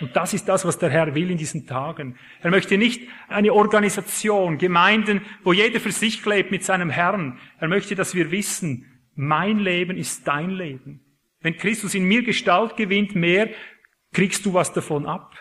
Und 0.00 0.16
das 0.16 0.32
ist 0.32 0.48
das, 0.48 0.64
was 0.64 0.78
der 0.78 0.88
Herr 0.88 1.14
will 1.14 1.30
in 1.30 1.36
diesen 1.36 1.66
Tagen. 1.66 2.16
Er 2.40 2.50
möchte 2.50 2.78
nicht 2.78 3.02
eine 3.28 3.52
Organisation, 3.52 4.56
Gemeinden, 4.56 5.20
wo 5.42 5.52
jeder 5.52 5.78
für 5.78 5.92
sich 5.92 6.24
lebt 6.24 6.50
mit 6.50 6.64
seinem 6.64 6.88
Herrn. 6.88 7.38
Er 7.58 7.68
möchte, 7.68 7.94
dass 7.94 8.14
wir 8.14 8.30
wissen, 8.30 8.86
mein 9.14 9.58
Leben 9.58 9.96
ist 9.96 10.26
dein 10.26 10.50
Leben. 10.50 11.00
Wenn 11.40 11.58
Christus 11.58 11.94
in 11.94 12.04
mir 12.04 12.22
Gestalt 12.22 12.76
gewinnt, 12.76 13.14
mehr, 13.14 13.50
kriegst 14.14 14.46
du 14.46 14.54
was 14.54 14.72
davon 14.72 15.04
ab. 15.04 15.34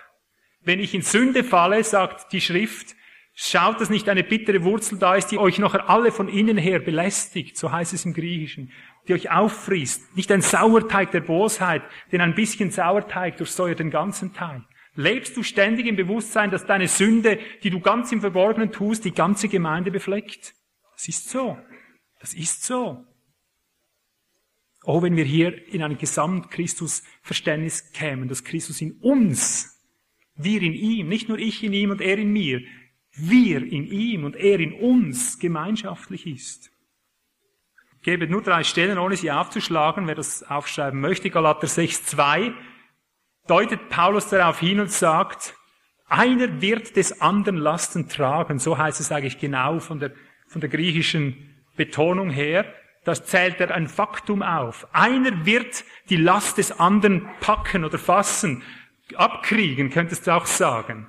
Wenn 0.61 0.81
ich 0.81 0.93
in 0.93 1.01
Sünde 1.01 1.45
falle, 1.45 1.83
sagt 1.83 2.33
die 2.33 2.41
Schrift, 2.41 2.95
schaut, 3.33 3.79
dass 3.79 3.89
nicht 3.89 4.09
eine 4.09 4.23
bittere 4.23 4.63
Wurzel 4.63 4.97
da 4.97 5.15
ist, 5.15 5.27
die 5.27 5.37
euch 5.37 5.59
nachher 5.59 5.89
alle 5.89 6.11
von 6.11 6.27
innen 6.27 6.57
her 6.57 6.79
belästigt, 6.79 7.57
so 7.57 7.71
heißt 7.71 7.93
es 7.93 8.05
im 8.05 8.13
Griechischen 8.13 8.71
die 9.07 9.13
euch 9.13 9.31
auffrisst. 9.31 10.15
Nicht 10.15 10.31
ein 10.31 10.41
Sauerteig 10.41 11.11
der 11.11 11.21
Bosheit, 11.21 11.83
denn 12.11 12.21
ein 12.21 12.35
bisschen 12.35 12.71
Sauerteig 12.71 13.37
durchsäuert 13.37 13.79
den 13.79 13.91
ganzen 13.91 14.33
Teig. 14.33 14.61
Lebst 14.95 15.35
du 15.35 15.43
ständig 15.43 15.87
im 15.87 15.95
Bewusstsein, 15.95 16.51
dass 16.51 16.65
deine 16.65 16.87
Sünde, 16.87 17.39
die 17.63 17.71
du 17.71 17.79
ganz 17.79 18.11
im 18.11 18.21
Verborgenen 18.21 18.71
tust, 18.71 19.05
die 19.05 19.13
ganze 19.13 19.49
Gemeinde 19.49 19.91
befleckt? 19.91 20.53
Das 20.93 21.07
ist 21.07 21.29
so. 21.29 21.57
Das 22.19 22.33
ist 22.33 22.63
so. 22.63 23.03
Oh, 24.85 25.01
wenn 25.01 25.15
wir 25.15 25.25
hier 25.25 25.67
in 25.67 25.81
ein 25.81 25.97
Gesamt-Christus-Verständnis 25.97 27.91
kämen, 27.93 28.27
dass 28.27 28.43
Christus 28.43 28.81
in 28.81 28.93
uns, 29.01 29.81
wir 30.35 30.61
in 30.61 30.73
ihm, 30.73 31.07
nicht 31.07 31.29
nur 31.29 31.37
ich 31.37 31.63
in 31.63 31.73
ihm 31.73 31.91
und 31.91 32.01
er 32.01 32.17
in 32.17 32.31
mir, 32.31 32.61
wir 33.15 33.63
in 33.63 33.85
ihm 33.87 34.23
und 34.25 34.35
er 34.35 34.59
in 34.59 34.73
uns 34.73 35.39
gemeinschaftlich 35.39 36.27
ist 36.27 36.73
gebe 38.03 38.27
nur 38.27 38.41
drei 38.41 38.63
Stellen, 38.63 38.97
ohne 38.97 39.15
sie 39.15 39.31
aufzuschlagen, 39.31 40.07
wer 40.07 40.15
das 40.15 40.43
aufschreiben 40.43 40.99
möchte. 40.99 41.29
Galater 41.29 41.67
6,2 41.67 42.53
deutet 43.47 43.89
Paulus 43.89 44.29
darauf 44.29 44.59
hin 44.59 44.79
und 44.79 44.91
sagt, 44.91 45.55
einer 46.05 46.61
wird 46.61 46.95
des 46.95 47.21
anderen 47.21 47.57
Lasten 47.57 48.07
tragen. 48.09 48.59
So 48.59 48.77
heißt 48.77 48.99
es 48.99 49.11
eigentlich 49.11 49.39
genau 49.39 49.79
von 49.79 49.99
der, 49.99 50.11
von 50.47 50.61
der 50.61 50.69
griechischen 50.69 51.63
Betonung 51.75 52.29
her. 52.29 52.71
Das 53.03 53.25
zählt 53.25 53.59
er 53.59 53.73
ein 53.73 53.87
Faktum 53.87 54.41
auf. 54.41 54.87
Einer 54.93 55.45
wird 55.45 55.83
die 56.09 56.17
Last 56.17 56.57
des 56.57 56.79
anderen 56.79 57.29
packen 57.41 57.83
oder 57.83 57.97
fassen, 57.97 58.63
abkriegen, 59.15 59.89
könntest 59.89 60.27
du 60.27 60.31
auch 60.31 60.45
sagen. 60.45 61.07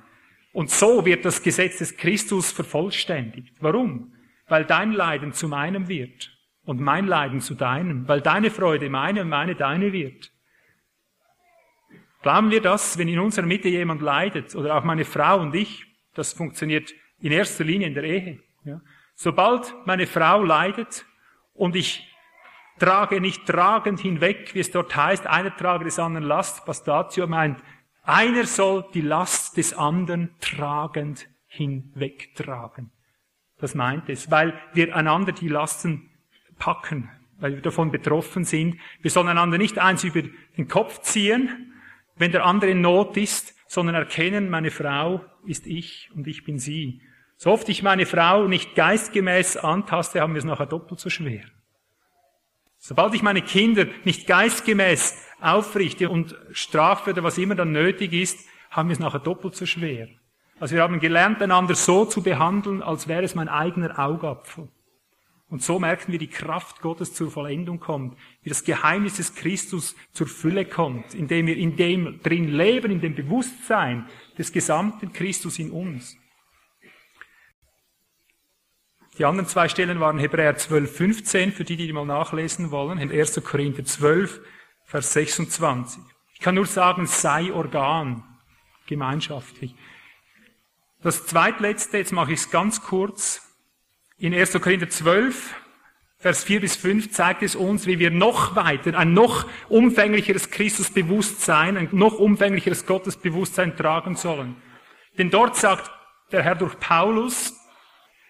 Und 0.51 0.69
so 0.69 1.05
wird 1.05 1.25
das 1.25 1.41
Gesetz 1.41 1.77
des 1.77 1.95
Christus 1.95 2.51
vervollständigt. 2.51 3.53
Warum? 3.59 4.11
weil 4.47 4.65
dein 4.65 4.91
Leiden 4.91 5.33
zu 5.33 5.47
meinem 5.47 5.87
wird 5.87 6.31
und 6.65 6.79
mein 6.79 7.07
Leiden 7.07 7.41
zu 7.41 7.55
deinem, 7.55 8.07
weil 8.07 8.21
deine 8.21 8.51
Freude 8.51 8.89
meine 8.89 9.21
und 9.21 9.29
meine 9.29 9.55
deine 9.55 9.91
wird. 9.91 10.31
Glauben 12.21 12.49
wir 12.49 12.61
das, 12.61 12.97
wenn 12.97 13.07
in 13.07 13.19
unserer 13.19 13.45
Mitte 13.45 13.69
jemand 13.69 14.01
leidet, 14.01 14.55
oder 14.55 14.75
auch 14.75 14.83
meine 14.83 15.05
Frau 15.05 15.39
und 15.41 15.53
ich, 15.53 15.85
das 16.15 16.33
funktioniert 16.33 16.93
in 17.19 17.31
erster 17.31 17.63
Linie 17.63 17.87
in 17.87 17.93
der 17.93 18.03
Ehe. 18.03 18.39
Ja. 18.63 18.81
Sobald 19.13 19.73
meine 19.85 20.07
Frau 20.07 20.43
leidet 20.43 21.05
und 21.55 21.75
ich 21.75 22.07
trage 22.79 23.19
nicht 23.21 23.45
tragend 23.45 23.99
hinweg, 23.99 24.53
wie 24.53 24.59
es 24.59 24.71
dort 24.71 24.95
heißt, 24.95 25.25
einer 25.25 25.55
trage 25.55 25.85
des 25.85 25.97
anderen 25.97 26.27
Last, 26.27 26.65
Pastatio 26.65 27.25
meint, 27.25 27.61
einer 28.03 28.45
soll 28.45 28.85
die 28.93 29.01
Last 29.01 29.57
des 29.57 29.73
anderen 29.73 30.35
tragend 30.39 31.27
hinwegtragen. 31.47 32.91
Das 33.57 33.73
meint 33.73 34.09
es, 34.09 34.29
weil 34.29 34.59
wir 34.73 34.95
einander 34.95 35.31
die 35.31 35.47
Lasten 35.47 36.11
packen, 36.59 37.09
weil 37.39 37.55
wir 37.55 37.61
davon 37.61 37.89
betroffen 37.91 38.43
sind. 38.43 38.77
Wir 39.01 39.09
sollen 39.09 39.29
einander 39.29 39.57
nicht 39.57 39.79
eins 39.79 40.03
über 40.03 40.21
den 40.57 40.67
Kopf 40.67 41.01
ziehen, 41.01 41.73
wenn 42.17 42.31
der 42.31 42.45
andere 42.45 42.71
in 42.71 42.81
Not 42.81 43.17
ist, 43.17 43.55
sondern 43.67 43.95
erkennen, 43.95 44.49
meine 44.49 44.71
Frau 44.71 45.25
ist 45.45 45.65
ich 45.65 46.11
und 46.13 46.27
ich 46.27 46.43
bin 46.43 46.59
sie. 46.59 47.01
So 47.37 47.51
oft 47.51 47.67
ich 47.69 47.83
meine 47.83 48.05
Frau 48.05 48.47
nicht 48.47 48.75
geistgemäß 48.75 49.57
antaste, 49.57 50.21
haben 50.21 50.33
wir 50.33 50.39
es 50.39 50.45
nachher 50.45 50.65
doppelt 50.65 50.99
so 50.99 51.09
schwer. 51.09 51.43
Sobald 52.77 53.13
ich 53.13 53.23
meine 53.23 53.41
Kinder 53.41 53.87
nicht 54.03 54.27
geistgemäß 54.27 55.17
aufrichte 55.41 56.09
und 56.09 56.35
strafe 56.51 57.11
oder 57.11 57.23
was 57.23 57.37
immer 57.37 57.55
dann 57.55 57.71
nötig 57.71 58.13
ist, 58.13 58.39
haben 58.69 58.89
wir 58.89 58.93
es 58.93 58.99
nachher 58.99 59.19
doppelt 59.19 59.55
so 59.55 59.65
schwer. 59.65 60.07
Also 60.59 60.75
wir 60.75 60.83
haben 60.83 60.99
gelernt, 60.99 61.41
einander 61.41 61.75
so 61.75 62.05
zu 62.05 62.23
behandeln, 62.23 62.81
als 62.81 63.07
wäre 63.07 63.23
es 63.23 63.35
mein 63.35 63.49
eigener 63.49 63.99
Augapfel. 63.99 64.69
Und 65.49 65.61
so 65.61 65.79
merken 65.79 66.11
wir, 66.11 66.19
die 66.19 66.29
Kraft 66.29 66.81
Gottes 66.81 67.13
zur 67.13 67.29
Vollendung 67.29 67.79
kommt, 67.79 68.17
wie 68.41 68.49
das 68.49 68.63
Geheimnis 68.63 69.17
des 69.17 69.35
Christus 69.35 69.95
zur 70.11 70.27
Fülle 70.27 70.65
kommt, 70.65 71.13
indem 71.13 71.47
wir 71.47 71.57
in 71.57 71.75
dem 71.75 72.19
drin 72.23 72.47
leben, 72.47 72.91
in 72.91 73.01
dem 73.01 73.15
Bewusstsein 73.15 74.07
des 74.37 74.51
gesamten 74.51 75.13
Christus 75.13 75.59
in 75.59 75.71
uns. 75.71 76.17
Die 79.17 79.23
anderen 79.23 79.47
zwei 79.47 79.69
Stellen 79.69 80.01
waren 80.01 80.19
Hebräer 80.19 80.57
12, 80.57 80.97
15, 80.97 81.51
für 81.53 81.63
die, 81.63 81.77
die 81.77 81.93
mal 81.93 82.05
nachlesen 82.05 82.71
wollen, 82.71 82.97
in 82.97 83.11
1. 83.11 83.41
Korinther 83.45 83.85
12, 83.85 84.41
Vers 84.83 85.13
26. 85.13 86.01
Ich 86.33 86.41
kann 86.41 86.55
nur 86.55 86.65
sagen, 86.65 87.07
sei 87.07 87.53
Organ, 87.53 88.23
gemeinschaftlich. 88.87 89.73
Das 91.01 91.25
zweitletzte, 91.25 91.97
jetzt 91.97 92.11
mache 92.11 92.33
ich 92.33 92.39
es 92.39 92.51
ganz 92.51 92.81
kurz. 92.81 93.41
In 94.17 94.33
1. 94.33 94.59
Korinther 94.59 94.89
12, 94.89 95.55
Vers 96.17 96.43
4 96.43 96.59
bis 96.59 96.75
5 96.75 97.11
zeigt 97.11 97.41
es 97.41 97.55
uns, 97.55 97.87
wie 97.87 97.99
wir 97.99 98.11
noch 98.11 98.55
weiter 98.57 98.97
ein 98.97 99.13
noch 99.13 99.47
umfänglicheres 99.69 100.49
Christusbewusstsein, 100.49 101.77
ein 101.77 101.89
noch 101.93 102.19
umfänglicheres 102.19 102.85
Gottesbewusstsein 102.85 103.77
tragen 103.77 104.15
sollen. 104.15 104.57
Denn 105.17 105.29
dort 105.29 105.55
sagt 105.55 105.89
der 106.31 106.43
Herr 106.43 106.55
durch 106.55 106.77
Paulus, 106.79 107.53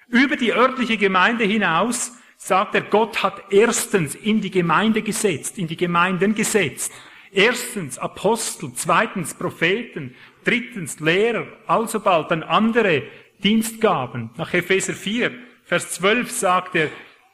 über 0.08 0.36
die 0.36 0.54
örtliche 0.54 0.98
Gemeinde 0.98 1.44
hinaus 1.46 2.14
sagt 2.38 2.76
er, 2.76 2.82
Gott 2.82 3.24
hat 3.24 3.42
erstens 3.50 4.16
in 4.16 4.42
die 4.42 4.52
Gemeinde 4.52 5.02
gesetzt, 5.02 5.58
in 5.58 5.68
die 5.68 5.78
Gemeinden 5.78 6.36
gesetzt. 6.36 6.92
Erstens 7.32 7.98
Apostel, 7.98 8.72
zweitens 8.76 9.34
Propheten, 9.34 10.16
drittens 10.44 11.00
Lehrer, 11.00 11.48
alsobald 11.68 12.32
dann 12.32 12.44
andere 12.44 13.04
Dienstgaben. 13.44 14.30
Nach 14.38 14.54
Epheser 14.54 14.94
4, 14.94 15.32
Vers 15.64 15.92
12 15.94 16.32
sagt 16.32 16.76
er, 16.76 16.90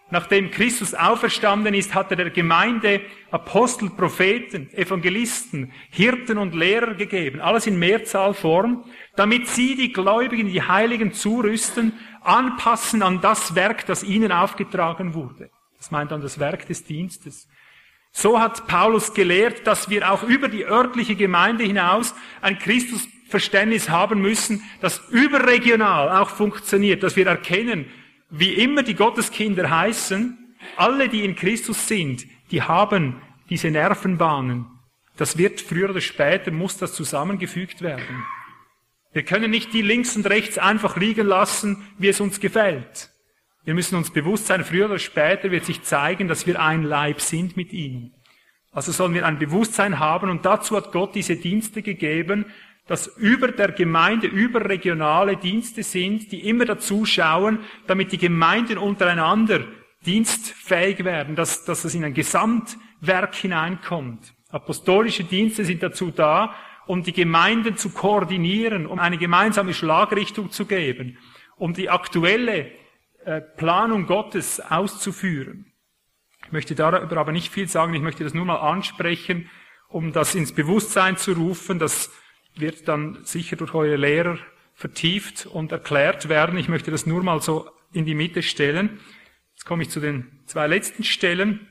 nachdem 0.10 0.50
Christus 0.52 0.94
auferstanden 0.94 1.74
ist, 1.74 1.94
hat 1.94 2.12
er 2.12 2.18
der 2.18 2.30
Gemeinde 2.30 3.02
Apostel, 3.30 3.90
Propheten, 3.90 4.74
Evangelisten, 4.74 5.72
Hirten 5.90 6.38
und 6.38 6.56
Lehrer 6.56 6.96
gegeben, 6.96 7.42
alles 7.42 7.68
in 7.68 7.78
Mehrzahlform, 7.78 8.86
damit 9.16 9.48
sie 9.48 9.76
die 9.76 9.94
Gläubigen, 9.94 10.48
die 10.48 10.62
Heiligen 10.62 11.14
zurüsten, 11.14 11.94
anpassen 12.22 13.04
an 13.04 13.22
das 13.22 13.56
Werk, 13.56 13.86
das 13.86 14.04
ihnen 14.04 14.32
aufgetragen 14.32 15.14
wurde. 15.14 15.50
Das 15.78 15.92
meint 15.92 16.12
dann 16.12 16.22
das 16.22 16.40
Werk 16.40 16.68
des 16.68 16.86
Dienstes. 16.86 17.48
So 18.12 18.40
hat 18.40 18.68
Paulus 18.68 19.14
gelehrt, 19.14 19.66
dass 19.66 19.90
wir 19.90 20.12
auch 20.12 20.24
über 20.24 20.48
die 20.48 20.66
örtliche 20.66 21.16
Gemeinde 21.16 21.64
hinaus 21.64 22.14
ein 22.42 22.60
Christusverständnis 22.60 23.90
haben 23.90 24.22
müssen, 24.22 24.64
das 24.82 25.02
überregional 25.10 26.10
auch 26.10 26.30
funktioniert, 26.30 27.04
dass 27.04 27.16
wir 27.16 27.26
erkennen, 27.26 27.86
wie 28.30 28.54
immer 28.54 28.84
die 28.84 28.96
Gotteskinder 28.96 29.70
heißen, 29.70 30.38
alle, 30.78 31.10
die 31.10 31.26
in 31.26 31.36
Christus 31.36 31.88
sind, 31.88 32.26
die 32.52 32.62
haben 32.62 33.22
diese 33.50 33.72
Nervenbahnen. 33.72 34.68
Das 35.18 35.38
wird 35.38 35.62
früher 35.62 35.90
oder 35.90 36.02
später, 36.02 36.52
muss 36.52 36.78
das 36.78 36.94
zusammengefügt 36.94 37.82
werden. 37.82 38.24
Wir 39.14 39.24
können 39.24 39.52
nicht 39.52 39.74
die 39.74 39.82
links 39.82 40.16
und 40.16 40.26
rechts 40.28 40.58
einfach 40.58 40.96
liegen 40.96 41.28
lassen, 41.28 41.88
wie 41.98 42.08
es 42.08 42.22
uns 42.22 42.40
gefällt. 42.40 43.10
Wir 43.64 43.74
müssen 43.74 43.96
uns 43.96 44.12
bewusst 44.12 44.48
sein, 44.48 44.64
früher 44.64 44.86
oder 44.86 45.00
später 45.00 45.52
wird 45.52 45.66
sich 45.66 45.84
zeigen, 45.84 46.28
dass 46.28 46.48
wir 46.48 46.62
ein 46.62 46.84
Leib 46.84 47.22
sind 47.22 47.58
mit 47.58 47.74
ihm. 47.74 48.12
Also 48.72 48.92
sollen 48.92 49.14
wir 49.14 49.26
ein 49.26 49.38
Bewusstsein 49.38 50.00
haben 50.00 50.30
und 50.30 50.46
dazu 50.46 50.78
hat 50.78 50.92
Gott 50.92 51.14
diese 51.14 51.36
Dienste 51.36 51.82
gegeben, 51.82 52.46
dass 52.88 53.08
über 53.18 53.50
der 53.50 53.72
Gemeinde 53.74 54.28
überregionale 54.28 55.38
Dienste 55.38 55.84
sind, 55.84 56.32
die 56.32 56.48
immer 56.48 56.66
dazu 56.66 57.06
schauen, 57.06 57.60
damit 57.88 58.12
die 58.12 58.18
Gemeinden 58.18 58.78
untereinander 58.78 59.66
dienstfähig 60.06 61.04
werden, 61.04 61.36
dass, 61.36 61.66
dass 61.66 61.84
es 61.84 61.94
in 61.94 62.04
ein 62.04 62.14
Gesamtwerk 62.14 63.36
hineinkommt. 63.36 64.34
Apostolische 64.50 65.24
Dienste 65.24 65.64
sind 65.64 65.84
dazu 65.84 66.12
da, 66.12 66.56
um 66.92 67.04
die 67.04 67.14
Gemeinden 67.14 67.78
zu 67.78 67.92
koordinieren, 67.92 68.86
um 68.86 69.00
eine 69.00 69.18
gemeinsame 69.18 69.74
Schlagrichtung 69.74 70.52
zu 70.52 70.66
geben, 70.66 71.18
um 71.56 71.74
die 71.74 71.90
aktuelle 71.90 72.70
äh, 73.24 73.40
Planung 73.40 74.08
Gottes 74.08 74.60
auszuführen. 74.60 75.72
Ich 76.46 76.52
möchte 76.52 76.76
darüber 76.76 77.16
aber 77.16 77.32
nicht 77.32 77.50
viel 77.50 77.70
sagen, 77.70 77.94
ich 77.94 78.02
möchte 78.02 78.26
das 78.26 78.34
nur 78.34 78.44
mal 78.44 78.58
ansprechen, 78.58 79.50
um 79.88 80.12
das 80.12 80.36
ins 80.36 80.52
Bewusstsein 80.52 81.16
zu 81.16 81.32
rufen. 81.32 81.80
Das 81.80 82.12
wird 82.56 82.90
dann 82.90 83.24
sicher 83.24 83.56
durch 83.56 83.74
eure 83.74 83.96
Lehrer 83.96 84.38
vertieft 84.74 85.46
und 85.46 85.72
erklärt 85.72 86.28
werden. 86.28 86.58
Ich 86.58 86.68
möchte 86.68 86.92
das 86.92 87.06
nur 87.06 87.24
mal 87.24 87.42
so 87.42 87.70
in 87.94 88.04
die 88.04 88.16
Mitte 88.16 88.44
stellen. 88.44 89.00
Jetzt 89.54 89.64
komme 89.64 89.84
ich 89.84 89.90
zu 89.90 90.02
den 90.02 90.42
zwei 90.46 90.68
letzten 90.68 91.06
Stellen. 91.06 91.71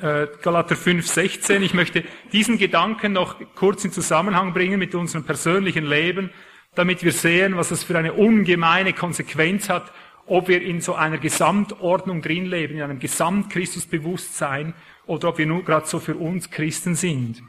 Äh, 0.00 0.28
Galater 0.42 0.76
5, 0.76 1.04
16. 1.06 1.60
Ich 1.62 1.74
möchte 1.74 2.04
diesen 2.32 2.56
Gedanken 2.56 3.12
noch 3.12 3.36
kurz 3.56 3.84
in 3.84 3.90
Zusammenhang 3.90 4.52
bringen 4.52 4.78
mit 4.78 4.94
unserem 4.94 5.24
persönlichen 5.24 5.84
Leben, 5.84 6.30
damit 6.76 7.02
wir 7.02 7.10
sehen, 7.10 7.56
was 7.56 7.70
das 7.70 7.82
für 7.82 7.98
eine 7.98 8.12
ungemeine 8.12 8.92
Konsequenz 8.92 9.68
hat, 9.68 9.92
ob 10.26 10.46
wir 10.46 10.62
in 10.62 10.80
so 10.80 10.94
einer 10.94 11.18
Gesamtordnung 11.18 12.22
drin 12.22 12.46
leben, 12.46 12.76
in 12.76 12.82
einem 12.82 13.00
Gesamtchristusbewusstsein 13.00 14.74
oder 15.06 15.30
ob 15.30 15.38
wir 15.38 15.46
nur 15.46 15.64
gerade 15.64 15.86
so 15.86 15.98
für 15.98 16.14
uns 16.14 16.48
Christen 16.48 16.94
sind. 16.94 17.42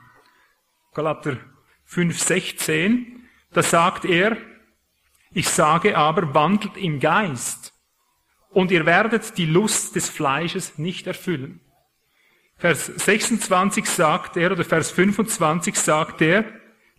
Galater 0.95 1.37
5, 1.85 2.17
16. 2.17 3.27
Da 3.53 3.61
sagt 3.61 4.05
er, 4.05 4.37
ich 5.31 5.47
sage 5.47 5.95
aber, 5.95 6.33
wandelt 6.33 6.77
im 6.77 6.99
Geist 6.99 7.73
und 8.49 8.71
ihr 8.71 8.87
werdet 8.87 9.37
die 9.37 9.45
Lust 9.45 9.95
des 9.95 10.09
Fleisches 10.09 10.79
nicht 10.79 11.05
erfüllen. 11.05 11.61
Vers 12.59 12.87
26 12.87 13.85
sagt 13.85 14.35
er, 14.35 14.51
oder 14.51 14.65
Vers 14.65 14.91
25 14.91 15.75
sagt 15.75 16.21
er, 16.21 16.43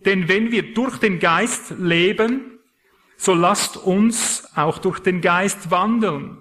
denn 0.06 0.26
wenn 0.26 0.50
wir 0.50 0.72
durch 0.72 0.96
den 0.96 1.18
Geist 1.18 1.74
leben, 1.78 2.58
so 3.18 3.34
lasst 3.34 3.76
uns 3.76 4.48
auch 4.56 4.78
durch 4.78 5.00
den 5.00 5.20
Geist 5.20 5.70
wandeln. 5.70 6.38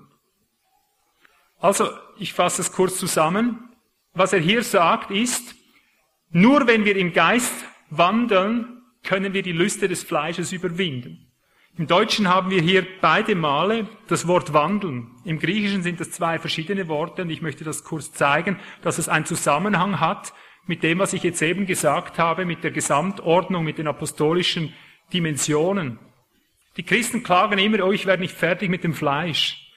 Also, 1.59 1.89
ich 2.17 2.31
fasse 2.31 2.61
es 2.61 2.71
kurz 2.71 2.97
zusammen. 2.97 3.69
Was 4.13 4.31
er 4.31 4.39
hier 4.39 4.63
sagt 4.63 5.11
ist, 5.11 5.55
nur 6.29 6.67
wenn 6.67 6.85
wir 6.85 6.95
im 6.95 7.11
Geist 7.11 7.53
wandeln, 7.89 8.81
können 9.03 9.33
wir 9.33 9.41
die 9.41 9.51
Lüste 9.51 9.89
des 9.89 10.03
Fleisches 10.03 10.53
überwinden. 10.53 11.28
Im 11.79 11.87
Deutschen 11.87 12.27
haben 12.27 12.49
wir 12.49 12.61
hier 12.61 12.85
beide 12.99 13.35
Male 13.35 13.87
das 14.09 14.27
Wort 14.27 14.51
wandeln. 14.51 15.11
Im 15.23 15.39
Griechischen 15.39 15.81
sind 15.81 16.01
das 16.01 16.11
zwei 16.11 16.37
verschiedene 16.37 16.89
Worte 16.89 17.21
und 17.21 17.29
ich 17.29 17.41
möchte 17.41 17.63
das 17.63 17.85
kurz 17.85 18.11
zeigen, 18.11 18.59
dass 18.81 18.97
es 18.97 19.07
einen 19.07 19.23
Zusammenhang 19.23 20.01
hat 20.01 20.33
mit 20.67 20.83
dem, 20.83 20.99
was 20.99 21.13
ich 21.13 21.23
jetzt 21.23 21.41
eben 21.41 21.65
gesagt 21.65 22.19
habe, 22.19 22.43
mit 22.43 22.65
der 22.65 22.71
Gesamtordnung, 22.71 23.63
mit 23.63 23.77
den 23.77 23.87
apostolischen 23.87 24.73
Dimensionen. 25.13 25.99
Die 26.75 26.83
Christen 26.83 27.23
klagen 27.23 27.59
immer, 27.59 27.85
oh, 27.85 27.93
ich 27.93 28.05
werde 28.05 28.23
nicht 28.23 28.35
fertig 28.35 28.69
mit 28.69 28.83
dem 28.83 28.93
Fleisch. 28.93 29.71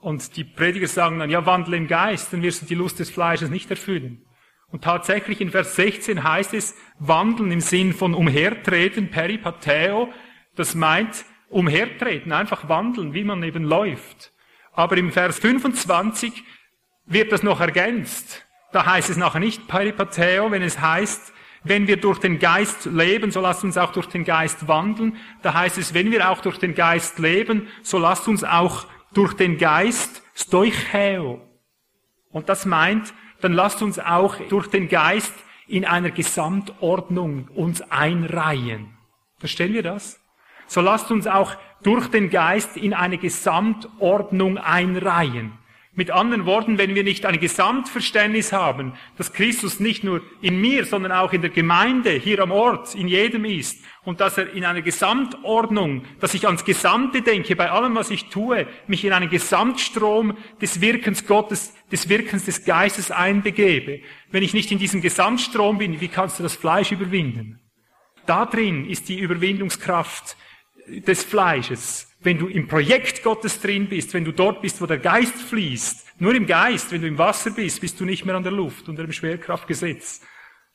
Und 0.00 0.36
die 0.36 0.44
Prediger 0.44 0.86
sagen 0.86 1.18
dann, 1.18 1.28
ja, 1.28 1.44
wandle 1.44 1.76
im 1.76 1.88
Geist, 1.88 2.32
dann 2.32 2.42
wirst 2.42 2.62
du 2.62 2.66
die 2.66 2.76
Lust 2.76 3.00
des 3.00 3.10
Fleisches 3.10 3.50
nicht 3.50 3.68
erfüllen. 3.68 4.24
Und 4.68 4.84
tatsächlich 4.84 5.40
in 5.40 5.50
Vers 5.50 5.74
16 5.74 6.22
heißt 6.22 6.54
es, 6.54 6.76
wandeln 7.00 7.50
im 7.50 7.60
Sinn 7.60 7.94
von 7.94 8.14
umhertreten, 8.14 9.10
peripateo, 9.10 10.08
das 10.54 10.76
meint, 10.76 11.24
umhertreten, 11.52 12.32
einfach 12.32 12.68
wandeln, 12.68 13.14
wie 13.14 13.24
man 13.24 13.42
eben 13.42 13.64
läuft. 13.64 14.32
Aber 14.72 14.96
im 14.96 15.12
Vers 15.12 15.38
25 15.38 16.42
wird 17.06 17.30
das 17.30 17.42
noch 17.42 17.60
ergänzt. 17.60 18.46
Da 18.72 18.86
heißt 18.86 19.10
es 19.10 19.16
nachher 19.16 19.40
nicht 19.40 19.68
Peripateo, 19.68 20.50
wenn 20.50 20.62
es 20.62 20.80
heißt, 20.80 21.32
wenn 21.64 21.86
wir 21.86 21.98
durch 21.98 22.18
den 22.18 22.38
Geist 22.38 22.86
leben, 22.86 23.30
so 23.30 23.40
lasst 23.40 23.62
uns 23.62 23.78
auch 23.78 23.92
durch 23.92 24.06
den 24.06 24.24
Geist 24.24 24.66
wandeln. 24.66 25.16
Da 25.42 25.54
heißt 25.54 25.78
es, 25.78 25.94
wenn 25.94 26.10
wir 26.10 26.28
auch 26.28 26.40
durch 26.40 26.58
den 26.58 26.74
Geist 26.74 27.18
leben, 27.18 27.68
so 27.82 27.98
lasst 27.98 28.26
uns 28.26 28.42
auch 28.42 28.86
durch 29.12 29.34
den 29.34 29.58
Geist 29.58 30.22
stoicheo. 30.34 31.40
Und 32.30 32.48
das 32.48 32.66
meint, 32.66 33.12
dann 33.42 33.52
lasst 33.52 33.82
uns 33.82 33.98
auch 33.98 34.36
durch 34.48 34.68
den 34.68 34.88
Geist 34.88 35.34
in 35.68 35.84
einer 35.84 36.10
Gesamtordnung 36.10 37.48
uns 37.54 37.82
einreihen. 37.82 38.96
Verstehen 39.38 39.74
wir 39.74 39.82
das? 39.82 40.21
So 40.72 40.80
lasst 40.80 41.10
uns 41.10 41.26
auch 41.26 41.54
durch 41.82 42.08
den 42.08 42.30
Geist 42.30 42.78
in 42.78 42.94
eine 42.94 43.18
Gesamtordnung 43.18 44.56
einreihen. 44.56 45.52
Mit 45.94 46.10
anderen 46.10 46.46
Worten, 46.46 46.78
wenn 46.78 46.94
wir 46.94 47.04
nicht 47.04 47.26
ein 47.26 47.38
Gesamtverständnis 47.38 48.54
haben, 48.54 48.94
dass 49.18 49.34
Christus 49.34 49.80
nicht 49.80 50.02
nur 50.02 50.22
in 50.40 50.58
mir, 50.58 50.86
sondern 50.86 51.12
auch 51.12 51.34
in 51.34 51.42
der 51.42 51.50
Gemeinde, 51.50 52.12
hier 52.12 52.40
am 52.40 52.52
Ort, 52.52 52.94
in 52.94 53.06
jedem 53.06 53.44
ist, 53.44 53.84
und 54.04 54.20
dass 54.20 54.38
er 54.38 54.50
in 54.54 54.64
einer 54.64 54.80
Gesamtordnung, 54.80 56.06
dass 56.20 56.32
ich 56.32 56.46
ans 56.46 56.64
Gesamte 56.64 57.20
denke, 57.20 57.54
bei 57.54 57.70
allem, 57.70 57.94
was 57.94 58.10
ich 58.10 58.30
tue, 58.30 58.66
mich 58.86 59.04
in 59.04 59.12
einen 59.12 59.28
Gesamtstrom 59.28 60.38
des 60.62 60.80
Wirkens 60.80 61.26
Gottes, 61.26 61.74
des 61.92 62.08
Wirkens 62.08 62.46
des 62.46 62.64
Geistes 62.64 63.10
einbegebe. 63.10 64.00
Wenn 64.30 64.42
ich 64.42 64.54
nicht 64.54 64.72
in 64.72 64.78
diesem 64.78 65.02
Gesamtstrom 65.02 65.76
bin, 65.76 66.00
wie 66.00 66.08
kannst 66.08 66.38
du 66.38 66.42
das 66.42 66.56
Fleisch 66.56 66.92
überwinden? 66.92 67.60
Da 68.24 68.46
drin 68.46 68.88
ist 68.88 69.10
die 69.10 69.18
Überwindungskraft 69.18 70.38
des 70.86 71.24
Fleisches 71.24 72.12
wenn 72.24 72.38
du 72.38 72.48
im 72.48 72.68
Projekt 72.68 73.22
Gottes 73.22 73.60
drin 73.60 73.88
bist, 73.88 74.14
wenn 74.14 74.24
du 74.24 74.32
dort 74.32 74.62
bist, 74.62 74.80
wo 74.80 74.86
der 74.86 74.98
Geist 74.98 75.34
fließt, 75.34 76.20
nur 76.20 76.34
im 76.34 76.46
Geist, 76.46 76.92
wenn 76.92 77.02
du 77.02 77.08
im 77.08 77.18
Wasser 77.18 77.50
bist, 77.50 77.80
bist 77.80 77.98
du 77.98 78.04
nicht 78.04 78.24
mehr 78.24 78.36
an 78.36 78.44
der 78.44 78.52
Luft 78.52 78.88
unter 78.88 79.02
dem 79.02 79.12
Schwerkraftgesetz. 79.12 80.20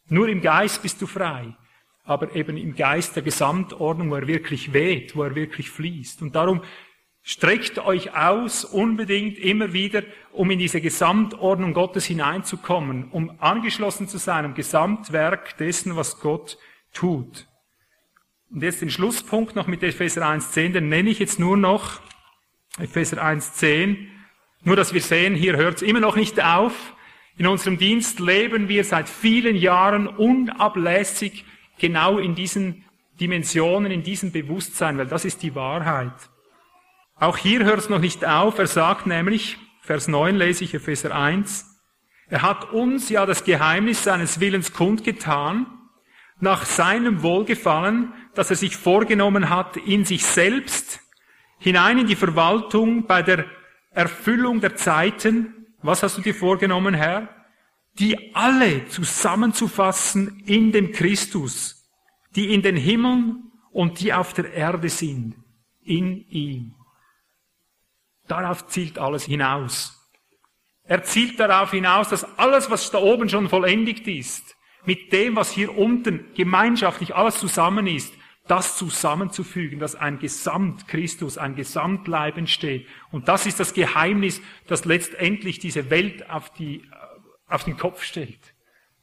Nur 0.09 0.27
im 0.27 0.41
Geist 0.41 0.81
bist 0.81 1.01
du 1.01 1.07
frei. 1.07 1.55
Aber 2.03 2.35
eben 2.35 2.55
im 2.57 2.75
Geist 2.75 3.15
der 3.15 3.23
Gesamtordnung, 3.23 4.11
wo 4.11 4.15
er 4.15 4.27
wirklich 4.27 4.73
weht, 4.73 5.15
wo 5.15 5.23
er 5.23 5.35
wirklich 5.35 5.69
fließt. 5.69 6.21
Und 6.21 6.35
darum 6.35 6.63
streckt 7.21 7.79
euch 7.79 8.15
aus, 8.15 8.63
unbedingt 8.63 9.37
immer 9.37 9.73
wieder, 9.73 10.03
um 10.31 10.49
in 10.51 10.59
diese 10.59 10.79
Gesamtordnung 10.79 11.73
Gottes 11.73 12.05
hineinzukommen, 12.05 13.09
um 13.11 13.37
angeschlossen 13.39 14.07
zu 14.07 14.17
sein 14.17 14.45
am 14.45 14.53
Gesamtwerk 14.53 15.57
dessen, 15.57 15.97
was 15.97 16.19
Gott 16.21 16.57
tut. 16.93 17.47
Und 18.49 18.63
jetzt 18.63 18.81
den 18.81 18.89
Schlusspunkt 18.89 19.55
noch 19.55 19.67
mit 19.67 19.83
Epheser 19.83 20.25
1.10, 20.25 20.73
den 20.73 20.89
nenne 20.89 21.09
ich 21.09 21.19
jetzt 21.19 21.39
nur 21.39 21.57
noch 21.57 21.99
Epheser 22.79 23.23
1.10. 23.23 23.97
Nur, 24.63 24.75
dass 24.75 24.93
wir 24.93 25.01
sehen, 25.01 25.35
hier 25.35 25.57
hört 25.57 25.77
es 25.77 25.81
immer 25.81 25.99
noch 25.99 26.15
nicht 26.15 26.43
auf. 26.43 26.93
In 27.37 27.47
unserem 27.47 27.77
Dienst 27.77 28.19
leben 28.19 28.67
wir 28.67 28.83
seit 28.83 29.09
vielen 29.09 29.55
Jahren 29.55 30.07
unablässig 30.07 31.45
genau 31.77 32.17
in 32.17 32.35
diesen 32.35 32.85
Dimensionen, 33.19 33.91
in 33.91 34.03
diesem 34.03 34.31
Bewusstsein, 34.31 34.97
weil 34.97 35.07
das 35.07 35.25
ist 35.25 35.43
die 35.43 35.53
Wahrheit. 35.53 36.13
Auch 37.15 37.37
hier 37.37 37.63
hört 37.63 37.79
es 37.79 37.89
noch 37.89 37.99
nicht 37.99 38.25
auf. 38.25 38.57
Er 38.59 38.67
sagt 38.67 39.07
nämlich, 39.07 39.57
Vers 39.81 40.07
9 40.07 40.35
lese 40.35 40.63
ich 40.63 40.73
Epheser 40.73 41.15
1, 41.15 41.65
er 42.29 42.41
hat 42.41 42.73
uns 42.73 43.09
ja 43.09 43.25
das 43.25 43.45
Geheimnis 43.45 44.03
seines 44.03 44.39
Willens 44.39 44.73
kundgetan, 44.73 45.65
nach 46.39 46.65
seinem 46.65 47.23
Wohlgefallen, 47.23 48.13
dass 48.37 48.49
er 48.49 48.55
sich 48.55 48.75
vorgenommen 48.75 49.49
hat, 49.49 49.77
in 49.77 50.05
sich 50.05 50.23
selbst, 50.23 50.99
hinein 51.59 51.97
in 51.99 52.07
die 52.07 52.15
Verwaltung 52.15 53.07
bei 53.07 53.23
der 53.23 53.45
Erfüllung 53.89 54.61
der 54.61 54.75
Zeiten. 54.75 55.67
Was 55.81 56.03
hast 56.03 56.17
du 56.17 56.21
dir 56.21 56.35
vorgenommen, 56.35 56.93
Herr? 56.93 57.29
Die 57.97 58.35
alle 58.35 58.87
zusammenzufassen 58.89 60.43
in 60.45 60.71
dem 60.71 60.91
Christus, 60.91 61.89
die 62.35 62.53
in 62.53 62.61
den 62.61 62.77
Himmeln 62.77 63.51
und 63.71 63.99
die 64.01 64.13
auf 64.13 64.33
der 64.33 64.53
Erde 64.53 64.89
sind, 64.89 65.35
in 65.81 66.29
ihm. 66.29 66.75
Darauf 68.27 68.67
zielt 68.67 68.99
alles 68.99 69.23
hinaus. 69.23 69.93
Er 70.83 71.03
zielt 71.03 71.39
darauf 71.39 71.71
hinaus, 71.71 72.09
dass 72.09 72.37
alles, 72.37 72.69
was 72.69 72.91
da 72.91 72.99
oben 72.99 73.29
schon 73.29 73.49
vollendigt 73.49 74.07
ist, 74.07 74.55
mit 74.85 75.11
dem, 75.11 75.35
was 75.35 75.51
hier 75.51 75.75
unten 75.75 76.33
gemeinschaftlich 76.35 77.15
alles 77.15 77.39
zusammen 77.39 77.87
ist, 77.87 78.13
das 78.47 78.77
zusammenzufügen, 78.77 79.79
dass 79.79 79.95
ein 79.95 80.19
Gesamt 80.19 80.87
Christus, 80.87 81.37
ein 81.37 81.55
Gesamtleib 81.55 82.37
entsteht. 82.37 82.87
Und 83.11 83.27
das 83.27 83.45
ist 83.45 83.59
das 83.59 83.73
Geheimnis, 83.73 84.41
das 84.67 84.85
letztendlich 84.85 85.59
diese 85.59 85.89
Welt 85.89 86.29
auf, 86.29 86.51
die, 86.51 86.83
auf 87.47 87.63
den 87.63 87.77
Kopf 87.77 88.03
stellt. 88.03 88.53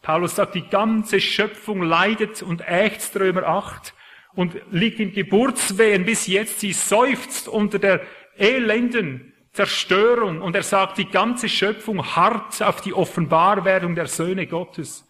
Paulus 0.03 0.37
sagt, 0.37 0.55
die 0.55 0.69
ganze 0.69 1.21
Schöpfung 1.21 1.83
leidet 1.83 2.43
und 2.43 2.63
ächzt 2.67 3.17
Römer 3.17 3.45
8 3.45 3.95
und 4.35 4.57
liegt 4.71 5.01
in 5.01 5.13
Geburtswehen 5.13 6.05
bis 6.05 6.27
jetzt. 6.27 6.61
Sie 6.61 6.73
seufzt 6.73 7.49
unter 7.49 7.79
der 7.79 8.03
elenden 8.37 9.33
Zerstörung 9.53 10.43
und 10.43 10.57
er 10.57 10.63
sagt, 10.63 10.99
die 10.99 11.09
ganze 11.09 11.49
Schöpfung 11.49 12.17
harrt 12.17 12.61
auf 12.63 12.81
die 12.81 12.93
Offenbarwerdung 12.93 13.95
der 13.95 14.09
Söhne 14.09 14.47
Gottes 14.47 15.04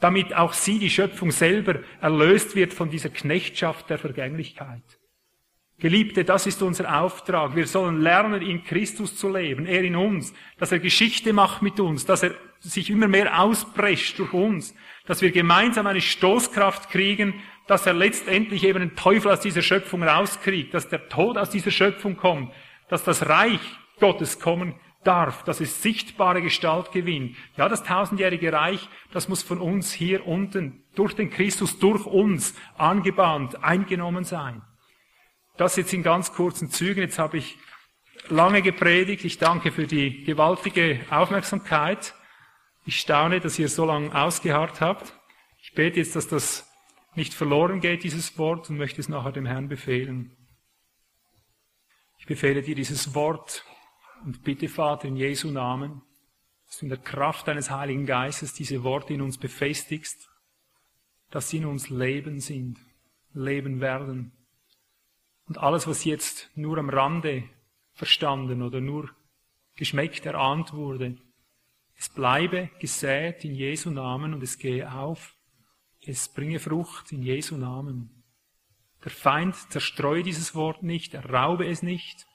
damit 0.00 0.34
auch 0.34 0.52
sie, 0.52 0.78
die 0.78 0.90
Schöpfung 0.90 1.30
selber, 1.30 1.80
erlöst 2.00 2.56
wird 2.56 2.72
von 2.72 2.90
dieser 2.90 3.10
Knechtschaft 3.10 3.90
der 3.90 3.98
Vergänglichkeit. 3.98 4.82
Geliebte, 5.78 6.24
das 6.24 6.46
ist 6.46 6.62
unser 6.62 7.00
Auftrag. 7.00 7.56
Wir 7.56 7.66
sollen 7.66 8.00
lernen, 8.00 8.42
in 8.42 8.64
Christus 8.64 9.16
zu 9.16 9.34
leben, 9.34 9.66
er 9.66 9.82
in 9.82 9.96
uns, 9.96 10.34
dass 10.58 10.72
er 10.72 10.78
Geschichte 10.78 11.32
macht 11.32 11.62
mit 11.62 11.80
uns, 11.80 12.04
dass 12.04 12.22
er 12.22 12.34
sich 12.60 12.90
immer 12.90 13.08
mehr 13.08 13.40
ausprescht 13.40 14.18
durch 14.18 14.34
uns, 14.34 14.74
dass 15.06 15.22
wir 15.22 15.30
gemeinsam 15.30 15.86
eine 15.86 16.02
Stoßkraft 16.02 16.90
kriegen, 16.90 17.34
dass 17.66 17.86
er 17.86 17.94
letztendlich 17.94 18.64
eben 18.64 18.80
den 18.80 18.96
Teufel 18.96 19.30
aus 19.30 19.40
dieser 19.40 19.62
Schöpfung 19.62 20.02
rauskriegt, 20.02 20.74
dass 20.74 20.90
der 20.90 21.08
Tod 21.08 21.38
aus 21.38 21.48
dieser 21.48 21.70
Schöpfung 21.70 22.16
kommt, 22.16 22.52
dass 22.88 23.02
das 23.02 23.26
Reich 23.26 23.60
Gottes 23.98 24.38
kommen 24.38 24.74
darf, 25.04 25.44
dass 25.44 25.60
es 25.60 25.82
sichtbare 25.82 26.42
Gestalt 26.42 26.92
gewinnt. 26.92 27.36
Ja, 27.56 27.68
das 27.68 27.82
tausendjährige 27.82 28.52
Reich, 28.52 28.88
das 29.12 29.28
muss 29.28 29.42
von 29.42 29.60
uns 29.60 29.92
hier 29.92 30.26
unten, 30.26 30.84
durch 30.94 31.14
den 31.14 31.30
Christus, 31.30 31.78
durch 31.78 32.04
uns 32.06 32.54
angebahnt, 32.76 33.62
eingenommen 33.64 34.24
sein. 34.24 34.62
Das 35.56 35.76
jetzt 35.76 35.92
in 35.92 36.02
ganz 36.02 36.32
kurzen 36.32 36.70
Zügen. 36.70 37.00
Jetzt 37.00 37.18
habe 37.18 37.38
ich 37.38 37.58
lange 38.28 38.62
gepredigt. 38.62 39.24
Ich 39.24 39.38
danke 39.38 39.72
für 39.72 39.86
die 39.86 40.24
gewaltige 40.24 41.00
Aufmerksamkeit. 41.10 42.14
Ich 42.86 42.98
staune, 43.00 43.40
dass 43.40 43.58
ihr 43.58 43.68
so 43.68 43.84
lange 43.84 44.14
ausgeharrt 44.14 44.80
habt. 44.80 45.14
Ich 45.62 45.74
bete 45.74 45.98
jetzt, 45.98 46.16
dass 46.16 46.28
das 46.28 46.66
nicht 47.14 47.34
verloren 47.34 47.80
geht, 47.80 48.04
dieses 48.04 48.38
Wort, 48.38 48.70
und 48.70 48.78
möchte 48.78 49.00
es 49.00 49.08
nachher 49.08 49.32
dem 49.32 49.46
Herrn 49.46 49.68
befehlen. 49.68 50.36
Ich 52.18 52.26
befehle 52.26 52.62
dir 52.62 52.74
dieses 52.74 53.14
Wort 53.14 53.64
und 54.24 54.42
bitte, 54.44 54.68
Vater, 54.68 55.08
in 55.08 55.16
Jesu 55.16 55.50
Namen, 55.50 56.02
dass 56.66 56.78
du 56.78 56.86
in 56.86 56.90
der 56.90 56.98
Kraft 56.98 57.48
deines 57.48 57.70
Heiligen 57.70 58.06
Geistes 58.06 58.54
diese 58.54 58.84
Worte 58.84 59.14
in 59.14 59.22
uns 59.22 59.38
befestigst, 59.38 60.30
dass 61.30 61.50
sie 61.50 61.58
in 61.58 61.66
uns 61.66 61.90
Leben 61.90 62.40
sind, 62.40 62.78
Leben 63.32 63.80
werden. 63.80 64.32
Und 65.46 65.58
alles, 65.58 65.86
was 65.86 66.04
jetzt 66.04 66.50
nur 66.54 66.78
am 66.78 66.90
Rande 66.90 67.44
verstanden 67.92 68.62
oder 68.62 68.80
nur 68.80 69.10
geschmeckt 69.76 70.26
erahnt 70.26 70.72
wurde, 70.72 71.16
es 71.96 72.08
bleibe 72.08 72.70
gesät 72.80 73.44
in 73.44 73.54
Jesu 73.54 73.90
Namen 73.90 74.32
und 74.32 74.42
es 74.42 74.58
gehe 74.58 74.90
auf. 74.90 75.36
Es 76.00 76.32
bringe 76.32 76.58
Frucht 76.58 77.12
in 77.12 77.22
Jesu 77.22 77.56
Namen. 77.56 78.24
Der 79.04 79.10
Feind 79.10 79.54
zerstreue 79.70 80.22
dieses 80.22 80.54
Wort 80.54 80.82
nicht, 80.82 81.14
er 81.14 81.28
raube 81.28 81.66
es 81.66 81.82
nicht, 81.82 82.26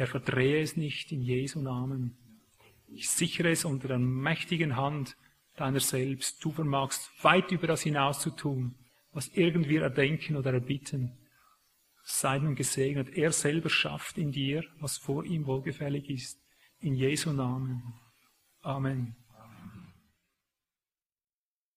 er 0.00 0.06
verdrehe 0.06 0.62
es 0.62 0.78
nicht 0.78 1.12
in 1.12 1.20
Jesu 1.20 1.60
Namen. 1.60 2.16
Ich 2.88 3.10
sichere 3.10 3.50
es 3.50 3.66
unter 3.66 3.88
der 3.88 3.98
mächtigen 3.98 4.74
Hand 4.74 5.14
deiner 5.56 5.80
selbst. 5.80 6.42
Du 6.42 6.52
vermagst 6.52 7.10
weit 7.22 7.52
über 7.52 7.66
das 7.66 7.82
hinaus 7.82 8.18
zu 8.18 8.30
tun, 8.30 8.76
was 9.12 9.28
irgendwie 9.28 9.76
erdenken 9.76 10.36
oder 10.36 10.54
erbitten. 10.54 11.18
Sei 12.02 12.38
nun 12.38 12.54
gesegnet. 12.54 13.10
Er 13.10 13.30
selber 13.30 13.68
schafft 13.68 14.16
in 14.16 14.32
dir, 14.32 14.64
was 14.78 14.96
vor 14.96 15.26
ihm 15.26 15.44
wohlgefällig 15.44 16.08
ist. 16.08 16.40
In 16.80 16.94
Jesu 16.94 17.34
Namen. 17.34 17.82
Amen. 18.62 19.19